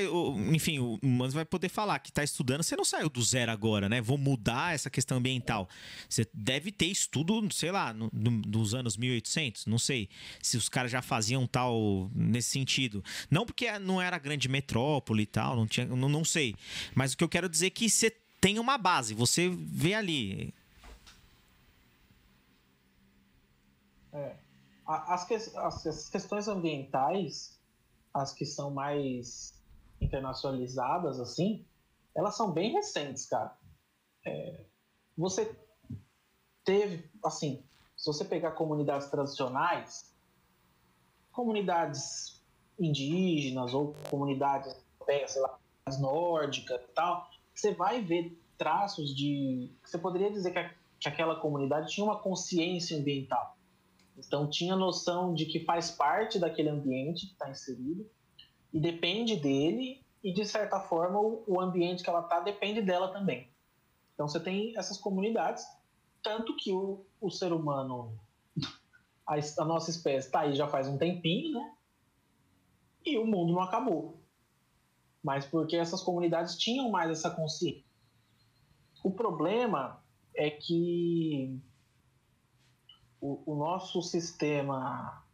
Enfim, 0.52 0.78
o 0.78 0.98
Mano 1.02 1.32
vai 1.32 1.44
poder 1.44 1.68
falar 1.68 1.98
que 1.98 2.12
tá 2.12 2.22
estudando, 2.22 2.62
você 2.62 2.76
não 2.76 2.84
saiu 2.84 3.08
do 3.08 3.22
zero 3.22 3.50
agora, 3.50 3.88
né? 3.88 4.00
Vou 4.00 4.18
mudar 4.18 4.74
essa 4.74 4.90
questão 4.90 5.18
ambiental. 5.18 5.68
Você 6.08 6.26
deve 6.32 6.70
ter 6.70 6.86
estudo, 6.86 7.46
sei 7.52 7.70
lá, 7.70 7.92
no, 7.92 8.10
no 8.12 8.33
dos 8.40 8.74
anos 8.74 8.96
1800, 8.96 9.66
não 9.66 9.78
sei 9.78 10.08
se 10.42 10.56
os 10.56 10.68
caras 10.68 10.90
já 10.90 11.02
faziam 11.02 11.46
tal 11.46 12.10
nesse 12.14 12.50
sentido. 12.50 13.02
Não 13.30 13.44
porque 13.46 13.78
não 13.78 14.00
era 14.00 14.18
grande 14.18 14.48
metrópole 14.48 15.22
e 15.22 15.26
tal, 15.26 15.56
não 15.56 15.66
tinha, 15.66 15.86
não, 15.86 16.08
não 16.08 16.24
sei. 16.24 16.54
Mas 16.94 17.12
o 17.12 17.16
que 17.16 17.24
eu 17.24 17.28
quero 17.28 17.48
dizer 17.48 17.66
é 17.66 17.70
que 17.70 17.88
você 17.88 18.10
tem 18.40 18.58
uma 18.58 18.76
base, 18.76 19.14
você 19.14 19.48
vê 19.48 19.94
ali. 19.94 20.54
É. 24.12 24.36
As, 24.86 25.24
que, 25.24 25.34
as, 25.34 25.56
as 25.56 26.10
questões 26.10 26.46
ambientais, 26.46 27.58
as 28.12 28.32
que 28.32 28.44
são 28.44 28.70
mais 28.70 29.54
internacionalizadas, 30.00 31.18
assim, 31.18 31.64
elas 32.14 32.36
são 32.36 32.52
bem 32.52 32.72
recentes, 32.72 33.26
cara. 33.26 33.56
É, 34.26 34.64
você 35.16 35.56
teve, 36.64 37.10
assim, 37.24 37.62
se 38.04 38.12
você 38.12 38.22
pegar 38.22 38.50
comunidades 38.50 39.08
tradicionais, 39.08 40.14
comunidades 41.32 42.38
indígenas 42.78 43.72
ou 43.72 43.96
comunidades 44.10 44.76
sei 45.26 45.40
lá, 45.40 45.58
nórdicas 45.98 46.82
e 46.82 46.92
tal, 46.92 47.26
você 47.54 47.72
vai 47.72 48.02
ver 48.02 48.38
traços 48.58 49.16
de. 49.16 49.72
Você 49.82 49.96
poderia 49.96 50.30
dizer 50.30 50.50
que, 50.50 50.58
a, 50.58 50.70
que 51.00 51.08
aquela 51.08 51.36
comunidade 51.36 51.92
tinha 51.92 52.04
uma 52.04 52.18
consciência 52.18 52.98
ambiental. 52.98 53.56
Então, 54.18 54.50
tinha 54.50 54.76
noção 54.76 55.32
de 55.32 55.46
que 55.46 55.64
faz 55.64 55.90
parte 55.90 56.38
daquele 56.38 56.68
ambiente 56.68 57.26
que 57.26 57.32
está 57.32 57.48
inserido 57.48 58.06
e 58.70 58.78
depende 58.78 59.34
dele, 59.36 60.04
e 60.22 60.30
de 60.30 60.44
certa 60.44 60.78
forma, 60.78 61.18
o, 61.18 61.42
o 61.46 61.58
ambiente 61.58 62.02
que 62.02 62.10
ela 62.10 62.20
está 62.20 62.40
depende 62.40 62.82
dela 62.82 63.08
também. 63.08 63.48
Então, 64.12 64.28
você 64.28 64.38
tem 64.38 64.76
essas 64.76 64.98
comunidades 64.98 65.66
tanto 66.24 66.56
que 66.56 66.72
o, 66.72 67.04
o 67.26 67.30
ser 67.30 67.52
humano, 67.52 68.18
a, 69.26 69.34
a 69.34 69.64
nossa 69.64 69.90
espécie 69.90 70.26
está 70.26 70.40
aí 70.40 70.54
já 70.54 70.68
faz 70.68 70.86
um 70.88 70.98
tempinho, 70.98 71.52
né? 71.58 71.74
E 73.04 73.18
o 73.18 73.26
mundo 73.26 73.52
não 73.52 73.60
acabou. 73.60 74.20
mas 75.24 75.46
porque 75.46 75.74
essas 75.74 76.02
comunidades 76.02 76.56
tinham 76.56 76.90
mais 76.90 77.10
essa 77.10 77.30
consciência. 77.30 77.82
O 79.02 79.10
problema 79.10 80.02
é 80.34 80.50
que 80.50 81.58
o, 83.20 83.42
o 83.46 83.56
nosso 83.56 84.02
sistema 84.02 85.24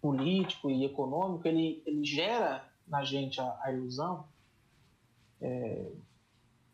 político 0.00 0.70
e 0.70 0.84
econômico 0.84 1.46
ele, 1.46 1.82
ele 1.84 2.04
gera 2.04 2.66
na 2.86 3.04
gente 3.04 3.38
a, 3.40 3.58
a 3.62 3.72
ilusão 3.72 4.26
é, 5.40 5.92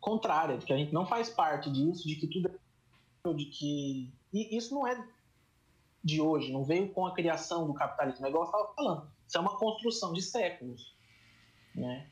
contrária, 0.01 0.57
de 0.57 0.65
que 0.65 0.73
a 0.73 0.77
gente 0.77 0.93
não 0.93 1.07
faz 1.07 1.29
parte 1.29 1.71
disso, 1.71 2.07
de 2.07 2.15
que 2.15 2.29
tudo 2.29 2.49
é, 2.49 3.35
de 3.35 3.45
que 3.47 4.13
e 4.32 4.57
isso 4.57 4.74
não 4.74 4.86
é 4.86 5.07
de 6.02 6.20
hoje, 6.20 6.52
não 6.52 6.65
veio 6.65 6.93
com 6.93 7.07
a 7.07 7.15
criação 7.15 7.66
do 7.66 7.74
capitalismo, 7.74 8.24
é 8.27 8.28
igual 8.28 8.44
eu 8.44 8.47
estava 8.51 8.74
falando, 8.74 9.11
isso 9.27 9.36
é 9.36 9.40
uma 9.40 9.59
construção 9.59 10.12
de 10.12 10.23
séculos, 10.23 10.94
né? 11.74 12.11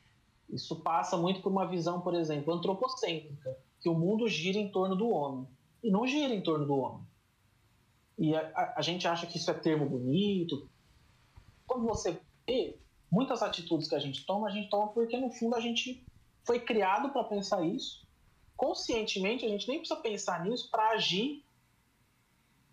Isso 0.49 0.75
passa 0.77 1.15
muito 1.15 1.41
por 1.41 1.51
uma 1.51 1.67
visão, 1.67 2.01
por 2.01 2.15
exemplo, 2.15 2.53
antropocêntrica, 2.53 3.57
que 3.79 3.87
o 3.87 3.93
mundo 3.93 4.27
gira 4.27 4.57
em 4.57 4.71
torno 4.71 4.95
do 4.95 5.09
homem 5.09 5.47
e 5.83 5.91
não 5.91 6.07
gira 6.07 6.33
em 6.33 6.41
torno 6.41 6.65
do 6.65 6.75
homem. 6.75 7.07
E 8.17 8.35
a, 8.35 8.41
a, 8.55 8.73
a 8.79 8.81
gente 8.81 9.07
acha 9.07 9.25
que 9.27 9.37
isso 9.37 9.49
é 9.49 9.53
termo 9.53 9.87
bonito. 9.87 10.69
Quando 11.65 11.85
você 11.85 12.19
vê 12.47 12.77
muitas 13.11 13.41
atitudes 13.41 13.87
que 13.87 13.95
a 13.95 13.99
gente 13.99 14.25
toma, 14.25 14.47
a 14.47 14.51
gente 14.51 14.69
toma 14.69 14.87
porque 14.89 15.17
no 15.17 15.31
fundo 15.31 15.55
a 15.55 15.59
gente 15.59 16.03
foi 16.43 16.59
criado 16.59 17.11
para 17.11 17.23
pensar 17.23 17.63
isso. 17.63 18.05
Conscientemente, 18.57 19.45
a 19.45 19.49
gente 19.49 19.67
nem 19.67 19.79
precisa 19.79 19.99
pensar 20.01 20.43
nisso 20.43 20.69
para 20.69 20.89
agir 20.89 21.45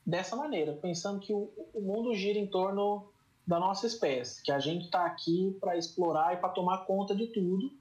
dessa 0.07 0.37
maneira, 0.37 0.73
pensando 0.75 1.19
que 1.19 1.33
o, 1.33 1.51
o, 1.75 1.81
mundo 1.81 2.15
gira 2.15 2.39
em 2.39 2.47
torno 2.47 3.11
da 3.45 3.59
nossa 3.59 3.87
espécie, 3.87 4.43
que 4.43 4.53
a 4.53 4.61
gente 4.61 4.85
está 4.85 5.05
aqui 5.05 5.57
para 5.61 5.77
explorar 5.77 6.35
e 6.35 6.37
para 6.37 6.51
tomar 6.51 6.87
conta 6.87 7.15
de 7.15 7.27
tudo 7.27 7.77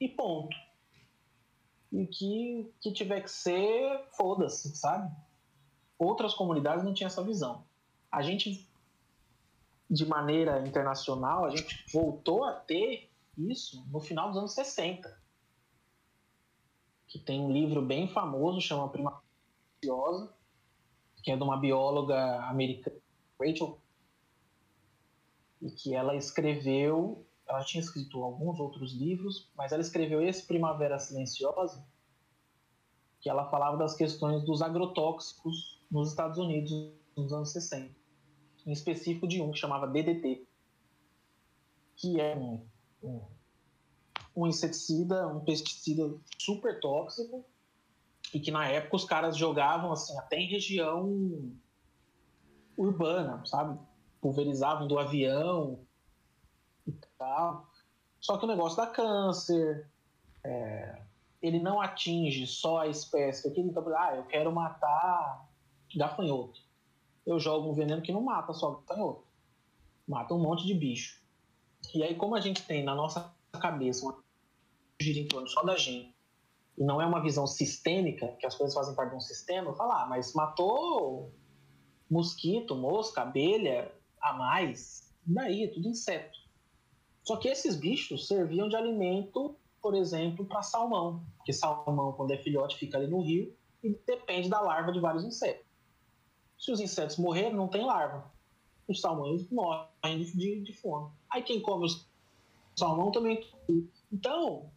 e 0.00 0.08
ponto. 0.08 0.56
E 1.90 2.06
que, 2.06 2.72
que 2.80 2.92
tiver 2.92 3.22
que 3.22 3.30
ser, 3.30 4.04
foda-se, 4.16 4.76
sabe? 4.76 5.12
Outras 5.98 6.34
comunidades 6.34 6.84
não 6.84 6.94
tinham 6.94 7.08
essa 7.08 7.22
visão. 7.22 7.64
A 8.10 8.22
gente, 8.22 8.68
de 9.90 10.06
maneira 10.06 10.66
internacional, 10.66 11.44
a 11.44 11.50
gente 11.50 11.84
voltou 11.92 12.44
a 12.44 12.52
ter 12.52 13.10
isso 13.36 13.84
no 13.90 14.00
final 14.00 14.28
dos 14.28 14.38
anos 14.38 14.52
60. 14.52 15.22
Que 17.08 17.18
tem 17.18 17.40
um 17.40 17.52
livro 17.52 17.80
bem 17.80 18.08
famoso, 18.08 18.60
chama 18.60 18.88
Prima 18.88 19.22
que 21.24 21.30
é 21.30 21.36
de 21.36 21.42
uma 21.42 21.56
bióloga 21.56 22.36
americana, 22.50 23.00
Rachel, 23.40 23.80
e 25.60 25.70
que 25.70 25.94
ela 25.94 26.14
escreveu, 26.14 27.26
ela 27.48 27.64
tinha 27.64 27.80
escrito 27.80 28.22
alguns 28.22 28.60
outros 28.60 28.92
livros, 28.92 29.50
mas 29.56 29.72
ela 29.72 29.80
escreveu 29.80 30.20
esse 30.20 30.46
Primavera 30.46 30.98
Silenciosa, 30.98 31.82
que 33.22 33.30
ela 33.30 33.48
falava 33.48 33.78
das 33.78 33.94
questões 33.94 34.44
dos 34.44 34.60
agrotóxicos 34.60 35.82
nos 35.90 36.10
Estados 36.10 36.36
Unidos 36.36 36.92
nos 37.16 37.32
anos 37.32 37.52
60, 37.52 37.90
em 38.66 38.72
específico 38.72 39.26
de 39.26 39.40
um 39.40 39.50
que 39.50 39.58
chamava 39.58 39.86
DDT, 39.86 40.46
que 41.96 42.20
é 42.20 42.36
um, 42.36 42.60
um, 44.36 44.46
inseticida, 44.46 45.26
um 45.26 45.40
pesticida 45.40 46.14
super 46.38 46.78
tóxico, 46.80 47.46
que 48.40 48.50
na 48.50 48.66
época 48.66 48.96
os 48.96 49.04
caras 49.04 49.36
jogavam 49.36 49.92
assim 49.92 50.16
até 50.18 50.38
em 50.38 50.48
região 50.48 51.52
urbana, 52.76 53.44
sabe? 53.44 53.78
Pulverizavam 54.20 54.86
do 54.86 54.98
avião 54.98 55.80
e 56.86 56.92
tal. 57.18 57.68
Só 58.20 58.38
que 58.38 58.44
o 58.44 58.48
negócio 58.48 58.76
dá 58.76 58.86
câncer, 58.86 59.88
é, 60.42 61.02
ele 61.42 61.60
não 61.60 61.80
atinge 61.80 62.46
só 62.46 62.78
a 62.78 62.88
espécie. 62.88 63.48
Aqui, 63.48 63.60
então, 63.60 63.84
ah, 63.96 64.16
eu 64.16 64.24
quero 64.24 64.50
matar 64.52 65.46
gafanhoto. 65.94 66.60
Eu 67.26 67.38
jogo 67.38 67.70
um 67.70 67.74
veneno 67.74 68.02
que 68.02 68.12
não 68.12 68.22
mata 68.22 68.52
só 68.52 68.72
gafanhoto, 68.72 69.24
mata 70.06 70.34
um 70.34 70.38
monte 70.38 70.66
de 70.66 70.74
bicho. 70.74 71.22
E 71.94 72.02
aí, 72.02 72.14
como 72.14 72.34
a 72.34 72.40
gente 72.40 72.62
tem 72.62 72.82
na 72.82 72.94
nossa 72.94 73.32
cabeça 73.60 74.04
uma 74.04 74.22
gira 75.00 75.18
em 75.18 75.28
torno 75.28 75.48
só 75.48 75.62
da 75.62 75.76
gente, 75.76 76.13
e 76.76 76.82
não 76.82 77.00
é 77.00 77.06
uma 77.06 77.22
visão 77.22 77.46
sistêmica, 77.46 78.28
que 78.38 78.46
as 78.46 78.54
coisas 78.54 78.74
fazem 78.74 78.94
parte 78.94 79.10
de 79.10 79.16
um 79.16 79.20
sistema, 79.20 79.74
falar, 79.74 80.02
ah, 80.02 80.06
mas 80.06 80.34
matou 80.34 81.32
mosquito, 82.10 82.74
mosca, 82.74 83.22
abelha, 83.22 83.92
a 84.20 84.32
mais, 84.32 85.12
daí 85.24 85.64
é 85.64 85.68
tudo 85.68 85.88
inseto. 85.88 86.38
Só 87.22 87.36
que 87.36 87.48
esses 87.48 87.76
bichos 87.76 88.26
serviam 88.26 88.68
de 88.68 88.76
alimento, 88.76 89.56
por 89.80 89.94
exemplo, 89.94 90.44
para 90.44 90.62
salmão, 90.62 91.24
porque 91.36 91.52
salmão, 91.52 92.12
quando 92.12 92.32
é 92.32 92.38
filhote, 92.38 92.76
fica 92.76 92.98
ali 92.98 93.06
no 93.06 93.20
rio 93.20 93.54
e 93.82 93.90
depende 94.06 94.48
da 94.48 94.60
larva 94.60 94.92
de 94.92 95.00
vários 95.00 95.24
insetos. 95.24 95.64
Se 96.58 96.72
os 96.72 96.80
insetos 96.80 97.16
morrerem, 97.16 97.54
não 97.54 97.68
tem 97.68 97.84
larva. 97.84 98.32
Os 98.88 99.00
salmões 99.00 99.48
morrem 99.50 100.18
de, 100.18 100.36
de, 100.36 100.60
de 100.62 100.72
fome. 100.72 101.10
Aí 101.30 101.42
quem 101.42 101.60
come 101.60 101.86
os 101.86 102.06
salmão 102.76 103.10
também. 103.10 103.44
Então, 104.12 104.70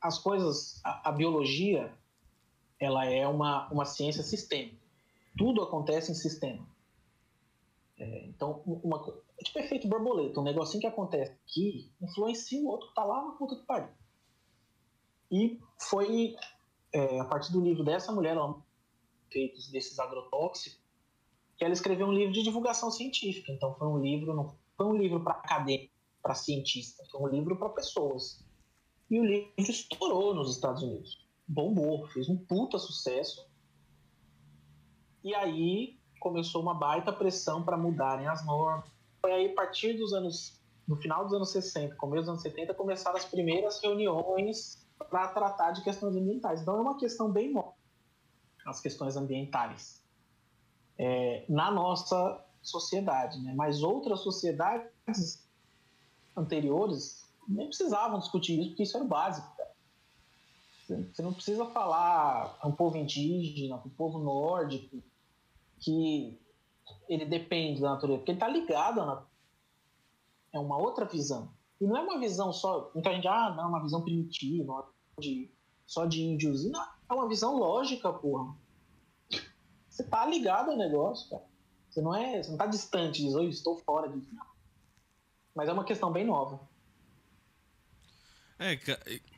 as 0.00 0.18
coisas, 0.18 0.80
a, 0.84 1.08
a, 1.08 1.12
biologia, 1.12 1.92
ela 2.78 3.04
é 3.06 3.26
uma, 3.26 3.68
uma 3.70 3.84
ciência 3.84 4.22
sistêmica. 4.22 4.84
Tudo 5.36 5.62
acontece 5.62 6.12
em 6.12 6.14
sistema. 6.14 6.66
É, 7.98 8.26
então, 8.26 8.62
uma, 8.66 8.98
é 9.38 9.44
tipo 9.44 9.58
efeito 9.58 9.88
borboleta, 9.88 10.40
um 10.40 10.44
negocinho 10.44 10.80
que 10.80 10.86
acontece 10.86 11.32
aqui 11.32 11.90
influencia 12.00 12.60
o 12.60 12.66
outro 12.66 12.88
que 12.88 12.94
tá 12.94 13.04
lá 13.04 13.22
na 13.24 13.32
puta 13.32 13.56
que 13.56 13.64
pariu. 13.64 13.88
E 15.30 15.60
foi 15.78 16.36
é, 16.92 17.20
a 17.20 17.24
partir 17.24 17.52
do 17.52 17.60
livro 17.60 17.84
dessa 17.84 18.12
mulher, 18.12 18.36
feitos 19.30 19.68
desses 19.70 19.98
agrotóxicos, 19.98 20.80
que 21.56 21.64
ela 21.64 21.72
escreveu 21.72 22.06
um 22.06 22.12
livro 22.12 22.32
de 22.32 22.42
divulgação 22.42 22.90
científica. 22.90 23.52
Então, 23.52 23.74
foi 23.74 23.88
um 23.88 23.98
livro, 23.98 24.34
não 24.34 24.54
foi 24.76 24.86
um 24.86 24.96
livro 24.96 25.22
para 25.22 25.32
acadêmico, 25.34 25.92
para 26.22 26.34
cientista, 26.34 27.04
foi 27.10 27.20
um 27.20 27.28
livro 27.28 27.56
para 27.56 27.68
pessoas. 27.70 28.45
E 29.10 29.20
o 29.20 29.24
livro 29.24 29.52
estourou 29.58 30.34
nos 30.34 30.54
Estados 30.54 30.82
Unidos. 30.82 31.26
Bombou, 31.46 32.06
fez 32.08 32.28
um 32.28 32.36
puta 32.36 32.78
sucesso. 32.78 33.48
E 35.22 35.34
aí 35.34 35.98
começou 36.20 36.60
uma 36.60 36.74
baita 36.74 37.12
pressão 37.12 37.64
para 37.64 37.76
mudarem 37.76 38.26
as 38.26 38.44
normas. 38.44 38.90
Foi 39.20 39.32
aí 39.32 39.50
a 39.50 39.54
partir 39.54 39.94
dos 39.94 40.12
anos, 40.12 40.60
no 40.86 40.96
final 40.96 41.24
dos 41.24 41.34
anos 41.34 41.50
60, 41.50 41.94
começo 41.96 42.22
dos 42.22 42.30
anos 42.30 42.42
70, 42.42 42.74
começaram 42.74 43.16
as 43.16 43.24
primeiras 43.24 43.80
reuniões 43.80 44.84
para 45.10 45.28
tratar 45.28 45.72
de 45.72 45.82
questões 45.82 46.16
ambientais. 46.16 46.62
Então 46.62 46.76
é 46.76 46.80
uma 46.80 46.96
questão 46.98 47.30
bem 47.30 47.52
nova, 47.52 47.74
as 48.66 48.80
questões 48.80 49.16
ambientais, 49.16 50.02
é, 50.98 51.44
na 51.48 51.70
nossa 51.70 52.44
sociedade. 52.62 53.40
Né? 53.40 53.54
Mas 53.54 53.82
outras 53.82 54.20
sociedades 54.20 55.46
anteriores 56.36 57.25
nem 57.48 57.66
precisavam 57.66 58.18
discutir 58.18 58.58
isso, 58.58 58.68
porque 58.70 58.82
isso 58.82 58.96
era 58.96 59.04
o 59.04 59.08
básico. 59.08 59.56
Cara. 59.56 59.74
Você 61.12 61.22
não 61.22 61.32
precisa 61.32 61.66
falar 61.66 62.58
para 62.58 62.68
um 62.68 62.72
povo 62.72 62.96
indígena, 62.96 63.78
para 63.78 63.88
um 63.88 63.94
povo 63.94 64.18
nórdico, 64.18 65.02
que 65.80 66.38
ele 67.08 67.24
depende 67.24 67.80
da 67.80 67.90
natureza, 67.90 68.18
porque 68.18 68.30
ele 68.32 68.36
está 68.38 68.48
ligado 68.48 69.00
à 69.00 69.06
natureza. 69.06 69.36
É 70.52 70.58
uma 70.58 70.78
outra 70.78 71.04
visão. 71.04 71.50
E 71.80 71.86
não 71.86 71.96
é 71.96 72.00
uma 72.00 72.18
visão 72.18 72.52
só. 72.52 72.90
Muita 72.94 73.12
gente, 73.12 73.28
ah, 73.28 73.52
não, 73.54 73.64
é 73.64 73.66
uma 73.66 73.82
visão 73.82 74.02
primitiva, 74.02 74.88
de, 75.18 75.50
só 75.84 76.06
de 76.06 76.22
índios. 76.22 76.64
Não, 76.70 76.82
é 76.82 77.12
uma 77.12 77.28
visão 77.28 77.56
lógica, 77.56 78.12
porra. 78.12 78.54
Você 79.88 80.04
tá 80.04 80.24
ligado 80.26 80.70
ao 80.70 80.76
negócio, 80.76 81.28
cara. 81.30 81.44
Você 81.90 82.00
não 82.00 82.14
é. 82.14 82.42
Você 82.42 82.50
não 82.50 82.58
tá 82.58 82.66
distante 82.66 83.22
disso, 83.22 83.38
eu 83.38 83.48
estou 83.48 83.76
fora 83.78 84.08
disso. 84.08 84.28
Mas 85.54 85.68
é 85.68 85.72
uma 85.72 85.84
questão 85.84 86.12
bem 86.12 86.24
nova. 86.24 86.60
É, 88.58 88.78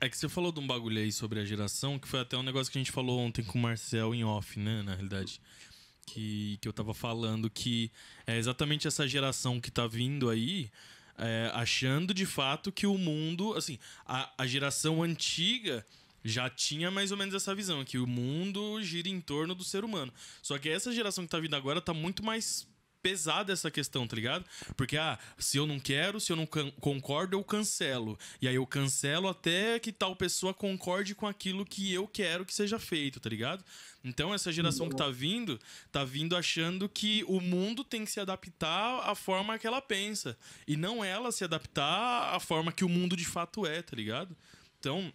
é 0.01 0.09
que 0.09 0.17
você 0.17 0.29
falou 0.29 0.53
de 0.53 0.61
um 0.61 0.67
bagulho 0.67 0.99
aí 0.99 1.11
sobre 1.11 1.41
a 1.41 1.45
geração, 1.45 1.99
que 1.99 2.07
foi 2.07 2.21
até 2.21 2.37
um 2.37 2.43
negócio 2.43 2.71
que 2.71 2.79
a 2.79 2.81
gente 2.81 2.93
falou 2.93 3.19
ontem 3.19 3.43
com 3.43 3.59
o 3.59 3.63
Marcel 3.63 4.15
em 4.15 4.25
off, 4.25 4.59
né, 4.59 4.83
na 4.83 4.95
realidade. 4.95 5.41
Que, 6.07 6.57
que 6.61 6.69
eu 6.69 6.73
tava 6.73 6.95
falando 6.95 7.51
que 7.51 7.91
é 8.27 8.39
exatamente 8.39 8.87
essa 8.87 9.07
geração 9.07 9.61
que 9.61 9.71
tá 9.71 9.87
vindo 9.87 10.31
aí, 10.31 10.71
é, 11.19 11.51
achando 11.53 12.15
de 12.15 12.25
fato 12.25 12.71
que 12.71 12.87
o 12.87 12.97
mundo, 12.97 13.55
assim, 13.55 13.79
a, 14.07 14.33
a 14.39 14.47
geração 14.47 15.03
antiga 15.03 15.85
já 16.25 16.49
tinha 16.49 16.91
mais 16.91 17.11
ou 17.11 17.17
menos 17.17 17.35
essa 17.35 17.55
visão, 17.55 17.85
que 17.85 17.99
o 17.99 18.07
mundo 18.07 18.81
gira 18.83 19.09
em 19.09 19.21
torno 19.21 19.55
do 19.55 19.65
ser 19.65 19.85
humano. 19.85 20.13
Só 20.41 20.59
que 20.59 20.69
essa 20.69 20.93
geração 20.93 21.25
que 21.25 21.31
tá 21.31 21.41
vindo 21.41 21.55
agora 21.55 21.81
tá 21.81 21.93
muito 21.93 22.25
mais 22.25 22.67
pesada 23.09 23.53
essa 23.53 23.71
questão, 23.71 24.07
tá 24.07 24.15
ligado? 24.17 24.45
Porque, 24.77 24.97
ah, 24.97 25.19
se 25.39 25.57
eu 25.57 25.67
não 25.67 25.81
quero, 25.81 26.21
se 26.21 26.31
eu 26.33 26.37
não 26.37 26.47
concordo, 26.47 27.37
eu 27.37 27.43
cancelo. 27.45 28.19
E 28.41 28.47
aí 28.49 28.55
eu 28.57 28.67
cancelo 28.67 29.29
até 29.29 29.79
que 29.79 29.91
tal 29.93 30.15
pessoa 30.15 30.53
concorde 30.53 31.15
com 31.15 31.27
aquilo 31.27 31.65
que 31.65 31.93
eu 31.93 32.07
quero 32.07 32.45
que 32.45 32.53
seja 32.55 32.79
feito, 32.79 33.19
tá 33.21 33.29
ligado? 33.31 33.65
Então, 34.05 34.33
essa 34.33 34.53
geração 34.53 34.89
que 34.89 34.97
tá 34.97 35.09
vindo, 35.09 35.59
tá 35.91 36.05
vindo 36.05 36.37
achando 36.37 36.89
que 36.89 37.25
o 37.27 37.41
mundo 37.41 37.83
tem 37.83 38.05
que 38.05 38.11
se 38.11 38.21
adaptar 38.21 39.01
à 39.09 39.15
forma 39.15 39.59
que 39.59 39.67
ela 39.67 39.81
pensa. 39.83 40.37
E 40.67 40.77
não 40.77 41.05
ela 41.05 41.33
se 41.33 41.45
adaptar 41.45 42.35
à 42.35 42.39
forma 42.41 42.71
que 42.73 42.85
o 42.85 42.89
mundo 42.89 43.17
de 43.17 43.25
fato 43.25 43.67
é, 43.67 43.83
tá 43.83 43.97
ligado? 43.97 44.37
Então, 44.79 45.13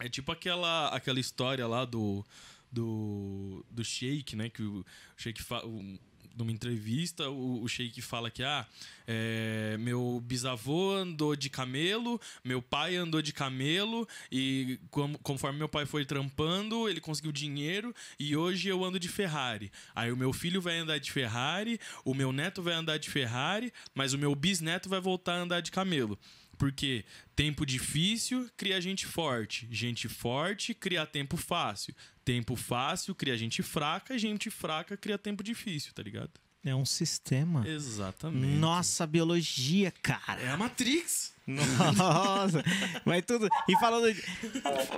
é 0.00 0.08
tipo 0.08 0.32
aquela, 0.32 0.88
aquela 0.88 1.20
história 1.20 1.66
lá 1.66 1.84
do, 1.84 2.24
do, 2.72 3.64
do 3.70 3.84
Sheik, 3.84 4.34
né? 4.36 4.48
Que 4.48 4.62
o 4.62 4.84
Sheik 5.16 5.42
fa, 5.42 5.64
o- 5.64 5.98
numa 6.36 6.52
entrevista, 6.52 7.28
o, 7.30 7.62
o 7.62 7.68
Sheik 7.68 8.00
fala 8.02 8.30
que 8.30 8.42
ah, 8.42 8.66
é, 9.06 9.76
meu 9.78 10.22
bisavô 10.24 10.92
andou 10.92 11.34
de 11.34 11.48
camelo, 11.48 12.20
meu 12.44 12.60
pai 12.60 12.96
andou 12.96 13.22
de 13.22 13.32
camelo, 13.32 14.06
e 14.30 14.78
como- 14.90 15.18
conforme 15.18 15.58
meu 15.58 15.68
pai 15.68 15.86
foi 15.86 16.04
trampando, 16.04 16.88
ele 16.88 17.00
conseguiu 17.00 17.32
dinheiro, 17.32 17.94
e 18.18 18.36
hoje 18.36 18.68
eu 18.68 18.84
ando 18.84 18.98
de 19.00 19.08
Ferrari. 19.08 19.72
Aí 19.94 20.12
o 20.12 20.16
meu 20.16 20.32
filho 20.32 20.60
vai 20.60 20.76
andar 20.78 20.98
de 20.98 21.10
Ferrari, 21.10 21.80
o 22.04 22.14
meu 22.14 22.32
neto 22.32 22.62
vai 22.62 22.74
andar 22.74 22.98
de 22.98 23.10
Ferrari, 23.10 23.72
mas 23.94 24.12
o 24.12 24.18
meu 24.18 24.34
bisneto 24.34 24.88
vai 24.88 25.00
voltar 25.00 25.34
a 25.34 25.42
andar 25.42 25.60
de 25.60 25.70
camelo. 25.70 26.18
Porque 26.58 27.04
tempo 27.34 27.66
difícil 27.66 28.50
cria 28.56 28.80
gente 28.80 29.04
forte. 29.04 29.68
Gente 29.70 30.08
forte 30.08 30.72
cria 30.72 31.04
tempo 31.04 31.36
fácil. 31.36 31.94
Tempo 32.26 32.56
fácil 32.56 33.14
cria 33.14 33.36
gente 33.38 33.62
fraca. 33.62 34.18
Gente 34.18 34.50
fraca 34.50 34.96
cria 34.96 35.16
tempo 35.16 35.44
difícil, 35.44 35.92
tá 35.94 36.02
ligado? 36.02 36.32
É 36.64 36.74
um 36.74 36.84
sistema. 36.84 37.64
Exatamente. 37.66 38.56
Nossa, 38.58 39.06
biologia, 39.06 39.92
cara. 40.02 40.42
É 40.42 40.48
a 40.48 40.56
Matrix. 40.56 41.32
Nossa, 41.46 42.64
mas 43.04 43.24
tudo. 43.24 43.48
E 43.68 43.78
falando 43.78 44.12
de. 44.12 44.20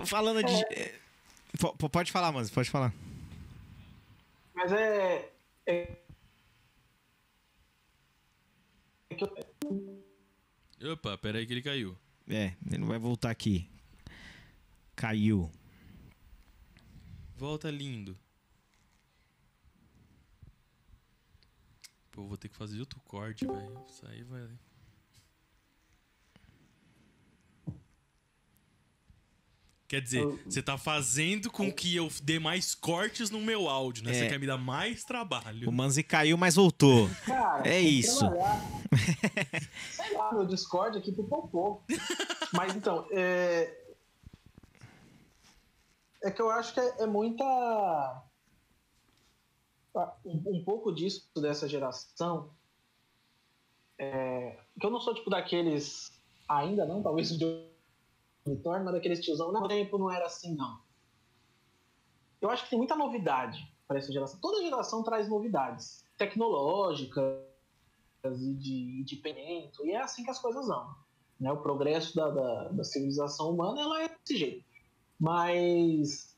Falando 0.07 0.43
de. 0.43 0.65
P- 0.65 1.77
p- 1.79 1.89
Pode 1.91 2.11
falar, 2.11 2.33
mas 2.33 2.49
pode 2.49 2.71
falar. 2.71 2.95
Mas 4.55 4.73
é. 4.73 5.31
é... 5.67 5.97
é 9.11 9.15
que 9.15 9.25
eu- 9.25 10.93
Opa, 10.93 11.19
peraí 11.19 11.45
que 11.45 11.53
ele 11.53 11.61
caiu. 11.63 11.95
É, 12.27 12.55
ele 12.67 12.79
não 12.79 12.87
vai 12.89 12.99
voltar 12.99 13.29
aqui. 13.31 13.69
Caiu. 14.97 15.51
Volta 17.39 17.71
lindo. 17.71 18.19
Pô, 22.11 22.27
vou 22.27 22.37
ter 22.37 22.49
que 22.49 22.57
fazer 22.57 22.81
outro 22.81 23.01
corte, 23.05 23.47
velho. 23.47 23.81
Isso 23.89 24.05
aí 24.09 24.25
vai. 24.25 24.49
Quer 29.87 30.03
dizer, 30.03 30.27
você 30.45 30.61
tá 30.61 30.77
fazendo 30.77 31.51
com 31.51 31.73
que 31.73 31.97
eu 31.97 32.11
dê 32.23 32.39
mais 32.39 32.75
cortes 32.75 33.31
no 33.31 33.41
meu 33.41 33.69
áudio, 33.71 34.05
né? 34.05 34.13
Você 34.13 34.25
É. 34.27 34.29
quer 34.29 34.39
me 34.39 34.47
dar 34.47 34.59
mais 34.59 35.03
trabalho. 35.03 35.67
O 35.67 35.73
Manzi 35.73 36.03
caiu, 36.03 36.37
mas 36.37 36.57
voltou. 36.57 37.09
Cara, 37.25 37.67
É 37.67 37.81
isso. 37.81 38.19
Sei 39.93 40.13
lá, 40.15 40.35
meu 40.35 40.45
Discord 40.45 40.99
aqui 40.99 41.11
por 41.13 41.27
pouco. 41.49 41.85
Mas 42.53 42.75
então, 42.77 43.07
é. 43.13 43.88
É 46.23 46.31
que 46.31 46.43
eu 46.43 46.51
acho 46.51 46.75
que 46.75 46.81
é, 46.81 47.03
é 47.03 47.07
muita. 47.07 47.45
ah, 49.95 50.17
Um, 50.25 50.43
um 50.47 50.65
pouco 50.65 50.93
disso 50.93 51.31
dessa 51.41 51.69
geração. 51.69 52.51
É, 53.99 54.59
que 54.79 54.87
eu 54.87 54.91
não 54.91 55.01
sou 55.01 55.15
tipo 55.15 55.31
daqueles. 55.31 56.13
Ainda 56.49 56.87
não, 56.87 57.03
talvez 57.03 57.37
me 57.39 58.57
torne, 58.63 58.85
mas 58.85 58.95
daqueles 58.95 59.25
tiozão. 59.25 59.53
Não, 59.53 59.63
o 59.63 59.69
tempo 59.69 59.99
não 59.99 60.11
era 60.11 60.27
assim, 60.27 60.55
não. 60.55 60.81
Eu 62.41 62.51
acho 62.51 62.65
que 62.65 62.71
tem 62.71 62.79
muita 62.79 62.97
novidade 62.97 63.73
para 63.87 63.99
essa 63.99 64.13
geração. 64.13 64.39
Toda 64.41 64.63
geração 64.63 65.03
traz 65.03 65.29
novidades 65.29 66.05
tecnológicas 66.17 67.43
e 68.25 68.55
de, 68.55 69.05
de 69.05 69.17
pensamento, 69.17 69.85
e 69.87 69.93
é 69.93 70.01
assim 70.01 70.25
que 70.25 70.31
as 70.31 70.39
coisas 70.39 70.67
vão. 70.67 70.95
Né? 71.41 71.51
O 71.53 71.63
progresso 71.63 72.15
da, 72.15 72.31
da, 72.31 72.69
da 72.69 72.85
civilização 72.85 73.51
humana 73.51 73.81
ela 73.81 74.03
é 74.03 74.09
desse 74.09 74.37
jeito. 74.37 74.65
Mas 75.19 76.37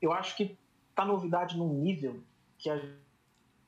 eu 0.00 0.12
acho 0.12 0.36
que 0.36 0.56
tá 0.94 1.04
novidade 1.04 1.56
num 1.56 1.74
nível 1.74 2.22
que 2.58 2.70
a 2.70 2.80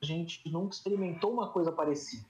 gente 0.01 0.49
nunca 0.49 0.73
experimentou 0.73 1.31
uma 1.31 1.49
coisa 1.49 1.71
parecida. 1.71 2.25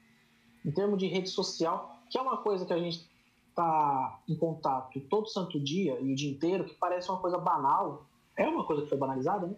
Em 0.65 0.71
termos 0.71 0.97
de 0.97 1.07
rede 1.07 1.29
social, 1.29 2.01
que 2.09 2.17
é 2.17 2.21
uma 2.21 2.37
coisa 2.37 2.65
que 2.65 2.73
a 2.73 2.79
gente 2.79 3.09
está 3.49 4.21
em 4.27 4.35
contato 4.35 4.99
todo 5.01 5.27
santo 5.27 5.59
dia 5.59 5.99
e 5.99 6.11
o 6.11 6.15
dia 6.15 6.29
inteiro, 6.29 6.65
que 6.65 6.73
parece 6.75 7.09
uma 7.09 7.19
coisa 7.19 7.37
banal, 7.37 8.05
é 8.35 8.47
uma 8.47 8.65
coisa 8.65 8.83
que 8.83 8.89
foi 8.89 8.97
banalizada, 8.97 9.47
né? 9.47 9.55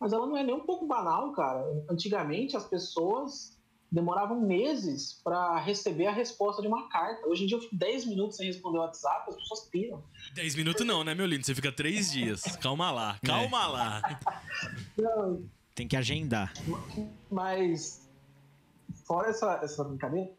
Mas 0.00 0.12
ela 0.12 0.26
não 0.26 0.36
é 0.36 0.42
nem 0.42 0.54
um 0.54 0.64
pouco 0.64 0.86
banal, 0.86 1.32
cara. 1.32 1.64
Antigamente 1.88 2.56
as 2.56 2.64
pessoas 2.64 3.56
demoravam 3.92 4.40
meses 4.40 5.20
para 5.22 5.58
receber 5.58 6.06
a 6.06 6.12
resposta 6.12 6.62
de 6.62 6.66
uma 6.66 6.88
carta. 6.88 7.28
Hoje 7.28 7.44
em 7.44 7.46
dia 7.46 7.58
eu 7.58 7.60
fico 7.60 7.76
10 7.76 8.06
minutos 8.06 8.38
sem 8.38 8.46
responder 8.46 8.78
o 8.78 8.80
WhatsApp, 8.80 9.28
as 9.28 9.36
pessoas 9.36 9.68
piram. 9.68 10.02
10 10.34 10.56
minutos 10.56 10.86
não, 10.86 11.04
né, 11.04 11.14
meu 11.14 11.26
lindo? 11.26 11.44
Você 11.44 11.54
fica 11.54 11.70
três 11.70 12.10
dias. 12.10 12.42
Calma 12.56 12.90
lá, 12.90 13.18
calma 13.22 13.66
lá. 13.66 14.20
Não, 14.96 15.44
Tem 15.74 15.86
que 15.86 15.94
agendar. 15.94 16.54
mas 17.30 18.08
fora 19.04 19.28
essa, 19.28 19.60
essa 19.62 19.84
brincadeira, 19.84 20.30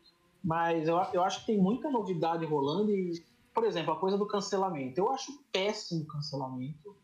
mas 0.44 0.88
eu, 0.88 0.98
eu 1.14 1.24
acho 1.24 1.42
que 1.42 1.46
tem 1.46 1.58
muita 1.60 1.92
novidade 1.92 2.44
rolando 2.46 2.90
e, 2.90 3.24
por 3.54 3.66
exemplo, 3.66 3.94
a 3.94 4.00
coisa 4.00 4.18
do 4.18 4.26
cancelamento. 4.26 5.00
Eu 5.00 5.12
acho 5.12 5.32
péssimo 5.52 6.02
o 6.02 6.08
cancelamento. 6.08 6.98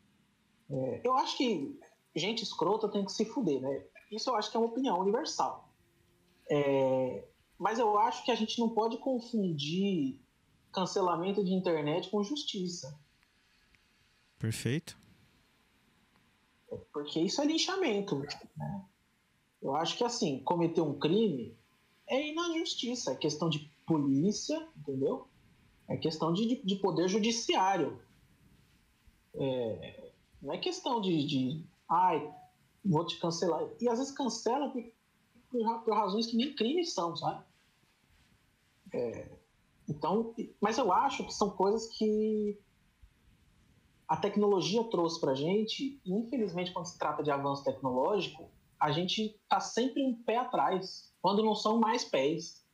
É, 0.67 1.01
eu 1.03 1.15
acho 1.15 1.37
que 1.37 1.79
gente 2.15 2.43
escrota 2.43 2.89
tem 2.89 3.05
que 3.05 3.11
se 3.11 3.23
fuder, 3.25 3.61
né? 3.61 3.83
Isso 4.11 4.31
eu 4.31 4.35
acho 4.35 4.49
que 4.49 4.57
é 4.57 4.59
uma 4.59 4.69
opinião 4.69 4.99
universal. 4.99 5.68
É, 6.49 7.27
mas 7.57 7.77
eu 7.77 7.97
acho 7.99 8.23
que 8.23 8.31
a 8.31 8.35
gente 8.35 8.57
não 8.59 8.69
pode 8.69 8.97
confundir 8.97 10.19
cancelamento 10.71 11.43
de 11.43 11.53
internet 11.53 12.09
com 12.09 12.23
justiça. 12.23 12.97
Perfeito. 14.37 14.97
Porque 16.93 17.19
isso 17.19 17.41
é 17.41 17.45
linchamento. 17.45 18.19
Né? 18.55 18.85
Eu 19.61 19.75
acho 19.75 19.97
que, 19.97 20.03
assim, 20.03 20.39
cometer 20.39 20.81
um 20.81 20.97
crime 20.97 21.57
é 22.07 22.29
ir 22.29 22.33
na 22.33 22.57
justiça. 22.57 23.11
É 23.11 23.15
questão 23.15 23.49
de 23.49 23.69
polícia, 23.85 24.67
entendeu? 24.77 25.27
É 25.87 25.97
questão 25.97 26.31
de, 26.31 26.45
de, 26.45 26.63
de 26.63 26.75
poder 26.75 27.07
judiciário. 27.09 28.01
É, 29.33 30.11
não 30.41 30.53
é 30.53 30.57
questão 30.57 31.01
de, 31.01 31.25
de. 31.25 31.65
Ai, 31.89 32.33
vou 32.85 33.05
te 33.05 33.19
cancelar. 33.19 33.67
E 33.81 33.89
às 33.89 33.97
vezes 33.99 34.13
cancela 34.13 34.69
por, 34.69 34.83
por, 35.49 35.83
por 35.83 35.93
razões 35.93 36.27
que 36.27 36.37
nem 36.37 36.53
crimes 36.53 36.93
são, 36.93 37.15
sabe? 37.15 37.43
É, 38.93 39.29
então, 39.87 40.33
mas 40.61 40.77
eu 40.77 40.91
acho 40.91 41.25
que 41.25 41.33
são 41.33 41.49
coisas 41.49 41.87
que 41.97 42.57
a 44.07 44.17
tecnologia 44.17 44.83
trouxe 44.85 45.19
pra 45.19 45.35
gente, 45.35 45.99
e 46.03 46.13
infelizmente 46.13 46.71
quando 46.71 46.85
se 46.85 46.97
trata 46.97 47.21
de 47.21 47.29
avanço 47.29 47.63
tecnológico, 47.63 48.49
a 48.79 48.91
gente 48.91 49.39
tá 49.47 49.59
sempre 49.59 50.03
um 50.03 50.15
pé 50.15 50.37
atrás, 50.37 51.13
quando 51.21 51.43
não 51.43 51.53
são 51.53 51.79
mais 51.79 52.03
pés, 52.03 52.65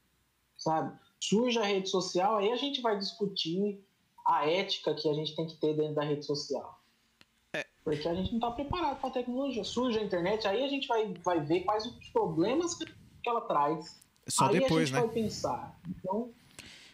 sabe? 0.58 0.98
Surge 1.20 1.58
a 1.58 1.64
rede 1.64 1.90
social, 1.90 2.38
aí 2.38 2.52
a 2.52 2.56
gente 2.56 2.82
vai 2.82 2.98
discutir 2.98 3.84
a 4.26 4.48
ética 4.50 4.94
que 4.94 5.10
a 5.10 5.14
gente 5.14 5.36
tem 5.36 5.48
que 5.48 5.58
ter 5.58 5.76
dentro 5.76 5.96
da 5.96 6.04
rede 6.04 6.26
social. 6.26 6.80
Porque 7.86 8.08
a 8.08 8.16
gente 8.16 8.34
não 8.34 8.40
tá 8.40 8.50
preparado 8.50 9.00
para 9.00 9.10
a 9.10 9.14
tecnologia. 9.14 9.64
Surge 9.64 10.00
a 10.00 10.04
internet, 10.04 10.48
aí 10.48 10.64
a 10.64 10.68
gente 10.68 10.88
vai, 10.88 11.14
vai 11.24 11.40
ver 11.40 11.62
quais 11.62 11.86
os 11.86 12.10
problemas 12.10 12.74
que 12.74 13.30
ela 13.30 13.42
traz. 13.42 14.04
Só 14.28 14.48
aí 14.48 14.60
depois, 14.60 14.74
a 14.74 14.86
gente 14.86 14.94
né? 14.94 15.00
vai 15.02 15.10
pensar. 15.10 15.80
Então, 15.88 16.34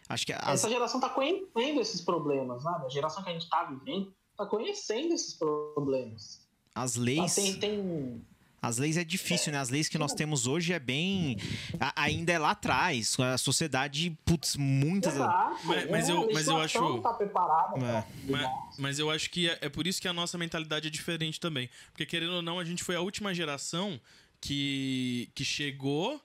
Acho 0.09 0.25
que 0.25 0.33
as, 0.33 0.49
essa 0.49 0.69
geração 0.69 0.99
está 0.99 1.09
conhecendo 1.09 1.79
esses 1.79 2.01
problemas, 2.01 2.61
sabe? 2.63 2.85
A 2.85 2.89
geração 2.89 3.23
que 3.23 3.29
a 3.29 3.33
gente 3.33 3.43
está 3.43 3.63
vivendo 3.63 4.13
está 4.31 4.45
conhecendo 4.45 5.13
esses 5.13 5.33
problemas. 5.33 6.45
as 6.75 6.95
Tá? 6.95 6.99
leis. 6.99 7.35
Tem, 7.35 7.57
tem 7.57 8.25
As 8.61 8.77
leis 8.77 8.95
é 8.95 9.03
difícil, 9.03 9.51
né? 9.51 9.57
As 9.57 9.69
leis 9.69 9.89
que 9.89 9.97
nós 9.97 10.13
temos 10.13 10.45
hoje 10.45 10.71
é 10.71 10.79
bem. 10.79 11.35
a- 11.79 11.93
ainda 12.03 12.31
é 12.31 12.37
lá 12.37 12.51
atrás. 12.51 13.19
A 13.19 13.37
sociedade, 13.37 14.15
putz, 14.23 14.55
muitas. 14.55 15.15
Exato, 15.15 15.65
Mas- 15.65 15.89
mas 15.89 16.09
é, 16.09 16.11
eu- 16.11 16.29
a 16.29 16.33
mas 16.33 16.47
eu 16.47 16.57
acho- 16.57 16.79
não 16.79 17.01
tá 17.01 17.13
preparada 17.13 17.77
É. 17.77 18.01
pra 18.01 18.05
Mas, 18.27 18.77
mas 18.77 18.99
eu 18.99 19.09
acho 19.09 19.29
que 19.31 19.49
é, 19.49 19.57
é 19.61 19.69
por 19.69 19.87
isso 19.87 19.99
que 19.99 20.07
a 20.07 20.13
nossa 20.13 20.37
mentalidade 20.37 20.87
é 20.87 20.91
diferente 20.91 21.39
também. 21.39 21.69
Porque, 21.91 22.05
querendo 22.05 22.33
ou 22.35 22.41
não, 22.43 22.59
a 22.59 22.63
gente 22.63 22.83
foi 22.83 22.95
a 22.95 23.01
última 23.01 23.33
geração 23.33 23.99
que, 24.39 25.29
que 25.33 25.43
chegou 25.43 26.21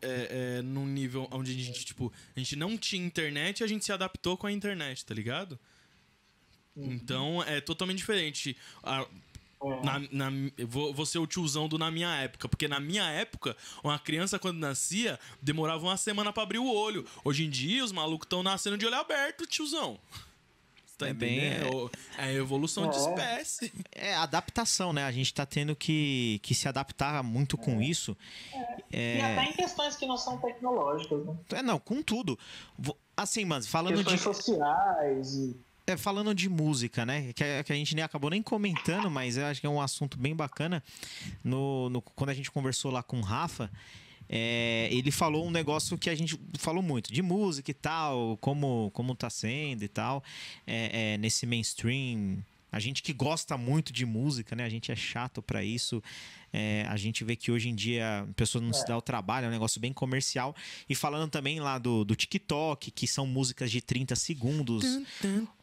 é, 0.00 0.58
é, 0.58 0.62
num 0.62 0.86
nível 0.86 1.26
onde 1.30 1.50
a 1.52 1.54
gente, 1.54 1.82
tipo, 1.84 2.12
a 2.36 2.38
gente 2.38 2.56
não 2.56 2.76
tinha 2.76 3.04
internet 3.04 3.60
e 3.60 3.64
a 3.64 3.66
gente 3.66 3.84
se 3.84 3.92
adaptou 3.92 4.36
com 4.36 4.46
a 4.46 4.52
internet, 4.52 5.04
tá 5.04 5.14
ligado? 5.14 5.58
Então 6.76 7.42
é 7.44 7.60
totalmente 7.60 7.98
diferente. 7.98 8.56
A- 8.82 9.06
Na, 9.82 9.98
na, 10.10 10.30
vou, 10.66 10.92
vou 10.94 11.06
ser 11.06 11.18
o 11.18 11.26
tiozão 11.26 11.68
do 11.68 11.78
na 11.78 11.90
minha 11.90 12.14
época. 12.16 12.48
Porque 12.48 12.68
na 12.68 12.78
minha 12.80 13.04
época, 13.10 13.56
uma 13.82 13.98
criança, 13.98 14.38
quando 14.38 14.58
nascia, 14.58 15.18
demorava 15.40 15.82
uma 15.84 15.96
semana 15.96 16.32
pra 16.32 16.42
abrir 16.42 16.58
o 16.58 16.72
olho. 16.72 17.04
Hoje 17.24 17.44
em 17.44 17.50
dia, 17.50 17.84
os 17.84 17.92
malucos 17.92 18.26
estão 18.26 18.42
nascendo 18.42 18.76
de 18.78 18.86
olho 18.86 18.96
aberto, 18.96 19.46
tiozão. 19.46 19.98
Tá 20.96 21.08
É 21.08 21.12
bem- 21.12 21.38
entendendo? 21.38 21.90
É 22.16 22.22
a 22.26 22.32
evolução 22.34 22.88
de 22.88 22.96
É. 22.96 23.00
espécie. 23.00 23.72
É 23.90 24.14
adaptação, 24.14 24.92
né? 24.92 25.02
A 25.04 25.10
gente 25.10 25.34
tá 25.34 25.44
tendo 25.44 25.74
que, 25.74 26.38
que 26.40 26.54
se 26.54 26.68
adaptar 26.68 27.20
muito 27.24 27.58
com 27.58 27.82
isso. 27.82 28.16
E 28.92 29.20
até 29.20 29.44
em 29.44 29.52
questões 29.54 29.96
que 29.96 30.06
não 30.06 30.16
são 30.16 30.38
tecnológicas, 30.38 31.26
né? 31.26 31.34
É, 31.50 31.62
não, 31.62 31.80
com 31.80 32.00
tudo. 32.00 32.38
Assim, 33.16 33.44
mano, 33.44 33.64
falando 33.66 33.96
de, 33.96 34.04
Questões 34.04 34.36
sociais 34.36 35.34
e. 35.34 35.56
é, 35.86 35.96
falando 35.96 36.34
de 36.34 36.48
música, 36.48 37.04
né? 37.04 37.32
Que, 37.34 37.44
a- 37.44 37.62
que 37.64 37.72
a 37.72 37.76
gente 37.76 37.94
nem 37.94 38.04
acabou 38.04 38.30
nem 38.30 38.42
comentando, 38.42 39.10
mas 39.10 39.36
eu 39.36 39.46
acho 39.46 39.60
que 39.60 39.66
é 39.66 39.70
um 39.70 39.80
assunto 39.80 40.18
bem 40.18 40.34
bacana. 40.34 40.82
No, 41.42 41.88
no- 41.90 42.00
quando 42.02 42.30
a 42.30 42.34
gente 42.34 42.50
conversou 42.50 42.90
lá 42.90 43.02
com 43.02 43.18
o 43.18 43.22
Rafa, 43.22 43.70
é, 44.28 44.88
ele 44.90 45.10
falou 45.10 45.46
um 45.46 45.50
negócio 45.50 45.98
que 45.98 46.08
a 46.08 46.14
gente 46.14 46.40
falou 46.58 46.82
muito, 46.82 47.12
de 47.12 47.20
música 47.20 47.70
e 47.70 47.74
tal, 47.74 48.38
como, 48.40 48.90
como 48.94 49.14
tá 49.14 49.28
sendo 49.28 49.82
e 49.82 49.88
tal, 49.88 50.24
é, 50.66 51.14
é, 51.14 51.18
nesse 51.18 51.44
mainstream. 51.46 52.38
A 52.74 52.80
gente 52.80 53.04
que 53.04 53.12
gosta 53.12 53.56
muito 53.56 53.92
de 53.92 54.04
música, 54.04 54.56
né? 54.56 54.64
A 54.64 54.68
gente 54.68 54.90
é 54.90 54.96
chato 54.96 55.40
pra 55.40 55.62
isso. 55.62 56.02
É, 56.52 56.84
a 56.88 56.96
gente 56.96 57.22
vê 57.22 57.36
que 57.36 57.52
hoje 57.52 57.68
em 57.68 57.74
dia 57.74 58.22
a 58.22 58.34
pessoa 58.34 58.60
não 58.60 58.72
se 58.72 58.84
dá 58.84 58.98
o 58.98 59.00
trabalho, 59.00 59.44
é 59.44 59.48
um 59.48 59.52
negócio 59.52 59.80
bem 59.80 59.92
comercial. 59.92 60.56
E 60.88 60.94
falando 60.94 61.30
também 61.30 61.60
lá 61.60 61.78
do, 61.78 62.04
do 62.04 62.16
TikTok, 62.16 62.90
que 62.90 63.06
são 63.06 63.28
músicas 63.28 63.70
de 63.70 63.80
30 63.80 64.16
segundos, 64.16 64.84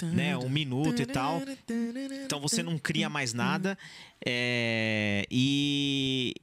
né? 0.02 0.38
Um 0.38 0.48
minuto 0.48 1.02
e 1.02 1.06
tal. 1.06 1.42
Então 2.24 2.40
você 2.40 2.64
não 2.64 2.78
cria 2.78 3.10
mais 3.10 3.34
nada. 3.34 3.78
É, 4.26 5.26
e, 5.30 6.34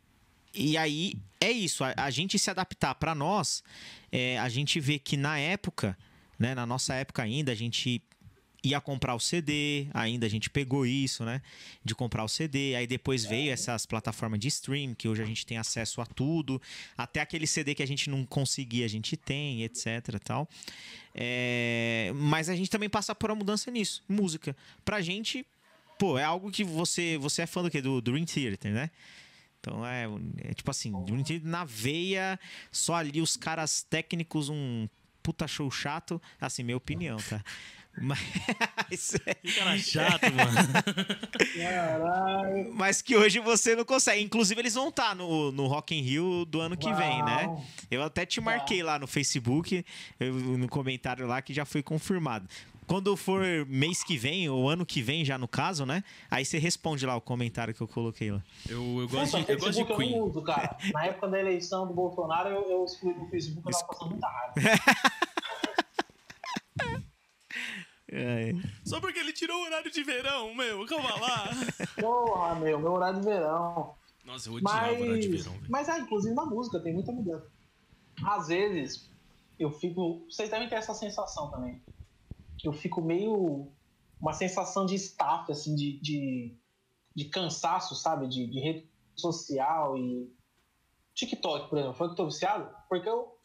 e 0.53 0.77
aí 0.77 1.15
é 1.41 1.51
isso. 1.51 1.83
A, 1.83 1.95
a 1.97 2.11
gente 2.11 2.39
se 2.39 2.51
adaptar 2.51 2.95
para 2.97 3.15
nós, 3.15 3.65
é, 4.13 4.39
a 4.39 4.51
gente 4.51 4.79
vê 4.81 4.99
que 4.99 5.17
na 5.17 5.39
época, 5.39 5.97
né, 6.39 6.55
na 6.55 6.67
nossa 6.67 6.93
época 6.93 7.23
ainda, 7.23 7.53
a 7.53 7.55
gente 7.55 8.03
ia 8.63 8.81
comprar 8.81 9.15
o 9.15 9.21
CD, 9.21 9.87
ainda 9.95 10.27
a 10.27 10.29
gente 10.29 10.51
pegou 10.51 10.85
isso, 10.85 11.25
né? 11.25 11.41
De 11.85 11.95
comprar 11.95 12.25
o 12.25 12.29
CD. 12.29 12.75
Aí 12.75 12.87
depois 12.87 13.25
veio 13.25 13.53
essas 13.53 13.87
plataformas 13.87 14.41
de 14.41 14.49
stream, 14.49 14.95
que 14.95 15.09
hoje 15.09 15.23
a 15.23 15.27
gente 15.27 15.47
tem 15.47 15.59
acesso 15.59 16.01
a 16.01 16.07
tudo. 16.07 16.61
Até 16.97 17.21
aquele 17.21 17.47
CD 17.47 17.75
que 17.75 17.83
a 17.83 17.87
gente 17.87 18.11
não 18.11 18.25
conseguia, 18.27 18.85
a 18.85 18.89
gente 18.89 19.17
tem, 19.17 19.63
etc. 19.63 20.19
tal. 20.23 20.49
É, 21.15 22.13
Mas 22.15 22.49
a 22.49 22.57
gente 22.57 22.71
também 22.71 22.89
passa 22.89 23.15
por 23.15 23.31
uma 23.31 23.37
mudança 23.37 23.71
nisso. 23.71 24.03
Música. 24.09 24.57
Pra 24.85 25.01
gente, 25.01 25.47
pô, 25.99 26.19
é 26.19 26.25
algo 26.25 26.51
que 26.51 26.65
você. 26.65 27.17
Você 27.19 27.43
é 27.43 27.47
fã 27.47 27.63
do 27.63 27.71
quê? 27.71 27.81
Do 27.81 28.01
Dream 28.01 28.25
Theater, 28.25 28.73
né? 28.73 28.91
Então 29.61 29.85
é, 29.85 30.07
é 30.39 30.55
tipo 30.55 30.71
assim, 30.71 30.93
Dream 31.05 31.23
Theater 31.23 31.49
na 31.49 31.65
veia, 31.65 32.39
só 32.71 32.95
ali 32.95 33.21
os 33.21 33.37
caras 33.37 33.83
técnicos, 33.83 34.49
um 34.49 34.89
puta 35.23 35.47
show 35.47 35.71
chato. 35.71 36.21
Assim, 36.41 36.63
minha 36.63 36.77
opinião, 36.77 37.19
tá? 37.19 37.45
Mas, 38.01 39.17
Que 39.43 39.53
cara 39.53 39.79
chato, 39.79 40.23
mano. 40.35 40.69
Caralho. 41.57 42.75
mas 42.75 43.03
que 43.03 43.17
hoje 43.17 43.39
você 43.41 43.75
não 43.75 43.85
consegue. 43.85 44.23
Inclusive, 44.23 44.61
eles 44.61 44.75
vão 44.75 44.89
estar 44.89 45.15
no, 45.15 45.53
no 45.53 45.67
Rock 45.67 45.95
in 45.95 46.03
Rio 46.03 46.45
do 46.45 46.61
ano 46.61 46.77
que 46.77 46.93
vem, 46.93 47.23
né? 47.25 47.57
Eu 47.91 48.03
até 48.03 48.25
te 48.27 48.41
marquei 48.41 48.83
lá 48.83 48.99
no 48.99 49.07
Facebook, 49.07 49.85
no 50.59 50.69
comentário 50.69 51.27
lá, 51.27 51.41
que 51.43 51.53
já 51.53 51.65
foi 51.65 51.83
confirmado. 51.83 52.49
Quando 52.87 53.15
for 53.19 53.45
mês 53.69 54.03
que 54.03 54.17
vem, 54.17 54.49
ou 54.49 54.67
ano 54.67 54.87
que 54.87 55.03
vem 55.03 55.23
já 55.23 55.37
no 55.37 55.47
caso, 55.47 55.85
né? 55.85 56.03
Aí 56.31 56.43
você 56.43 56.59
responde 56.59 57.05
lá 57.05 57.15
o 57.15 57.21
comentário 57.21 57.75
que 57.75 57.83
eu 57.83 57.87
coloquei 57.87 58.33
lá. 58.33 58.43
Eu, 58.67 59.01
eu 59.01 59.09
gosto, 59.09 59.37
Nossa, 59.37 59.43
de, 59.43 59.53
eu 59.53 59.59
gosto 59.59 59.85
de 59.85 59.95
Queen. 59.95 60.13
Eu 60.13 60.19
não 60.21 60.27
uso, 60.29 60.43
cara. 60.43 60.75
Na 60.95 61.05
época 61.05 61.29
da 61.29 61.39
eleição 61.39 61.87
do 61.87 61.93
Bolsonaro, 61.93 62.49
eu, 62.49 62.71
eu 62.71 62.85
excluí 62.87 63.13
do 63.13 63.27
Facebook, 63.27 63.67
eu 63.67 63.73
tava 63.73 63.93
passando 63.93 64.11
muita 64.13 64.27
raiva. 64.27 64.55
É. 68.11 68.53
Só 68.85 69.01
porque 69.01 69.19
ele 69.19 69.33
tirou 69.33 69.59
o 69.61 69.65
horário 69.65 69.91
de 69.91 70.03
verão, 70.03 70.55
meu. 70.55 70.87
Calma 70.87 71.15
lá. 71.21 71.51
Porra, 72.01 72.55
meu, 72.55 72.79
meu 72.79 72.93
horário 72.93 73.21
de 73.21 73.27
verão. 73.27 73.95
Nossa, 74.25 74.49
eu 74.49 74.55
odiava 74.55 74.93
o 74.93 75.01
horário 75.03 75.21
de 75.21 75.29
Mas, 75.29 75.45
verão, 75.45 75.59
velho. 75.59 75.71
mas 75.71 75.89
ah, 75.89 75.99
inclusive 75.99 76.35
na 76.35 76.45
música 76.45 76.81
tem 76.81 76.93
muita 76.93 77.13
mudança. 77.13 77.51
Às 78.25 78.49
vezes, 78.49 79.11
eu 79.59 79.71
fico. 79.71 80.25
Vocês 80.31 80.51
devem 80.51 80.69
ter 80.69 80.77
essa 80.77 80.95
sensação 80.95 81.51
também. 81.51 81.83
Eu 82.63 82.73
fico 82.73 83.01
meio. 83.03 83.71
Uma 84.21 84.33
sensação 84.33 84.85
de 84.85 84.97
staff, 84.97 85.51
assim, 85.53 85.77
de, 85.77 86.01
de, 86.01 86.57
de 87.15 87.25
cansaço, 87.27 87.95
sabe? 87.95 88.27
De, 88.27 88.47
de 88.47 88.59
rede 88.59 88.91
social 89.15 89.97
e. 89.97 90.33
TikTok, 91.15 91.69
por 91.69 91.79
exemplo. 91.79 91.97
Foi 91.97 92.09
que 92.09 92.13
eu 92.13 92.17
tô 92.17 92.27
viciado? 92.27 92.69
Porque 92.89 93.09
eu, 93.09 93.37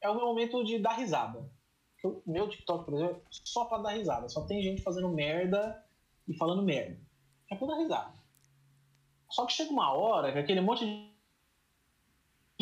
é 0.00 0.08
o 0.08 0.14
meu 0.14 0.26
momento 0.26 0.62
de 0.64 0.78
dar 0.78 0.92
risada. 0.94 1.44
Eu- 2.02 2.22
meu 2.26 2.48
TikTok, 2.48 2.84
por 2.84 2.94
exemplo, 2.94 3.22
só 3.30 3.64
pra 3.66 3.78
dar 3.78 3.90
risada. 3.90 4.28
Só 4.28 4.44
tem 4.46 4.62
gente 4.62 4.82
fazendo 4.82 5.08
merda 5.08 5.84
e 6.26 6.36
falando 6.36 6.62
merda. 6.62 6.98
É 7.50 7.54
pra 7.56 7.66
dar 7.66 7.76
risada. 7.78 8.12
Só 9.30 9.46
que 9.46 9.52
chega 9.52 9.70
uma 9.70 9.92
hora 9.92 10.32
que 10.32 10.38
aquele 10.38 10.60
monte 10.60 10.84
de- 10.84 11.10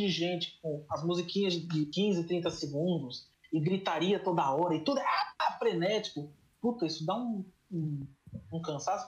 gente 0.08 0.58
com 0.62 0.84
as 0.88 1.04
musiquinhas 1.04 1.52
de 1.54 1.86
15, 1.86 2.26
30 2.26 2.48
segundos 2.50 3.28
e 3.52 3.60
gritaria 3.60 4.18
toda 4.22 4.50
hora 4.54 4.74
e 4.74 4.82
tudo 4.82 4.98
é 4.98 5.04
ah, 5.04 5.58
frenético. 5.58 6.32
Puta, 6.60 6.86
isso 6.86 7.04
dá 7.04 7.14
um, 7.16 7.44
um, 7.70 8.06
um 8.52 8.62
cansaço. 8.62 9.06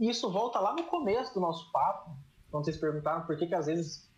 E 0.00 0.08
isso 0.10 0.30
volta 0.30 0.58
lá 0.60 0.74
no 0.74 0.84
começo 0.84 1.32
do 1.32 1.40
nosso 1.40 1.70
papo, 1.72 2.14
quando 2.50 2.64
vocês 2.64 2.76
perguntaram 2.76 3.24
por 3.26 3.38
que, 3.38 3.46
que 3.46 3.54
às 3.54 3.66
vezes 3.66 4.10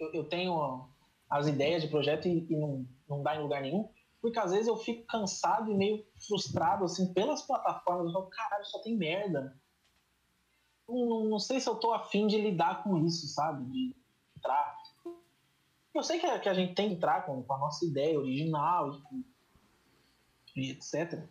eu, 0.00 0.12
eu 0.12 0.24
tenho 0.24 0.88
as 1.30 1.46
ideias 1.46 1.82
de 1.82 1.88
projeto 1.88 2.26
e, 2.26 2.46
e 2.50 2.56
não, 2.56 2.84
não 3.08 3.22
dá 3.22 3.36
em 3.36 3.42
lugar 3.42 3.62
nenhum. 3.62 3.88
Porque 4.24 4.38
às 4.38 4.52
vezes 4.52 4.66
eu 4.68 4.76
fico 4.78 5.04
cansado 5.06 5.70
e 5.70 5.74
meio 5.74 6.02
frustrado 6.26 6.82
assim 6.86 7.12
pelas 7.12 7.42
plataformas. 7.42 8.06
Eu 8.06 8.12
falo, 8.14 8.26
caralho, 8.30 8.64
só 8.64 8.78
tem 8.80 8.96
merda 8.96 9.54
não, 10.88 11.24
não 11.24 11.38
sei 11.38 11.60
se 11.60 11.68
eu 11.68 11.76
tô 11.76 11.92
afim 11.92 12.26
de 12.26 12.40
lidar 12.40 12.82
com 12.82 12.98
isso, 13.04 13.26
sabe? 13.28 13.64
De 13.70 13.94
entrar. 14.36 14.76
Eu 15.94 16.02
sei 16.02 16.18
que 16.18 16.26
a, 16.26 16.38
que 16.38 16.48
a 16.48 16.54
gente 16.54 16.74
tem 16.74 16.88
que 16.90 16.94
entrar 16.96 17.24
com, 17.24 17.42
com 17.42 17.54
a 17.54 17.58
nossa 17.58 17.84
ideia 17.84 18.18
original 18.18 18.92
e, 18.94 19.02
com- 19.02 19.24
e 20.56 20.70
etc. 20.72 21.22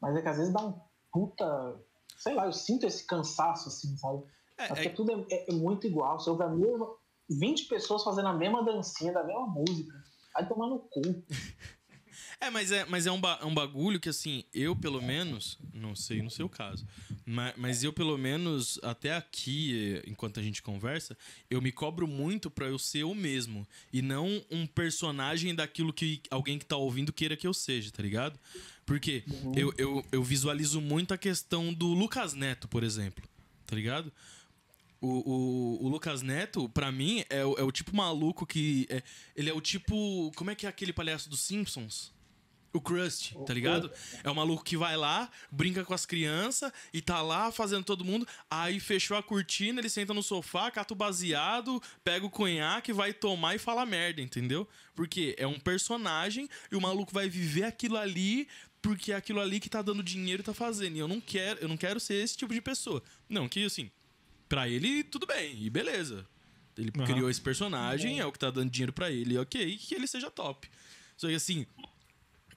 Mas 0.00 0.16
é 0.16 0.22
que 0.22 0.28
às 0.28 0.36
vezes 0.38 0.52
dá 0.52 0.60
um 0.64 0.78
puta. 1.12 1.80
Sei 2.18 2.34
lá, 2.34 2.46
eu 2.46 2.52
sinto 2.52 2.86
esse 2.86 3.06
cansaço, 3.06 3.68
assim, 3.68 3.96
sabe? 3.96 4.22
É, 4.56 4.68
Porque 4.68 4.88
é- 4.88 4.92
tudo 4.92 5.12
é, 5.12 5.26
é- 5.34 5.50
é 5.50 5.54
muito 5.54 5.86
igual. 5.86 6.18
Você 6.18 6.30
ouve 6.30 6.42
a 6.42 6.48
mesma. 6.48 6.94
20 7.28 7.68
pessoas 7.68 8.04
fazendo 8.04 8.28
a 8.28 8.34
mesma 8.34 8.62
dancinha 8.62 9.12
da 9.12 9.24
mesma 9.24 9.46
música. 9.46 9.94
Vai 10.34 10.46
tomar 10.48 10.66
no 10.68 10.78
cu. 10.78 11.00
É, 12.46 12.50
mas 12.50 12.70
é, 12.70 12.84
mas 12.84 13.06
é 13.06 13.12
um, 13.12 13.20
ba- 13.20 13.38
é 13.40 13.44
um 13.44 13.54
bagulho 13.54 13.98
que, 13.98 14.08
assim, 14.08 14.44
eu 14.52 14.76
pelo 14.76 15.00
menos, 15.00 15.58
não 15.72 15.96
sei 15.96 16.22
no 16.22 16.30
seu 16.30 16.48
caso, 16.48 16.86
mas, 17.24 17.54
mas 17.56 17.82
eu 17.84 17.92
pelo 17.92 18.18
menos, 18.18 18.78
até 18.82 19.14
aqui, 19.16 20.02
enquanto 20.06 20.38
a 20.38 20.42
gente 20.42 20.60
conversa, 20.62 21.16
eu 21.48 21.62
me 21.62 21.72
cobro 21.72 22.06
muito 22.06 22.50
pra 22.50 22.66
eu 22.66 22.78
ser 22.78 22.98
eu 23.00 23.14
mesmo. 23.14 23.66
E 23.92 24.02
não 24.02 24.44
um 24.50 24.66
personagem 24.66 25.54
daquilo 25.54 25.92
que 25.92 26.20
alguém 26.30 26.58
que 26.58 26.66
tá 26.66 26.76
ouvindo 26.76 27.12
queira 27.12 27.36
que 27.36 27.46
eu 27.46 27.54
seja, 27.54 27.90
tá 27.90 28.02
ligado? 28.02 28.38
Porque 28.84 29.24
eu, 29.56 29.72
eu, 29.78 30.04
eu 30.12 30.22
visualizo 30.22 30.80
muito 30.80 31.14
a 31.14 31.18
questão 31.18 31.72
do 31.72 31.86
Lucas 31.94 32.34
Neto, 32.34 32.68
por 32.68 32.82
exemplo, 32.84 33.24
tá 33.66 33.74
ligado? 33.74 34.12
O, 35.00 35.08
o, 35.80 35.84
o 35.84 35.88
Lucas 35.88 36.22
Neto, 36.22 36.68
pra 36.70 36.90
mim, 36.90 37.24
é, 37.28 37.44
o- 37.44 37.54
é 37.58 37.62
o 37.62 37.70
tipo 37.70 37.94
maluco 37.94 38.46
que. 38.46 38.86
é- 38.88 39.02
ele 39.36 39.50
é 39.50 39.52
o 39.54 39.60
tipo. 39.60 40.32
Como 40.34 40.50
é 40.50 40.54
que 40.54 40.64
é 40.64 40.68
aquele 40.68 40.92
palhaço 40.94 41.28
dos 41.28 41.40
Simpsons? 41.40 42.10
O 42.74 42.80
Krusty, 42.80 43.36
tá 43.46 43.54
ligado? 43.54 43.90
É 44.22 44.28
o 44.28 44.34
maluco 44.34 44.64
que 44.64 44.76
vai 44.76 44.96
lá, 44.96 45.30
brinca 45.50 45.84
com 45.84 45.94
as 45.94 46.04
crianças 46.04 46.72
e 46.92 47.00
tá 47.00 47.22
lá 47.22 47.50
fazendo 47.50 47.84
todo 47.84 48.04
mundo. 48.04 48.26
Aí 48.50 48.80
fechou 48.80 49.16
a 49.16 49.22
cortina, 49.22 49.80
ele 49.80 49.88
senta 49.88 50.12
no 50.12 50.22
sofá, 50.22 50.70
cata 50.70 50.92
o 50.92 50.96
baseado, 50.96 51.80
pega 52.02 52.26
o 52.26 52.30
conhaque, 52.30 52.92
vai 52.92 53.12
tomar 53.12 53.54
e 53.54 53.58
fala 53.58 53.86
merda, 53.86 54.20
entendeu? 54.20 54.68
Porque 54.94 55.34
é 55.38 55.46
um 55.46 55.58
personagem 55.58 56.48
e 56.70 56.76
o 56.76 56.80
maluco 56.80 57.14
vai 57.14 57.28
viver 57.28 57.64
aquilo 57.64 57.96
ali 57.96 58.48
porque 58.82 59.12
é 59.12 59.16
aquilo 59.16 59.40
ali 59.40 59.60
que 59.60 59.70
tá 59.70 59.80
dando 59.80 60.02
dinheiro 60.02 60.42
e 60.42 60.44
tá 60.44 60.52
fazendo. 60.52 60.96
E 60.96 60.98
eu 60.98 61.08
não 61.08 61.20
quero, 61.20 61.60
eu 61.60 61.68
não 61.68 61.76
quero 61.76 61.98
ser 61.98 62.14
esse 62.22 62.36
tipo 62.36 62.52
de 62.52 62.60
pessoa. 62.60 63.02
Não, 63.28 63.48
que 63.48 63.64
assim, 63.64 63.90
Pra 64.48 64.68
ele, 64.68 65.02
tudo 65.02 65.26
bem, 65.26 65.56
e 65.62 65.70
beleza. 65.70 66.26
Ele 66.76 66.92
Aham. 66.96 67.06
criou 67.06 67.30
esse 67.30 67.40
personagem, 67.40 68.20
é 68.20 68.26
o 68.26 68.32
que 68.32 68.38
tá 68.38 68.50
dando 68.50 68.70
dinheiro 68.70 68.92
pra 68.92 69.10
ele, 69.10 69.38
ok, 69.38 69.76
que 69.78 69.94
ele 69.94 70.06
seja 70.06 70.30
top. 70.30 70.70
Só 71.16 71.28
que 71.28 71.34
assim, 71.34 71.66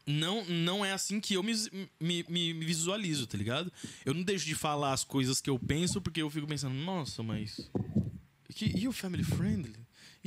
não, 0.07 0.43
não 0.45 0.85
é 0.85 0.93
assim 0.93 1.19
que 1.19 1.33
eu 1.33 1.43
me, 1.43 1.53
me, 1.99 2.25
me- 2.29 2.53
visualizo, 2.53 3.27
tá 3.27 3.37
ligado? 3.37 3.71
Eu 4.05 4.13
não 4.13 4.23
deixo 4.23 4.45
de 4.45 4.55
falar 4.55 4.93
as 4.93 5.03
coisas 5.03 5.41
que 5.41 5.49
eu 5.49 5.59
penso, 5.59 6.01
porque 6.01 6.21
eu 6.21 6.29
fico 6.29 6.47
pensando, 6.47 6.73
nossa, 6.75 7.21
mas. 7.21 7.69
E 8.59 8.87
o 8.87 8.91
family 8.91 9.23
friendly? 9.23 9.75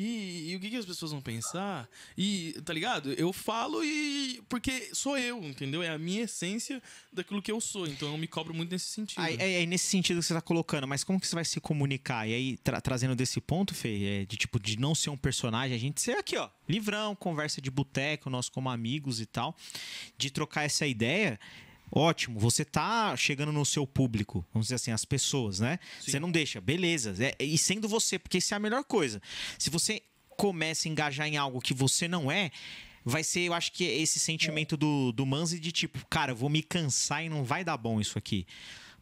E, 0.00 0.52
e, 0.52 0.56
o 0.56 0.60
que, 0.60 0.70
que 0.70 0.76
as 0.76 0.86
pessoas 0.86 1.12
vão 1.12 1.20
pensar? 1.20 1.86
E, 2.16 2.58
tá 2.64 2.72
ligado? 2.72 3.12
Eu 3.12 3.34
falo 3.34 3.84
e. 3.84 4.42
Porque 4.48 4.88
sou 4.94 5.18
eu, 5.18 5.44
entendeu? 5.44 5.82
É 5.82 5.90
a 5.90 5.98
minha 5.98 6.22
essência 6.22 6.82
daquilo 7.12 7.42
que 7.42 7.52
eu 7.52 7.60
sou. 7.60 7.86
Então 7.86 8.10
eu 8.10 8.16
me 8.16 8.26
cobro 8.26 8.54
muito 8.54 8.70
nesse 8.70 8.86
sentido. 8.86 9.20
Aí, 9.20 9.66
nesse 9.66 9.88
sentido 9.88 10.20
que 10.20 10.24
você 10.24 10.32
tá 10.32 10.40
colocando, 10.40 10.88
mas 10.88 11.04
como 11.04 11.20
que 11.20 11.26
você 11.26 11.34
vai 11.34 11.44
se 11.44 11.60
comunicar? 11.60 12.26
E 12.26 12.32
aí, 12.32 12.56
tra 12.56 12.80
trazendo 12.80 13.14
desse 13.14 13.42
ponto, 13.42 13.74
Fê, 13.74 14.22
é 14.22 14.24
de 14.24 14.38
tipo, 14.38 14.58
de 14.58 14.78
não 14.78 14.94
ser 14.94 15.10
um 15.10 15.18
personagem, 15.18 15.76
a 15.76 15.78
gente 15.78 16.00
ser 16.00 16.16
aqui, 16.16 16.34
ó, 16.38 16.48
livrão, 16.66 17.14
conversa 17.14 17.60
de 17.60 17.70
boteco, 17.70 18.30
nós 18.30 18.48
como 18.48 18.70
amigos 18.70 19.20
e 19.20 19.26
tal, 19.26 19.54
de 20.16 20.30
trocar 20.30 20.64
essa 20.64 20.86
ideia 20.86 21.38
ótimo, 21.90 22.38
você 22.38 22.64
tá 22.64 23.16
chegando 23.16 23.52
no 23.52 23.64
seu 23.64 23.86
público, 23.86 24.44
vamos 24.52 24.66
dizer 24.66 24.76
assim, 24.76 24.90
as 24.90 25.04
pessoas, 25.04 25.60
né? 25.60 25.78
Sim. 26.00 26.12
Você 26.12 26.20
não 26.20 26.30
deixa, 26.30 26.60
beleza. 26.60 27.14
É, 27.18 27.34
e 27.42 27.56
sendo 27.58 27.88
você, 27.88 28.18
porque 28.18 28.38
isso 28.38 28.54
é 28.54 28.56
a 28.56 28.60
melhor 28.60 28.84
coisa. 28.84 29.20
Se 29.58 29.70
você 29.70 30.02
começa 30.36 30.88
a 30.88 30.90
engajar 30.90 31.26
em 31.26 31.36
algo 31.36 31.60
que 31.60 31.74
você 31.74 32.08
não 32.08 32.30
é, 32.30 32.50
vai 33.04 33.22
ser, 33.22 33.40
eu 33.40 33.54
acho 33.54 33.72
que 33.72 33.84
esse 33.84 34.18
sentimento 34.18 34.76
do, 34.76 35.12
do 35.12 35.26
Manzi 35.26 35.58
de 35.58 35.72
tipo, 35.72 36.04
cara, 36.08 36.32
eu 36.32 36.36
vou 36.36 36.48
me 36.48 36.62
cansar 36.62 37.24
e 37.24 37.28
não 37.28 37.44
vai 37.44 37.64
dar 37.64 37.76
bom 37.76 38.00
isso 38.00 38.18
aqui. 38.18 38.46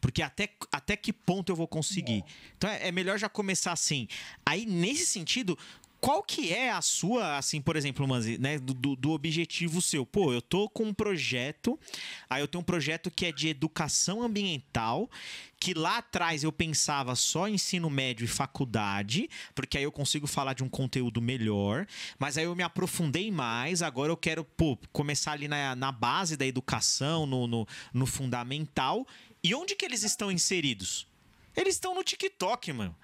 Porque 0.01 0.23
até, 0.23 0.49
até 0.71 0.97
que 0.97 1.13
ponto 1.13 1.51
eu 1.51 1.57
vou 1.57 1.67
conseguir? 1.67 2.25
Então 2.57 2.71
é, 2.71 2.89
é 2.89 2.93
melhor 2.93 3.19
já 3.19 3.29
começar 3.29 3.73
assim. 3.73 4.07
Aí, 4.47 4.65
nesse 4.65 5.07
sentido, 5.07 5.59
qual 6.01 6.23
que 6.23 6.53
é 6.53 6.71
a 6.71 6.81
sua, 6.81 7.39
assim, 7.39 7.61
por 7.61 7.77
exemplo, 7.77 8.07
Manzi, 8.07 8.39
né, 8.39 8.59
do, 8.59 8.95
do, 8.95 9.11
objetivo 9.11 9.83
seu? 9.83 10.07
Pô, 10.07 10.33
eu 10.33 10.41
tô 10.41 10.69
com 10.69 10.85
um 10.85 10.95
projeto, 10.95 11.79
aí 12.31 12.41
eu 12.41 12.47
tenho 12.47 12.63
um 12.63 12.65
projeto 12.65 13.11
que 13.11 13.27
é 13.27 13.33
de 13.33 13.49
educação 13.49 14.23
ambiental, 14.23 15.11
que 15.59 15.75
lá 15.75 15.99
atrás 15.99 16.45
eu 16.45 16.53
pensava 16.53 17.17
só 17.17 17.49
ensino 17.49 17.91
médio 17.91 18.25
e 18.25 18.29
faculdade, 18.29 19.29
porque 19.55 19.77
aí 19.77 19.85
eu 19.85 19.91
consigo 19.91 20.27
falar 20.27 20.53
de 20.53 20.63
um 20.63 20.69
conteúdo 20.69 21.21
melhor, 21.21 21.87
mas 22.19 22.39
aí 22.39 22.45
eu 22.45 22.55
me 22.55 22.63
aprofundei 22.63 23.31
mais, 23.33 23.83
agora 23.83 24.13
eu 24.13 24.17
quero, 24.17 24.45
pô, 24.45 24.79
começar 24.93 25.33
ali 25.33 25.49
na, 25.49 25.75
na 25.75 25.91
base 25.91 26.37
da 26.37 26.47
educação, 26.47 27.27
no, 27.27 27.47
no, 27.49 27.67
no 27.93 28.07
fundamental. 28.07 29.07
E 29.43 29.55
onde 29.55 29.75
que 29.75 29.85
eles 29.85 30.05
estão 30.05 30.31
inseridos? 30.31 31.09
Eles 31.57 31.75
estão 31.75 31.93
no 31.93 32.05
TikTok, 32.05 32.73
mano. 32.73 32.95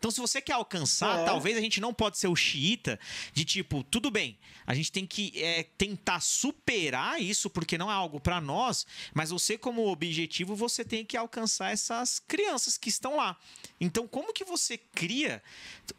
Então, 0.00 0.10
se 0.10 0.18
você 0.18 0.40
quer 0.40 0.54
alcançar, 0.54 1.20
é. 1.20 1.24
talvez 1.26 1.58
a 1.58 1.60
gente 1.60 1.78
não 1.78 1.92
pode 1.92 2.16
ser 2.16 2.26
o 2.26 2.34
xiita 2.34 2.98
de 3.34 3.44
tipo, 3.44 3.84
tudo 3.84 4.10
bem, 4.10 4.38
a 4.66 4.74
gente 4.74 4.90
tem 4.90 5.06
que 5.06 5.30
é, 5.36 5.62
tentar 5.76 6.20
superar 6.20 7.20
isso, 7.20 7.50
porque 7.50 7.76
não 7.76 7.90
é 7.90 7.94
algo 7.94 8.18
para 8.18 8.40
nós, 8.40 8.86
mas 9.12 9.28
você, 9.28 9.58
como 9.58 9.86
objetivo, 9.86 10.56
você 10.56 10.86
tem 10.86 11.04
que 11.04 11.18
alcançar 11.18 11.70
essas 11.70 12.18
crianças 12.18 12.78
que 12.78 12.88
estão 12.88 13.16
lá. 13.16 13.36
Então, 13.78 14.08
como 14.08 14.32
que 14.32 14.42
você 14.42 14.78
cria? 14.78 15.42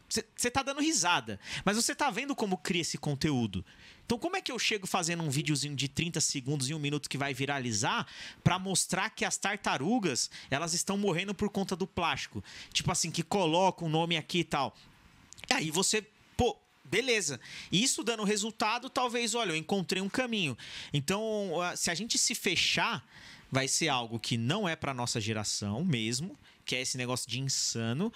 Você 0.08 0.50
tá 0.50 0.64
dando 0.64 0.80
risada, 0.80 1.38
mas 1.64 1.76
você 1.76 1.94
tá 1.94 2.10
vendo 2.10 2.34
como 2.34 2.58
cria 2.58 2.82
esse 2.82 2.98
conteúdo. 2.98 3.64
Então, 4.12 4.20
como 4.20 4.36
é 4.36 4.42
que 4.42 4.52
eu 4.52 4.58
chego 4.58 4.86
fazendo 4.86 5.22
um 5.22 5.30
videozinho 5.30 5.74
de 5.74 5.88
30 5.88 6.20
segundos 6.20 6.68
e 6.68 6.74
um 6.74 6.78
minuto 6.78 7.08
que 7.08 7.16
vai 7.16 7.32
viralizar 7.32 8.06
para 8.44 8.58
mostrar 8.58 9.08
que 9.08 9.24
as 9.24 9.38
tartarugas 9.38 10.30
elas 10.50 10.74
estão 10.74 10.98
morrendo 10.98 11.34
por 11.34 11.48
conta 11.48 11.74
do 11.74 11.86
plástico? 11.86 12.44
Tipo 12.74 12.92
assim, 12.92 13.10
que 13.10 13.22
coloca 13.22 13.82
um 13.82 13.88
nome 13.88 14.18
aqui 14.18 14.40
e 14.40 14.44
tal. 14.44 14.76
E 15.48 15.54
aí 15.54 15.70
você, 15.70 16.06
pô, 16.36 16.54
beleza. 16.84 17.40
Isso 17.72 18.04
dando 18.04 18.22
resultado, 18.22 18.90
talvez, 18.90 19.34
olha, 19.34 19.52
eu 19.52 19.56
encontrei 19.56 20.02
um 20.02 20.10
caminho. 20.10 20.58
Então, 20.92 21.52
se 21.74 21.90
a 21.90 21.94
gente 21.94 22.18
se 22.18 22.34
fechar, 22.34 23.02
vai 23.50 23.66
ser 23.66 23.88
algo 23.88 24.20
que 24.20 24.36
não 24.36 24.68
é 24.68 24.76
para 24.76 24.92
nossa 24.92 25.22
geração 25.22 25.82
mesmo, 25.86 26.38
que 26.66 26.76
é 26.76 26.82
esse 26.82 26.98
negócio 26.98 27.30
de 27.30 27.40
insano. 27.40 28.12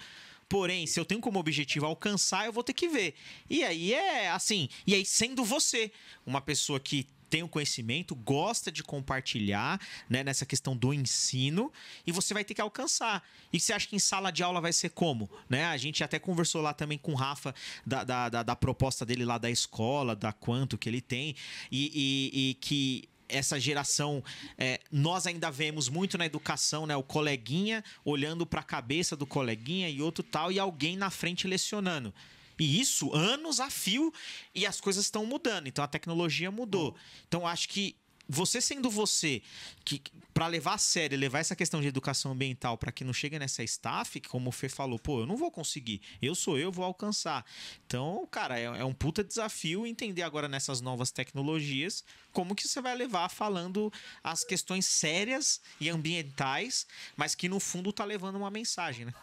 Porém, 0.49 0.87
se 0.87 0.99
eu 0.99 1.05
tenho 1.05 1.19
como 1.21 1.39
objetivo 1.39 1.85
alcançar, 1.85 2.45
eu 2.45 2.53
vou 2.53 2.63
ter 2.63 2.73
que 2.73 2.87
ver. 2.87 3.15
E 3.49 3.63
aí 3.63 3.93
é 3.93 4.29
assim. 4.29 4.69
E 4.85 4.93
aí, 4.93 5.05
sendo 5.05 5.43
você 5.43 5.91
uma 6.25 6.39
pessoa 6.41 6.79
que 6.79 7.07
tem 7.29 7.43
o 7.43 7.47
conhecimento, 7.47 8.15
gosta 8.15 8.71
de 8.71 8.83
compartilhar 8.83 9.79
né, 10.09 10.23
nessa 10.23 10.45
questão 10.45 10.75
do 10.75 10.93
ensino 10.93 11.71
e 12.05 12.11
você 12.11 12.33
vai 12.33 12.43
ter 12.43 12.53
que 12.53 12.61
alcançar. 12.61 13.23
E 13.51 13.59
você 13.59 13.73
acha 13.73 13.87
que 13.87 13.95
em 13.95 13.99
sala 13.99 14.31
de 14.31 14.43
aula 14.43 14.61
vai 14.61 14.73
ser 14.73 14.89
como? 14.89 15.29
Né? 15.49 15.65
A 15.65 15.77
gente 15.77 16.03
até 16.03 16.19
conversou 16.19 16.61
lá 16.61 16.73
também 16.73 16.97
com 16.97 17.11
o 17.11 17.15
Rafa 17.15 17.53
da, 17.85 18.03
da, 18.03 18.29
da, 18.29 18.43
da 18.43 18.55
proposta 18.55 19.05
dele 19.05 19.25
lá 19.25 19.37
da 19.37 19.49
escola, 19.49 20.15
da 20.15 20.31
quanto 20.31 20.77
que 20.77 20.87
ele 20.87 21.01
tem, 21.01 21.35
e, 21.71 21.91
e, 21.93 22.49
e 22.49 22.53
que 22.55 23.09
essa 23.29 23.59
geração, 23.59 24.23
é, 24.57 24.79
nós 24.91 25.27
ainda 25.27 25.51
vemos 25.51 25.89
muito 25.89 26.17
na 26.17 26.25
educação, 26.25 26.85
né? 26.85 26.95
O 26.95 27.03
coleguinha 27.03 27.83
olhando 28.03 28.45
para 28.45 28.61
a 28.61 28.63
cabeça 28.63 29.15
do 29.15 29.25
coleguinha 29.25 29.89
e 29.89 30.01
outro 30.01 30.23
tal, 30.23 30.51
e 30.51 30.59
alguém 30.59 30.95
na 30.97 31.09
frente 31.09 31.47
lecionando. 31.47 32.13
E 32.59 32.79
isso 32.79 33.13
anos 33.13 33.59
a 33.59 33.69
fio 33.69 34.11
e 34.53 34.65
as 34.65 34.81
coisas 34.81 35.05
estão 35.05 35.25
mudando. 35.25 35.67
Então 35.67 35.83
a 35.83 35.87
tecnologia 35.87 36.49
mudou. 36.49 36.95
Então 37.27 37.45
acho 37.45 37.69
que 37.69 37.95
você 38.27 38.59
sendo 38.59 38.89
você, 38.89 39.41
que 39.85 40.01
para 40.33 40.45
levar 40.45 40.75
a 40.75 40.77
sério, 40.77 41.17
levar 41.17 41.39
essa 41.39 41.55
questão 41.55 41.81
de 41.81 41.87
educação 41.87 42.31
ambiental 42.31 42.77
para 42.77 42.91
que 42.91 43.03
não 43.03 43.11
chegue 43.11 43.39
nessa 43.39 43.63
staff, 43.63 44.21
como 44.21 44.49
o 44.49 44.51
Fê 44.51 44.69
falou, 44.69 44.99
pô, 44.99 45.21
eu 45.21 45.25
não 45.25 45.35
vou 45.35 45.49
conseguir, 45.49 45.99
eu 46.21 46.35
sou 46.35 46.59
eu, 46.59 46.71
vou 46.71 46.85
alcançar. 46.85 47.43
Então, 47.87 48.27
cara, 48.29 48.59
é, 48.59 48.65
é 48.65 48.85
um 48.85 48.93
puta 48.93 49.23
desafio 49.23 49.87
entender 49.87 50.21
agora 50.21 50.47
nessas 50.47 50.79
novas 50.79 51.09
tecnologias 51.09 52.03
como 52.31 52.53
que 52.53 52.67
você 52.67 52.79
vai 52.79 52.95
levar 52.95 53.29
falando 53.29 53.91
as 54.23 54.43
questões 54.43 54.85
sérias 54.85 55.59
e 55.81 55.89
ambientais, 55.89 56.85
mas 57.15 57.33
que 57.33 57.49
no 57.49 57.59
fundo 57.59 57.91
tá 57.91 58.05
levando 58.05 58.35
uma 58.35 58.51
mensagem, 58.51 59.05
né? 59.05 59.13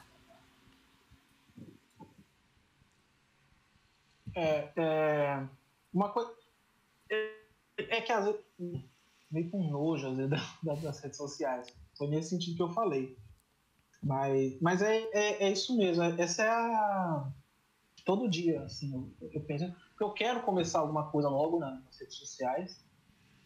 É, 4.35 4.73
é 4.77 5.49
uma 5.93 6.09
coisa 6.09 6.35
é, 7.09 7.39
é 7.79 8.01
que 8.01 8.11
às 8.11 8.25
vezes 8.25 8.41
meio 9.35 9.51
com 9.51 9.69
nojo 9.69 10.09
às 10.09 10.17
vezes, 10.17 10.31
das 10.63 11.01
redes 11.01 11.17
sociais. 11.17 11.67
Foi 11.99 12.07
nesse 12.07 12.31
sentido 12.31 12.57
que 12.57 12.63
eu 12.63 12.73
falei. 12.73 13.17
Mas, 14.03 14.61
mas 14.61 14.83
é, 14.83 14.99
é, 15.13 15.45
é 15.45 15.53
isso 15.53 15.77
mesmo. 15.77 16.03
É, 16.03 16.15
essa 16.19 16.45
é 16.45 16.49
a. 16.49 17.29
Todo 18.05 18.29
dia, 18.29 18.63
assim, 18.63 18.93
eu, 18.93 19.31
eu 19.33 19.41
penso. 19.43 19.75
Porque 19.91 20.05
eu 20.05 20.13
quero 20.13 20.43
começar 20.43 20.81
alguma 20.81 21.11
coisa 21.11 21.29
logo 21.29 21.59
nas 21.59 21.99
redes 21.99 22.17
sociais. 22.17 22.85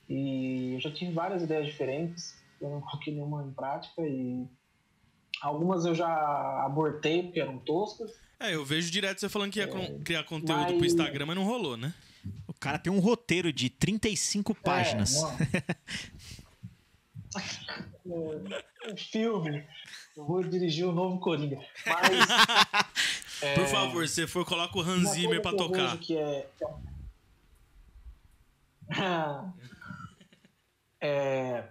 E 0.09 0.75
eu 0.75 0.81
já 0.81 0.93
tive 0.93 1.13
várias 1.13 1.43
ideias 1.43 1.67
diferentes. 1.67 2.37
Eu 2.61 2.71
não 2.71 2.81
coloquei 2.81 3.15
nenhuma 3.15 3.45
em 3.45 3.53
prática. 3.53 4.03
E 4.03 4.49
algumas 5.41 5.85
eu 5.85 5.95
já 5.95 6.65
abortei 6.65 7.23
porque 7.23 7.41
eram 7.41 7.59
toscas. 7.59 8.11
É, 8.41 8.55
eu 8.55 8.65
vejo 8.65 8.91
direto 8.91 9.21
você 9.21 9.29
falando 9.29 9.53
que 9.53 9.61
ia 9.61 9.69
é, 9.69 9.99
criar 10.01 10.25
conteúdo 10.25 10.63
mas... 10.63 10.77
pro 10.77 10.87
Instagram, 10.87 11.27
mas 11.27 11.37
não 11.37 11.45
rolou, 11.45 11.77
né? 11.77 11.95
O 12.59 12.61
cara 12.61 12.77
tem 12.77 12.93
um 12.93 12.99
roteiro 12.99 13.53
de 13.53 13.71
35 13.71 14.53
páginas. 14.53 15.23
É, 15.23 15.29
um 18.91 18.97
filme. 18.97 19.65
Eu 20.17 20.27
vou 20.27 20.43
dirigir 20.43 20.85
o 20.85 20.91
novo 20.91 21.21
Coringa. 21.21 21.65
Mas. 21.87 22.11
é, 23.43 23.55
Por 23.55 23.69
favor, 23.69 24.09
se 24.09 24.27
for, 24.27 24.45
coloca 24.45 24.77
o 24.77 24.81
Hans 24.81 25.11
Zimmer 25.11 25.41
pra 25.41 25.53
tocar. 25.53 25.97
Que 25.99 26.19
é, 26.19 26.51
é, 31.01 31.69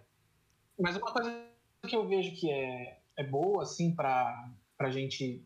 mas 0.79 0.95
uma 0.95 1.11
coisa 1.11 1.49
que 1.85 1.97
eu 1.97 2.07
vejo 2.07 2.33
que 2.33 2.49
é, 2.49 3.01
é 3.17 3.25
boa, 3.25 3.63
assim, 3.63 3.93
pra, 3.93 4.53
pra 4.77 4.89
gente 4.89 5.45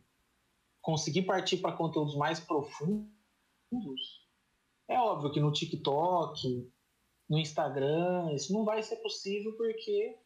conseguir 0.84 1.24
partir 1.24 1.58
para 1.58 1.72
conteúdos 1.72 2.16
mais 2.16 2.40
profundos 2.40 4.21
é 4.92 5.00
óbvio 5.00 5.32
que 5.32 5.40
no 5.40 5.52
TikTok, 5.52 6.70
no 7.30 7.40
Instagram, 7.40 8.34
isso 8.34 8.52
não 8.52 8.66
vai 8.66 8.84
ser 8.84 8.98
possível 8.98 9.54
porque 9.56 10.18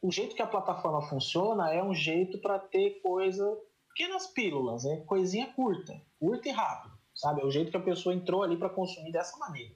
o 0.00 0.10
jeito 0.10 0.36
que 0.36 0.42
a 0.42 0.46
plataforma 0.46 1.02
funciona 1.08 1.72
é 1.72 1.82
um 1.82 1.92
jeito 1.92 2.38
para 2.38 2.58
ter 2.58 3.00
coisa, 3.02 3.44
pequenas 3.88 4.28
pílulas, 4.28 4.84
é 4.84 4.98
coisinha 4.98 5.52
curta, 5.52 6.00
curta 6.18 6.48
e 6.48 6.52
rápido, 6.52 6.94
sabe? 7.14 7.42
É 7.42 7.44
o 7.44 7.50
jeito 7.50 7.70
que 7.70 7.76
a 7.76 7.82
pessoa 7.82 8.14
entrou 8.14 8.42
ali 8.42 8.56
para 8.56 8.70
consumir 8.70 9.10
dessa 9.10 9.36
maneira. 9.36 9.74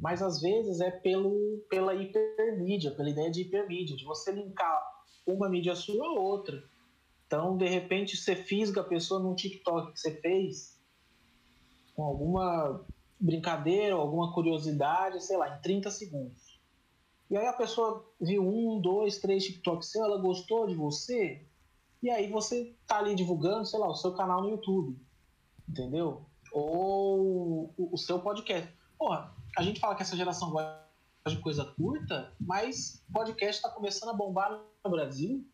Mas 0.00 0.20
às 0.22 0.40
vezes 0.40 0.80
é 0.80 0.90
pelo, 0.90 1.64
pela 1.70 1.94
hipermídia, 1.94 2.90
pela 2.90 3.08
ideia 3.08 3.30
de 3.30 3.40
hipermídia, 3.40 3.96
de 3.96 4.04
você 4.04 4.30
linkar 4.30 4.94
uma 5.26 5.48
mídia 5.48 5.74
sua 5.74 6.06
a 6.06 6.20
outra. 6.20 6.62
Então, 7.26 7.56
de 7.56 7.66
repente, 7.66 8.16
você 8.16 8.36
fisga 8.36 8.82
a 8.82 8.84
pessoa 8.84 9.18
num 9.18 9.34
TikTok 9.34 9.92
que 9.92 9.98
você 9.98 10.20
fez, 10.20 10.73
com 11.94 12.02
alguma 12.02 12.84
brincadeira, 13.18 13.94
alguma 13.94 14.32
curiosidade, 14.32 15.24
sei 15.24 15.36
lá, 15.36 15.56
em 15.56 15.60
30 15.60 15.90
segundos. 15.90 16.60
E 17.30 17.36
aí 17.36 17.46
a 17.46 17.52
pessoa 17.52 18.04
viu 18.20 18.42
um, 18.42 18.80
dois, 18.80 19.18
três 19.18 19.44
TikToks 19.44 19.90
seu, 19.90 20.04
ela 20.04 20.20
gostou 20.20 20.66
de 20.66 20.74
você, 20.74 21.46
e 22.02 22.10
aí 22.10 22.30
você 22.30 22.76
tá 22.86 22.98
ali 22.98 23.14
divulgando, 23.14 23.64
sei 23.64 23.78
lá, 23.78 23.88
o 23.88 23.94
seu 23.94 24.12
canal 24.12 24.42
no 24.42 24.50
YouTube, 24.50 25.00
entendeu? 25.66 26.26
Ou 26.52 27.72
o, 27.78 27.96
seu 27.96 28.20
podcast. 28.20 28.70
Porra, 28.98 29.34
a 29.56 29.62
gente 29.62 29.80
fala 29.80 29.94
que 29.94 30.02
essa 30.02 30.16
geração 30.16 30.50
gosta 30.50 30.84
de 31.28 31.38
coisa 31.38 31.64
curta, 31.64 32.30
mas 32.38 33.02
podcast 33.12 33.56
está 33.56 33.70
começando 33.70 34.10
a 34.10 34.14
bombar 34.14 34.62
no 34.84 34.90
Brasil. 34.90 35.48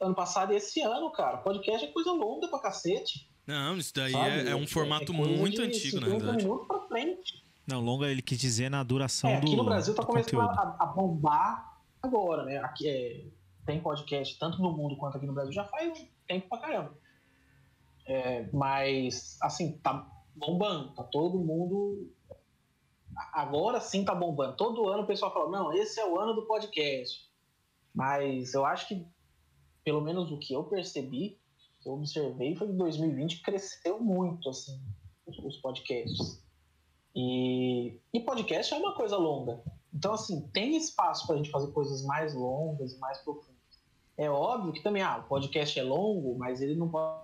Ano 0.00 0.14
passado 0.14 0.52
e 0.52 0.56
esse 0.56 0.80
ano, 0.82 1.12
cara, 1.12 1.38
podcast 1.38 1.86
é 1.86 1.92
coisa 1.92 2.10
longa 2.10 2.48
pra 2.48 2.58
cacete 2.58 3.32
Não, 3.46 3.76
isso 3.76 3.92
daí 3.94 4.14
é, 4.14 4.50
é 4.50 4.56
um 4.56 4.66
formato 4.66 5.12
coisa 5.12 5.36
muito 5.36 5.60
antigo, 5.60 6.00
na 6.00 6.06
50 6.06 6.24
verdade. 6.24 6.44
minutos 6.44 6.66
pra 6.66 6.80
frente. 6.80 7.44
Não, 7.66 7.80
longa 7.80 8.10
ele 8.10 8.22
quis 8.22 8.38
dizer 8.38 8.70
na 8.70 8.82
duração 8.82 9.30
É, 9.30 9.40
do 9.40 9.46
aqui 9.46 9.56
no 9.56 9.64
Brasil 9.64 9.94
tá 9.94 10.02
do 10.02 10.06
começando 10.06 10.40
a, 10.40 10.76
a 10.80 10.86
bombar 10.86 11.78
agora, 12.02 12.44
né? 12.44 12.58
Aqui 12.58 12.88
é, 12.88 13.24
tem 13.66 13.80
podcast 13.80 14.38
tanto 14.38 14.60
no 14.60 14.72
mundo 14.72 14.96
quanto 14.96 15.16
aqui 15.16 15.26
no 15.26 15.32
Brasil 15.32 15.52
já 15.52 15.64
faz 15.64 15.98
um 15.98 16.06
tempo 16.26 16.48
pra 16.48 16.58
caramba. 16.58 16.94
É, 18.06 18.48
mas, 18.52 19.38
assim, 19.40 19.78
tá 19.78 20.06
bombando, 20.34 20.94
tá 20.94 21.02
todo 21.02 21.38
mundo. 21.38 22.10
Agora 23.32 23.80
sim 23.80 24.04
tá 24.04 24.14
bombando. 24.14 24.56
Todo 24.56 24.88
ano 24.88 25.04
o 25.04 25.06
pessoal 25.06 25.32
fala: 25.32 25.50
não, 25.50 25.72
esse 25.72 26.00
é 26.00 26.06
o 26.06 26.18
ano 26.18 26.34
do 26.34 26.46
podcast. 26.46 27.24
Mas 27.94 28.54
eu 28.54 28.66
acho 28.66 28.88
que, 28.88 29.06
pelo 29.84 30.00
menos 30.00 30.30
o 30.32 30.38
que 30.38 30.52
eu 30.52 30.64
percebi, 30.64 31.38
eu 31.88 31.94
observei, 31.94 32.54
foi 32.56 32.68
que 32.68 32.72
2020 32.74 33.42
cresceu 33.42 34.00
muito, 34.00 34.48
assim, 34.48 34.80
os, 35.26 35.56
podcasts. 35.58 36.42
E, 37.14 38.00
e 38.12 38.20
podcast 38.20 38.72
é 38.74 38.76
uma 38.76 38.94
coisa 38.94 39.16
longa. 39.16 39.62
Então, 39.92 40.12
assim, 40.12 40.48
tem 40.48 40.76
espaço 40.76 41.26
pra 41.26 41.36
gente 41.36 41.50
fazer 41.50 41.70
coisas 41.72 42.04
mais 42.04 42.34
longas 42.34 42.92
e 42.92 42.98
mais 42.98 43.18
profundas. 43.18 43.54
É 44.16 44.28
óbvio 44.28 44.72
que 44.72 44.82
também, 44.82 45.02
ah, 45.02 45.18
o 45.18 45.28
podcast 45.28 45.78
é 45.78 45.82
longo, 45.82 46.36
mas 46.36 46.60
ele 46.60 46.74
não 46.74 46.88
pode, 46.88 47.22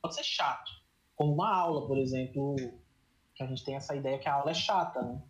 pode 0.00 0.14
ser 0.14 0.24
chato. 0.24 0.70
Como 1.16 1.32
uma 1.32 1.54
aula, 1.54 1.86
por 1.86 1.98
exemplo, 1.98 2.56
que 3.34 3.42
a 3.42 3.46
gente 3.46 3.64
tem 3.64 3.76
essa 3.76 3.94
ideia 3.94 4.18
que 4.18 4.28
a 4.28 4.34
aula 4.34 4.50
é 4.50 4.54
chata, 4.54 5.02
né? 5.02 5.22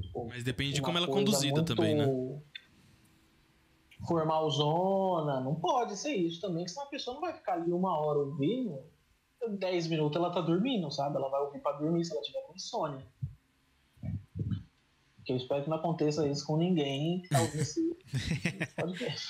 Tipo, 0.00 0.26
Mas 0.26 0.42
depende 0.42 0.74
de 0.74 0.80
uma 0.80 0.86
como 0.86 0.98
ela 0.98 1.06
é 1.06 1.10
conduzida 1.10 1.54
muito 1.54 1.74
também, 1.74 1.94
né? 1.94 2.06
Formalzona, 4.06 5.40
não 5.40 5.54
pode 5.54 5.96
ser 5.96 6.14
isso 6.14 6.40
também, 6.40 6.64
que 6.64 6.70
senão 6.70 6.86
a 6.86 6.90
pessoa 6.90 7.14
não 7.14 7.20
vai 7.20 7.32
ficar 7.32 7.54
ali 7.54 7.72
uma 7.72 7.98
hora 7.98 8.18
ouvindo, 8.18 8.78
10 9.48 9.88
minutos 9.88 10.16
ela 10.16 10.30
tá 10.30 10.40
dormindo, 10.40 10.90
sabe? 10.90 11.16
Ela 11.16 11.28
vai 11.28 11.40
ouvir 11.40 11.60
pra 11.60 11.72
dormir 11.72 12.04
se 12.04 12.12
ela 12.12 12.22
tiver 12.22 12.40
com 12.42 12.54
insônia. 12.54 13.04
Que 15.24 15.32
eu 15.32 15.36
espero 15.36 15.64
que 15.64 15.70
não 15.70 15.78
aconteça 15.78 16.26
isso 16.28 16.46
com 16.46 16.56
ninguém 16.56 17.22
que 17.22 17.28
tá 17.30 17.40
ouvindo 17.40 17.60
esse 17.60 17.96
podcast. 18.76 19.28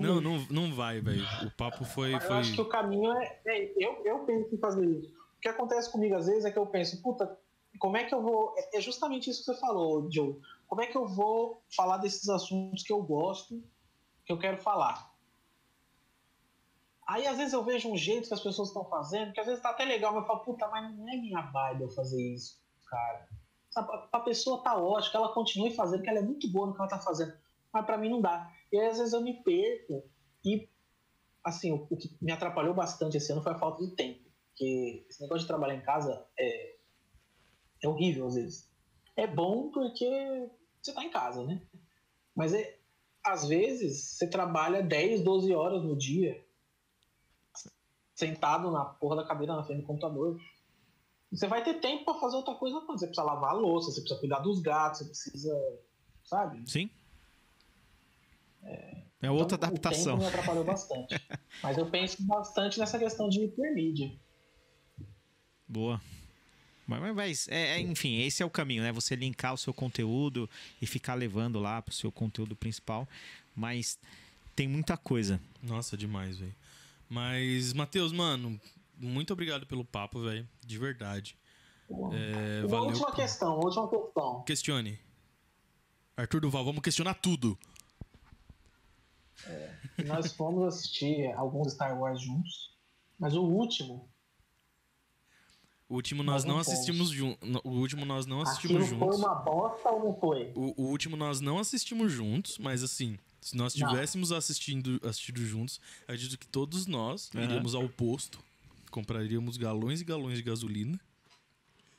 Não, 0.00 0.20
não, 0.20 0.46
não 0.50 0.72
vai, 0.72 1.00
velho. 1.00 1.24
O 1.44 1.50
papo 1.50 1.84
foi. 1.84 2.14
Eu 2.14 2.20
foi... 2.20 2.36
acho 2.36 2.54
que 2.54 2.60
o 2.60 2.68
caminho 2.68 3.12
é. 3.12 3.40
é, 3.46 3.72
eu, 3.76 4.04
eu 4.04 4.20
penso 4.20 4.54
em 4.54 4.58
fazer 4.58 4.86
isso. 4.86 5.08
O 5.08 5.40
que 5.40 5.48
acontece 5.48 5.90
comigo 5.90 6.14
às 6.14 6.26
vezes 6.26 6.44
é 6.44 6.50
que 6.50 6.58
eu 6.58 6.66
penso, 6.66 7.02
puta, 7.02 7.36
como 7.78 7.96
é 7.96 8.04
que 8.04 8.14
eu 8.14 8.22
vou. 8.22 8.54
É 8.56 8.78
é 8.78 8.80
justamente 8.80 9.30
isso 9.30 9.40
que 9.40 9.52
você 9.52 9.60
falou, 9.60 10.08
Joe. 10.10 10.36
Como 10.66 10.82
é 10.82 10.86
que 10.86 10.96
eu 10.96 11.06
vou 11.06 11.62
falar 11.74 11.98
desses 11.98 12.28
assuntos 12.28 12.82
que 12.82 12.92
eu 12.92 13.02
gosto, 13.02 13.62
que 14.24 14.32
eu 14.32 14.38
quero 14.38 14.58
falar? 14.58 15.14
Aí 17.06 17.26
às 17.26 17.36
vezes 17.36 17.52
eu 17.52 17.62
vejo 17.62 17.90
um 17.90 17.96
jeito 17.96 18.28
que 18.28 18.34
as 18.34 18.40
pessoas 18.40 18.68
estão 18.68 18.84
fazendo, 18.86 19.32
que 19.32 19.40
às 19.40 19.46
vezes 19.46 19.62
tá 19.62 19.70
até 19.70 19.84
legal, 19.84 20.12
mas 20.12 20.22
eu 20.22 20.26
falo, 20.26 20.40
puta, 20.40 20.66
mas 20.68 20.96
não 20.96 21.08
é 21.08 21.16
minha 21.16 21.42
vibe 21.42 21.82
eu 21.82 21.90
fazer 21.90 22.22
isso, 22.22 22.58
cara. 22.88 23.28
Pra 24.10 24.20
pessoa 24.20 24.62
tá 24.62 24.76
ótimo, 24.76 25.10
que 25.10 25.16
ela 25.16 25.34
continue 25.34 25.74
fazendo, 25.74 26.02
que 26.02 26.08
ela 26.08 26.20
é 26.20 26.22
muito 26.22 26.50
boa 26.50 26.66
no 26.66 26.74
que 26.74 26.80
ela 26.80 26.88
tá 26.88 26.98
fazendo. 26.98 27.36
Mas 27.72 27.84
pra 27.84 27.98
mim 27.98 28.08
não 28.08 28.20
dá. 28.20 28.50
E 28.72 28.78
aí 28.78 28.86
às 28.86 28.98
vezes 28.98 29.12
eu 29.12 29.20
me 29.20 29.42
perco 29.42 30.08
e 30.44 30.68
assim, 31.42 31.72
o, 31.72 31.86
o 31.90 31.96
que 31.96 32.16
me 32.22 32.32
atrapalhou 32.32 32.72
bastante 32.72 33.18
esse 33.18 33.30
ano 33.30 33.42
foi 33.42 33.52
a 33.52 33.58
falta 33.58 33.84
de 33.84 33.94
tempo. 33.94 34.24
Porque 34.48 35.04
esse 35.10 35.20
negócio 35.20 35.42
de 35.42 35.48
trabalhar 35.48 35.74
em 35.74 35.82
casa 35.82 36.26
é, 36.38 36.76
é 37.82 37.88
horrível 37.88 38.26
às 38.26 38.34
vezes. 38.34 38.73
É 39.16 39.26
bom 39.26 39.70
porque 39.70 40.48
você 40.82 40.92
tá 40.92 41.04
em 41.04 41.10
casa, 41.10 41.44
né? 41.44 41.62
Mas 42.34 42.52
é, 42.52 42.78
às 43.24 43.46
vezes 43.46 44.02
você 44.02 44.28
trabalha 44.28 44.82
10, 44.82 45.22
12 45.22 45.54
horas 45.54 45.82
no 45.82 45.96
dia 45.96 46.44
sentado 48.14 48.70
na 48.70 48.84
porra 48.84 49.16
da 49.16 49.24
cadeira 49.26 49.56
na 49.56 49.64
frente 49.64 49.80
do 49.80 49.86
computador. 49.86 50.40
Você 51.30 51.48
vai 51.48 51.64
ter 51.64 51.80
tempo 51.80 52.04
pra 52.04 52.14
fazer 52.14 52.36
outra 52.36 52.54
coisa 52.54 52.80
quando 52.82 52.98
você 52.98 53.06
precisa 53.06 53.26
lavar 53.26 53.50
a 53.50 53.54
louça, 53.54 53.90
você 53.90 54.00
precisa 54.00 54.20
cuidar 54.20 54.38
dos 54.38 54.60
gatos, 54.60 55.00
você 55.00 55.04
precisa, 55.06 55.80
sabe? 56.24 56.68
Sim. 56.70 56.90
É 59.24 59.30
outra 59.30 59.56
Então, 59.56 59.68
adaptação. 59.68 60.16
O 60.16 60.18
tempo 60.18 60.22
me 60.22 60.26
atrapalhou 60.26 60.64
bastante. 60.64 61.14
Mas 61.62 61.78
eu 61.78 61.86
penso 61.90 62.22
bastante 62.26 62.78
nessa 62.78 62.98
questão 62.98 63.28
de 63.28 63.42
hipermídia. 63.42 64.12
Boa. 65.66 66.00
Mas, 66.86 67.00
mas- 67.00 67.14
mas, 67.14 67.48
é, 67.48 67.76
é, 67.76 67.80
enfim, 67.80 68.20
esse 68.20 68.42
é 68.42 68.46
o 68.46 68.50
caminho, 68.50 68.82
né? 68.82 68.92
Você 68.92 69.16
linkar 69.16 69.54
o 69.54 69.58
seu 69.58 69.72
conteúdo 69.72 70.48
e 70.82 70.86
ficar 70.86 71.14
levando 71.14 71.58
lá 71.58 71.80
pro 71.80 71.94
seu 71.94 72.12
conteúdo 72.12 72.54
principal. 72.54 73.08
Mas 73.56 73.98
tem 74.54 74.68
muita 74.68 74.96
coisa. 74.96 75.40
Nossa, 75.62 75.96
demais, 75.96 76.36
velho. 76.38 76.54
Mas, 77.08 77.72
Matheus, 77.72 78.12
mano, 78.12 78.60
muito 78.98 79.32
obrigado 79.32 79.66
pelo 79.66 79.84
papo, 79.84 80.20
velho. 80.20 80.46
De 80.66 80.78
verdade. 80.78 81.36
É, 82.12 82.60
Uma 82.60 82.68
valeu. 82.68 82.86
última 82.88 83.06
por- 83.08 83.14
questão, 83.16 83.58
última 83.60 83.88
questão. 83.88 84.42
Questione. 84.42 84.98
Arthur 86.16 86.40
Duval, 86.40 86.64
vamos 86.64 86.82
questionar 86.82 87.14
tudo. 87.14 87.58
Nós 90.06 90.32
fomos 90.32 90.64
assistir 90.74 91.30
alguns 91.34 91.72
Star 91.74 91.98
Wars 91.98 92.20
juntos, 92.22 92.72
mas 93.18 93.34
o 93.34 93.42
último, 93.42 94.08
O 95.88 95.94
último 95.96 96.22
nós 96.22 96.44
não 96.44 96.54
não 96.54 96.60
assistimos 96.60 97.10
juntos. 97.10 97.48
O 97.62 97.70
último 97.70 98.04
nós 98.06 98.24
não 98.26 98.40
aquilo 98.40 98.52
assistimos 98.52 98.88
foi 98.88 98.98
juntos. 98.98 99.18
uma 99.18 99.34
bosta 99.34 99.90
ou 99.90 100.04
não 100.04 100.14
foi? 100.18 100.52
O, 100.54 100.82
o 100.82 100.86
último 100.88 101.16
nós 101.16 101.40
não 101.40 101.58
assistimos 101.58 102.10
juntos, 102.10 102.58
mas 102.58 102.82
assim, 102.82 103.18
se 103.40 103.54
nós 103.56 103.74
Não. 103.74 103.88
tivéssemos 103.88 104.32
assistindo, 104.32 104.98
assistido 105.06 105.44
juntos, 105.44 105.80
acredito 106.04 106.38
que 106.38 106.46
todos 106.46 106.86
nós 106.86 107.30
Aham. 107.34 107.44
iríamos 107.44 107.74
ao 107.74 107.88
posto, 107.88 108.38
compraríamos 108.90 109.56
galões 109.58 110.00
e 110.00 110.04
galões 110.04 110.38
de 110.38 110.42
gasolina, 110.42 110.98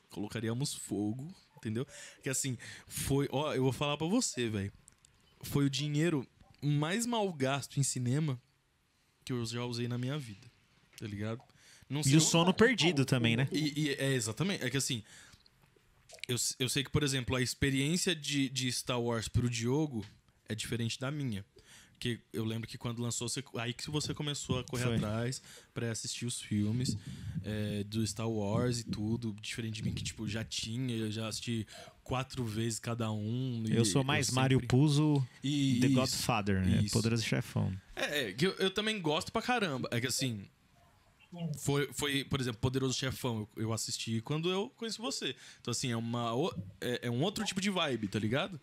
colocaríamos 0.10 0.74
fogo, 0.74 1.28
entendeu? 1.57 1.86
Que 2.24 2.30
assim, 2.30 2.57
foi. 2.88 3.28
Ó, 3.32 3.53
eu 3.53 3.64
vou 3.64 3.72
falar 3.74 3.98
pra 3.98 4.07
você, 4.07 4.49
velho. 4.49 4.74
Foi 5.44 5.66
o 5.66 5.70
dinheiro 5.70 6.28
mais 6.62 7.06
mal 7.06 7.32
gasto 7.32 7.80
em 7.80 7.84
cinema 7.84 8.41
que 9.24 9.32
eu 9.32 9.45
já 9.45 9.64
usei 9.64 9.88
na 9.88 9.98
minha 9.98 10.18
vida, 10.18 10.48
tá 10.98 11.06
ligado? 11.06 11.41
Não 11.90 12.02
E 12.06 12.16
o 12.16 12.22
sono 12.22 12.53
perdido 12.53 13.06
também, 13.06 13.38
né? 13.38 13.48
e, 13.52 13.82
e 13.88 13.90
é 13.94 14.14
exatamente. 14.14 14.64
É 14.64 14.70
que 14.70 14.78
assim. 14.78 15.03
Eu, 16.28 16.38
eu 16.57 16.68
sei 16.70 16.84
que, 16.84 16.90
por 16.90 17.03
exemplo, 17.03 17.36
a 17.36 17.41
experiência 17.41 18.16
de, 18.16 18.49
de 18.49 18.72
Star 18.72 18.99
Wars 18.99 19.28
pro 19.28 19.48
Diogo 19.49 20.03
é 20.49 20.56
diferente 20.56 20.99
da 20.99 21.12
minha. 21.12 21.45
Porque 21.91 22.20
eu 22.34 22.44
lembro 22.44 22.68
que 22.68 22.78
quando 22.78 23.02
lançou, 23.02 23.30
você, 23.30 23.44
aí 23.57 23.74
que 23.74 23.90
você 23.90 24.14
começou 24.14 24.60
a 24.60 24.64
correr 24.66 24.84
Foi. 24.84 24.95
atrás 24.95 25.41
pra 25.74 25.90
assistir 25.91 26.26
os 26.26 26.41
filmes 26.41 26.98
é, 27.44 27.84
do 27.86 28.06
Star 28.06 28.28
Wars 28.30 28.80
e 28.80 28.84
tudo. 28.84 29.34
Diferente 29.40 29.76
de 29.76 29.84
mim, 29.84 29.94
que 29.94 30.03
tipo, 30.03 30.28
já 30.28 30.44
tinha, 30.44 30.95
eu 30.95 31.12
já 31.12 31.28
assisti 31.28 31.66
quatro 32.03 32.44
vezes 32.44 32.80
cada 32.80 33.12
um. 33.12 33.64
e 33.68 33.76
Eu 33.76 33.86
sou 33.86 34.03
mais 34.03 34.26
sempre- 34.26 34.41
Mario 34.41 34.68
Puzo 34.68 35.26
E- 35.44 35.78
The 35.80 35.88
isso. 35.88 35.95
Godfather, 35.95 36.66
né? 36.66 36.82
isso. 36.84 36.94
Poderoso 36.94 37.24
Chefão. 37.24 37.72
É, 37.95 38.30
é, 38.30 38.34
que 38.34 38.48
eu, 38.48 38.52
eu 38.56 38.72
também 38.72 38.99
gosto 38.99 39.32
pra 39.32 39.41
caramba. 39.41 39.88
É 39.91 40.02
que 40.02 40.07
assim. 40.07 40.45
Foi, 41.60 41.90
foi 41.94 42.24
por 42.24 42.40
exemplo, 42.40 42.60
Poderoso 42.62 42.94
Chefão. 42.94 43.48
Eu, 43.56 43.64
eu 43.64 43.74
assisti 43.74 44.22
quando 44.22 44.49
eu 44.49 44.70
conheci 44.78 44.99
você. 44.99 45.36
Então, 45.62 45.72
assim, 45.72 45.91
é, 45.91 45.98
uma, 45.98 46.32
é, 46.82 46.99
é 47.03 47.10
um 47.12 47.22
outro 47.24 47.44
tipo 47.45 47.60
de 47.62 47.70
vibe, 47.70 48.07
tá 48.07 48.20
ligado? 48.20 48.60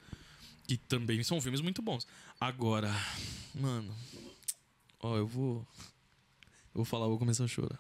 Que 0.66 0.77
também 0.77 1.23
são 1.23 1.40
filmes 1.40 1.61
muito 1.61 1.82
bons. 1.82 2.07
Agora, 2.40 2.90
mano. 3.55 3.94
Ó, 5.01 5.16
eu 5.16 5.27
vou. 5.27 5.66
Eu 6.74 6.77
vou 6.77 6.85
falar, 6.85 7.05
eu 7.07 7.11
vou 7.11 7.19
começar 7.19 7.44
a 7.44 7.49
chorar. 7.49 7.78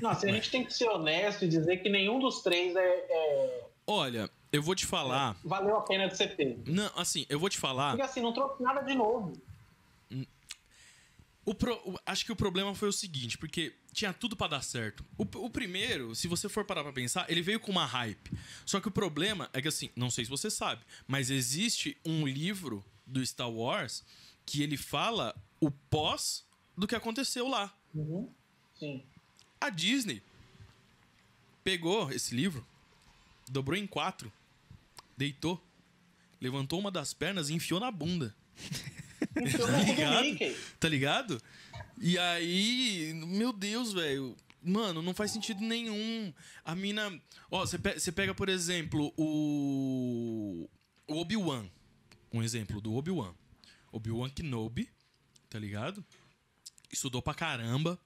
Não, 0.00 0.10
assim, 0.10 0.28
a 0.30 0.32
gente 0.34 0.50
tem 0.50 0.64
que 0.64 0.72
ser 0.74 0.88
honesto 0.88 1.44
e 1.44 1.48
dizer 1.48 1.78
que 1.78 1.88
nenhum 1.88 2.18
dos 2.18 2.40
três 2.42 2.74
é, 2.74 2.80
é- 2.80 3.66
Olha, 3.86 4.30
eu 4.50 4.62
vou 4.62 4.74
te 4.74 4.86
falar. 4.86 5.36
valeu 5.44 5.76
a 5.76 5.82
pena 5.82 6.08
de 6.08 6.16
ser 6.16 6.34
feito. 6.34 6.70
Não, 6.70 6.90
assim, 6.96 7.26
eu 7.28 7.38
vou 7.38 7.48
te 7.50 7.58
falar. 7.58 7.90
Porque 7.90 8.02
assim, 8.02 8.20
não 8.20 8.32
trouxe 8.32 8.62
nada 8.62 8.80
de 8.82 8.94
novo. 8.94 9.32
O 11.46 11.54
pro- 11.54 12.00
acho 12.06 12.24
que 12.24 12.32
o 12.32 12.36
problema 12.36 12.74
foi 12.74 12.88
o 12.88 12.92
seguinte, 12.92 13.36
porque 13.36 13.74
tinha 13.94 14.12
tudo 14.12 14.36
pra 14.36 14.48
dar 14.48 14.62
certo. 14.62 15.04
O, 15.16 15.22
o 15.22 15.48
primeiro, 15.48 16.14
se 16.14 16.28
você 16.28 16.48
for 16.48 16.64
parar 16.64 16.82
pra 16.82 16.92
pensar, 16.92 17.30
ele 17.30 17.40
veio 17.40 17.60
com 17.60 17.70
uma 17.70 17.86
hype. 17.86 18.30
Só 18.66 18.80
que 18.80 18.88
o 18.88 18.90
problema 18.90 19.48
é 19.52 19.62
que, 19.62 19.68
assim, 19.68 19.88
não 19.96 20.10
sei 20.10 20.24
se 20.24 20.30
você 20.30 20.50
sabe, 20.50 20.82
mas 21.06 21.30
existe 21.30 21.96
um 22.04 22.26
livro 22.26 22.84
do 23.06 23.24
Star 23.24 23.50
Wars 23.50 24.04
que 24.44 24.62
ele 24.62 24.76
fala 24.76 25.34
o 25.60 25.70
pós 25.70 26.44
do 26.76 26.86
que 26.86 26.94
aconteceu 26.94 27.48
lá. 27.48 27.72
Uhum. 27.94 28.28
Sim. 28.78 29.02
A 29.60 29.70
Disney 29.70 30.22
pegou 31.62 32.10
esse 32.10 32.34
livro, 32.34 32.66
dobrou 33.48 33.78
em 33.78 33.86
quatro, 33.86 34.30
deitou, 35.16 35.62
levantou 36.40 36.78
uma 36.78 36.90
das 36.90 37.14
pernas 37.14 37.48
e 37.48 37.54
enfiou 37.54 37.80
na 37.80 37.90
bunda. 37.90 38.34
Tá 39.34 39.66
não, 39.66 39.82
ligado? 39.84 40.56
Tá 40.78 40.88
ligado? 40.88 41.42
E 42.00 42.18
aí, 42.18 43.12
meu 43.26 43.52
Deus, 43.52 43.92
velho. 43.92 44.36
Mano, 44.62 45.02
não 45.02 45.14
faz 45.14 45.30
sentido 45.30 45.60
nenhum. 45.60 46.32
A 46.64 46.74
mina. 46.74 47.20
Ó, 47.50 47.60
você 47.66 47.78
pe- 47.78 48.12
pega, 48.12 48.34
por 48.34 48.48
exemplo, 48.48 49.12
o. 49.16 50.68
O 51.06 51.16
Obi-Wan. 51.16 51.66
Um 52.32 52.42
exemplo 52.42 52.80
do 52.80 52.94
Obi-Wan. 52.94 53.34
Obi-Wan 53.92 54.30
Kenobi, 54.30 54.88
tá 55.48 55.58
ligado? 55.58 56.04
Estudou 56.90 57.20
pra 57.22 57.34
caramba. 57.34 57.98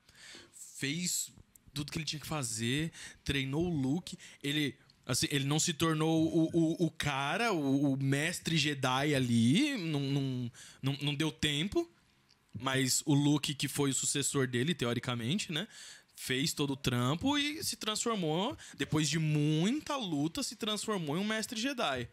fez 0.77 1.33
tudo 1.73 1.93
que 1.93 1.99
ele 1.99 2.05
tinha 2.05 2.21
que 2.21 2.27
fazer, 2.27 2.91
treinou 3.25 3.67
o 3.67 3.71
Luke, 3.75 4.19
ele. 4.43 4.75
Assim, 5.07 5.27
ele 5.31 5.45
não 5.47 5.59
se 5.59 5.73
tornou 5.73 6.27
o, 6.27 6.51
o, 6.53 6.87
o 6.87 6.91
cara, 6.91 7.53
o, 7.53 7.93
o 7.95 7.97
mestre 7.97 8.59
Jedi 8.59 9.15
ali, 9.15 9.79
não, 9.79 10.01
não, 10.01 10.53
não, 10.83 10.93
não 11.01 11.15
deu 11.15 11.33
tempo. 11.33 11.89
Mas 12.61 13.03
o 13.07 13.15
Luke, 13.15 13.55
que 13.55 13.69
foi 13.69 13.91
o 13.91 13.95
sucessor 13.95 14.47
dele, 14.47 14.75
teoricamente, 14.75 15.53
né? 15.53 15.67
Fez 16.17 16.53
todo 16.53 16.73
o 16.73 16.77
trampo 16.77 17.39
e 17.39 17.63
se 17.63 17.77
transformou, 17.77 18.57
depois 18.77 19.09
de 19.09 19.19
muita 19.19 19.97
luta, 19.97 20.43
se 20.43 20.57
transformou 20.57 21.17
em 21.17 21.21
um 21.21 21.25
mestre 21.25 21.61
Jedi. 21.61 22.09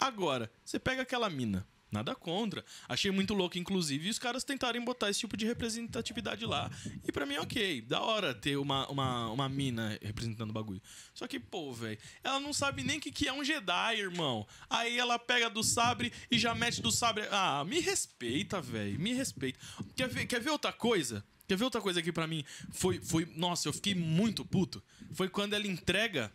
Agora, 0.00 0.50
você 0.64 0.78
pega 0.78 1.02
aquela 1.02 1.28
mina. 1.28 1.66
Nada 1.92 2.14
contra. 2.14 2.64
Achei 2.88 3.10
muito 3.10 3.34
louco, 3.34 3.58
inclusive, 3.58 4.08
os 4.08 4.18
caras 4.18 4.42
tentarem 4.42 4.82
botar 4.82 5.10
esse 5.10 5.20
tipo 5.20 5.36
de 5.36 5.44
representatividade 5.44 6.46
lá. 6.46 6.70
E 7.06 7.12
pra 7.12 7.26
mim, 7.26 7.36
ok. 7.36 7.82
Da 7.82 8.00
hora 8.00 8.34
ter 8.34 8.56
uma, 8.56 8.88
uma, 8.88 9.30
uma 9.30 9.46
mina 9.46 9.98
representando 10.00 10.48
o 10.48 10.54
bagulho. 10.54 10.80
Só 11.12 11.26
que, 11.26 11.38
pô, 11.38 11.70
velho, 11.70 11.98
ela 12.24 12.40
não 12.40 12.54
sabe 12.54 12.82
nem 12.82 12.96
o 12.96 13.00
que, 13.00 13.12
que 13.12 13.28
é 13.28 13.32
um 13.32 13.44
Jedi, 13.44 13.98
irmão. 13.98 14.46
Aí 14.70 14.98
ela 14.98 15.18
pega 15.18 15.50
do 15.50 15.62
sabre 15.62 16.10
e 16.30 16.38
já 16.38 16.54
mete 16.54 16.80
do 16.80 16.90
sabre. 16.90 17.28
Ah, 17.30 17.62
me 17.62 17.78
respeita, 17.78 18.58
velho. 18.58 18.98
Me 18.98 19.12
respeita. 19.12 19.58
Quer 19.94 20.08
ver, 20.08 20.24
quer 20.24 20.40
ver 20.40 20.50
outra 20.50 20.72
coisa? 20.72 21.22
Quer 21.46 21.56
ver 21.58 21.64
outra 21.64 21.82
coisa 21.82 22.00
aqui 22.00 22.10
pra 22.10 22.26
mim? 22.26 22.42
Foi, 22.70 23.02
foi. 23.02 23.30
Nossa, 23.36 23.68
eu 23.68 23.72
fiquei 23.74 23.94
muito 23.94 24.46
puto. 24.46 24.82
Foi 25.12 25.28
quando 25.28 25.52
ela 25.52 25.66
entrega 25.66 26.32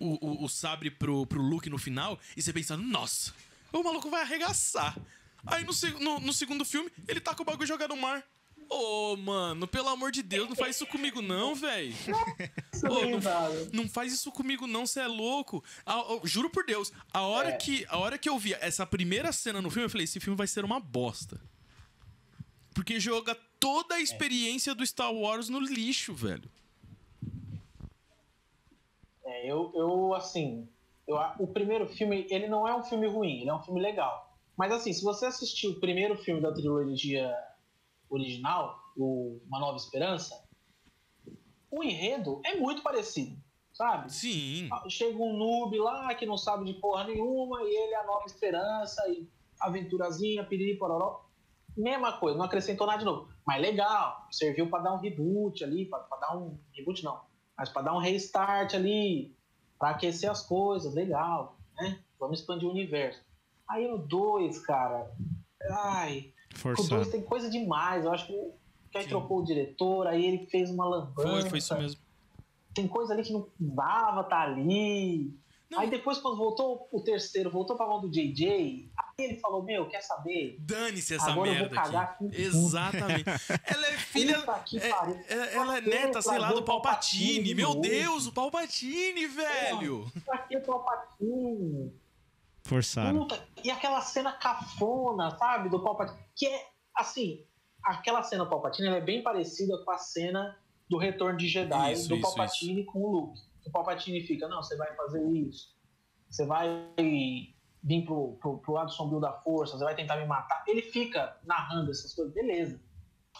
o, 0.00 0.18
o, 0.26 0.44
o 0.46 0.48
sabre 0.48 0.90
pro, 0.90 1.24
pro 1.26 1.40
Luke 1.40 1.70
no 1.70 1.78
final 1.78 2.18
e 2.36 2.42
você 2.42 2.52
pensa, 2.52 2.76
nossa 2.76 3.32
o 3.72 3.82
maluco 3.82 4.10
vai 4.10 4.22
arregaçar. 4.22 4.96
Aí 5.46 5.64
no, 5.64 5.72
no, 6.00 6.20
no 6.20 6.32
segundo 6.32 6.64
filme, 6.64 6.90
ele 7.08 7.20
tá 7.20 7.34
com 7.34 7.42
o 7.42 7.46
bagulho 7.46 7.66
jogado 7.66 7.94
no 7.94 8.00
mar. 8.00 8.24
Ô, 8.68 9.14
oh, 9.14 9.16
mano, 9.16 9.66
pelo 9.66 9.88
amor 9.88 10.12
de 10.12 10.22
Deus, 10.22 10.48
não 10.48 10.54
faz 10.54 10.76
isso 10.76 10.86
comigo 10.86 11.20
não, 11.20 11.56
velho. 11.56 11.92
Oh, 12.82 13.10
não, 13.18 13.82
não, 13.82 13.88
faz 13.88 14.12
isso 14.12 14.30
comigo 14.30 14.66
não, 14.66 14.86
você 14.86 15.00
é 15.00 15.06
louco. 15.06 15.62
juro 16.22 16.48
por 16.48 16.64
Deus, 16.64 16.92
a 17.12 17.22
hora, 17.22 17.50
é. 17.50 17.56
que, 17.56 17.84
a 17.88 17.98
hora 17.98 18.16
que 18.16 18.28
eu 18.28 18.38
vi 18.38 18.54
essa 18.54 18.86
primeira 18.86 19.32
cena 19.32 19.60
no 19.60 19.70
filme, 19.70 19.86
eu 19.86 19.90
falei, 19.90 20.04
esse 20.04 20.20
filme 20.20 20.36
vai 20.36 20.46
ser 20.46 20.64
uma 20.64 20.78
bosta. 20.78 21.40
Porque 22.72 23.00
joga 23.00 23.34
toda 23.58 23.96
a 23.96 23.98
é. 23.98 24.02
experiência 24.02 24.70
é. 24.70 24.74
do 24.74 24.86
Star 24.86 25.12
Wars 25.12 25.48
no 25.48 25.58
lixo, 25.58 26.14
velho. 26.14 26.48
É, 29.24 29.50
eu, 29.50 29.72
eu 29.74 30.14
assim, 30.14 30.68
eu, 31.10 31.18
o 31.38 31.46
primeiro 31.46 31.88
filme, 31.88 32.26
ele 32.30 32.48
não 32.48 32.66
é 32.66 32.74
um 32.74 32.82
filme 32.82 33.06
ruim, 33.06 33.40
ele 33.40 33.50
é 33.50 33.54
um 33.54 33.62
filme 33.62 33.80
legal. 33.80 34.30
Mas 34.56 34.72
assim, 34.72 34.92
se 34.92 35.02
você 35.02 35.26
assistir 35.26 35.68
o 35.68 35.80
primeiro 35.80 36.16
filme 36.16 36.40
da 36.40 36.52
trilogia 36.52 37.34
original, 38.08 38.78
o 38.96 39.40
Uma 39.46 39.58
Nova 39.58 39.76
Esperança, 39.76 40.44
o 41.70 41.82
enredo 41.82 42.40
é 42.44 42.56
muito 42.56 42.82
parecido, 42.82 43.36
sabe? 43.72 44.12
Sim. 44.12 44.68
Ah, 44.72 44.84
chega 44.88 45.16
um 45.16 45.36
noob 45.36 45.78
lá 45.78 46.14
que 46.14 46.26
não 46.26 46.36
sabe 46.36 46.64
de 46.64 46.74
porra 46.74 47.04
nenhuma 47.04 47.62
e 47.62 47.74
ele 47.74 47.94
é 47.94 48.00
a 48.00 48.06
Nova 48.06 48.26
Esperança 48.26 49.02
e 49.08 49.28
aventurazinha, 49.60 50.44
piriri, 50.44 50.76
pororó. 50.76 51.24
Mesma 51.76 52.18
coisa, 52.18 52.36
não 52.36 52.44
acrescentou 52.44 52.86
nada 52.86 52.98
de 52.98 53.04
novo. 53.04 53.28
Mas 53.46 53.62
legal, 53.62 54.26
serviu 54.30 54.68
para 54.68 54.82
dar 54.82 54.94
um 54.94 54.98
reboot 54.98 55.62
ali, 55.64 55.86
para 55.86 56.04
dar 56.20 56.36
um 56.36 56.58
reboot 56.74 57.02
não, 57.04 57.20
mas 57.56 57.68
para 57.68 57.82
dar 57.82 57.94
um 57.94 57.98
restart 57.98 58.74
ali, 58.74 59.34
para 59.80 59.96
aquecer 59.96 60.30
as 60.30 60.42
coisas, 60.42 60.94
legal, 60.94 61.56
né? 61.74 61.98
Vamos 62.20 62.40
expandir 62.40 62.68
o 62.68 62.70
universo. 62.70 63.18
Aí 63.66 63.90
o 63.90 63.96
2, 63.96 64.58
cara, 64.58 65.10
ai, 65.70 66.32
Forçado. 66.54 66.86
o 66.86 66.96
2 66.96 67.08
tem 67.08 67.22
coisa 67.22 67.48
demais. 67.48 68.04
Eu 68.04 68.12
acho 68.12 68.26
que, 68.26 68.52
que 68.92 68.98
aí 68.98 69.04
Sim. 69.04 69.08
trocou 69.08 69.38
o 69.38 69.44
diretor, 69.44 70.06
aí 70.06 70.24
ele 70.24 70.46
fez 70.46 70.70
uma 70.70 70.84
lambança. 70.84 71.40
Foi, 71.40 71.50
foi 71.50 71.58
isso 71.58 71.74
mesmo. 71.76 72.00
Tem 72.74 72.86
coisa 72.86 73.14
ali 73.14 73.22
que 73.22 73.32
não 73.32 73.48
dava, 73.58 74.22
tá 74.24 74.42
ali. 74.42 75.34
Não. 75.70 75.80
Aí 75.80 75.88
depois, 75.88 76.18
quando 76.18 76.36
voltou 76.36 76.86
o 76.92 77.00
terceiro, 77.00 77.50
voltou 77.50 77.76
pra 77.76 77.86
mão 77.86 78.00
do 78.00 78.10
JJ, 78.10 78.90
ele 79.24 79.40
falou: 79.40 79.62
Meu, 79.62 79.88
quer 79.88 80.02
saber? 80.02 80.56
Dane-se 80.60 81.14
essa 81.14 81.30
Agora 81.30 81.50
merda. 81.50 81.64
Eu 81.64 81.68
vou 81.68 81.82
cagar 81.82 82.02
aqui. 82.04 82.26
aqui 82.26 82.42
Exatamente. 82.42 83.30
ela 83.66 83.86
é 83.86 83.92
filha. 83.98 84.44
É, 85.28 85.34
é, 85.34 85.54
ela 85.54 85.78
é 85.78 85.80
neta, 85.80 86.22
sei 86.22 86.38
lá, 86.38 86.52
do 86.52 86.62
Palpatine. 86.62 87.34
Palpatine 87.34 87.54
Meu 87.54 87.74
Deus, 87.74 88.26
o 88.26 88.32
Palpatine, 88.32 89.26
velho. 89.26 90.10
Pra 90.24 90.38
que 90.38 90.56
o 90.56 90.62
Palpatine? 90.62 91.94
Forçaram. 92.64 93.20
Puta, 93.20 93.42
e 93.64 93.70
aquela 93.70 94.00
cena 94.00 94.32
cafona, 94.32 95.36
sabe, 95.38 95.68
do 95.68 95.82
Palpatine. 95.82 96.18
Que 96.36 96.46
é, 96.46 96.68
assim, 96.94 97.44
aquela 97.82 98.22
cena 98.22 98.44
do 98.44 98.50
Palpatine 98.50 98.88
é 98.88 99.00
bem 99.00 99.22
parecida 99.22 99.78
com 99.84 99.90
a 99.90 99.98
cena 99.98 100.58
do 100.88 100.98
Retorno 100.98 101.38
de 101.38 101.48
Jedi 101.48 101.92
isso, 101.92 102.08
do 102.08 102.16
isso, 102.16 102.22
Palpatine 102.22 102.82
isso. 102.82 102.92
com 102.92 103.00
o 103.00 103.10
Luke 103.10 103.50
o 103.66 103.70
Palpatine 103.70 104.22
fica, 104.22 104.48
não, 104.48 104.62
você 104.62 104.76
vai 104.76 104.94
fazer 104.94 105.24
isso, 105.30 105.74
você 106.28 106.46
vai 106.46 106.68
vir 107.82 108.04
pro, 108.04 108.36
pro, 108.40 108.58
pro 108.58 108.72
lado 108.74 108.92
sombrio 108.92 109.20
da 109.20 109.32
força, 109.32 109.76
você 109.76 109.84
vai 109.84 109.94
tentar 109.94 110.16
me 110.16 110.26
matar. 110.26 110.64
Ele 110.66 110.82
fica 110.82 111.36
narrando 111.44 111.90
essas 111.90 112.14
coisas, 112.14 112.32
beleza. 112.32 112.80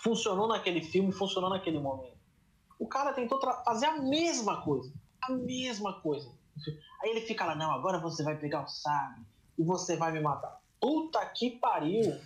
Funcionou 0.03 0.49
naquele 0.49 0.83
filme, 0.83 1.13
funcionou 1.13 1.51
naquele 1.51 1.79
momento. 1.79 2.19
O 2.79 2.87
cara 2.87 3.13
tentou 3.13 3.41
fazer 3.65 3.87
a 3.87 4.01
mesma 4.01 4.63
coisa, 4.63 4.93
a 5.23 5.33
mesma 5.33 6.01
coisa. 6.01 6.31
Aí 7.03 7.11
ele 7.11 7.21
fica 7.23 7.45
lá, 7.45 7.55
não, 7.55 7.71
agora 7.73 7.99
você 7.99 8.23
vai 8.23 8.37
pegar 8.37 8.65
o 8.65 8.69
sábio 8.69 9.25
e 9.59 9.63
você 9.63 9.97
vai 9.97 10.13
me 10.13 10.21
matar. 10.21 10.61
Puta 10.81 11.25
que 11.27 11.51
pariu! 11.51 12.19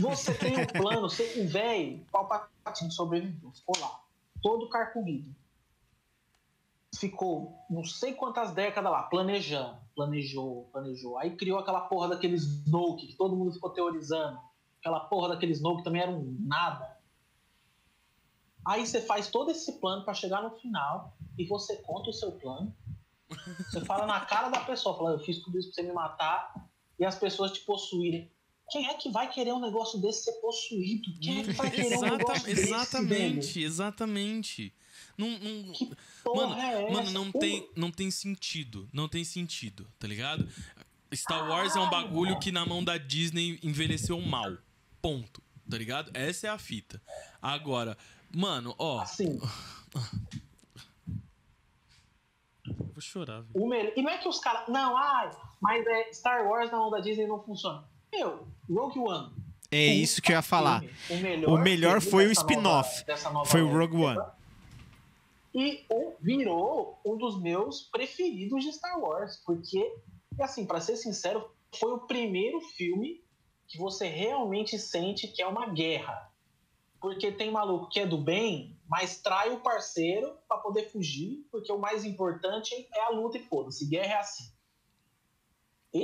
Você 0.00 0.34
tem 0.34 0.60
um 0.60 0.66
plano, 0.66 1.08
você, 1.08 1.40
o 1.40 1.48
velho, 1.48 2.04
Palpatine 2.12 2.90
sobreviveu, 2.90 3.50
ficou 3.52 3.74
lá, 3.80 4.00
todo 4.42 4.68
carcomido 4.68 5.34
ficou 6.98 7.58
não 7.68 7.84
sei 7.84 8.14
quantas 8.14 8.52
décadas 8.52 8.90
lá 8.90 9.02
planejando, 9.02 9.78
planejou, 9.94 10.68
planejou. 10.72 11.18
Aí 11.18 11.36
criou 11.36 11.58
aquela 11.58 11.80
porra 11.82 12.08
daqueles 12.08 12.42
Snoke 12.42 13.06
que 13.06 13.14
todo 13.14 13.36
mundo 13.36 13.52
ficou 13.52 13.70
teorizando. 13.70 14.38
Aquela 14.80 15.00
porra 15.00 15.30
daqueles 15.30 15.58
Snoke 15.58 15.82
também 15.82 16.02
era 16.02 16.10
um 16.10 16.36
nada. 16.40 16.96
Aí 18.64 18.86
você 18.86 19.00
faz 19.00 19.28
todo 19.28 19.50
esse 19.50 19.72
plano 19.80 20.04
para 20.04 20.14
chegar 20.14 20.42
no 20.42 20.50
final 20.50 21.16
e 21.38 21.46
você 21.46 21.76
conta 21.76 22.10
o 22.10 22.12
seu 22.12 22.32
plano. 22.32 22.74
Você 23.58 23.84
fala 23.84 24.06
na 24.06 24.20
cara 24.20 24.48
da 24.48 24.60
pessoa, 24.60 24.96
fala, 24.96 25.12
eu 25.12 25.18
fiz 25.20 25.40
tudo 25.40 25.58
isso 25.58 25.68
pra 25.68 25.74
você 25.76 25.82
me 25.82 25.92
matar 25.92 26.68
e 26.98 27.04
as 27.04 27.16
pessoas 27.16 27.52
te 27.52 27.60
possuírem. 27.60 28.30
Quem 28.68 28.88
é 28.88 28.94
que 28.94 29.10
vai 29.10 29.30
querer 29.30 29.52
um 29.52 29.60
negócio 29.60 30.00
desse 30.00 30.24
ser 30.24 30.32
possuído? 30.40 31.08
Quem 31.20 31.40
é 31.40 31.44
que 31.44 31.52
vai 31.52 31.70
querer 31.70 31.98
um 31.98 32.16
negócio 32.16 32.44
desse? 32.44 32.62
Exatamente, 32.62 33.62
exatamente. 33.62 34.74
Não, 35.16 35.30
não, 35.30 36.34
mano, 36.34 36.60
é 36.60 36.90
mano 36.90 37.10
não, 37.10 37.32
tem, 37.32 37.70
não 37.74 37.90
tem 37.90 38.10
sentido. 38.10 38.86
Não 38.92 39.08
tem 39.08 39.24
sentido, 39.24 39.88
tá 39.98 40.06
ligado? 40.06 40.46
Star 41.14 41.48
Wars 41.48 41.74
é 41.74 41.80
um 41.80 41.88
bagulho 41.88 42.38
que 42.38 42.52
na 42.52 42.66
mão 42.66 42.84
da 42.84 42.98
Disney 42.98 43.58
envelheceu 43.62 44.20
mal. 44.20 44.58
Ponto. 45.00 45.42
Tá 45.68 45.78
ligado? 45.78 46.10
Essa 46.14 46.48
é 46.48 46.50
a 46.50 46.58
fita. 46.58 47.00
Agora, 47.40 47.96
mano, 48.34 48.74
ó. 48.78 49.00
Assim. 49.00 49.40
Vou 52.66 53.00
chorar. 53.00 53.44
O 53.54 53.66
melhor... 53.66 53.92
E 53.96 54.02
não 54.02 54.10
é 54.10 54.18
que 54.18 54.28
os 54.28 54.38
caras. 54.38 54.68
Não, 54.68 54.96
ai, 54.96 55.30
mas 55.60 55.86
é 55.86 56.12
Star 56.12 56.46
Wars 56.46 56.70
na 56.70 56.78
mão 56.78 56.90
da 56.90 57.00
Disney 57.00 57.26
não 57.26 57.42
funciona. 57.42 57.84
Meu, 58.12 58.46
Rogue 58.68 58.98
One. 58.98 59.32
É 59.70 59.86
isso 59.86 60.22
que 60.22 60.30
eu 60.32 60.36
ia 60.36 60.42
falar. 60.42 60.84
O 61.10 61.16
melhor, 61.16 61.50
o 61.50 61.58
melhor 61.58 62.00
foi 62.00 62.26
o 62.26 62.32
spin-off. 62.32 63.04
Foi 63.46 63.62
o 63.62 63.68
Rogue 63.68 63.96
One 63.96 64.35
e 65.56 65.86
virou 66.20 67.00
um 67.02 67.16
dos 67.16 67.40
meus 67.40 67.84
preferidos 67.84 68.62
de 68.62 68.72
Star 68.74 69.00
Wars, 69.00 69.42
porque, 69.46 69.90
assim, 70.38 70.66
para 70.66 70.82
ser 70.82 70.96
sincero, 70.96 71.50
foi 71.74 71.94
o 71.94 72.06
primeiro 72.06 72.60
filme 72.60 73.24
que 73.66 73.78
você 73.78 74.06
realmente 74.06 74.78
sente 74.78 75.28
que 75.28 75.40
é 75.40 75.46
uma 75.46 75.66
guerra. 75.68 76.30
Porque 77.00 77.32
tem 77.32 77.50
maluco 77.50 77.88
que 77.88 78.00
é 78.00 78.06
do 78.06 78.18
bem, 78.18 78.78
mas 78.86 79.22
trai 79.22 79.50
o 79.50 79.60
parceiro 79.60 80.36
para 80.46 80.58
poder 80.58 80.90
fugir, 80.90 81.46
porque 81.50 81.72
o 81.72 81.78
mais 81.78 82.04
importante 82.04 82.74
é 82.92 83.00
a 83.00 83.10
luta 83.10 83.38
e 83.38 83.42
foda-se. 83.42 83.88
Guerra 83.88 84.12
é 84.12 84.18
assim. 84.18 84.44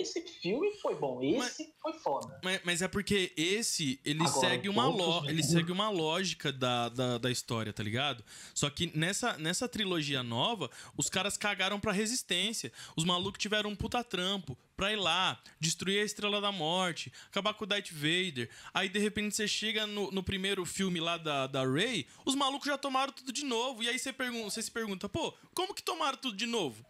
Esse 0.01 0.23
filme 0.23 0.73
foi 0.77 0.95
bom, 0.95 1.23
esse 1.23 1.39
mas, 1.39 1.57
foi 1.81 1.93
foda. 1.95 2.41
Mas, 2.43 2.61
mas, 2.65 2.83
é 2.83 2.89
porque 2.89 3.33
esse, 3.37 4.01
ele 4.05 4.23
Agora, 4.23 4.49
segue 4.49 4.69
uma 4.69 4.87
lo, 4.87 5.29
ele 5.29 5.43
segue 5.43 5.73
uma 5.73 5.91
lógica 5.91 6.53
da, 6.53 6.89
da, 6.89 7.19
da, 7.19 7.31
história, 7.31 7.73
tá 7.73 7.83
ligado? 7.83 8.25
Só 8.55 8.69
que 8.71 8.97
nessa, 8.97 9.37
nessa 9.39 9.69
trilogia 9.69 10.23
nova, 10.23 10.71
os 10.97 11.09
caras 11.09 11.37
cagaram 11.37 11.81
pra 11.81 11.93
resistência. 11.93 12.73
Os 12.97 13.05
malucos 13.05 13.41
tiveram 13.41 13.71
um 13.71 13.77
puta 13.77 14.03
trampo 14.05 14.57
pra 14.77 14.93
ir 14.93 14.97
lá, 14.97 15.41
destruir 15.61 16.01
a 16.01 16.05
Estrela 16.05 16.41
da 16.41 16.51
Morte, 16.51 17.13
acabar 17.27 17.55
com 17.55 17.65
o 17.65 17.67
Darth 17.67 17.91
Vader. 17.93 18.51
Aí, 18.75 18.89
de 18.89 18.99
repente, 18.99 19.35
você 19.35 19.47
chega 19.47 19.87
no, 19.87 20.11
no 20.11 20.23
primeiro 20.23 20.65
filme 20.65 21.01
lá 21.01 21.17
da, 21.17 21.47
da 21.47 21.65
Rey, 21.65 22.07
os 22.25 22.35
malucos 22.35 22.67
já 22.67 22.79
tomaram 22.79 23.13
tudo 23.13 23.33
de 23.33 23.45
novo. 23.45 23.83
E 23.83 23.89
aí 23.89 23.99
você, 23.99 24.13
pergunta, 24.13 24.51
você 24.51 24.63
se 24.63 24.71
pergunta, 24.71 25.09
pô, 25.09 25.33
como 25.55 25.75
que 25.75 25.83
tomaram 25.83 26.19
tudo 26.19 26.37
de 26.37 26.47
novo? 26.47 26.85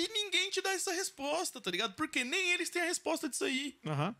E 0.00 0.08
ninguém 0.12 0.48
te 0.50 0.62
dá 0.62 0.70
essa 0.72 0.92
resposta, 0.92 1.60
tá 1.60 1.70
ligado? 1.72 1.94
Porque 1.94 2.22
nem 2.22 2.52
eles 2.52 2.70
têm 2.70 2.82
a 2.82 2.84
resposta 2.84 3.28
disso 3.28 3.44
aí. 3.44 3.76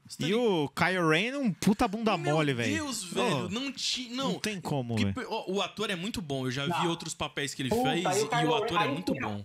Você 0.07 0.19
tá 0.19 0.27
E 0.29 0.35
o 0.35 0.69
Kylo 0.71 1.09
Ren 1.09 1.27
é 1.29 1.39
um 1.39 1.53
puta 1.53 1.87
bunda 1.87 2.17
mole, 2.19 2.53
velho. 2.53 2.73
Meu 2.75 2.85
Deus, 2.87 3.05
velho. 3.05 3.47
Oh, 3.47 3.49
não 3.49 3.71
tinha. 3.73 4.15
não, 4.17 4.33
Não, 4.33 4.41
tem 4.41 4.61
como, 4.61 4.97
Que 4.97 5.05
ó, 5.29 5.45
o 5.49 5.63
ator 5.63 5.89
é 5.91 5.95
muito 5.95 6.21
bom. 6.21 6.47
Eu 6.47 6.51
já 6.51 6.65
vi 6.65 6.71
Não. 6.71 6.89
outros 6.89 7.15
papéis 7.15 7.55
que 7.55 7.63
ele 7.63 7.69
Puta, 7.69 7.91
fez 7.93 8.05
o 8.05 8.35
e 8.35 8.45
o 8.47 8.55
ator 8.57 8.79
Ren- 8.79 8.85
é 8.87 8.89
muito 8.93 9.15
bom. 9.15 9.45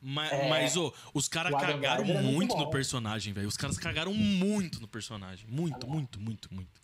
Ma- 0.00 0.26
É, 0.28 0.48
Mas, 0.48 0.76
ô, 0.76 0.94
os 1.12 1.28
caras 1.28 1.52
o 1.52 1.58
cagaram 1.58 2.04
muito 2.04 2.22
muito 2.32 2.56
no 2.56 2.70
personagem, 2.70 3.34
velho. 3.34 3.48
Os 3.48 3.56
caras 3.56 3.76
cagaram 3.76 4.14
muito 4.14 4.80
no 4.80 4.88
personagem. 4.88 5.46
Muito, 5.50 5.86
muito, 5.86 6.18
muito, 6.20 6.54
muito. 6.54 6.80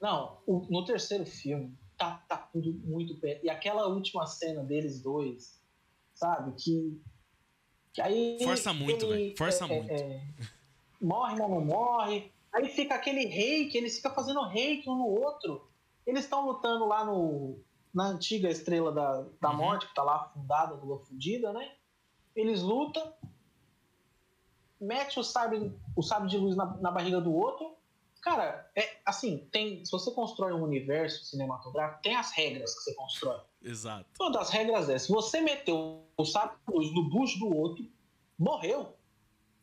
Não, 0.00 0.38
o- 0.46 0.66
no 0.70 0.84
terceiro 0.84 1.26
filme 1.26 1.76
tá, 1.98 2.14
tá 2.28 2.36
tudo 2.38 2.72
muito 2.84 3.14
perto. 3.20 3.44
E 3.44 3.50
aquela 3.50 3.86
última 3.88 4.26
cena 4.26 4.62
deles 4.64 5.02
dois, 5.02 5.59
sabe? 6.20 6.52
Que. 6.52 7.00
que 7.92 8.02
aí. 8.02 8.38
Força 8.44 8.72
muito, 8.74 9.08
velho. 9.08 9.34
Força 9.36 9.64
é, 9.64 9.68
muito. 9.68 9.90
é, 9.90 9.96
é, 9.96 10.22
morre, 11.00 11.36
mas 11.36 11.50
não 11.50 11.64
morre. 11.64 12.30
Aí 12.52 12.68
fica 12.68 12.94
aquele 12.94 13.24
reiki, 13.26 13.78
eles 13.78 13.96
ficam 13.96 14.12
fazendo 14.12 14.42
reiki 14.42 14.88
um 14.88 14.96
no 14.96 15.06
outro. 15.06 15.68
Eles 16.06 16.24
estão 16.24 16.44
lutando 16.44 16.84
lá 16.86 17.04
no, 17.04 17.58
na 17.94 18.08
antiga 18.08 18.50
estrela 18.50 18.92
da, 18.92 19.24
da 19.40 19.50
Uhum. 19.50 19.56
morte, 19.56 19.86
que 19.88 19.94
tá 19.94 20.02
lá 20.02 20.16
afundada, 20.16 20.74
lua 20.74 20.98
fundida, 20.98 21.52
né? 21.52 21.72
Eles 22.34 22.60
lutam, 22.60 23.12
mete 24.80 25.18
o 25.18 25.24
sabre, 25.24 25.72
o 25.96 26.02
sabre 26.02 26.28
de 26.28 26.38
luz 26.38 26.56
na, 26.56 26.66
na 26.78 26.90
barriga 26.90 27.20
do 27.20 27.32
outro. 27.32 27.76
Cara, 28.20 28.70
é 28.76 29.00
assim, 29.04 29.48
tem, 29.50 29.84
se 29.84 29.90
você 29.90 30.10
constrói 30.10 30.52
um 30.52 30.62
universo 30.62 31.24
cinematográfico, 31.24 32.02
tem 32.02 32.14
as 32.14 32.30
regras 32.32 32.74
que 32.74 32.82
você 32.82 32.94
constrói. 32.94 33.40
Exato. 33.62 34.06
Uma 34.20 34.30
das 34.30 34.50
regras 34.50 34.88
é, 34.88 34.98
se 34.98 35.10
você 35.10 35.40
meteu 35.40 36.06
o 36.16 36.24
sabre 36.24 36.56
de 36.56 36.74
luz 36.74 36.94
no 36.94 37.08
bucho 37.08 37.38
do 37.38 37.56
outro, 37.56 37.90
morreu. 38.38 38.94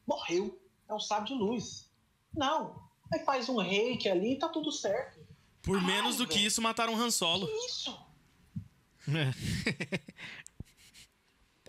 Morreu. 0.05 0.59
É 0.89 0.93
um 0.93 0.99
sabre 0.99 1.29
de 1.29 1.35
luz. 1.35 1.91
Não. 2.33 2.81
Aí 3.13 3.23
faz 3.23 3.47
um 3.47 3.57
reiki 3.57 4.09
ali 4.09 4.33
e 4.33 4.39
tá 4.39 4.49
tudo 4.49 4.71
certo. 4.71 5.19
Por 5.61 5.77
Ai, 5.77 5.85
menos 5.85 6.17
do 6.17 6.27
que 6.27 6.39
isso, 6.39 6.61
mataram 6.61 6.95
Han 6.95 7.11
Solo. 7.11 7.45
Que 7.45 7.65
isso? 7.65 8.07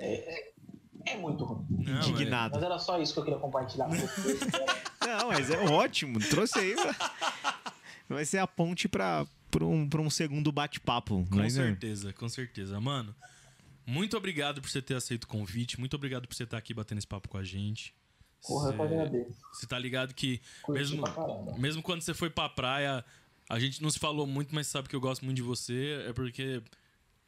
É 0.00 0.47
muito 1.16 1.44
ruim. 1.44 1.66
Não, 1.70 2.00
é. 2.00 2.08
Indignado. 2.08 2.54
Mas 2.54 2.62
era 2.62 2.78
só 2.78 3.00
isso 3.00 3.12
que 3.12 3.20
eu 3.20 3.24
queria 3.24 3.38
compartilhar 3.38 3.86
com 3.86 3.94
vocês. 3.94 4.40
Não, 5.00 5.28
mas 5.28 5.50
é 5.50 5.58
ótimo. 5.70 6.18
Trouxe 6.20 6.58
aí. 6.58 6.76
Vai 8.08 8.24
ser 8.24 8.38
a 8.38 8.46
ponte 8.46 8.88
pra, 8.88 9.26
pra, 9.50 9.64
um, 9.64 9.88
pra 9.88 10.00
um 10.02 10.10
segundo 10.10 10.52
bate-papo. 10.52 11.26
Com 11.30 11.40
é, 11.40 11.48
certeza, 11.48 12.12
com 12.12 12.28
certeza. 12.28 12.78
Mano, 12.80 13.14
muito 13.86 14.16
obrigado 14.16 14.60
por 14.60 14.68
você 14.68 14.82
ter 14.82 14.94
aceito 14.94 15.24
o 15.24 15.28
convite. 15.28 15.80
Muito 15.80 15.94
obrigado 15.94 16.28
por 16.28 16.34
você 16.34 16.44
estar 16.44 16.58
aqui 16.58 16.74
batendo 16.74 16.98
esse 16.98 17.06
papo 17.06 17.28
com 17.28 17.38
a 17.38 17.44
gente. 17.44 17.94
Porra, 18.46 18.70
eu 18.70 18.74
que 18.74 18.82
agradeço. 18.82 19.36
Você 19.52 19.66
tá 19.66 19.78
ligado 19.78 20.14
que 20.14 20.40
Curti 20.62 20.78
mesmo, 20.78 21.04
mesmo 21.58 21.82
quando 21.82 22.02
você 22.02 22.14
foi 22.14 22.30
pra 22.30 22.48
praia, 22.48 23.04
a 23.48 23.58
gente 23.58 23.82
não 23.82 23.90
se 23.90 23.98
falou 23.98 24.26
muito, 24.26 24.54
mas 24.54 24.66
sabe 24.66 24.88
que 24.88 24.94
eu 24.94 25.00
gosto 25.00 25.24
muito 25.24 25.36
de 25.36 25.42
você. 25.42 26.04
É 26.06 26.12
porque 26.12 26.62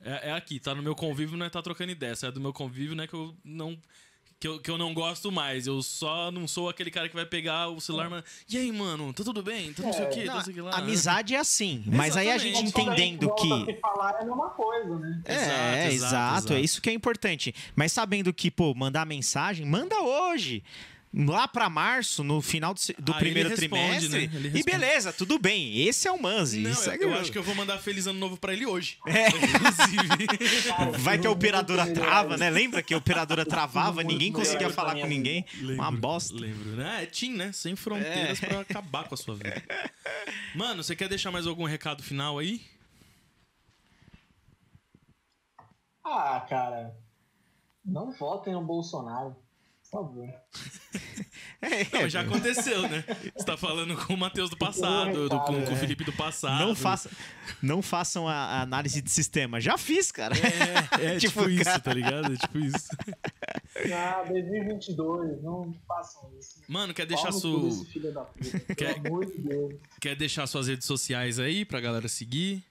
é, 0.04 0.30
é 0.30 0.32
aqui, 0.32 0.58
tá 0.58 0.74
no 0.74 0.82
meu 0.82 0.94
convívio, 0.94 1.36
não 1.36 1.46
é 1.46 1.50
tá 1.50 1.62
trocando 1.62 1.92
ideia. 1.92 2.14
Se 2.16 2.26
é 2.26 2.30
do 2.30 2.40
meu 2.40 2.52
convívio, 2.52 2.94
não 2.96 3.04
é 3.04 3.06
que 3.06 3.14
eu 3.14 3.34
não. 3.44 3.78
Que 4.38 4.48
eu, 4.48 4.58
que 4.58 4.70
eu 4.70 4.78
não 4.78 4.94
gosto 4.94 5.30
mais. 5.30 5.66
Eu 5.66 5.82
só 5.82 6.30
não 6.30 6.48
sou 6.48 6.70
aquele 6.70 6.90
cara 6.90 7.10
que 7.10 7.14
vai 7.14 7.26
pegar 7.26 7.68
o 7.68 7.78
celular, 7.78 8.08
mas. 8.08 8.24
E 8.48 8.56
aí, 8.56 8.72
mano? 8.72 9.12
Tá 9.12 9.22
tudo 9.22 9.42
bem? 9.42 9.70
Tá 9.74 9.82
não 9.82 9.92
sei 9.92 10.06
o 10.06 10.08
quê? 10.08 10.20
não, 10.20 10.26
tá 10.28 10.34
não 10.36 10.44
sei 10.44 10.52
o 10.52 10.54
que 10.56 10.60
lá. 10.62 10.70
amizade 10.78 11.34
é 11.34 11.38
assim. 11.38 11.84
Mas 11.86 12.16
aí 12.16 12.30
a 12.30 12.36
Exatamente. 12.36 12.56
gente 12.56 12.72
Quando 12.72 12.90
a 12.92 12.96
gente 12.96 13.02
entendendo 13.02 13.34
que. 13.34 13.52
a 13.52 13.64
se 13.66 13.80
falar 13.80 14.14
é 14.14 14.22
a 14.22 14.24
mesma 14.24 14.48
coisa, 14.48 14.98
né? 14.98 15.22
É, 15.26 15.34
Exato, 15.34 15.52
exato, 15.52 15.92
exato, 15.92 16.36
exato. 16.38 16.52
É 16.54 16.60
isso 16.60 16.80
que 16.80 16.88
é 16.88 16.92
importante. 16.94 17.54
Mas 17.76 17.92
sabendo 17.92 18.32
que, 18.32 18.50
pô, 18.50 18.74
mandar 18.74 19.04
mensagem, 19.04 19.66
manda 19.66 20.00
hoje. 20.00 20.64
Lá 21.12 21.48
pra 21.48 21.68
março, 21.68 22.22
no 22.22 22.40
final 22.40 22.72
do, 22.72 22.80
do 23.00 23.14
primeiro 23.14 23.48
ele 23.48 23.56
responde, 23.56 24.08
trimestre. 24.08 24.28
né? 24.28 24.32
Ele 24.48 24.58
E 24.60 24.62
beleza, 24.62 25.12
tudo 25.12 25.40
bem. 25.40 25.80
Esse 25.88 26.06
é 26.06 26.12
o 26.12 26.22
Manzi. 26.22 26.60
Não, 26.60 26.70
eu, 26.84 26.92
eu 27.02 27.08
o- 27.10 27.14
acho 27.18 27.32
que 27.32 27.38
eu 27.38 27.42
vou 27.42 27.52
mandar 27.56 27.78
Feliz 27.78 28.06
Ano 28.06 28.20
Novo 28.20 28.36
pra 28.36 28.52
ele 28.52 28.64
hoje. 28.64 28.96
É. 29.04 29.26
Inclusive. 29.34 30.98
Vai 31.00 31.18
que 31.18 31.26
a 31.26 31.30
eu 31.30 31.32
operadora 31.32 31.84
trava, 31.92 32.36
né? 32.36 32.48
Lembra 32.48 32.80
que 32.80 32.94
a 32.94 32.96
operadora 32.96 33.44
travava, 33.44 34.04
ninguém 34.04 34.32
conseguia 34.32 34.70
falar 34.70 34.94
com 34.94 35.06
ninguém? 35.08 35.44
Uma 35.60 35.90
bosta. 35.90 36.32
Lembro, 36.34 36.76
né? 36.76 37.02
É 37.02 37.06
Team, 37.06 37.32
né? 37.32 37.50
Sem 37.50 37.74
fronteiras 37.74 38.40
É. 38.40 38.46
pra 38.46 38.60
acabar 38.60 39.08
com 39.08 39.14
a 39.14 39.18
sua 39.18 39.34
vida. 39.34 39.60
Mano, 40.54 40.84
você 40.84 40.94
quer 40.94 41.08
deixar 41.08 41.32
mais 41.32 41.44
algum 41.44 41.64
recado 41.64 42.04
final 42.04 42.38
aí? 42.38 42.62
Ah, 46.04 46.46
cara. 46.48 46.94
Não 47.84 48.12
votem 48.12 48.52
no 48.52 48.62
Bolsonaro. 48.64 49.34
Por 49.90 50.02
favor. 50.02 50.28
É, 51.62 51.84
Não, 51.92 52.08
já 52.08 52.22
aconteceu, 52.22 52.80
né? 52.88 53.04
Você 53.36 53.44
tá 53.44 53.54
falando 53.54 53.94
com 53.94 54.14
o 54.14 54.16
Matheus 54.16 54.48
do 54.48 54.56
passado, 54.56 55.28
do- 55.28 55.40
com, 55.40 55.62
com 55.62 55.72
o 55.74 55.76
Felipe 55.76 56.04
do 56.04 56.12
passado. 56.12 56.58
Não, 56.58 56.74
faça, 56.74 57.10
não 57.62 57.82
façam 57.82 58.26
a, 58.26 58.32
a 58.34 58.62
análise 58.62 59.02
de 59.02 59.10
sistema. 59.10 59.60
Já 59.60 59.76
fiz, 59.76 60.10
cara. 60.10 60.34
É, 60.98 61.16
é 61.16 61.16
tipo, 61.20 61.40
Tipo, 61.42 61.50
isso, 61.50 61.80
tá 61.80 61.92
ligado? 61.92 62.32
É 62.32 62.36
tipo 62.38 62.58
isso. 62.60 62.88
Ah, 63.94 64.24
2022, 64.26 65.42
não 65.42 65.70
façam 65.86 66.30
isso. 66.40 66.62
Mano, 66.66 66.94
quer 66.94 67.04
deixar, 67.04 67.30
Pau 67.30 67.32
no 67.32 67.40
cu 67.40 67.70
su... 67.70 67.80
desse 67.80 67.92
filho 67.92 68.12
da 68.14 68.22
puta, 68.22 68.60
Quer- 68.74 68.94
Pelo 69.02 69.06
amor 69.08 69.26
de 69.26 69.38
Deus. 69.38 69.74
quer 70.00 70.16
deixar 70.16 70.46
suas 70.46 70.66
redes 70.66 70.86
sociais 70.86 71.38
aí 71.38 71.64
pra 71.66 71.78
galera 71.78 72.08
seguir? 72.08 72.64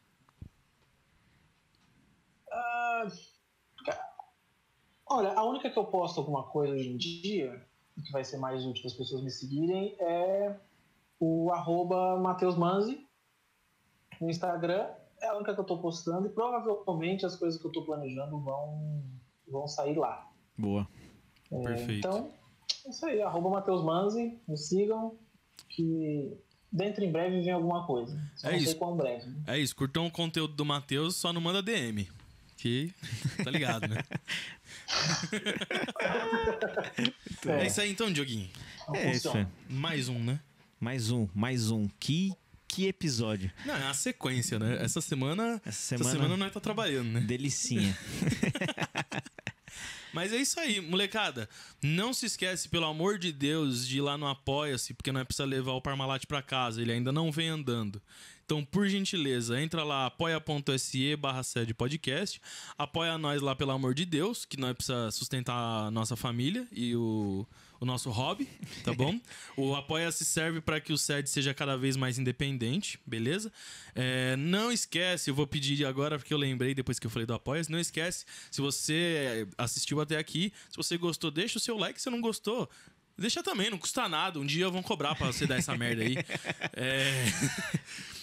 Olha, 5.10 5.34
a 5.34 5.44
única 5.44 5.70
que 5.70 5.78
eu 5.80 5.86
posto 5.86 6.20
alguma 6.20 6.44
coisa 6.44 6.74
hoje 6.74 6.90
em 6.90 6.98
dia, 6.98 7.66
que 8.06 8.12
vai 8.12 8.24
ser 8.24 8.38
mais 8.38 8.66
útil 8.66 8.82
para 8.84 8.92
as 8.92 8.98
pessoas 8.98 9.24
me 9.24 9.32
seguirem, 9.32 9.96
é 10.00 10.56
o 11.20 11.52
arroba 11.52 12.18
Matheus 12.20 12.56
Manzi 12.56 13.06
no 14.22 14.30
Instagram. 14.30 14.88
É 15.22 15.28
a 15.28 15.36
única 15.36 15.54
que 15.54 15.60
eu 15.60 15.66
tô 15.66 15.78
postando 15.80 16.28
e 16.28 16.30
provavelmente 16.30 17.26
as 17.26 17.36
coisas 17.36 17.60
que 17.60 17.68
eu 17.68 17.72
tô 17.72 17.84
planejando 17.84 18.40
vão, 18.40 19.04
vão 19.48 19.68
sair 19.68 19.98
lá. 19.98 20.30
Boa. 20.58 20.88
É, 21.52 21.62
Perfeito. 21.62 22.08
Então, 22.08 22.32
é 22.86 22.90
isso 22.90 23.06
aí, 23.06 23.22
arroba 23.22 23.50
Matheus 23.50 23.84
Manzi, 23.84 24.40
me 24.48 24.56
sigam, 24.58 25.18
que 25.68 26.38
dentro 26.72 27.04
em 27.04 27.12
breve 27.12 27.42
vem 27.42 27.52
alguma 27.52 27.86
coisa. 27.86 28.18
Só 28.36 28.48
É 28.48 28.52
não 28.52 28.58
isso. 28.60 28.68
sei 28.70 28.76
quão 28.76 28.96
breve. 28.96 29.26
né? 29.30 29.44
É 29.48 29.58
isso, 29.58 29.76
curtam 29.76 30.06
o 30.06 30.12
conteúdo 30.12 30.54
do 30.54 30.64
Matheus, 30.64 31.16
só 31.18 31.34
não 31.34 31.42
manda 31.42 31.62
DM. 31.62 32.08
Que 32.56 32.94
tá 33.44 33.50
ligado, 33.52 33.88
né? 33.88 34.04
é 37.48 37.68
isso 37.68 37.82
aí 37.82 37.92
então, 37.92 38.12
Dioguinho. 38.12 38.50
Não 38.88 38.96
É 38.96 39.12
isso, 39.12 39.30
é. 39.38 39.48
Mais 39.70 40.10
um, 40.10 40.20
né? 40.20 40.40
Mais 40.80 41.12
um, 41.12 41.28
mais 41.34 41.72
um. 41.72 41.88
Que, 42.00 42.34
que 42.68 42.88
episódio. 42.88 43.52
Não, 43.66 43.76
é 43.76 43.88
a 43.88 43.94
sequência, 43.94 44.58
né? 44.58 44.78
Essa 44.82 45.02
semana. 45.02 45.62
Essa 45.66 45.96
Essa 45.96 45.98
semana, 45.98 46.12
semana 46.12 46.38
nós 46.38 46.54
tá 46.54 46.60
trabalhando, 46.60 47.10
né? 47.10 47.22
delicinha. 47.22 47.98
Mas 50.12 50.34
é 50.34 50.38
isso 50.38 50.60
aí, 50.60 50.82
molecada. 50.82 51.48
Não 51.84 52.14
se 52.14 52.26
esquece, 52.26 52.68
pelo 52.68 52.86
amor 52.86 53.20
de 53.20 53.32
Deus, 53.32 53.88
de 53.88 53.98
ir 53.98 54.02
lá 54.02 54.18
no 54.18 54.28
Apoia-se, 54.28 54.94
porque 54.94 55.12
nós 55.12 55.24
precisamos 55.24 55.56
levar 55.56 55.74
o 55.74 55.82
Parmalat 55.82 56.26
pra 56.26 56.42
casa. 56.42 56.82
Ele 56.82 56.92
ainda 56.92 57.12
não 57.12 57.32
vem 57.32 57.50
andando. 57.50 58.02
Então, 58.50 58.66
por 58.66 58.90
gentileza, 58.90 59.62
entra 59.62 59.84
lá, 59.84 60.08
apoia.se 60.08 61.16
barra 61.16 61.44
sede 61.44 61.72
podcast. 61.72 62.42
Apoia 62.76 63.16
nós 63.16 63.44
lá, 63.44 63.56
pelo 63.56 63.70
amor 63.70 63.94
de 63.94 64.06
Deus, 64.06 64.44
que 64.44 64.60
nós 64.60 64.74
precisamos 64.74 65.14
sustentar 65.14 65.54
a 65.54 65.92
nossa 65.92 66.16
família 66.16 66.68
e 66.72 66.96
o, 66.96 67.46
o 67.80 67.86
nosso 67.86 68.10
hobby, 68.10 68.50
tá 68.84 68.92
bom? 68.92 69.20
o 69.56 69.76
Apoia-se 69.76 70.26
serve 70.26 70.62
para 70.62 70.82
que 70.82 70.92
o 70.92 70.98
sede 70.98 71.30
seja 71.30 71.54
cada 71.54 71.78
vez 71.78 71.96
mais 71.96 72.18
independente, 72.18 73.00
beleza? 73.06 73.54
É, 73.94 74.36
não 74.36 74.72
esquece, 74.72 75.30
eu 75.30 75.36
vou 75.36 75.46
pedir 75.46 75.86
agora, 75.86 76.18
porque 76.18 76.34
eu 76.34 76.38
lembrei 76.40 76.74
depois 76.74 76.98
que 76.98 77.06
eu 77.06 77.12
falei 77.12 77.28
do 77.28 77.36
Apoia-se, 77.36 77.72
não 77.72 77.80
esquece, 77.80 78.26
se 78.50 78.62
você 78.62 79.48
assistiu 79.60 80.02
até 80.02 80.18
aqui, 80.18 80.52
se 80.72 80.76
você 80.76 80.98
gostou, 80.98 81.30
deixa 81.30 81.60
o 81.60 81.62
seu 81.62 81.78
like, 81.78 82.02
se 82.02 82.10
não 82.10 82.20
gostou, 82.20 82.68
Deixa 83.20 83.44
também, 83.44 83.70
não 83.70 83.78
custa 83.78 84.08
nada. 84.08 84.40
Um 84.40 84.46
dia 84.46 84.70
vão 84.70 84.82
cobrar 84.82 85.16
pra 85.16 85.28
você 85.28 85.46
dar 85.46 85.58
essa 85.58 85.76
merda 85.78 86.04
aí. 86.04 86.16
É... 86.74 87.26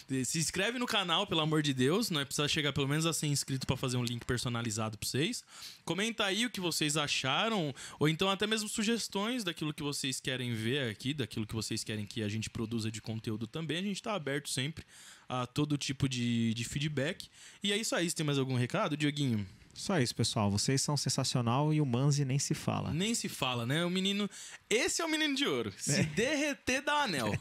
Se 0.24 0.38
inscreve 0.38 0.78
no 0.78 0.86
canal, 0.86 1.26
pelo 1.26 1.40
amor 1.40 1.62
de 1.62 1.74
Deus. 1.74 2.10
Não 2.10 2.20
é 2.20 2.24
precisa 2.24 2.46
chegar 2.46 2.72
pelo 2.72 2.86
menos 2.86 3.06
a 3.06 3.12
ser 3.12 3.26
inscrito 3.26 3.66
pra 3.66 3.76
fazer 3.76 3.96
um 3.96 4.04
link 4.04 4.24
personalizado 4.24 4.96
pra 4.96 5.08
vocês. 5.08 5.42
Comenta 5.84 6.24
aí 6.24 6.46
o 6.46 6.50
que 6.50 6.60
vocês 6.60 6.96
acharam, 6.96 7.74
ou 7.98 8.08
então 8.08 8.30
até 8.30 8.46
mesmo 8.46 8.68
sugestões 8.68 9.42
daquilo 9.42 9.74
que 9.74 9.82
vocês 9.82 10.20
querem 10.20 10.54
ver 10.54 10.90
aqui, 10.90 11.12
daquilo 11.12 11.44
que 11.44 11.54
vocês 11.54 11.82
querem 11.82 12.06
que 12.06 12.22
a 12.22 12.28
gente 12.28 12.48
produza 12.48 12.88
de 12.88 13.02
conteúdo 13.02 13.48
também. 13.48 13.78
A 13.78 13.82
gente 13.82 14.00
tá 14.00 14.14
aberto 14.14 14.48
sempre 14.48 14.84
a 15.28 15.44
todo 15.44 15.76
tipo 15.76 16.08
de, 16.08 16.54
de 16.54 16.64
feedback. 16.64 17.28
E 17.60 17.72
é 17.72 17.76
isso 17.76 17.94
aí. 17.96 18.08
Você 18.08 18.14
tem 18.14 18.24
mais 18.24 18.38
algum 18.38 18.54
recado, 18.54 18.96
Dioguinho? 18.96 19.44
Só 19.76 20.00
isso, 20.00 20.14
pessoal. 20.14 20.50
Vocês 20.50 20.80
são 20.80 20.96
sensacional 20.96 21.72
e 21.72 21.80
o 21.80 21.86
Manzi 21.86 22.24
nem 22.24 22.38
se 22.38 22.54
fala. 22.54 22.92
Nem 22.92 23.14
se 23.14 23.28
fala, 23.28 23.66
né? 23.66 23.84
O 23.84 23.90
menino. 23.90 24.28
Esse 24.68 25.02
é 25.02 25.04
o 25.04 25.08
menino 25.08 25.34
de 25.34 25.46
ouro. 25.46 25.72
Se 25.76 26.02
derreter, 26.02 26.82
dá 26.82 26.96
um 26.96 27.02
anel. 27.02 27.32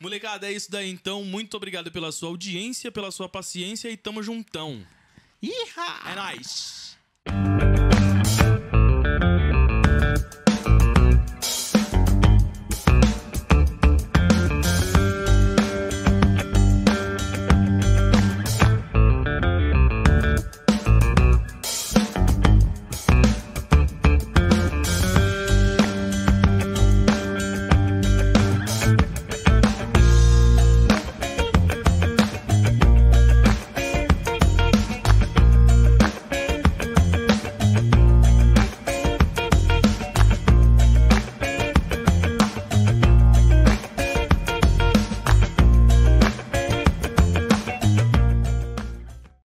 Molecada, 0.00 0.48
é 0.48 0.52
isso 0.52 0.70
daí 0.70 0.90
então. 0.90 1.24
Muito 1.24 1.56
obrigado 1.56 1.92
pela 1.92 2.10
sua 2.10 2.28
audiência, 2.28 2.90
pela 2.90 3.12
sua 3.12 3.28
paciência 3.28 3.88
e 3.88 3.96
tamo 3.96 4.22
juntão. 4.22 4.84
Iha! 5.40 6.10
É 6.10 6.14
nóis! 6.16 6.98